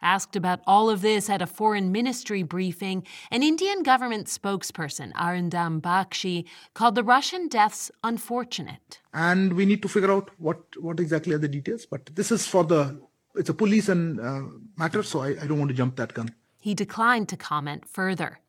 Asked 0.00 0.36
about 0.36 0.60
all 0.66 0.88
of 0.88 1.02
this 1.02 1.28
at 1.28 1.42
a 1.42 1.46
foreign 1.46 1.90
ministry 1.90 2.42
briefing, 2.44 3.04
an 3.32 3.42
Indian 3.42 3.82
government 3.82 4.28
spokesperson, 4.28 5.12
Arindam 5.14 5.80
Bagchi, 5.80 6.44
called 6.72 6.94
the 6.94 7.02
Russian 7.02 7.48
deaths 7.48 7.90
unfortunate. 8.04 9.00
and 9.12 9.52
we 9.54 9.66
need 9.66 9.82
to 9.82 9.88
figure 9.88 10.12
out 10.12 10.30
what 10.38 10.60
what 10.80 11.00
exactly 11.00 11.34
are 11.34 11.38
the 11.38 11.48
details. 11.48 11.86
But 11.86 12.06
this 12.14 12.30
is 12.30 12.46
for 12.46 12.62
the 12.64 13.00
it's 13.38 13.48
a 13.48 13.54
police 13.54 13.88
and 13.88 14.20
uh, 14.20 14.42
matter, 14.76 15.02
so 15.02 15.20
I, 15.20 15.28
I 15.28 15.46
don't 15.46 15.58
want 15.58 15.70
to 15.70 15.76
jump 15.76 15.96
that 15.96 16.12
gun. 16.14 16.34
He 16.60 16.74
declined 16.74 17.28
to 17.30 17.36
comment 17.36 17.86
further. 17.88 18.40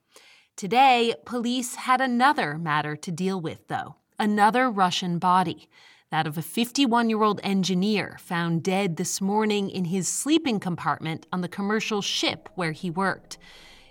Today, 0.56 1.16
police 1.26 1.76
had 1.76 2.01
another 2.01 2.58
matter 2.58 2.95
to 2.95 3.11
deal 3.11 3.40
with, 3.40 3.68
though 3.68 3.95
another 4.19 4.69
Russian 4.69 5.18
body, 5.18 5.69
that 6.11 6.27
of 6.27 6.38
a 6.38 6.42
51 6.42 7.09
year 7.09 7.24
old 7.24 7.40
engineer 7.43 8.18
found 8.19 8.64
dead 8.64 8.98
this 8.98 9.22
morning 9.22 9.69
in 9.69 9.85
his 9.85 10.08
sleeping 10.08 10.59
compartment 10.59 11.26
on 11.32 11.42
the 11.42 11.48
commercial 11.48 12.01
ship 12.01 12.50
where 12.56 12.74
he 12.74 12.90
worked. 12.90 13.38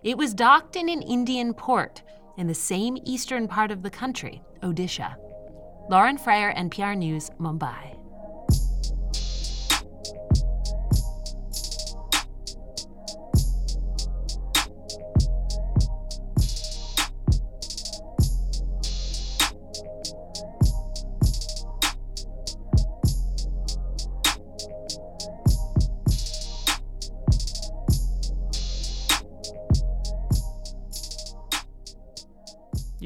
It 0.03 0.19
was 0.19 0.35
docked 0.35 0.77
in 0.77 0.89
an 0.89 1.03
Indian 1.03 1.55
port 1.55 2.03
in 2.37 2.47
the 2.47 2.55
same 2.55 2.99
eastern 3.05 3.49
part 3.49 3.71
of 3.71 3.83
the 3.83 3.91
country, 3.91 4.43
Odisha. 4.63 5.17
Lauren 5.89 6.19
Frayer, 6.19 6.55
NPR 6.57 6.97
News, 6.97 7.31
Mumbai. 7.41 7.98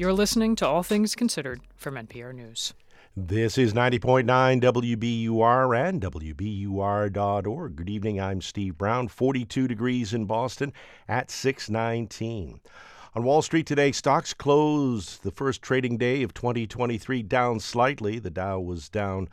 You're 0.03 0.11
listening 0.11 0.57
to 0.57 0.67
All 0.67 0.83
Things 0.83 1.15
Considered 1.15 1.61
from 1.77 1.95
NPR 1.95 2.35
News. 2.35 2.73
This 3.15 3.57
is 3.57 3.71
90.9 3.71 4.25
WBUR 4.59 5.87
and 5.87 6.01
WBUR.org. 6.01 7.75
Good 7.77 7.89
evening. 7.89 8.19
I'm 8.19 8.41
Steve 8.41 8.77
Brown. 8.77 9.07
42 9.07 9.65
degrees 9.65 10.13
in 10.13 10.25
Boston 10.25 10.73
at 11.07 11.31
619. 11.31 12.59
On 13.15 13.23
Wall 13.23 13.41
Street 13.41 13.65
today, 13.65 13.93
stocks 13.93 14.33
closed 14.33 15.23
the 15.23 15.31
first 15.31 15.61
trading 15.61 15.97
day 15.97 16.21
of 16.21 16.33
2023 16.33 17.23
down 17.23 17.61
slightly. 17.61 18.19
The 18.19 18.29
Dow 18.29 18.59
was 18.59 18.89
down 18.89 19.29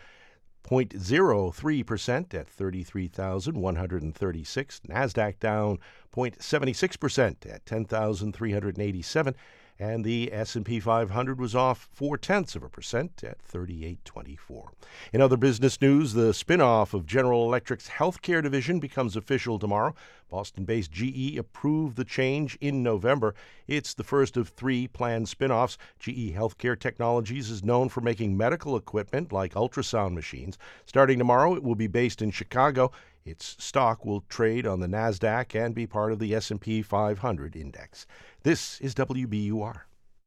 0.03% 0.68 2.32
at 2.32 2.48
33,136. 2.48 4.80
NASDAQ 4.88 5.40
down 5.40 5.80
0.76% 6.14 7.52
at 7.52 7.66
10,387 7.66 9.34
and 9.80 10.04
the 10.04 10.30
S&P 10.30 10.78
500 10.78 11.40
was 11.40 11.54
off 11.54 11.88
four 11.90 12.18
tenths 12.18 12.54
of 12.54 12.62
a 12.62 12.68
percent 12.68 13.24
at 13.24 13.42
38.24. 13.42 14.68
In 15.14 15.22
other 15.22 15.38
business 15.38 15.80
news, 15.80 16.12
the 16.12 16.34
spin-off 16.34 16.92
of 16.92 17.06
General 17.06 17.46
Electric's 17.46 17.88
healthcare 17.88 18.42
division 18.42 18.78
becomes 18.78 19.16
official 19.16 19.58
tomorrow. 19.58 19.94
Boston-based 20.28 20.92
GE 20.92 21.38
approved 21.38 21.96
the 21.96 22.04
change 22.04 22.58
in 22.60 22.82
November. 22.82 23.34
It's 23.66 23.94
the 23.94 24.04
first 24.04 24.36
of 24.36 24.50
three 24.50 24.86
planned 24.86 25.28
spin-offs. 25.28 25.78
GE 25.98 26.34
Healthcare 26.34 26.78
Technologies 26.78 27.50
is 27.50 27.64
known 27.64 27.88
for 27.88 28.02
making 28.02 28.36
medical 28.36 28.76
equipment 28.76 29.32
like 29.32 29.54
ultrasound 29.54 30.12
machines. 30.12 30.58
Starting 30.84 31.18
tomorrow, 31.18 31.56
it 31.56 31.62
will 31.62 31.74
be 31.74 31.86
based 31.86 32.20
in 32.20 32.30
Chicago. 32.30 32.92
Its 33.24 33.56
stock 33.58 34.04
will 34.04 34.22
trade 34.22 34.66
on 34.66 34.80
the 34.80 34.86
Nasdaq 34.86 35.54
and 35.54 35.74
be 35.74 35.86
part 35.86 36.12
of 36.12 36.18
the 36.18 36.34
S&P 36.34 36.82
500 36.82 37.54
index. 37.54 38.06
This 38.42 38.80
is 38.80 38.94
WBUR. 38.94 39.82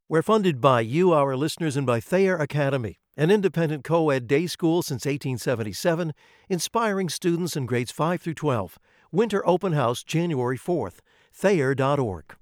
We're 0.08 0.22
funded 0.22 0.60
by 0.60 0.82
you, 0.82 1.12
our 1.12 1.36
listeners, 1.36 1.76
and 1.76 1.86
by 1.86 1.98
Thayer 1.98 2.36
Academy, 2.36 2.98
an 3.16 3.30
independent 3.30 3.84
co 3.84 4.10
ed 4.10 4.26
day 4.26 4.46
school 4.46 4.82
since 4.82 5.06
1877, 5.06 6.12
inspiring 6.48 7.08
students 7.08 7.56
in 7.56 7.66
grades 7.66 7.90
5 7.90 8.20
through 8.20 8.34
12. 8.34 8.78
Winter 9.10 9.46
Open 9.46 9.72
House, 9.72 10.02
January 10.02 10.58
4th. 10.58 10.98
Thayer.org. 11.32 12.36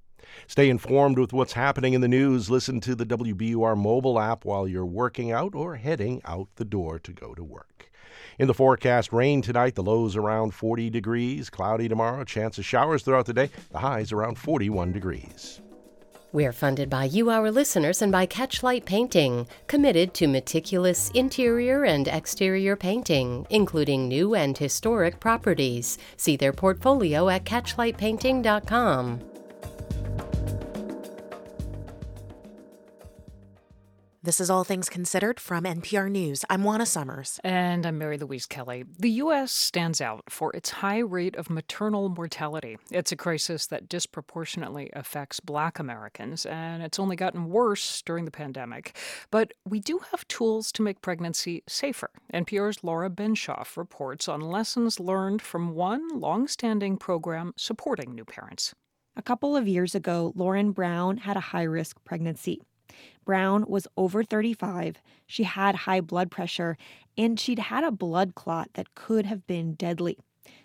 Stay 0.46 0.68
informed 0.68 1.18
with 1.18 1.32
what's 1.32 1.52
happening 1.52 1.92
in 1.92 2.00
the 2.00 2.08
news. 2.08 2.50
Listen 2.50 2.80
to 2.80 2.94
the 2.94 3.06
WBUR 3.06 3.76
mobile 3.76 4.18
app 4.18 4.44
while 4.44 4.66
you're 4.66 4.86
working 4.86 5.30
out 5.30 5.54
or 5.54 5.76
heading 5.76 6.20
out 6.24 6.48
the 6.56 6.64
door 6.64 6.98
to 6.98 7.12
go 7.12 7.34
to 7.34 7.44
work. 7.44 7.91
In 8.38 8.46
the 8.46 8.54
forecast, 8.54 9.12
rain 9.12 9.42
tonight, 9.42 9.74
the 9.74 9.82
lows 9.82 10.16
around 10.16 10.54
40 10.54 10.90
degrees, 10.90 11.50
cloudy 11.50 11.88
tomorrow, 11.88 12.24
chance 12.24 12.58
of 12.58 12.64
showers 12.64 13.02
throughout 13.02 13.26
the 13.26 13.34
day, 13.34 13.50
the 13.70 13.78
highs 13.78 14.12
around 14.12 14.38
41 14.38 14.92
degrees. 14.92 15.60
We're 16.32 16.52
funded 16.52 16.88
by 16.88 17.04
you, 17.04 17.28
our 17.28 17.50
listeners, 17.50 18.00
and 18.00 18.10
by 18.10 18.26
Catchlight 18.26 18.86
Painting, 18.86 19.46
committed 19.66 20.14
to 20.14 20.26
meticulous 20.26 21.10
interior 21.10 21.84
and 21.84 22.08
exterior 22.08 22.74
painting, 22.74 23.46
including 23.50 24.08
new 24.08 24.34
and 24.34 24.56
historic 24.56 25.20
properties. 25.20 25.98
See 26.16 26.36
their 26.36 26.54
portfolio 26.54 27.28
at 27.28 27.44
catchlightpainting.com. 27.44 29.31
This 34.24 34.40
is 34.40 34.50
All 34.50 34.62
Things 34.62 34.88
Considered 34.88 35.40
from 35.40 35.64
NPR 35.64 36.08
News. 36.08 36.44
I'm 36.48 36.62
Juana 36.62 36.86
Summers. 36.86 37.40
And 37.42 37.84
I'm 37.84 37.98
Mary 37.98 38.16
Louise 38.16 38.46
Kelly. 38.46 38.84
The 38.96 39.10
U.S. 39.10 39.50
stands 39.50 40.00
out 40.00 40.22
for 40.28 40.54
its 40.54 40.70
high 40.70 41.00
rate 41.00 41.34
of 41.34 41.50
maternal 41.50 42.08
mortality. 42.08 42.78
It's 42.92 43.10
a 43.10 43.16
crisis 43.16 43.66
that 43.66 43.88
disproportionately 43.88 44.90
affects 44.92 45.40
Black 45.40 45.80
Americans, 45.80 46.46
and 46.46 46.84
it's 46.84 47.00
only 47.00 47.16
gotten 47.16 47.48
worse 47.48 48.00
during 48.02 48.24
the 48.24 48.30
pandemic. 48.30 48.96
But 49.32 49.54
we 49.68 49.80
do 49.80 49.98
have 50.12 50.28
tools 50.28 50.70
to 50.70 50.82
make 50.82 51.02
pregnancy 51.02 51.64
safer. 51.66 52.10
NPR's 52.32 52.84
Laura 52.84 53.10
Benshoff 53.10 53.76
reports 53.76 54.28
on 54.28 54.40
lessons 54.40 55.00
learned 55.00 55.42
from 55.42 55.74
one 55.74 56.20
long-standing 56.20 56.96
program 56.96 57.54
supporting 57.56 58.14
new 58.14 58.24
parents. 58.24 58.72
A 59.16 59.22
couple 59.22 59.56
of 59.56 59.66
years 59.66 59.96
ago, 59.96 60.32
Lauren 60.36 60.70
Brown 60.70 61.16
had 61.16 61.36
a 61.36 61.40
high 61.40 61.64
risk 61.64 61.96
pregnancy. 62.04 62.62
Brown 63.24 63.64
was 63.66 63.86
over 63.96 64.22
35. 64.24 65.00
She 65.26 65.44
had 65.44 65.74
high 65.74 66.00
blood 66.00 66.30
pressure, 66.30 66.76
and 67.16 67.38
she'd 67.38 67.58
had 67.58 67.84
a 67.84 67.90
blood 67.90 68.34
clot 68.34 68.70
that 68.74 68.94
could 68.94 69.26
have 69.26 69.46
been 69.46 69.74
deadly. 69.74 70.18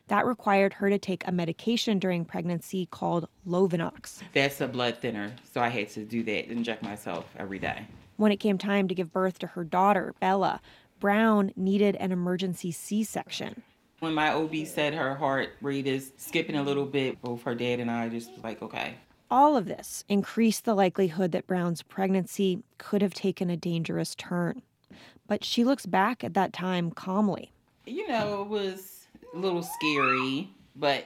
That 0.08 0.26
required 0.26 0.74
her 0.74 0.90
to 0.90 0.98
take 0.98 1.28
a 1.28 1.32
medication 1.32 2.00
during 2.00 2.24
pregnancy 2.26 2.88
called 2.88 3.28
Lovenox. 3.46 4.22
That's 4.34 4.62
a 4.62 4.68
blood 4.68 4.98
thinner, 4.98 5.34
so 5.52 5.62
I 5.62 5.68
had 5.68 5.90
to 5.90 6.06
do 6.06 6.24
that, 6.24 6.50
inject 6.50 6.82
myself 6.82 7.26
every 7.38 7.60
day. 7.60 7.86
When 8.16 8.32
it 8.32 8.38
came 8.38 8.58
time 8.58 8.88
to 8.88 8.96
give 8.96 9.12
birth 9.12 9.38
to 9.40 9.48
her 9.48 9.64
daughter, 9.64 10.16
Bella, 10.20 10.62
Brown 11.00 11.52
needed 11.56 11.96
an 11.98 12.12
emergency 12.12 12.72
C 12.72 13.04
section. 13.04 13.62
When 14.00 14.14
my 14.14 14.34
OB 14.34 14.66
said 14.66 14.94
her 14.94 15.16
heart 15.16 15.50
rate 15.62 15.88
is 15.88 16.14
skipping 16.18 16.56
a 16.56 16.64
little 16.64 16.86
bit, 16.86 17.22
both 17.22 17.44
her 17.44 17.56
dad 17.56 17.80
and 17.80 17.92
I 17.92 18.10
just 18.10 18.32
like, 18.44 18.62
okay, 18.62 18.96
All 19.30 19.58
of 19.58 19.66
this 19.66 20.06
increased 20.08 20.64
the 20.64 20.74
likelihood 20.74 21.34
that 21.34 21.48
Brown's 21.48 21.82
pregnancy 21.82 22.64
could 22.78 23.02
have 23.02 23.14
taken 23.14 23.50
a 23.50 23.58
dangerous 23.58 24.16
turn. 24.16 24.62
But 25.28 25.44
she 25.44 25.66
looks 25.66 25.86
back 25.86 26.24
at 26.24 26.34
that 26.36 26.54
time 26.54 26.92
calmly. 26.92 27.52
you 27.86 28.08
know, 28.08 28.42
it 28.42 28.48
was 28.48 29.08
a 29.34 29.38
little 29.38 29.64
scary, 29.64 30.50
but 30.76 31.06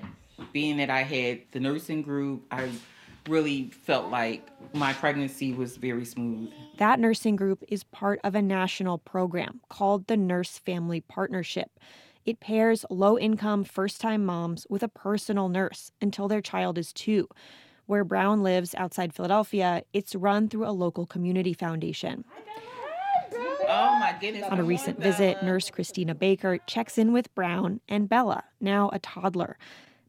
being 0.53 0.77
that 0.77 0.89
I 0.89 1.01
had 1.01 1.41
the 1.51 1.59
nursing 1.59 2.03
group, 2.03 2.43
I 2.51 2.69
really 3.27 3.71
felt 3.71 4.09
like 4.09 4.47
my 4.73 4.93
pregnancy 4.93 5.53
was 5.53 5.77
very 5.77 6.05
smooth. 6.05 6.51
That 6.77 6.99
nursing 6.99 7.35
group 7.35 7.63
is 7.67 7.83
part 7.83 8.19
of 8.23 8.35
a 8.35 8.41
national 8.41 8.99
program 8.99 9.61
called 9.69 10.07
the 10.07 10.17
Nurse 10.17 10.59
Family 10.59 11.01
Partnership. 11.01 11.79
It 12.25 12.39
pairs 12.39 12.85
low 12.89 13.17
income 13.17 13.63
first 13.63 13.99
time 13.99 14.25
moms 14.25 14.67
with 14.69 14.83
a 14.83 14.87
personal 14.87 15.49
nurse 15.49 15.91
until 16.01 16.27
their 16.27 16.41
child 16.41 16.77
is 16.77 16.93
two. 16.93 17.27
Where 17.85 18.03
Brown 18.03 18.43
lives 18.43 18.73
outside 18.75 19.13
Philadelphia, 19.13 19.83
it's 19.93 20.15
run 20.15 20.47
through 20.47 20.67
a 20.67 20.71
local 20.71 21.05
community 21.05 21.53
foundation. 21.53 22.23
Oh 23.67 23.97
my 23.99 24.15
goodness. 24.19 24.43
On 24.49 24.59
a 24.59 24.63
recent 24.63 24.99
visit, 24.99 25.41
nurse 25.43 25.69
Christina 25.69 26.13
Baker 26.13 26.57
checks 26.67 26.97
in 26.97 27.13
with 27.13 27.33
Brown 27.35 27.79
and 27.87 28.09
Bella, 28.09 28.43
now 28.59 28.89
a 28.91 28.99
toddler. 28.99 29.57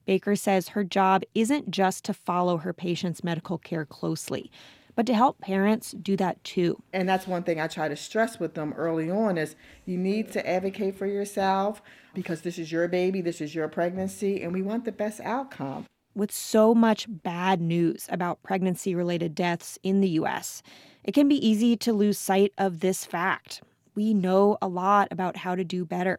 Baker 0.04 0.34
says 0.34 0.68
her 0.68 0.82
job 0.84 1.22
isn't 1.34 1.70
just 1.70 2.04
to 2.04 2.14
follow 2.14 2.56
her 2.58 2.72
patient's 2.72 3.22
medical 3.22 3.58
care 3.58 3.84
closely, 3.84 4.50
but 4.96 5.06
to 5.06 5.14
help 5.14 5.40
parents 5.40 5.92
do 5.92 6.16
that 6.16 6.42
too. 6.42 6.82
And 6.92 7.08
that's 7.08 7.26
one 7.26 7.44
thing 7.44 7.60
I 7.60 7.68
try 7.68 7.88
to 7.88 7.96
stress 7.96 8.40
with 8.40 8.54
them 8.54 8.74
early 8.76 9.10
on 9.10 9.38
is 9.38 9.54
you 9.86 9.96
need 9.96 10.32
to 10.32 10.48
advocate 10.48 10.96
for 10.96 11.06
yourself 11.06 11.82
because 12.14 12.42
this 12.42 12.58
is 12.58 12.72
your 12.72 12.88
baby, 12.88 13.20
this 13.20 13.40
is 13.40 13.54
your 13.54 13.68
pregnancy, 13.68 14.42
and 14.42 14.52
we 14.52 14.62
want 14.62 14.84
the 14.84 14.92
best 14.92 15.20
outcome. 15.20 15.86
With 16.14 16.30
so 16.30 16.74
much 16.74 17.06
bad 17.08 17.60
news 17.60 18.06
about 18.10 18.42
pregnancy 18.42 18.94
related 18.94 19.34
deaths 19.34 19.78
in 19.82 20.00
the 20.00 20.10
US, 20.10 20.62
it 21.04 21.12
can 21.12 21.26
be 21.26 21.46
easy 21.46 21.74
to 21.78 21.92
lose 21.92 22.18
sight 22.18 22.52
of 22.58 22.80
this 22.80 23.04
fact. 23.04 23.62
We 23.94 24.12
know 24.12 24.58
a 24.60 24.68
lot 24.68 25.08
about 25.10 25.38
how 25.38 25.54
to 25.54 25.64
do 25.64 25.86
better. 25.86 26.18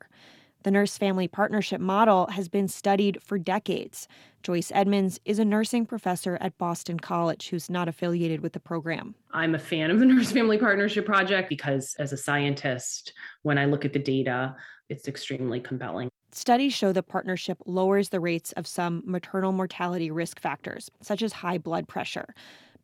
The 0.64 0.72
nurse 0.72 0.98
family 0.98 1.28
partnership 1.28 1.80
model 1.82 2.28
has 2.28 2.48
been 2.48 2.68
studied 2.70 3.22
for 3.22 3.38
decades. 3.38 4.08
Joyce 4.42 4.72
Edmonds 4.74 5.20
is 5.26 5.38
a 5.38 5.46
nursing 5.46 5.86
professor 5.86 6.38
at 6.42 6.58
Boston 6.58 7.00
College 7.00 7.50
who's 7.50 7.70
not 7.70 7.88
affiliated 7.88 8.42
with 8.42 8.54
the 8.54 8.60
program. 8.60 9.14
I'm 9.32 9.56
a 9.56 9.60
fan 9.60 9.92
of 9.92 10.00
the 10.00 10.06
Nurse 10.08 10.32
Family 10.32 10.58
Partnership 10.58 11.06
Project 11.06 11.50
because, 11.50 11.96
as 12.00 12.14
a 12.14 12.18
scientist, 12.18 13.14
when 13.42 13.58
I 13.58 13.66
look 13.66 13.84
at 13.84 13.94
the 13.94 14.00
data, 14.00 14.56
it's 14.90 15.08
extremely 15.08 15.60
compelling. 15.60 16.10
Studies 16.34 16.74
show 16.74 16.92
the 16.92 17.04
partnership 17.04 17.60
lowers 17.68 18.10
the 18.10 18.20
rates 18.20 18.54
of 18.54 18.66
some 18.66 19.04
maternal 19.06 19.52
mortality 19.52 20.10
risk 20.10 20.40
factors, 20.40 20.90
such 21.00 21.22
as 21.22 21.32
high 21.32 21.60
blood 21.60 21.88
pressure. 21.88 22.34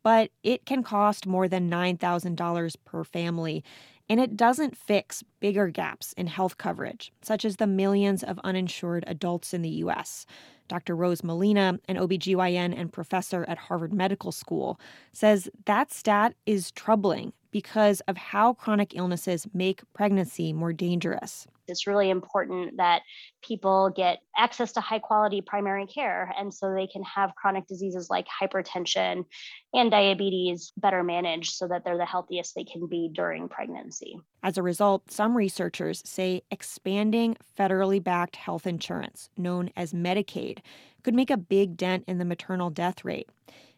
But 0.04 0.30
it 0.44 0.66
can 0.66 0.84
cost 0.84 1.26
more 1.26 1.48
than 1.48 1.68
$9,000 1.68 2.76
per 2.84 3.02
family, 3.02 3.64
and 4.08 4.20
it 4.20 4.36
doesn't 4.36 4.76
fix 4.76 5.24
bigger 5.40 5.66
gaps 5.66 6.12
in 6.12 6.28
health 6.28 6.58
coverage, 6.58 7.12
such 7.22 7.44
as 7.44 7.56
the 7.56 7.66
millions 7.66 8.22
of 8.22 8.38
uninsured 8.44 9.02
adults 9.08 9.52
in 9.52 9.62
the 9.62 9.68
U.S. 9.68 10.26
Dr. 10.68 10.94
Rose 10.94 11.24
Molina, 11.24 11.80
an 11.88 11.96
OBGYN 11.96 12.72
and 12.78 12.92
professor 12.92 13.44
at 13.48 13.58
Harvard 13.58 13.92
Medical 13.92 14.30
School, 14.30 14.78
says 15.12 15.48
that 15.64 15.92
stat 15.92 16.34
is 16.46 16.70
troubling 16.70 17.32
because 17.50 18.00
of 18.08 18.16
how 18.16 18.54
chronic 18.54 18.94
illnesses 18.94 19.46
make 19.52 19.82
pregnancy 19.92 20.52
more 20.52 20.72
dangerous. 20.72 21.46
It's 21.68 21.86
really 21.86 22.10
important 22.10 22.76
that 22.78 23.02
people 23.42 23.90
get 23.94 24.18
access 24.36 24.72
to 24.72 24.80
high 24.80 24.98
quality 24.98 25.40
primary 25.40 25.86
care 25.86 26.32
and 26.36 26.52
so 26.52 26.74
they 26.74 26.88
can 26.88 27.02
have 27.04 27.34
chronic 27.36 27.66
diseases 27.68 28.10
like 28.10 28.26
hypertension 28.26 29.24
and 29.72 29.90
diabetes 29.90 30.72
better 30.76 31.04
managed 31.04 31.52
so 31.52 31.68
that 31.68 31.84
they're 31.84 31.96
the 31.96 32.04
healthiest 32.04 32.54
they 32.54 32.64
can 32.64 32.88
be 32.88 33.08
during 33.14 33.48
pregnancy. 33.48 34.18
As 34.42 34.58
a 34.58 34.62
result, 34.62 35.10
some 35.10 35.36
researchers 35.36 36.02
say 36.04 36.42
expanding 36.50 37.36
federally 37.56 38.02
backed 38.02 38.36
health 38.36 38.66
insurance, 38.66 39.30
known 39.36 39.70
as 39.76 39.92
Medicaid, 39.92 40.58
could 41.02 41.14
make 41.14 41.30
a 41.30 41.36
big 41.36 41.76
dent 41.76 42.04
in 42.06 42.18
the 42.18 42.24
maternal 42.24 42.70
death 42.70 43.04
rate. 43.04 43.28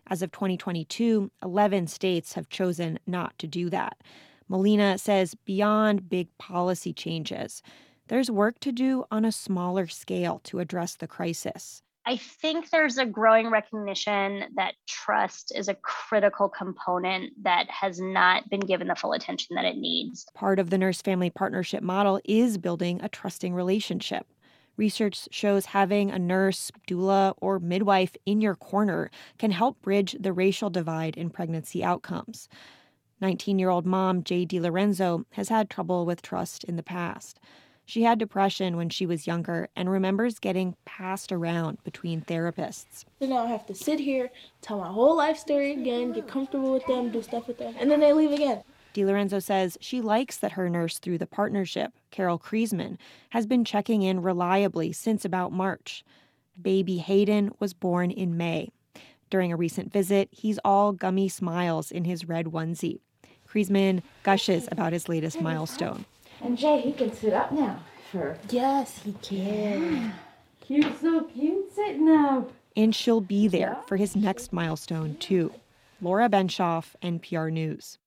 As 0.08 0.22
of 0.22 0.32
2022, 0.32 1.30
11 1.42 1.86
states 1.86 2.34
have 2.34 2.48
chosen 2.48 2.98
not 3.06 3.38
to 3.38 3.46
do 3.46 3.70
that. 3.70 3.98
Molina 4.48 4.98
says 4.98 5.34
beyond 5.44 6.08
big 6.08 6.28
policy 6.38 6.92
changes, 6.92 7.62
there's 8.08 8.30
work 8.30 8.60
to 8.60 8.72
do 8.72 9.04
on 9.10 9.24
a 9.24 9.32
smaller 9.32 9.86
scale 9.86 10.40
to 10.44 10.58
address 10.58 10.96
the 10.96 11.06
crisis. 11.06 11.82
I 12.04 12.16
think 12.16 12.70
there's 12.70 12.98
a 12.98 13.06
growing 13.06 13.48
recognition 13.48 14.44
that 14.56 14.74
trust 14.88 15.52
is 15.54 15.68
a 15.68 15.74
critical 15.76 16.48
component 16.48 17.32
that 17.44 17.70
has 17.70 18.00
not 18.00 18.50
been 18.50 18.60
given 18.60 18.88
the 18.88 18.96
full 18.96 19.12
attention 19.12 19.54
that 19.54 19.64
it 19.64 19.76
needs. 19.76 20.26
Part 20.34 20.58
of 20.58 20.70
the 20.70 20.78
nurse 20.78 21.00
family 21.00 21.30
partnership 21.30 21.82
model 21.82 22.20
is 22.24 22.58
building 22.58 23.00
a 23.02 23.08
trusting 23.08 23.54
relationship. 23.54 24.26
Research 24.76 25.28
shows 25.30 25.66
having 25.66 26.10
a 26.10 26.18
nurse, 26.18 26.70
doula, 26.88 27.34
or 27.38 27.58
midwife 27.58 28.16
in 28.24 28.40
your 28.40 28.54
corner 28.54 29.10
can 29.38 29.50
help 29.50 29.80
bridge 29.82 30.16
the 30.18 30.32
racial 30.32 30.70
divide 30.70 31.16
in 31.16 31.30
pregnancy 31.30 31.84
outcomes. 31.84 32.48
19 33.20 33.58
year 33.58 33.70
old 33.70 33.86
mom 33.86 34.24
Jay 34.24 34.44
DiLorenzo 34.44 35.24
has 35.32 35.48
had 35.48 35.70
trouble 35.70 36.06
with 36.06 36.22
trust 36.22 36.64
in 36.64 36.76
the 36.76 36.82
past. 36.82 37.38
She 37.84 38.02
had 38.02 38.18
depression 38.18 38.76
when 38.76 38.88
she 38.88 39.06
was 39.06 39.26
younger 39.26 39.68
and 39.76 39.90
remembers 39.90 40.38
getting 40.38 40.76
passed 40.84 41.32
around 41.32 41.82
between 41.84 42.22
therapists. 42.22 43.04
Then 43.18 43.32
I'll 43.32 43.46
have 43.46 43.66
to 43.66 43.74
sit 43.74 44.00
here, 44.00 44.30
tell 44.60 44.78
my 44.78 44.88
whole 44.88 45.16
life 45.16 45.36
story 45.36 45.72
again, 45.72 46.12
get 46.12 46.28
comfortable 46.28 46.72
with 46.72 46.86
them, 46.86 47.10
do 47.10 47.22
stuff 47.22 47.46
with 47.48 47.58
them, 47.58 47.74
and 47.78 47.90
then 47.90 48.00
they 48.00 48.12
leave 48.12 48.32
again. 48.32 48.62
DiLorenzo 48.94 49.42
says 49.42 49.78
she 49.80 50.00
likes 50.00 50.36
that 50.38 50.52
her 50.52 50.68
nurse 50.68 50.98
through 50.98 51.18
the 51.18 51.26
partnership, 51.26 51.92
Carol 52.10 52.38
Kriesman, 52.38 52.98
has 53.30 53.46
been 53.46 53.64
checking 53.64 54.02
in 54.02 54.22
reliably 54.22 54.92
since 54.92 55.24
about 55.24 55.52
March. 55.52 56.04
Baby 56.60 56.98
Hayden 56.98 57.52
was 57.58 57.72
born 57.72 58.10
in 58.10 58.36
May. 58.36 58.70
During 59.30 59.50
a 59.50 59.56
recent 59.56 59.90
visit, 59.92 60.28
he's 60.30 60.58
all 60.64 60.92
gummy 60.92 61.28
smiles 61.28 61.90
in 61.90 62.04
his 62.04 62.28
red 62.28 62.46
onesie. 62.46 63.00
Kriesman 63.48 64.02
gushes 64.22 64.68
about 64.70 64.92
his 64.92 65.08
latest 65.08 65.40
milestone. 65.40 66.04
And 66.42 66.58
Jay, 66.58 66.80
he 66.80 66.92
can 66.92 67.12
sit 67.14 67.32
up 67.32 67.52
now. 67.52 67.80
Sure. 68.10 68.36
Yes, 68.50 68.98
he 68.98 69.14
can. 69.22 70.12
Cute, 70.60 71.00
so 71.00 71.24
cute 71.24 71.72
sitting 71.74 72.08
up. 72.10 72.50
And 72.76 72.94
she'll 72.94 73.20
be 73.20 73.48
there 73.48 73.78
for 73.86 73.96
his 73.96 74.14
next 74.14 74.52
milestone, 74.52 75.16
too. 75.16 75.52
Laura 76.00 76.28
Benshoff, 76.28 76.94
NPR 77.02 77.50
News. 77.50 77.98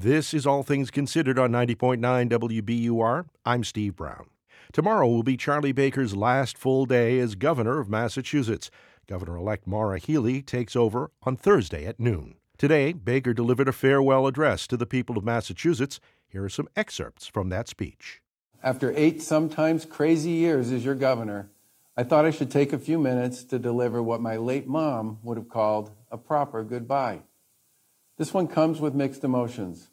This 0.00 0.32
is 0.32 0.46
All 0.46 0.62
Things 0.62 0.92
Considered 0.92 1.40
on 1.40 1.50
90.9 1.50 2.30
WBUR. 2.30 3.24
I'm 3.44 3.64
Steve 3.64 3.96
Brown. 3.96 4.26
Tomorrow 4.72 5.08
will 5.08 5.24
be 5.24 5.36
Charlie 5.36 5.72
Baker's 5.72 6.14
last 6.14 6.56
full 6.56 6.86
day 6.86 7.18
as 7.18 7.34
governor 7.34 7.80
of 7.80 7.88
Massachusetts. 7.88 8.70
Governor 9.08 9.36
elect 9.36 9.66
Maura 9.66 9.98
Healey 9.98 10.40
takes 10.40 10.76
over 10.76 11.10
on 11.24 11.36
Thursday 11.36 11.84
at 11.84 11.98
noon. 11.98 12.36
Today, 12.58 12.92
Baker 12.92 13.34
delivered 13.34 13.66
a 13.66 13.72
farewell 13.72 14.28
address 14.28 14.68
to 14.68 14.76
the 14.76 14.86
people 14.86 15.18
of 15.18 15.24
Massachusetts. 15.24 15.98
Here 16.28 16.44
are 16.44 16.48
some 16.48 16.68
excerpts 16.76 17.26
from 17.26 17.48
that 17.48 17.66
speech. 17.66 18.20
After 18.62 18.92
eight 18.96 19.20
sometimes 19.20 19.84
crazy 19.84 20.30
years 20.30 20.70
as 20.70 20.84
your 20.84 20.94
governor, 20.94 21.50
I 21.96 22.04
thought 22.04 22.24
I 22.24 22.30
should 22.30 22.52
take 22.52 22.72
a 22.72 22.78
few 22.78 23.00
minutes 23.00 23.42
to 23.42 23.58
deliver 23.58 24.00
what 24.00 24.20
my 24.20 24.36
late 24.36 24.68
mom 24.68 25.18
would 25.24 25.38
have 25.38 25.48
called 25.48 25.90
a 26.10 26.16
proper 26.16 26.62
goodbye. 26.62 27.22
This 28.18 28.34
one 28.34 28.48
comes 28.48 28.80
with 28.80 28.94
mixed 28.94 29.22
emotions. 29.22 29.90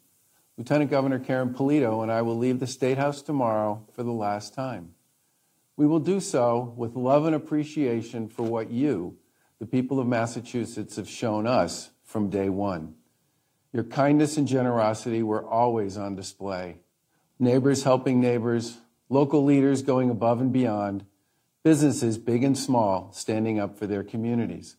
Lieutenant 0.58 0.90
Governor 0.90 1.20
Karyn 1.20 1.54
Polito 1.54 2.02
and 2.02 2.10
I 2.10 2.22
will 2.22 2.36
leave 2.36 2.58
the 2.58 2.66
State 2.66 2.98
House 2.98 3.22
tomorrow 3.22 3.86
for 3.92 4.02
the 4.02 4.10
last 4.10 4.52
time. 4.52 4.94
We 5.76 5.86
will 5.86 6.00
do 6.00 6.18
so 6.18 6.74
with 6.76 6.96
love 6.96 7.24
and 7.24 7.36
appreciation 7.36 8.28
for 8.28 8.42
what 8.42 8.70
you, 8.70 9.16
the 9.60 9.66
people 9.66 10.00
of 10.00 10.08
Massachusetts, 10.08 10.96
have 10.96 11.08
shown 11.08 11.46
us 11.46 11.90
from 12.02 12.28
day 12.28 12.48
one. 12.48 12.96
Your 13.72 13.84
kindness 13.84 14.36
and 14.36 14.48
generosity 14.48 15.22
were 15.22 15.46
always 15.46 15.96
on 15.96 16.16
display. 16.16 16.78
Neighbors 17.38 17.84
helping 17.84 18.20
neighbors, 18.20 18.78
local 19.08 19.44
leaders 19.44 19.82
going 19.82 20.10
above 20.10 20.40
and 20.40 20.52
beyond, 20.52 21.04
businesses 21.62 22.18
big 22.18 22.42
and 22.42 22.58
small 22.58 23.12
standing 23.12 23.60
up 23.60 23.78
for 23.78 23.86
their 23.86 24.02
communities. 24.02 24.76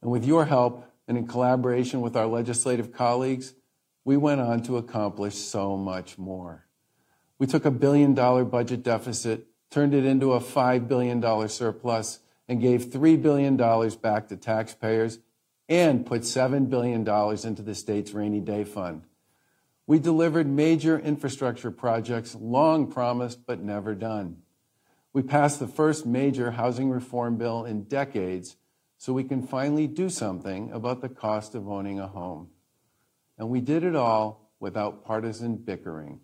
And 0.00 0.10
with 0.10 0.24
your 0.24 0.46
help, 0.46 0.91
and 1.06 1.18
in 1.18 1.26
collaboration 1.26 2.00
with 2.00 2.16
our 2.16 2.26
legislative 2.26 2.92
colleagues, 2.92 3.54
we 4.04 4.16
went 4.16 4.40
on 4.40 4.62
to 4.64 4.76
accomplish 4.76 5.34
so 5.34 5.76
much 5.76 6.18
more. 6.18 6.66
We 7.38 7.46
took 7.46 7.64
a 7.64 7.70
billion 7.70 8.14
dollar 8.14 8.44
budget 8.44 8.82
deficit, 8.82 9.46
turned 9.70 9.94
it 9.94 10.04
into 10.04 10.32
a 10.32 10.40
$5 10.40 10.88
billion 10.88 11.48
surplus, 11.48 12.20
and 12.48 12.60
gave 12.60 12.86
$3 12.86 13.20
billion 13.20 13.56
back 13.56 14.28
to 14.28 14.36
taxpayers 14.36 15.18
and 15.68 16.04
put 16.04 16.22
$7 16.22 16.68
billion 16.68 17.00
into 17.46 17.62
the 17.62 17.74
state's 17.74 18.12
rainy 18.12 18.40
day 18.40 18.64
fund. 18.64 19.02
We 19.86 19.98
delivered 19.98 20.46
major 20.46 20.98
infrastructure 20.98 21.70
projects 21.70 22.34
long 22.34 22.90
promised 22.90 23.46
but 23.46 23.60
never 23.60 23.94
done. 23.94 24.38
We 25.12 25.22
passed 25.22 25.60
the 25.60 25.66
first 25.66 26.06
major 26.06 26.52
housing 26.52 26.90
reform 26.90 27.36
bill 27.36 27.64
in 27.64 27.84
decades 27.84 28.56
so 29.02 29.12
we 29.12 29.24
can 29.24 29.44
finally 29.44 29.88
do 29.88 30.08
something 30.08 30.70
about 30.70 31.00
the 31.00 31.08
cost 31.08 31.56
of 31.56 31.68
owning 31.68 31.98
a 31.98 32.06
home. 32.06 32.46
And 33.36 33.48
we 33.48 33.60
did 33.60 33.82
it 33.82 33.96
all 33.96 34.52
without 34.60 35.04
partisan 35.04 35.56
bickering. 35.56 36.20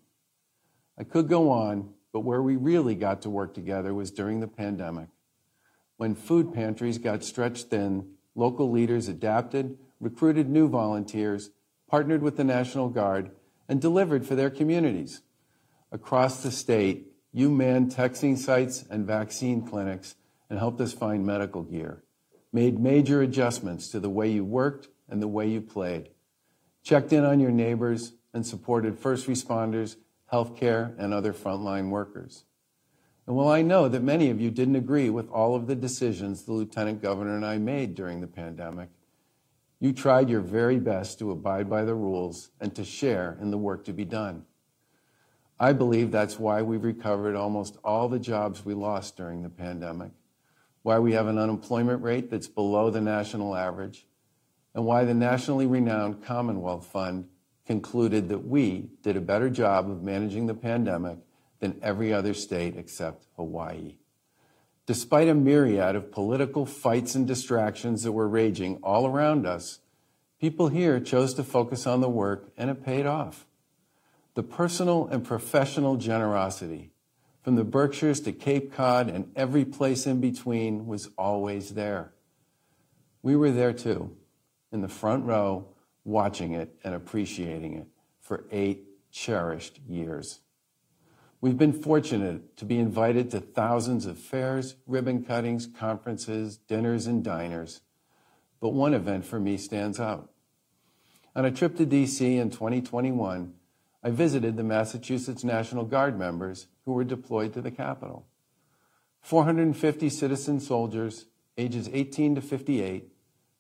I 0.97 1.03
could 1.03 1.27
go 1.27 1.51
on, 1.51 1.93
but 2.13 2.21
where 2.21 2.41
we 2.41 2.55
really 2.55 2.95
got 2.95 3.23
to 3.23 3.31
work 3.31 3.53
together 3.53 3.93
was 3.93 4.13
during 4.13 4.39
the 4.39 4.47
pandemic. 4.47 5.09
When 5.97 6.15
food 6.15 6.55
pantries 6.55 6.99
got 6.99 7.25
stretched 7.25 7.67
thin, 7.67 8.11
local 8.37 8.71
leaders 8.71 9.09
adapted, 9.09 9.77
recruited 9.99 10.49
new 10.49 10.69
volunteers, 10.69 11.51
partnered 11.91 12.23
with 12.23 12.37
the 12.37 12.45
National 12.45 12.91
Guard, 12.91 13.33
and 13.69 13.81
delivered 13.81 14.25
for 14.25 14.37
their 14.37 14.51
communities. 14.51 15.23
Across 15.91 16.45
the 16.45 16.53
state, 16.53 17.09
you 17.33 17.51
manned 17.51 17.91
texting 17.91 18.39
sites 18.39 18.85
and 18.89 19.05
vaccine 19.05 19.67
clinics 19.67 20.15
and 20.49 20.61
helped 20.61 20.81
us 20.81 20.93
find 20.93 21.27
medical 21.27 21.65
gear 21.65 22.05
made 22.53 22.79
major 22.79 23.23
adjustments 23.23 23.89
to 23.89 24.01
the 24.01 24.11
way 24.11 24.31
you 24.31 24.45
worked 24.45 24.89
and 25.09 25.23
the 25.23 25.29
way 25.29 25.49
you 25.49 25.61
played, 25.61 26.11
checked 26.83 27.13
in 27.13 27.25
on 27.25 27.41
your 27.41 27.51
neighbors, 27.51 28.13
and 28.35 28.47
supported 28.47 28.99
first 28.99 29.27
responders, 29.27 29.97
healthcare, 30.33 30.95
and 30.99 31.13
other 31.13 31.33
frontline 31.33 31.89
workers. 31.91 32.45
And 33.27 33.37
while 33.37 33.49
I 33.49 33.63
know 33.63 33.89
that 33.89 34.03
many 34.03 34.31
of 34.31 34.41
you 34.41 34.51
didn't 34.51 34.77
agree 34.77 35.11
with 35.11 35.29
all 35.31 35.55
of 35.55 35.67
the 35.67 35.75
decisions 35.75 36.45
the 36.45 36.53
lieutenant 36.53 37.03
governor 37.03 37.37
and 37.37 37.45
I 37.45 37.59
made 37.59 37.95
during 37.95 38.21
the 38.21 38.27
pandemic, 38.27 38.89
You 39.81 39.93
tried 39.93 40.29
your 40.29 40.41
very 40.41 40.79
best 40.81 41.19
to 41.19 41.31
abide 41.31 41.71
by 41.71 41.85
the 41.85 41.95
rules 41.95 42.51
and 42.61 42.75
to 42.75 42.85
share 42.85 43.39
in 43.41 43.51
the 43.51 43.59
work 43.59 43.85
to 43.85 43.93
be 43.93 44.05
done. 44.05 44.45
I 45.61 45.73
believe 45.73 46.11
that's 46.11 46.39
why 46.39 46.63
we've 46.63 46.85
recovered 46.85 47.37
almost 47.37 47.79
all 47.85 48.09
the 48.09 48.19
jobs 48.19 48.65
we 48.65 48.75
lost 48.75 49.17
during 49.17 49.43
the 49.43 49.49
pandemic, 49.49 50.13
why 50.83 50.99
we 50.99 51.13
have 51.13 51.27
an 51.27 51.39
unemployment 51.39 52.03
rate 52.03 52.31
that's 52.31 52.49
below 52.49 52.91
the 52.91 53.01
national 53.01 53.55
average, 53.55 54.07
and 54.75 54.85
why 54.85 55.05
the 55.05 55.15
nationally 55.15 55.67
renowned 55.67 56.23
Commonwealth 56.23 56.87
Fund 56.87 57.29
concluded 57.67 58.29
that 58.29 58.47
we 58.47 58.89
did 59.03 59.17
a 59.17 59.21
better 59.21 59.51
job 59.51 59.91
of 59.91 60.03
managing 60.03 60.47
the 60.47 60.55
pandemic 60.55 61.19
than 61.61 61.79
every 61.83 62.13
other 62.13 62.33
state 62.33 62.77
except 62.77 63.27
Hawaii. 63.37 63.97
Despite 64.87 65.29
a 65.29 65.35
myriad 65.35 65.95
of 65.95 66.11
political 66.11 66.65
fights 66.65 67.15
and 67.15 67.27
distractions 67.27 68.05
that 68.05 68.13
were 68.13 68.29
raging 68.29 68.79
all 68.83 69.07
around 69.07 69.47
us, 69.47 69.81
people 70.41 70.69
here 70.69 70.99
chose 70.99 71.35
to 71.35 71.45
focus 71.45 71.87
on 71.87 72.01
the 72.01 72.09
work 72.09 72.51
and 72.57 72.71
it 72.71 72.85
paid 72.85 73.05
off. 73.05 73.47
The 74.35 74.43
personal 74.43 75.07
and 75.09 75.25
professional 75.25 75.97
generosity, 75.97 76.93
from 77.49 77.57
the 77.57 77.65
Berkshires 77.65 78.21
to 78.21 78.31
Cape 78.31 78.75
Cod 78.75 79.09
and 79.09 79.33
every 79.35 79.65
place 79.65 80.07
in 80.07 80.21
between, 80.21 80.87
was 80.87 81.09
always 81.17 81.71
there. 81.71 82.13
We 83.23 83.37
were 83.37 83.51
there 83.51 83.73
too, 83.73 84.15
in 84.71 84.83
the 84.83 84.89
front 84.89 85.25
row, 85.25 85.69
watching 86.05 86.53
it 86.53 86.75
and 86.85 86.95
appreciating 86.95 87.73
it 87.73 87.87
for 88.21 88.45
eight 88.51 89.11
cherished 89.11 89.81
years. 89.89 90.41
We've 91.41 91.57
been 91.57 91.73
fortunate 91.73 92.55
to 92.59 92.67
be 92.67 92.79
invited 92.79 93.31
to 93.31 93.41
thousands 93.41 94.05
of 94.05 94.19
fairs, 94.19 94.77
ribbon 94.87 95.25
cuttings, 95.25 95.67
conferences, 95.67 96.59
dinners, 96.59 97.07
and 97.07 97.25
diners. 97.25 97.81
But 98.61 98.75
one 98.75 98.93
event 98.93 99.25
for 99.25 99.41
me 99.41 99.57
stands 99.57 99.99
out. 99.99 100.31
On 101.35 101.47
a 101.47 101.51
trip 101.51 101.79
to 101.79 101.87
DC 101.87 102.21
in 102.21 102.51
2021, 102.51 103.55
I 104.03 104.11
visited 104.11 104.59
the 104.59 104.65
Massachusetts 104.65 105.45
National 105.45 105.87
Guard 105.87 106.19
members 106.19 106.67
who 106.89 106.95
were 106.95 107.05
deployed 107.05 107.53
to 107.53 107.61
the 107.61 107.71
capital. 107.71 108.25
450 109.21 110.09
citizen 110.09 110.59
soldiers, 110.59 111.27
ages 111.59 111.91
18 111.93 112.37
to 112.37 112.41
58, 112.41 113.13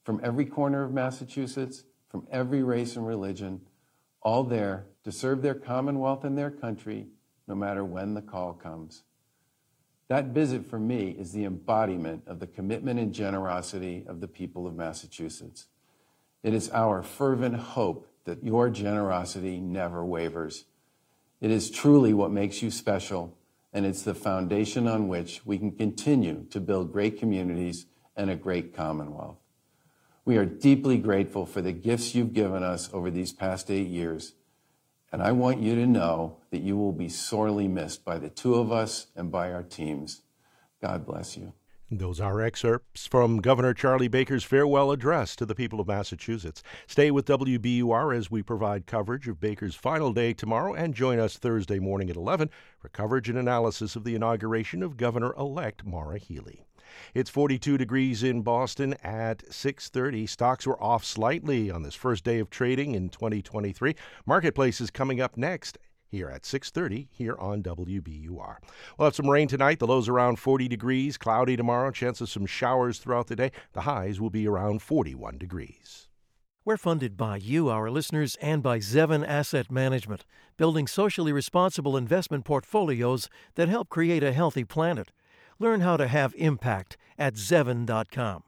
from 0.02 0.18
every 0.24 0.46
corner 0.46 0.82
of 0.82 0.94
Massachusetts, 0.94 1.84
from 2.08 2.26
every 2.30 2.62
race 2.62 2.96
and 2.96 3.06
religion, 3.06 3.60
all 4.22 4.44
there 4.44 4.86
to 5.04 5.12
serve 5.12 5.42
their 5.42 5.54
Commonwealth 5.54 6.24
and 6.24 6.38
their 6.38 6.50
country, 6.50 7.08
no 7.46 7.54
matter 7.54 7.84
when 7.84 8.14
the 8.14 8.22
call 8.22 8.54
comes. 8.54 9.02
That 10.08 10.28
visit 10.28 10.64
for 10.64 10.78
me 10.78 11.10
is 11.10 11.32
the 11.32 11.44
embodiment 11.44 12.22
of 12.26 12.40
the 12.40 12.46
commitment 12.46 12.98
and 12.98 13.12
generosity 13.12 14.06
of 14.08 14.22
the 14.22 14.28
people 14.28 14.66
of 14.66 14.74
Massachusetts. 14.74 15.66
It 16.42 16.54
is 16.54 16.70
our 16.70 17.02
fervent 17.02 17.56
hope 17.56 18.08
that 18.24 18.42
your 18.42 18.70
generosity 18.70 19.60
never 19.60 20.02
wavers. 20.02 20.64
It 21.40 21.50
is 21.50 21.70
truly 21.70 22.12
what 22.12 22.32
makes 22.32 22.62
you 22.62 22.70
special, 22.70 23.36
and 23.72 23.86
it's 23.86 24.02
the 24.02 24.14
foundation 24.14 24.88
on 24.88 25.06
which 25.06 25.42
we 25.44 25.58
can 25.58 25.70
continue 25.70 26.46
to 26.50 26.60
build 26.60 26.92
great 26.92 27.18
communities 27.18 27.86
and 28.16 28.28
a 28.28 28.36
great 28.36 28.74
Commonwealth. 28.74 29.38
We 30.24 30.36
are 30.36 30.44
deeply 30.44 30.98
grateful 30.98 31.46
for 31.46 31.62
the 31.62 31.72
gifts 31.72 32.14
you've 32.14 32.34
given 32.34 32.62
us 32.62 32.90
over 32.92 33.10
these 33.10 33.32
past 33.32 33.70
eight 33.70 33.86
years, 33.86 34.34
and 35.12 35.22
I 35.22 35.32
want 35.32 35.60
you 35.60 35.74
to 35.76 35.86
know 35.86 36.38
that 36.50 36.60
you 36.60 36.76
will 36.76 36.92
be 36.92 37.08
sorely 37.08 37.68
missed 37.68 38.04
by 38.04 38.18
the 38.18 38.28
two 38.28 38.56
of 38.56 38.72
us 38.72 39.06
and 39.14 39.30
by 39.30 39.52
our 39.52 39.62
teams. 39.62 40.22
God 40.82 41.06
bless 41.06 41.36
you. 41.36 41.52
Those 41.90 42.20
are 42.20 42.42
excerpts 42.42 43.06
from 43.06 43.40
Governor 43.40 43.72
Charlie 43.72 44.08
Baker's 44.08 44.44
farewell 44.44 44.90
address 44.90 45.34
to 45.36 45.46
the 45.46 45.54
people 45.54 45.80
of 45.80 45.86
Massachusetts. 45.86 46.62
Stay 46.86 47.10
with 47.10 47.24
WBUR 47.24 48.14
as 48.14 48.30
we 48.30 48.42
provide 48.42 48.86
coverage 48.86 49.26
of 49.26 49.40
Baker's 49.40 49.74
final 49.74 50.12
day 50.12 50.34
tomorrow 50.34 50.74
and 50.74 50.92
join 50.92 51.18
us 51.18 51.38
Thursday 51.38 51.78
morning 51.78 52.10
at 52.10 52.16
11 52.16 52.50
for 52.78 52.90
coverage 52.90 53.30
and 53.30 53.38
analysis 53.38 53.96
of 53.96 54.04
the 54.04 54.14
inauguration 54.14 54.82
of 54.82 54.98
Governor 54.98 55.32
elect 55.38 55.86
Maura 55.86 56.18
Healey. 56.18 56.66
It's 57.14 57.30
42 57.30 57.78
degrees 57.78 58.22
in 58.22 58.42
Boston 58.42 58.92
at 59.02 59.42
6:30. 59.50 60.26
Stocks 60.26 60.66
were 60.66 60.82
off 60.82 61.06
slightly 61.06 61.70
on 61.70 61.84
this 61.84 61.94
first 61.94 62.22
day 62.22 62.38
of 62.38 62.50
trading 62.50 62.94
in 62.94 63.08
2023. 63.08 63.94
Marketplace 64.26 64.82
is 64.82 64.90
coming 64.90 65.22
up 65.22 65.38
next 65.38 65.78
here 66.08 66.28
at 66.28 66.44
6:30 66.44 67.08
here 67.10 67.36
on 67.38 67.62
WBUR. 67.62 68.56
We'll 68.96 69.06
have 69.06 69.14
some 69.14 69.30
rain 69.30 69.48
tonight. 69.48 69.78
The 69.78 69.86
lows 69.86 70.08
around 70.08 70.38
40 70.38 70.68
degrees. 70.68 71.18
Cloudy 71.18 71.56
tomorrow. 71.56 71.90
Chance 71.90 72.20
of 72.20 72.28
some 72.28 72.46
showers 72.46 72.98
throughout 72.98 73.26
the 73.28 73.36
day. 73.36 73.52
The 73.72 73.82
highs 73.82 74.20
will 74.20 74.30
be 74.30 74.48
around 74.48 74.82
41 74.82 75.38
degrees. 75.38 76.08
We're 76.64 76.76
funded 76.76 77.16
by 77.16 77.36
you, 77.36 77.70
our 77.70 77.90
listeners, 77.90 78.36
and 78.42 78.62
by 78.62 78.78
Zevin 78.78 79.26
Asset 79.26 79.70
Management, 79.70 80.26
building 80.58 80.86
socially 80.86 81.32
responsible 81.32 81.96
investment 81.96 82.44
portfolios 82.44 83.30
that 83.54 83.70
help 83.70 83.88
create 83.88 84.22
a 84.22 84.32
healthy 84.32 84.64
planet. 84.64 85.10
Learn 85.58 85.80
how 85.80 85.96
to 85.96 86.06
have 86.06 86.34
impact 86.36 86.98
at 87.18 87.34
zevin.com. 87.36 88.42